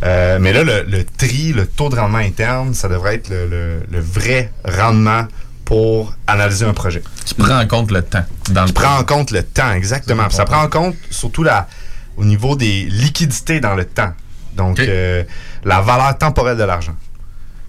Euh, 0.04 0.38
mais 0.40 0.52
là, 0.52 0.62
le, 0.64 0.82
le 0.88 1.04
tri, 1.04 1.52
le 1.52 1.66
taux 1.66 1.88
de 1.88 1.96
rendement 1.96 2.18
interne, 2.18 2.74
ça 2.74 2.88
devrait 2.88 3.16
être 3.16 3.28
le, 3.30 3.46
le- 3.48 3.82
le 3.90 4.00
vrai 4.00 4.52
rendement 4.64 5.26
pour 5.64 6.14
analyser 6.26 6.64
un 6.64 6.72
projet. 6.72 7.02
Tu 7.26 7.34
prends 7.34 7.58
en 7.60 7.66
compte 7.66 7.90
le 7.90 8.02
temps. 8.02 8.24
Dans 8.50 8.66
prends 8.72 8.96
en 8.98 9.04
compte 9.04 9.30
le 9.32 9.42
temps, 9.42 9.72
exactement. 9.72 10.30
Ça, 10.30 10.44
prend 10.44 10.62
en 10.62 10.68
compte 10.68 10.94
surtout 11.10 11.42
la, 11.42 11.68
au 12.16 12.24
niveau 12.24 12.56
des 12.56 12.84
liquidités 12.84 13.60
dans 13.60 13.74
le 13.74 13.84
temps. 13.84 14.12
Donc, 14.56 14.78
euh, 14.80 15.22
la 15.64 15.80
valeur 15.80 16.16
temporelle 16.16 16.56
de 16.56 16.64
l'argent. 16.64 16.94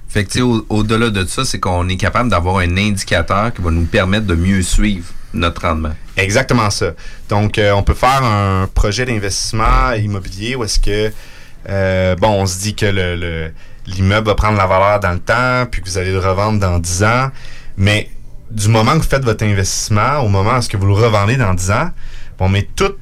Fait 0.08 0.24
que, 0.24 0.30
tu 0.32 0.38
sais, 0.40 0.42
au- 0.42 0.66
au-delà 0.70 1.10
de 1.10 1.26
ça, 1.26 1.46
c'est 1.46 1.60
qu'on 1.60 1.88
est 1.90 1.98
capable 1.98 2.30
d'avoir 2.30 2.58
un 2.60 2.78
indicateur 2.78 3.54
qui 3.54 3.62
va 3.62 3.70
nous 3.70 3.86
permettre 3.86 4.26
de 4.26 4.34
mieux 4.36 4.62
suivre 4.64 5.06
notre 5.34 5.62
rendement. 5.62 5.94
Exactement 6.18 6.70
ça. 6.70 6.92
Donc, 7.30 7.58
euh, 7.58 7.72
on 7.74 7.84
peut 7.84 7.94
faire 7.94 8.24
un 8.24 8.68
projet 8.74 9.06
d'investissement 9.06 9.92
immobilier 9.94 10.56
où 10.56 10.64
est-ce 10.64 10.80
que, 10.80 11.12
euh, 11.70 12.16
bon, 12.16 12.30
on 12.42 12.46
se 12.46 12.60
dit 12.60 12.76
que 12.76 12.86
le- 12.86 13.16
le- 13.16 13.52
l'immeuble 13.88 14.28
va 14.28 14.36
prendre 14.36 14.58
la 14.58 14.68
valeur 14.68 15.00
dans 15.00 15.12
le 15.12 15.20
temps, 15.20 15.66
puis 15.70 15.82
que 15.82 15.90
vous 15.90 15.98
allez 15.98 16.12
le 16.12 16.20
revendre 16.20 16.60
dans 16.60 16.80
10 16.80 17.04
ans. 17.04 17.30
Mais 17.78 18.10
du 18.52 18.68
moment 18.68 18.94
que 18.94 18.98
vous 19.04 19.10
faites 19.10 19.24
votre 19.24 19.44
investissement, 19.44 20.20
au 20.20 20.28
moment 20.30 20.56
où 20.56 20.58
est-ce 20.58 20.70
que 20.70 20.78
vous 20.78 20.88
le 20.88 20.94
revendez 20.94 21.38
dans 21.38 21.54
10 21.54 21.72
ans, 21.72 21.90
on 22.40 22.50
met 22.50 22.68
tout 22.76 22.94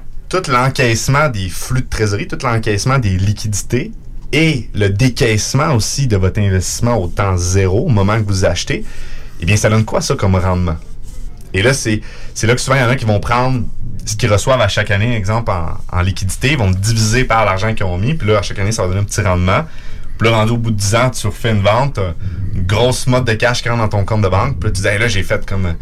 l'encaissement 0.50 1.30
des 1.30 1.48
flux 1.50 1.82
de 1.82 1.88
trésorerie, 1.90 2.28
tout 2.28 2.38
l'encaissement 2.44 3.00
des 3.00 3.18
liquidités 3.18 3.92
et 4.34 4.70
le 4.74 4.90
décaissement 4.90 5.74
aussi 5.74 6.08
de 6.08 6.18
votre 6.18 6.40
investissement 6.42 6.98
au 7.02 7.08
temps 7.08 7.38
zéro, 7.38 7.86
au 7.86 7.90
moment 7.90 8.18
que 8.18 8.28
vous 8.28 8.44
achetez, 8.44 8.84
eh 9.40 9.46
bien, 9.46 9.56
ça 9.56 9.70
donne 9.70 9.86
quoi 9.86 10.02
ça 10.02 10.16
comme 10.16 10.36
rendement? 10.36 10.76
Et 11.58 11.64
là, 11.64 11.74
c'est 11.74 12.02
là 12.44 12.54
que 12.54 12.62
souvent, 12.62 12.76
il 12.76 12.82
y 12.82 12.86
en 12.86 12.90
a 12.90 12.96
qui 12.96 13.06
vont 13.06 13.20
prendre 13.20 13.64
ce 14.06 14.16
qu'ils 14.16 14.32
reçoivent 14.32 14.62
à 14.62 14.68
chaque 14.68 14.92
année, 14.92 15.16
exemple, 15.16 15.52
en, 15.92 16.02
liquidité, 16.02 16.52
ils 16.52 16.58
vont 16.58 16.70
diviser 16.70 17.24
par 17.24 17.46
l'argent 17.46 17.74
qu'ils 17.74 17.86
ont 17.86 17.98
mis, 17.98 18.14
puis 18.14 18.28
là, 18.28 18.38
à 18.38 18.42
chaque 18.44 18.60
année, 18.60 18.72
ça 18.72 18.84
va 18.84 18.90
donner 18.90 19.02
un 19.02 19.06
petit 19.06 19.22
rendement. 19.22 19.66
Puis 20.20 20.30
là, 20.30 20.46
au 20.46 20.58
bout 20.58 20.70
de 20.70 20.78
10 20.78 20.96
ans, 20.96 21.10
tu 21.10 21.26
refais 21.26 21.52
une 21.52 21.64
vente, 21.64 22.00
une 22.54 22.62
grosse 22.62 23.08
mode 23.08 23.26
de 23.26 23.34
cash 23.34 23.64
qui 23.64 23.70
rentre 23.70 23.82
dans 23.82 23.98
ton 23.98 24.06
compte 24.06 24.22
de 24.22 24.30
banque, 24.30 24.60
puis 24.60 24.70
là, 24.70 24.76
tu 24.76 24.82
dis, 24.84 24.88
là, 25.00 25.08
j'ai 25.08 25.24
fait 25.24 25.44
comme 25.48 25.76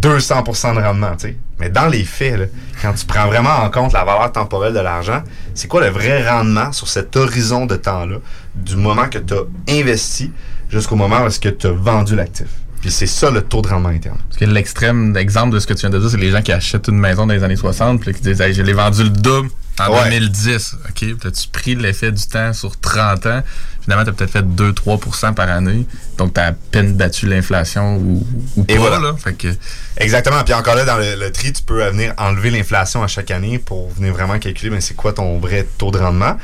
200% 0.00 0.76
de 0.76 0.80
rendement, 0.80 1.16
tu 1.16 1.28
sais. 1.28 1.36
Mais 1.58 1.68
dans 1.68 1.88
les 1.88 2.04
faits, 2.04 2.52
quand 2.80 2.92
tu 2.92 3.04
prends 3.04 3.26
vraiment 3.26 3.56
en 3.64 3.70
compte 3.70 3.92
la 3.92 4.04
valeur 4.04 4.30
temporelle 4.30 4.72
de 4.72 4.80
l'argent, 4.80 5.24
c'est 5.54 5.66
quoi 5.66 5.80
le 5.80 5.90
vrai 5.90 6.28
rendement 6.28 6.70
sur 6.70 6.86
cet 6.86 7.16
horizon 7.16 7.66
de 7.66 7.74
temps-là, 7.74 8.18
du 8.54 8.76
moment 8.76 9.08
que 9.08 9.18
tu 9.18 9.34
as 9.34 9.42
investi 9.68 10.30
jusqu'au 10.70 10.94
moment 10.94 11.22
où 11.22 11.26
est-ce 11.26 11.40
tu 11.40 11.66
as 11.66 11.72
vendu 11.72 12.14
l'actif? 12.14 12.46
Puis 12.80 12.90
c'est 12.90 13.06
ça 13.06 13.30
le 13.30 13.42
taux 13.42 13.60
de 13.62 13.68
rendement 13.68 13.88
interne. 13.88 14.18
Parce 14.28 14.38
que 14.38 14.44
l'extrême 14.44 15.16
exemple 15.16 15.54
de 15.54 15.58
ce 15.60 15.66
que 15.66 15.74
tu 15.74 15.80
viens 15.80 15.90
de 15.90 15.98
dire, 15.98 16.10
c'est 16.10 16.16
les 16.16 16.30
gens 16.30 16.42
qui 16.42 16.52
achètent 16.52 16.88
une 16.88 16.98
maison 16.98 17.26
dans 17.26 17.34
les 17.34 17.42
années 17.42 17.56
60 17.56 18.00
puis 18.00 18.14
qui 18.14 18.20
disent 18.22 18.40
hey, 18.40 18.54
je 18.54 18.62
l'ai 18.62 18.72
vendu 18.72 19.02
le 19.02 19.10
double 19.10 19.50
en 19.80 19.92
Ouais. 19.92 20.04
2010. 20.10 20.76
OK, 20.88 20.94
puis 20.94 21.16
as-tu 21.24 21.48
pris 21.48 21.74
l'effet 21.74 22.12
du 22.12 22.24
temps 22.26 22.52
sur 22.52 22.78
30 22.78 23.26
ans? 23.26 23.42
Finalement, 23.82 24.04
tu 24.04 24.10
as 24.10 24.12
peut-être 24.12 24.30
fait 24.30 24.42
2-3% 24.44 25.34
par 25.34 25.48
année. 25.48 25.86
Donc, 26.18 26.34
tu 26.34 26.40
as 26.40 26.46
à 26.48 26.52
peine 26.52 26.92
battu 26.94 27.26
l'inflation 27.26 27.96
ou, 27.96 28.26
ou 28.56 28.64
pas. 28.64 28.72
Et 28.74 28.76
voilà. 28.76 28.98
Là. 28.98 29.14
Fait 29.16 29.32
que, 29.34 29.48
Exactement. 29.96 30.42
Puis 30.44 30.52
encore 30.54 30.74
là, 30.74 30.84
dans 30.84 30.96
le, 30.98 31.14
le 31.18 31.32
tri, 31.32 31.52
tu 31.52 31.62
peux 31.62 31.82
venir 31.88 32.12
enlever 32.18 32.50
l'inflation 32.50 33.02
à 33.02 33.06
chaque 33.06 33.30
année 33.30 33.58
pour 33.58 33.90
venir 33.90 34.12
vraiment 34.12 34.38
calculer 34.38 34.70
ben, 34.70 34.80
c'est 34.80 34.94
quoi 34.94 35.12
ton 35.12 35.38
vrai 35.38 35.66
taux 35.78 35.90
de 35.90 35.98
rendement? 35.98 36.36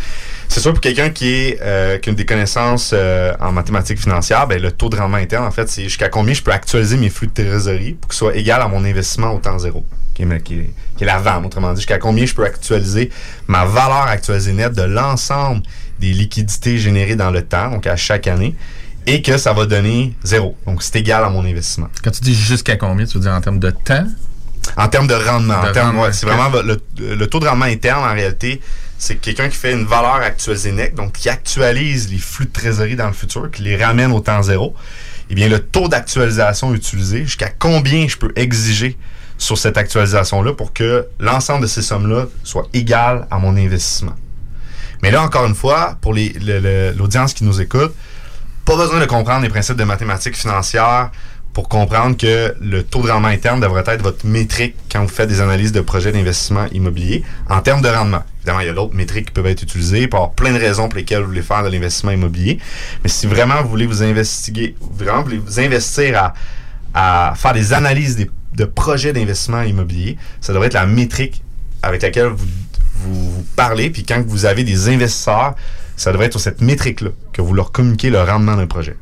C'est 0.48 0.60
sûr, 0.60 0.72
pour 0.72 0.80
quelqu'un 0.80 1.10
qui, 1.10 1.28
est, 1.32 1.58
euh, 1.62 1.98
qui 1.98 2.10
a 2.10 2.12
des 2.12 2.24
connaissances 2.26 2.90
euh, 2.94 3.32
en 3.40 3.50
mathématiques 3.52 3.98
financières, 4.00 4.46
ben, 4.46 4.60
le 4.60 4.70
taux 4.72 4.88
de 4.88 4.96
rendement 4.96 5.16
interne, 5.18 5.44
en 5.44 5.50
fait, 5.50 5.68
c'est 5.68 5.84
jusqu'à 5.84 6.08
combien 6.08 6.34
je 6.34 6.42
peux 6.42 6.52
actualiser 6.52 6.96
mes 6.96 7.08
flux 7.10 7.26
de 7.28 7.32
trésorerie 7.32 7.92
pour 7.94 8.08
que 8.08 8.14
ce 8.14 8.18
soit 8.20 8.36
égal 8.36 8.60
à 8.62 8.68
mon 8.68 8.84
investissement 8.84 9.32
au 9.32 9.38
temps 9.38 9.58
zéro, 9.58 9.84
qui 10.14 10.22
est, 10.22 10.42
qui 10.42 10.54
est- 10.54 10.70
qui 10.96 11.02
est 11.02 11.06
la 11.06 11.18
vente, 11.18 11.46
autrement 11.46 11.72
dit, 11.72 11.80
jusqu'à 11.80 11.98
combien 11.98 12.24
je 12.26 12.34
peux 12.34 12.44
actualiser 12.44 13.10
ma 13.48 13.64
valeur 13.64 14.02
actualisée 14.06 14.52
nette 14.52 14.74
de 14.74 14.82
l'ensemble 14.82 15.62
des 15.98 16.12
liquidités 16.12 16.78
générées 16.78 17.16
dans 17.16 17.30
le 17.30 17.42
temps, 17.42 17.70
donc 17.70 17.86
à 17.88 17.96
chaque 17.96 18.28
année, 18.28 18.54
et 19.06 19.22
que 19.22 19.36
ça 19.38 19.52
va 19.52 19.66
donner 19.66 20.14
zéro. 20.24 20.56
Donc, 20.66 20.82
c'est 20.82 20.96
égal 20.96 21.24
à 21.24 21.28
mon 21.30 21.44
investissement. 21.44 21.88
quand 22.02 22.10
tu 22.10 22.20
dis 22.22 22.34
jusqu'à 22.34 22.76
combien, 22.76 23.04
tu 23.06 23.14
veux 23.18 23.22
dire 23.24 23.32
en 23.32 23.40
termes 23.40 23.58
de 23.58 23.70
temps? 23.70 24.06
En 24.76 24.88
termes 24.88 25.06
de 25.06 25.14
rendement. 25.14 25.62
De 25.62 25.68
en 25.68 25.72
termes- 25.72 25.86
rendement, 25.88 26.02
ouais, 26.04 26.12
c'est 26.12 26.26
vraiment 26.26 26.48
le, 26.62 26.80
le 27.14 27.26
taux 27.26 27.38
de 27.40 27.46
rendement 27.46 27.66
interne, 27.66 28.02
en 28.02 28.14
réalité, 28.14 28.60
c'est 28.98 29.16
quelqu'un 29.16 29.48
qui 29.48 29.56
fait 29.56 29.72
une 29.72 29.84
valeur 29.84 30.14
actualisée 30.16 30.72
nette, 30.72 30.94
donc 30.94 31.12
qui 31.12 31.28
actualise 31.28 32.10
les 32.10 32.18
flux 32.18 32.46
de 32.46 32.52
trésorerie 32.52 32.96
dans 32.96 33.06
le 33.08 33.12
futur, 33.12 33.50
qui 33.50 33.62
les 33.62 33.76
ramène 33.76 34.10
au 34.12 34.20
temps 34.20 34.42
zéro. 34.42 34.74
Eh 35.28 35.34
bien, 35.34 35.48
le 35.48 35.58
taux 35.58 35.88
d'actualisation 35.88 36.74
utilisé, 36.74 37.24
jusqu'à 37.24 37.50
combien 37.50 38.06
je 38.08 38.16
peux 38.16 38.32
exiger 38.36 38.96
sur 39.36 39.58
cette 39.58 39.76
actualisation-là 39.76 40.52
pour 40.54 40.72
que 40.72 41.06
l'ensemble 41.18 41.62
de 41.62 41.66
ces 41.66 41.82
sommes-là 41.82 42.26
soit 42.42 42.66
égal 42.72 43.26
à 43.30 43.38
mon 43.38 43.56
investissement? 43.56 44.14
Mais 45.02 45.10
là, 45.10 45.22
encore 45.22 45.44
une 45.44 45.54
fois, 45.54 45.98
pour 46.00 46.14
le- 46.14 46.92
l'audience 46.96 47.34
qui 47.34 47.44
nous 47.44 47.60
écoute, 47.60 47.94
pas 48.64 48.76
besoin 48.76 49.00
de 49.00 49.04
comprendre 49.04 49.42
les 49.42 49.48
principes 49.48 49.76
de 49.76 49.84
mathématiques 49.84 50.36
financières 50.36 51.10
pour 51.52 51.68
comprendre 51.68 52.16
que 52.16 52.54
le 52.60 52.82
taux 52.82 53.02
de 53.02 53.10
rendement 53.10 53.28
interne 53.28 53.60
devrait 53.60 53.84
être 53.86 54.02
votre 54.02 54.26
métrique 54.26 54.74
quand 54.90 55.02
vous 55.02 55.08
faites 55.08 55.28
des 55.28 55.40
analyses 55.40 55.70
de 55.70 55.80
projets 55.80 56.10
d'investissement 56.10 56.66
immobilier 56.72 57.22
en 57.48 57.60
termes 57.60 57.80
de 57.80 57.88
rendement. 57.88 58.24
Évidemment, 58.38 58.60
il 58.60 58.66
y 58.66 58.70
a 58.70 58.72
d'autres 58.72 58.94
métriques 58.94 59.26
qui 59.26 59.32
peuvent 59.32 59.46
être 59.46 59.62
utilisées 59.62 60.08
pour 60.08 60.32
plein 60.32 60.52
de 60.52 60.58
raisons 60.58 60.88
pour 60.88 60.98
lesquelles 60.98 61.20
vous 61.20 61.28
voulez 61.28 61.42
faire 61.42 61.62
de 61.62 61.68
l'investissement 61.68 62.10
immobilier. 62.10 62.58
Mais 63.04 63.08
si 63.08 63.26
vraiment 63.26 63.62
vous 63.62 63.68
voulez 63.68 63.86
vous 63.86 64.02
investiguer, 64.02 64.74
vraiment 64.80 65.18
vous 65.18 65.24
voulez 65.24 65.38
vous 65.38 65.60
investir 65.60 66.18
à, 66.18 66.34
à 66.94 67.34
faire 67.36 67.52
des 67.52 67.72
analyses 67.72 68.26
de 68.54 68.64
projets 68.64 69.12
d'investissement 69.12 69.62
immobilier, 69.62 70.18
ça 70.40 70.52
devrait 70.52 70.66
être 70.66 70.74
la 70.74 70.86
métrique 70.86 71.42
avec 71.82 72.02
laquelle 72.02 72.28
vous, 72.28 72.46
vous 73.04 73.46
parlez. 73.54 73.90
Puis 73.90 74.04
quand 74.04 74.22
vous 74.26 74.44
avez 74.44 74.64
des 74.64 74.88
investisseurs, 74.88 75.54
ça 75.96 76.12
devrait 76.12 76.26
être 76.26 76.32
sur 76.32 76.40
cette 76.40 76.60
métrique-là 76.60 77.10
que 77.32 77.42
vous 77.42 77.54
leur 77.54 77.72
communiquez 77.72 78.10
le 78.10 78.20
rendement 78.22 78.56
d'un 78.56 78.66
projet. 78.66 78.96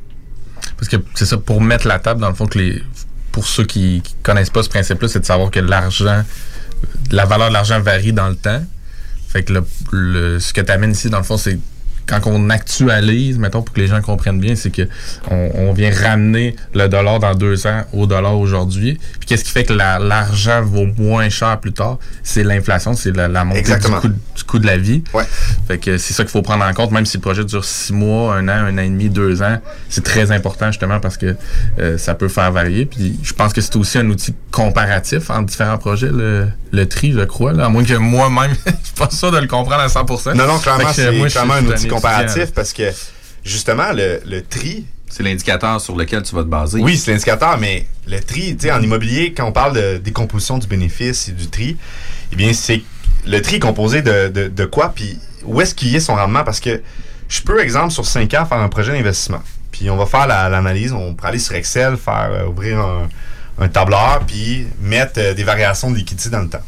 Parce 0.76 0.88
que 0.88 0.96
c'est 1.14 1.26
ça, 1.26 1.38
pour 1.38 1.60
mettre 1.60 1.86
la 1.86 1.98
table, 1.98 2.20
dans 2.20 2.28
le 2.28 2.34
fond, 2.34 2.46
que 2.46 2.58
les, 2.58 2.82
pour 3.30 3.46
ceux 3.46 3.64
qui, 3.64 4.02
connaissent 4.22 4.50
pas 4.50 4.62
ce 4.62 4.68
principe-là, 4.68 5.08
c'est 5.08 5.20
de 5.20 5.24
savoir 5.24 5.50
que 5.50 5.60
l'argent, 5.60 6.24
la 7.10 7.24
valeur 7.24 7.48
de 7.48 7.52
l'argent 7.52 7.80
varie 7.80 8.12
dans 8.12 8.28
le 8.28 8.36
temps. 8.36 8.62
Fait 9.28 9.42
que 9.42 9.52
le, 9.54 9.64
le- 9.92 10.38
ce 10.38 10.52
que 10.52 10.60
tu 10.60 10.70
amènes 10.70 10.92
ici, 10.92 11.08
dans 11.08 11.18
le 11.18 11.24
fond, 11.24 11.36
c'est 11.38 11.58
quand 12.20 12.30
on 12.30 12.50
actualise, 12.50 13.38
mettons, 13.38 13.62
pour 13.62 13.74
que 13.74 13.80
les 13.80 13.86
gens 13.86 14.00
comprennent 14.00 14.40
bien, 14.40 14.54
c'est 14.54 14.70
que 14.70 14.82
on, 15.30 15.50
on 15.54 15.72
vient 15.72 15.90
ramener 15.92 16.56
le 16.74 16.88
dollar 16.88 17.18
dans 17.20 17.34
deux 17.34 17.66
ans 17.66 17.82
au 17.92 18.06
dollar 18.06 18.38
aujourd'hui. 18.38 18.98
Puis 19.18 19.26
qu'est-ce 19.26 19.44
qui 19.44 19.50
fait 19.50 19.64
que 19.64 19.72
la- 19.72 19.98
l'argent 19.98 20.62
vaut 20.62 20.86
moins 20.98 21.28
cher 21.28 21.58
plus 21.60 21.72
tard? 21.72 21.98
C'est 22.22 22.44
l'inflation, 22.44 22.94
c'est 22.94 23.14
la, 23.16 23.28
la 23.28 23.44
montée 23.44 23.62
du 23.62 23.88
coût, 24.00 24.08
du 24.08 24.44
coût 24.46 24.58
de 24.58 24.66
la 24.66 24.76
vie. 24.76 25.02
Ouais. 25.14 25.24
Fait 25.68 25.78
que 25.78 25.98
c'est 25.98 26.12
ça 26.14 26.22
qu'il 26.24 26.30
faut 26.32 26.42
prendre 26.42 26.64
en 26.64 26.72
compte, 26.72 26.90
même 26.90 27.06
si 27.06 27.16
le 27.16 27.22
projet 27.22 27.44
dure 27.44 27.64
six 27.64 27.92
mois, 27.92 28.36
un 28.36 28.48
an, 28.48 28.52
un 28.66 28.78
an 28.78 28.82
et 28.82 28.88
demi, 28.88 29.08
deux 29.08 29.42
ans. 29.42 29.58
C'est 29.88 30.04
très 30.04 30.30
important 30.32 30.66
justement 30.68 31.00
parce 31.00 31.16
que 31.16 31.36
euh, 31.78 31.98
ça 31.98 32.14
peut 32.14 32.28
faire 32.28 32.50
varier. 32.52 32.86
Puis 32.86 33.18
je 33.22 33.32
pense 33.32 33.52
que 33.52 33.60
c'est 33.60 33.76
aussi 33.76 33.98
un 33.98 34.08
outil 34.08 34.34
comparatif 34.50 35.30
entre 35.30 35.46
différents 35.46 35.78
projets, 35.78 36.10
le, 36.10 36.46
le 36.72 36.88
tri, 36.88 37.12
je 37.12 37.20
crois. 37.24 37.52
Là, 37.52 37.66
à 37.66 37.68
moins 37.68 37.84
que 37.84 37.94
moi-même, 37.94 38.54
je 38.66 38.70
suis 38.86 38.94
pas 38.96 39.10
sûr 39.10 39.30
de 39.30 39.38
le 39.38 39.46
comprendre 39.46 39.82
à 39.82 39.86
100%. 39.88 40.34
Non, 40.34 40.46
non, 40.46 40.58
clairement, 40.58 40.92
c'est 40.92 41.10
clairement 41.28 41.28
suis 41.28 41.38
un 41.38 41.50
un 41.50 41.66
outil 41.66 41.88
comparatif 41.88 42.52
parce 42.54 42.72
que, 42.72 42.90
justement, 43.44 43.92
le, 43.92 44.20
le 44.26 44.42
tri, 44.42 44.84
C'est 45.08 45.22
l'indicateur 45.22 45.80
sur 45.80 45.94
lequel 45.96 46.22
tu 46.22 46.34
vas 46.34 46.42
te 46.42 46.48
baser. 46.48 46.80
Oui, 46.80 46.96
c'est 46.96 47.10
l'indicateur, 47.12 47.58
mais 47.58 47.86
le 48.08 48.18
tri, 48.20 48.56
tu 48.56 48.62
sais, 48.66 48.72
en 48.72 48.80
immobilier, 48.82 49.34
quand 49.36 49.44
on 49.46 49.52
parle 49.52 49.74
de 49.74 49.98
décomposition 49.98 50.56
du 50.58 50.66
bénéfice 50.66 51.28
et 51.28 51.32
du 51.32 51.48
tri, 51.48 51.76
eh 52.32 52.36
bien, 52.36 52.52
c'est 52.54 52.80
le 53.26 53.40
tri 53.42 53.56
est 53.56 53.60
composé 53.60 54.00
de, 54.02 54.28
de, 54.28 54.48
de 54.48 54.64
quoi, 54.64 54.92
puis 54.94 55.18
où 55.44 55.60
est-ce 55.60 55.74
qu'il 55.74 55.88
y 55.88 55.96
est 55.96 56.00
son 56.00 56.14
rendement? 56.14 56.44
Parce 56.44 56.60
que 56.60 56.80
je 57.28 57.42
peux, 57.42 57.60
exemple, 57.60 57.90
sur 57.92 58.06
5 58.06 58.32
ans, 58.34 58.46
faire 58.46 58.58
un 58.58 58.68
projet 58.70 58.92
d'investissement. 58.92 59.42
Puis 59.70 59.90
on 59.90 59.96
va 59.96 60.06
faire 60.06 60.26
la- 60.26 60.48
l'analyse, 60.48 60.92
on 60.92 61.14
peut 61.14 61.26
aller 61.26 61.38
sur 61.38 61.54
Excel, 61.54 61.96
faire 61.96 62.30
euh, 62.32 62.46
ouvrir 62.46 62.78
un, 62.80 63.08
un 63.58 63.68
tableur, 63.68 64.22
puis 64.26 64.66
mettre 64.80 65.18
euh, 65.18 65.34
des 65.34 65.44
variations 65.44 65.90
de 65.90 65.96
liquidité 65.96 66.30
dans 66.30 66.40
le 66.40 66.48
temps. 66.48 66.62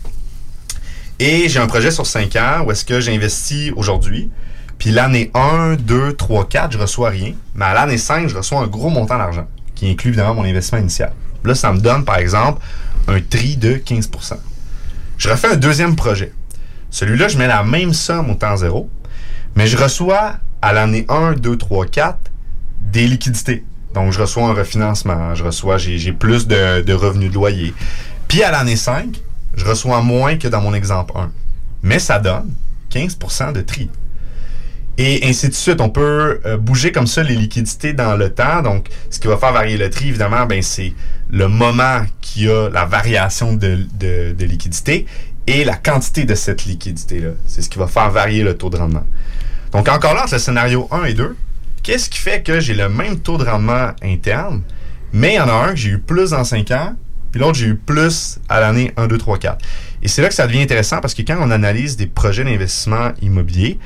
Et 1.18 1.48
j'ai 1.48 1.60
un 1.60 1.66
projet 1.66 1.90
sur 1.90 2.06
5 2.06 2.36
ans 2.36 2.64
où 2.66 2.72
est-ce 2.72 2.84
que 2.84 3.00
j'investis 3.00 3.72
aujourd'hui. 3.76 4.30
Puis 4.78 4.90
l'année 4.90 5.30
1, 5.34 5.76
2, 5.76 6.14
3, 6.14 6.48
4, 6.48 6.72
je 6.72 6.78
reçois 6.78 7.10
rien. 7.10 7.34
Mais 7.54 7.64
à 7.64 7.74
l'année 7.74 7.98
5, 7.98 8.28
je 8.28 8.36
reçois 8.36 8.60
un 8.60 8.66
gros 8.66 8.90
montant 8.90 9.16
d'argent, 9.16 9.46
qui 9.74 9.88
inclut 9.88 10.08
évidemment 10.08 10.34
mon 10.34 10.44
investissement 10.44 10.80
initial. 10.80 11.12
Là, 11.44 11.54
ça 11.54 11.72
me 11.72 11.78
donne, 11.78 12.04
par 12.04 12.18
exemple, 12.18 12.60
un 13.06 13.20
tri 13.20 13.56
de 13.56 13.74
15% 13.74 14.34
Je 15.18 15.28
refais 15.28 15.48
un 15.48 15.56
deuxième 15.56 15.94
projet. 15.94 16.32
Celui-là, 16.90 17.28
je 17.28 17.38
mets 17.38 17.46
la 17.46 17.62
même 17.62 17.92
somme 17.92 18.30
au 18.30 18.34
temps 18.34 18.56
zéro, 18.56 18.90
mais 19.54 19.66
je 19.66 19.76
reçois 19.76 20.34
à 20.62 20.72
l'année 20.72 21.04
1, 21.08 21.34
2, 21.34 21.56
3, 21.56 21.86
4 21.86 22.18
des 22.80 23.06
liquidités. 23.06 23.64
Donc, 23.94 24.12
je 24.12 24.20
reçois 24.20 24.44
un 24.44 24.52
refinancement, 24.52 25.34
je 25.34 25.44
reçois, 25.44 25.78
j'ai 25.78 26.12
plus 26.12 26.48
de, 26.48 26.92
revenus 26.92 27.30
de 27.30 27.34
loyer. 27.34 27.72
Puis 28.26 28.42
à 28.42 28.50
l'année 28.50 28.76
5, 28.76 29.20
je 29.56 29.64
reçois 29.64 30.02
moins 30.02 30.36
que 30.36 30.48
dans 30.48 30.60
mon 30.60 30.74
exemple 30.74 31.12
1. 31.16 31.30
Mais 31.84 32.00
ça 32.00 32.18
donne 32.18 32.50
15% 32.92 33.52
de 33.52 33.60
tri. 33.60 33.88
Et 34.96 35.28
ainsi 35.28 35.48
de 35.48 35.54
suite. 35.54 35.80
On 35.80 35.90
peut 35.90 36.40
euh, 36.44 36.56
bouger 36.56 36.92
comme 36.92 37.06
ça 37.06 37.22
les 37.22 37.34
liquidités 37.34 37.92
dans 37.92 38.16
le 38.16 38.32
temps. 38.32 38.62
Donc, 38.62 38.88
ce 39.10 39.18
qui 39.18 39.26
va 39.26 39.36
faire 39.36 39.52
varier 39.52 39.76
le 39.76 39.90
tri, 39.90 40.08
évidemment, 40.08 40.46
ben, 40.46 40.62
c'est 40.62 40.92
le 41.30 41.48
moment 41.48 42.02
qui 42.20 42.48
a 42.48 42.68
la 42.70 42.84
variation 42.84 43.54
de, 43.54 43.86
de, 43.98 44.32
de 44.32 44.44
liquidité 44.44 45.06
et 45.46 45.64
la 45.64 45.74
quantité 45.76 46.24
de 46.24 46.34
cette 46.34 46.64
liquidité-là. 46.64 47.30
C'est 47.46 47.62
ce 47.62 47.68
qui 47.68 47.78
va 47.78 47.86
faire 47.86 48.10
varier 48.10 48.42
le 48.44 48.56
taux 48.56 48.70
de 48.70 48.76
rendement. 48.76 49.04
Donc, 49.72 49.88
encore 49.88 50.14
là, 50.14 50.22
entre 50.22 50.34
le 50.34 50.38
scénario 50.38 50.88
1 50.92 51.04
et 51.04 51.14
2, 51.14 51.36
qu'est-ce 51.84 52.10
qui 52.10 52.18
fait 52.18 52.42
que 52.42 52.58
j'ai 52.58 52.74
le 52.74 52.88
même 52.88 53.20
taux 53.20 53.38
de 53.38 53.44
rendement 53.44 53.90
interne, 54.02 54.62
mais 55.12 55.34
il 55.34 55.36
y 55.36 55.40
en 55.40 55.48
a 55.48 55.52
un 55.52 55.70
que 55.70 55.76
j'ai 55.76 55.90
eu 55.90 55.98
plus 55.98 56.30
dans 56.30 56.42
5 56.42 56.70
ans, 56.72 56.96
puis 57.30 57.40
l'autre, 57.40 57.58
j'ai 57.58 57.66
eu 57.66 57.76
plus 57.76 58.40
à 58.48 58.58
l'année 58.58 58.92
1, 58.96 59.06
2, 59.06 59.18
3, 59.18 59.38
4. 59.38 59.64
Et 60.02 60.08
c'est 60.08 60.22
là 60.22 60.28
que 60.28 60.34
ça 60.34 60.46
devient 60.46 60.62
intéressant 60.62 61.00
parce 61.00 61.14
que 61.14 61.22
quand 61.22 61.36
on 61.40 61.50
analyse 61.50 61.96
des 61.96 62.06
projets 62.06 62.44
d'investissement 62.44 63.12
immobilier, 63.22 63.78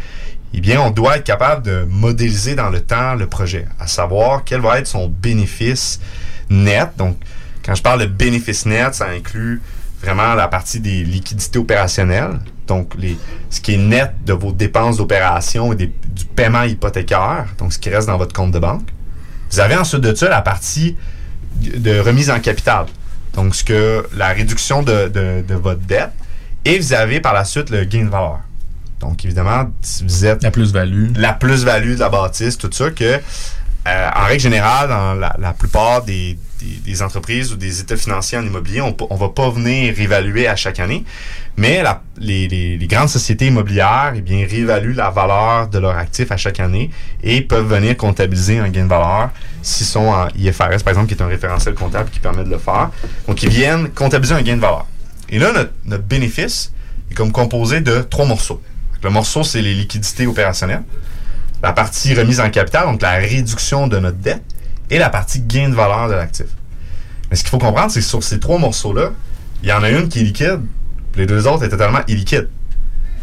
eh 0.54 0.60
bien, 0.60 0.80
on 0.80 0.90
doit 0.90 1.16
être 1.16 1.24
capable 1.24 1.62
de 1.62 1.86
modéliser 1.90 2.54
dans 2.54 2.70
le 2.70 2.80
temps 2.80 3.14
le 3.14 3.26
projet, 3.26 3.66
à 3.78 3.86
savoir 3.86 4.44
quel 4.44 4.60
va 4.60 4.78
être 4.78 4.86
son 4.86 5.08
bénéfice 5.08 6.00
net. 6.48 6.90
Donc, 6.96 7.18
quand 7.64 7.74
je 7.74 7.82
parle 7.82 8.00
de 8.00 8.06
bénéfice 8.06 8.64
net, 8.64 8.94
ça 8.94 9.08
inclut 9.08 9.60
vraiment 10.00 10.34
la 10.34 10.48
partie 10.48 10.80
des 10.80 11.02
liquidités 11.04 11.58
opérationnelles, 11.58 12.38
donc 12.68 12.94
les, 12.98 13.16
ce 13.50 13.60
qui 13.60 13.74
est 13.74 13.78
net 13.78 14.12
de 14.24 14.32
vos 14.34 14.52
dépenses 14.52 14.98
d'opération 14.98 15.72
et 15.72 15.76
des- 15.76 15.92
du 16.08 16.24
paiement 16.26 16.62
hypothécaire, 16.62 17.46
donc 17.58 17.72
ce 17.72 17.78
qui 17.78 17.90
reste 17.90 18.06
dans 18.06 18.18
votre 18.18 18.32
compte 18.34 18.52
de 18.52 18.58
banque. 18.58 18.88
Vous 19.50 19.60
avez 19.60 19.76
ensuite 19.76 20.02
de 20.02 20.14
ça 20.14 20.28
la 20.28 20.42
partie 20.42 20.96
de 21.56 21.98
remise 21.98 22.30
en 22.30 22.38
capital, 22.40 22.86
donc 23.34 23.54
ce 23.54 23.64
que 23.64 24.06
la 24.16 24.28
réduction 24.28 24.82
de, 24.82 25.08
de- 25.08 25.42
de 25.46 25.54
votre 25.54 25.80
dette, 25.80 26.10
et 26.64 26.78
vous 26.78 26.92
avez 26.92 27.20
par 27.20 27.32
la 27.34 27.44
suite 27.44 27.70
le 27.70 27.84
gain 27.84 28.04
de 28.04 28.10
valeur. 28.10 28.40
Donc, 29.00 29.24
évidemment, 29.24 29.70
si 29.80 30.02
vous 30.02 30.26
êtes... 30.26 30.42
La 30.42 30.50
plus-value. 30.50 31.12
La 31.16 31.32
plus-value 31.32 31.94
de 31.94 32.00
la 32.00 32.08
bâtisse, 32.08 32.58
tout 32.58 32.68
ça, 32.72 32.90
que, 32.90 33.20
euh, 33.86 34.10
en 34.14 34.26
règle 34.26 34.42
générale, 34.42 34.88
dans 34.88 35.14
la, 35.14 35.52
plupart 35.52 36.02
des, 36.02 36.36
entreprises 37.00 37.52
ou 37.52 37.56
des 37.56 37.80
états 37.80 37.96
financiers 37.96 38.36
en 38.36 38.44
immobilier, 38.44 38.80
on 38.80 38.96
ne 39.10 39.18
va 39.18 39.28
pas 39.28 39.48
venir 39.50 39.94
réévaluer 39.94 40.48
à 40.48 40.56
chaque 40.56 40.80
année, 40.80 41.04
mais 41.56 41.82
les, 42.18 42.78
grandes 42.90 43.08
sociétés 43.08 43.46
immobilières, 43.46 44.12
eh 44.16 44.20
bien, 44.20 44.46
réévaluent 44.48 44.94
la 44.94 45.10
valeur 45.10 45.68
de 45.68 45.78
leurs 45.78 45.96
actifs 45.96 46.30
à 46.32 46.36
chaque 46.36 46.60
année 46.60 46.90
et 47.22 47.40
peuvent 47.40 47.68
venir 47.68 47.96
comptabiliser 47.96 48.58
un 48.58 48.68
gain 48.68 48.84
de 48.84 48.88
valeur 48.88 49.30
s'ils 49.62 49.86
sont 49.86 50.08
en 50.08 50.28
IFRS, 50.36 50.82
par 50.82 50.88
exemple, 50.88 51.06
qui 51.06 51.14
est 51.14 51.22
un 51.22 51.28
référentiel 51.28 51.74
comptable 51.74 52.10
qui 52.10 52.20
permet 52.20 52.44
de 52.44 52.50
le 52.50 52.58
faire. 52.58 52.90
Donc, 53.26 53.42
ils 53.42 53.48
viennent 53.50 53.90
comptabiliser 53.90 54.34
un 54.34 54.42
gain 54.42 54.56
de 54.56 54.60
valeur. 54.60 54.86
Et 55.30 55.38
là, 55.38 55.52
notre, 55.52 55.72
notre 55.84 56.04
bénéfice 56.04 56.72
est 57.10 57.14
comme 57.14 57.32
composé 57.32 57.80
de 57.80 58.02
trois 58.02 58.26
morceaux. 58.26 58.60
Le 59.02 59.10
morceau, 59.10 59.44
c'est 59.44 59.62
les 59.62 59.74
liquidités 59.74 60.26
opérationnelles. 60.26 60.82
La 61.62 61.72
partie 61.72 62.14
remise 62.14 62.40
en 62.40 62.50
capital, 62.50 62.84
donc 62.84 63.02
la 63.02 63.14
réduction 63.14 63.86
de 63.86 63.98
notre 63.98 64.18
dette. 64.18 64.42
Et 64.90 64.98
la 64.98 65.10
partie 65.10 65.40
gain 65.40 65.68
de 65.68 65.74
valeur 65.74 66.08
de 66.08 66.14
l'actif. 66.14 66.46
Mais 67.30 67.36
ce 67.36 67.42
qu'il 67.42 67.50
faut 67.50 67.58
comprendre, 67.58 67.90
c'est 67.90 68.00
que 68.00 68.06
sur 68.06 68.22
ces 68.22 68.40
trois 68.40 68.58
morceaux-là, 68.58 69.10
il 69.62 69.68
y 69.68 69.72
en 69.72 69.82
a 69.82 69.90
une 69.90 70.08
qui 70.08 70.20
est 70.20 70.22
liquide, 70.22 70.62
les 71.16 71.26
deux 71.26 71.46
autres 71.46 71.64
est 71.64 71.68
totalement 71.68 72.00
illiquide. 72.08 72.48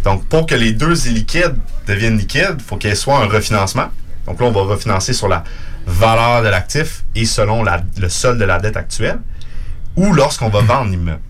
Donc, 0.03 0.25
pour 0.27 0.45
que 0.45 0.53
les 0.53 0.73
deux 0.73 1.07
illiquides 1.07 1.55
deviennent 1.87 2.17
liquides, 2.17 2.57
il 2.59 2.63
faut 2.63 2.77
qu'il 2.77 2.91
y 2.91 2.93
un 2.93 3.25
refinancement. 3.25 3.87
Donc 4.27 4.39
là, 4.39 4.45
on 4.45 4.51
va 4.51 4.61
refinancer 4.61 5.13
sur 5.13 5.27
la 5.27 5.43
valeur 5.87 6.43
de 6.43 6.49
l'actif 6.49 7.03
et 7.15 7.25
selon 7.25 7.63
le 7.63 8.09
solde 8.09 8.39
de 8.39 8.45
la 8.45 8.59
dette 8.59 8.77
actuelle, 8.77 9.19
ou 9.95 10.13
lorsqu'on 10.13 10.49
va 10.49 10.61
vendre 10.61 10.91
l'immeuble. 10.91 11.21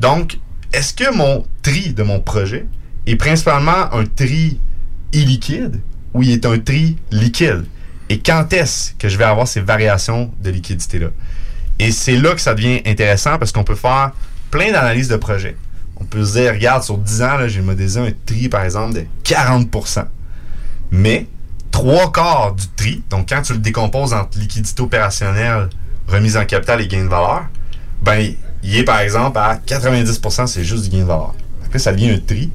Donc, 0.00 0.38
est-ce 0.72 0.92
que 0.92 1.14
mon 1.14 1.46
tri 1.62 1.94
de 1.94 2.02
mon 2.02 2.20
projet 2.20 2.66
est 3.06 3.16
principalement 3.16 3.92
un 3.94 4.04
tri 4.04 4.60
illiquide 5.12 5.80
ou 6.14 6.22
il 6.22 6.30
est 6.30 6.46
un 6.46 6.58
tri 6.58 6.96
liquide? 7.10 7.64
Et 8.08 8.20
quand 8.20 8.52
est-ce 8.52 8.94
que 8.94 9.08
je 9.08 9.18
vais 9.18 9.24
avoir 9.24 9.46
ces 9.46 9.60
variations 9.60 10.30
de 10.42 10.50
liquidité-là? 10.50 11.08
Et 11.78 11.92
c'est 11.92 12.16
là 12.16 12.34
que 12.34 12.40
ça 12.40 12.54
devient 12.54 12.80
intéressant 12.86 13.38
parce 13.38 13.52
qu'on 13.52 13.64
peut 13.64 13.74
faire 13.74 14.12
plein 14.50 14.72
d'analyses 14.72 15.08
de 15.08 15.16
projets. 15.16 15.56
On 15.96 16.04
peut 16.04 16.24
se 16.24 16.38
dire, 16.38 16.52
regarde, 16.52 16.82
sur 16.82 16.96
10 16.96 17.22
ans, 17.22 17.48
j'ai 17.48 17.60
modélisé 17.60 18.00
un 18.00 18.10
tri, 18.24 18.48
par 18.48 18.64
exemple, 18.64 18.94
de 18.94 19.04
40% 19.24 20.06
Mais 20.90 21.26
trois 21.70 22.10
quarts 22.10 22.54
du 22.54 22.66
tri, 22.76 23.02
donc 23.10 23.28
quand 23.28 23.42
tu 23.42 23.52
le 23.52 23.58
décomposes 23.58 24.12
entre 24.12 24.38
liquidité 24.38 24.82
opérationnelle, 24.82 25.68
remise 26.06 26.36
en 26.36 26.44
capital 26.44 26.80
et 26.80 26.88
gain 26.88 27.04
de 27.04 27.08
valeur, 27.08 27.44
ben, 28.02 28.32
il 28.62 28.76
est 28.76 28.84
par 28.84 29.00
exemple 29.00 29.38
à 29.38 29.56
90%, 29.56 30.46
c'est 30.46 30.64
juste 30.64 30.84
du 30.84 30.90
gain 30.90 31.02
de 31.02 31.08
valeur. 31.08 31.34
Après, 31.64 31.78
ça 31.78 31.92
devient 31.92 32.10
un 32.10 32.18
tri 32.18 32.50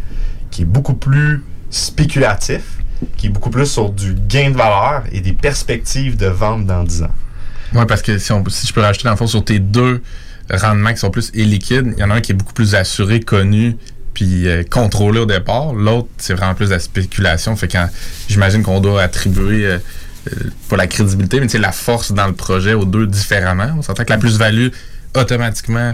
qui 0.52 0.64
est 0.64 0.66
beaucoup 0.66 0.96
plus 0.96 1.44
spéculatif, 1.70 2.80
qui 3.18 3.28
est 3.28 3.30
beaucoup 3.30 3.50
plus 3.50 3.66
sur 3.66 3.90
du 3.90 4.14
gain 4.14 4.52
de 4.52 4.58
valeur 4.58 5.04
et 5.12 5.22
des 5.22 5.34
perspectives 5.34 6.18
de 6.18 6.28
vente 6.28 6.66
dans 6.66 6.84
10 6.84 7.04
ans. 7.04 7.12
Oui, 7.74 7.86
parce 7.88 8.02
que 8.02 8.18
si, 8.18 8.32
je 8.68 8.74
peux 8.74 8.82
rajouter 8.82 9.06
dans 9.06 9.12
le 9.12 9.18
fond 9.18 9.28
sur 9.28 9.44
tes 9.44 9.60
deux 9.60 10.02
rendements 10.50 10.92
qui 10.92 11.00
sont 11.00 11.10
plus 11.10 11.32
illiquides, 11.34 11.94
il 11.98 12.00
y 12.00 12.04
en 12.04 12.10
a 12.10 12.16
un 12.16 12.22
qui 12.22 12.32
est 12.32 12.36
beaucoup 12.36 12.54
plus 12.54 12.76
assuré, 12.76 13.20
connu, 13.20 13.78
puis 14.14 14.48
euh, 14.48 14.64
contrôlé 14.70 15.20
au 15.20 15.26
départ. 15.26 15.74
L'autre, 15.74 16.10
c'est 16.18 16.34
vraiment 16.34 16.54
plus 16.54 16.68
de 16.68 16.74
la 16.74 16.80
spéculation. 16.80 17.56
Fait 17.56 17.68
quand 17.68 17.90
j'imagine 18.28 18.62
qu'on 18.62 18.80
doit 18.80 19.02
attribuer 19.02 19.66
euh, 19.66 19.80
euh, 20.32 20.50
pas 20.70 20.78
la 20.78 20.88
crédibilité, 20.88 21.40
mais 21.40 21.48
la 21.60 21.72
force 21.72 22.12
dans 22.12 22.28
le 22.28 22.34
projet 22.34 22.74
aux 22.74 22.86
deux 22.86 23.08
différemment. 23.08 23.74
On 23.78 23.82
s'entend 23.82 24.04
que 24.04 24.12
la 24.12 24.18
plus-value, 24.18 24.68
automatiquement, 25.16 25.94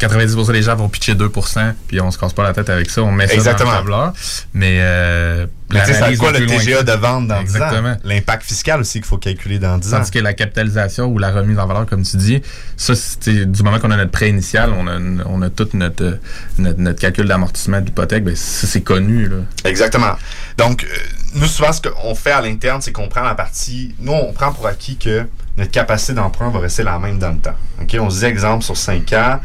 90% 0.00 0.52
des 0.52 0.62
gens 0.62 0.74
vont 0.74 0.88
pitcher 0.88 1.14
2%, 1.14 1.72
puis 1.86 2.00
on 2.00 2.10
se 2.10 2.18
casse 2.18 2.32
pas 2.32 2.42
la 2.42 2.52
tête 2.52 2.68
avec 2.68 2.90
ça, 2.90 3.02
on 3.02 3.12
met 3.12 3.28
ça 3.28 3.34
Exactement. 3.34 3.70
dans 3.70 3.76
le 3.76 3.82
tableur. 3.82 4.12
Mais, 4.52 4.78
euh, 4.80 5.46
Mais 5.72 5.80
tu 5.80 5.86
sais, 5.86 5.92
ça 5.92 6.00
l'analyse 6.00 6.18
quoi 6.18 6.32
le 6.32 6.46
TGA 6.46 6.82
de 6.82 6.92
vente 6.92 7.28
dans 7.28 7.42
10 7.42 7.50
ans? 7.50 7.54
Exactement. 7.54 7.96
L'impact 8.04 8.42
fiscal 8.42 8.80
aussi 8.80 8.98
qu'il 8.98 9.06
faut 9.06 9.18
calculer 9.18 9.58
dans 9.58 9.78
10 9.78 9.94
ans. 9.94 9.98
Tandis 9.98 10.10
que 10.10 10.18
la 10.18 10.34
capitalisation 10.34 11.06
ou 11.06 11.18
la 11.18 11.30
remise 11.30 11.58
en 11.58 11.66
valeur, 11.66 11.86
comme 11.86 12.02
tu 12.02 12.16
dis, 12.16 12.42
ça, 12.76 12.94
c'est 12.94 13.50
du 13.50 13.62
moment 13.62 13.78
qu'on 13.78 13.90
a 13.92 13.96
notre 13.96 14.10
prêt 14.10 14.28
initial, 14.28 14.72
on 14.76 14.86
a, 14.88 14.98
on 15.26 15.42
a 15.42 15.50
tout 15.50 15.68
notre, 15.74 16.18
notre, 16.58 16.80
notre 16.80 17.00
calcul 17.00 17.26
d'amortissement 17.26 17.80
de 17.80 17.86
l'hypothèque, 17.86 18.24
ben, 18.24 18.34
ça, 18.34 18.66
c'est 18.66 18.82
connu. 18.82 19.28
Là. 19.28 19.36
Exactement. 19.64 20.14
Donc, 20.58 20.84
euh, 20.84 20.86
nous, 21.34 21.46
souvent, 21.46 21.72
ce 21.72 21.80
qu'on 21.80 22.14
fait 22.14 22.32
à 22.32 22.40
l'interne, 22.40 22.80
c'est 22.82 22.92
qu'on 22.92 23.08
prend 23.08 23.22
la 23.22 23.34
partie. 23.34 23.94
Nous, 24.00 24.12
on 24.12 24.32
prend 24.32 24.52
pour 24.52 24.66
acquis 24.66 24.96
que 24.96 25.24
notre 25.56 25.70
capacité 25.70 26.14
d'emprunt 26.14 26.50
va 26.50 26.60
rester 26.60 26.82
la 26.82 26.98
même 26.98 27.18
dans 27.18 27.30
le 27.30 27.38
temps. 27.38 27.54
OK? 27.80 27.96
On 28.00 28.10
se 28.10 28.20
dit, 28.20 28.24
exemple, 28.24 28.64
sur 28.64 28.76
5 28.76 29.12
ans, 29.12 29.40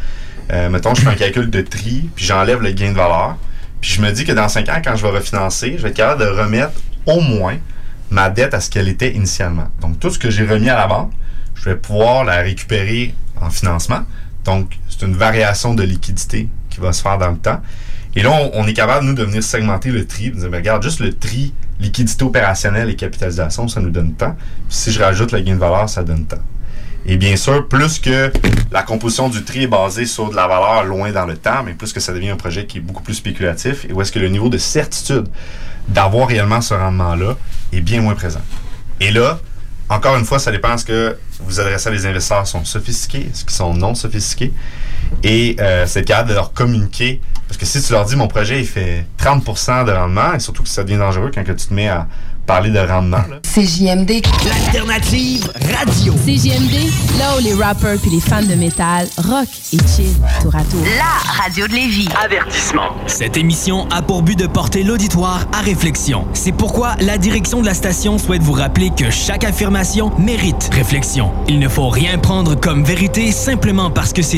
euh, 0.52 0.70
mettons, 0.70 0.96
je 0.96 1.02
fais 1.02 1.10
un 1.10 1.16
calcul 1.16 1.50
de 1.50 1.62
tri, 1.62 2.10
puis 2.16 2.26
j'enlève 2.26 2.62
le 2.62 2.72
gain 2.72 2.92
de 2.92 2.96
valeur. 2.96 3.38
Puis 3.82 3.92
je 3.94 4.02
me 4.02 4.12
dis 4.12 4.26
que 4.26 4.32
dans 4.32 4.50
5 4.50 4.68
ans, 4.70 4.82
quand 4.84 4.96
je 4.96 5.04
vais 5.04 5.12
refinancer, 5.12 5.76
je 5.78 5.84
vais 5.84 5.90
être 5.90 5.96
capable 5.96 6.22
de 6.24 6.28
remettre 6.28 6.74
au 7.06 7.22
moins 7.22 7.58
ma 8.10 8.30
dette 8.30 8.54
à 8.54 8.60
ce 8.60 8.70
qu'elle 8.70 8.88
était 8.88 9.14
initialement. 9.14 9.68
Donc, 9.82 10.00
tout 10.00 10.10
ce 10.10 10.20
que 10.20 10.30
j'ai 10.30 10.46
remis 10.46 10.70
à 10.70 10.78
la 10.78 10.88
banque, 10.88 11.12
je 11.56 11.66
vais 11.66 11.76
pouvoir 11.76 12.24
la 12.24 12.38
récupérer 12.38 13.14
en 13.40 13.50
financement. 13.50 14.02
Donc, 14.44 14.78
c'est 14.90 15.06
une 15.06 15.16
variation 15.16 15.74
de 15.76 15.84
liquidité 15.84 16.50
qui 16.70 16.80
va 16.80 16.92
se 16.94 17.02
faire 17.02 17.18
dans 17.18 17.32
le 17.32 17.38
temps. 17.38 17.62
Et 18.16 18.24
là, 18.24 18.32
on, 18.54 18.66
est 18.66 18.74
capable, 18.74 19.06
nous, 19.06 19.14
de 19.14 19.24
venir 19.24 19.44
segmenter 19.44 19.92
le 19.92 20.06
tri, 20.06 20.32
dire, 20.32 20.50
ben, 20.50 20.58
regarde, 20.58 20.82
juste 20.82 21.00
le 21.00 21.14
tri 21.14 21.54
liquidité 21.80 22.26
opérationnelle 22.26 22.90
et 22.90 22.96
capitalisation, 22.96 23.68
ça 23.68 23.80
nous 23.80 23.92
donne 23.92 24.14
temps. 24.14 24.36
Puis 24.68 24.78
si 24.78 24.92
je 24.92 25.00
rajoute 25.02 25.32
le 25.32 25.40
gain 25.42 25.54
de 25.54 25.60
valeur, 25.60 25.88
ça 25.88 26.04
donne 26.04 26.26
temps. 26.26 26.42
Et 27.06 27.18
bien 27.18 27.36
sûr, 27.36 27.68
plus 27.68 28.00
que 28.00 28.32
la 28.72 28.84
composition 28.84 29.30
du 29.30 29.44
tri 29.44 29.64
est 29.64 29.68
basée 29.68 30.06
sur 30.06 30.30
de 30.30 30.36
la 30.36 30.48
valeur 30.48 30.84
loin 30.84 31.12
dans 31.12 31.26
le 31.26 31.38
temps, 31.38 31.64
mais 31.66 31.74
plus 31.74 31.94
que 31.94 32.00
ça 32.00 32.14
devient 32.14 32.30
un 32.30 32.36
projet 32.36 32.66
qui 32.66 32.78
est 32.78 32.82
beaucoup 32.82 33.04
plus 33.04 33.16
spéculatif 33.16 33.86
et 33.86 33.94
où 33.94 34.02
est-ce 34.02 34.12
que 34.12 34.20
le 34.20 34.30
niveau 34.30 34.50
de 34.50 34.58
certitude 34.58 35.28
d'avoir 35.88 36.28
réellement 36.28 36.62
ce 36.62 36.74
rendement-là 36.74 37.36
est 37.74 37.82
bien 37.82 38.02
moins 38.02 38.16
présent. 38.16 38.42
Et 39.00 39.12
là, 39.12 39.40
encore 39.90 40.18
une 40.18 40.26
fois, 40.26 40.38
ça 40.38 40.52
dépend 40.52 40.78
ce 40.78 40.86
que 40.86 41.18
vous 41.40 41.60
adressez 41.60 41.90
à 41.90 41.92
des 41.92 42.06
investisseurs 42.06 42.46
sont 42.46 42.64
sophistiqués, 42.64 43.28
est-ce 43.32 43.44
qu'ils 43.44 43.56
sont 43.56 43.74
non 43.74 43.96
sophistiqués. 43.96 44.54
Et 45.24 45.56
euh, 45.60 45.86
c'est 45.88 46.04
capable 46.04 46.30
de 46.30 46.36
leur 46.36 46.54
communiquer. 46.54 47.22
Parce 47.48 47.58
que 47.58 47.66
si 47.66 47.82
tu 47.82 47.92
leur 47.94 48.06
dis 48.06 48.16
mon 48.16 48.28
projet 48.28 48.60
il 48.60 48.68
fait 48.68 49.08
30% 49.18 49.86
de 49.86 49.92
rendement, 49.92 50.34
et 50.34 50.40
surtout 50.40 50.62
que 50.62 50.70
ça 50.70 50.84
devient 50.84 51.00
dangereux 51.00 51.32
quand 51.34 51.44
tu 51.44 51.56
te 51.56 51.74
mets 51.74 51.88
à 51.88 52.08
parler 52.50 52.72
de 52.72 52.80
rendement. 52.80 53.22
CJMD. 53.44 54.24
L'alternative 54.48 55.52
radio. 55.78 56.14
CJMD, 56.14 56.90
là 57.20 57.38
où 57.38 57.44
les 57.44 57.54
rappers 57.54 57.98
puis 58.02 58.10
les 58.10 58.20
fans 58.20 58.42
de 58.42 58.56
métal 58.56 59.08
rock 59.18 59.48
et 59.72 59.78
chill 59.78 60.16
tour 60.42 60.56
à 60.56 60.64
tour. 60.64 60.84
La 60.98 61.44
radio 61.44 61.68
de 61.68 61.74
Lévis. 61.74 62.08
Avertissement. 62.20 62.90
Cette 63.06 63.38
émission 63.38 63.88
a 63.90 64.02
pour 64.02 64.24
but 64.24 64.38
de 64.38 64.48
porter 64.48 64.82
l'auditoire 64.84 65.46
à 65.54 65.62
réflexion. 65.62 66.26
C'est 66.34 66.52
pourquoi 66.52 66.96
la 67.02 67.20
direction 67.20 67.62
de 67.62 67.68
la 67.68 67.76
station 67.76 68.18
souhaite 68.18 68.42
vous 68.42 68.54
rappeler 68.54 68.90
que 68.98 69.12
chaque 69.12 69.44
affirmation 69.44 70.12
mérite 70.18 70.72
réflexion. 70.74 71.32
Il 71.48 71.60
ne 71.60 71.68
faut 71.68 71.90
rien 71.90 72.18
prendre 72.18 72.56
comme 72.56 72.84
vérité 72.84 73.32
simplement 73.32 73.92
parce 73.92 74.12
que 74.12 74.24
c'est 74.24 74.38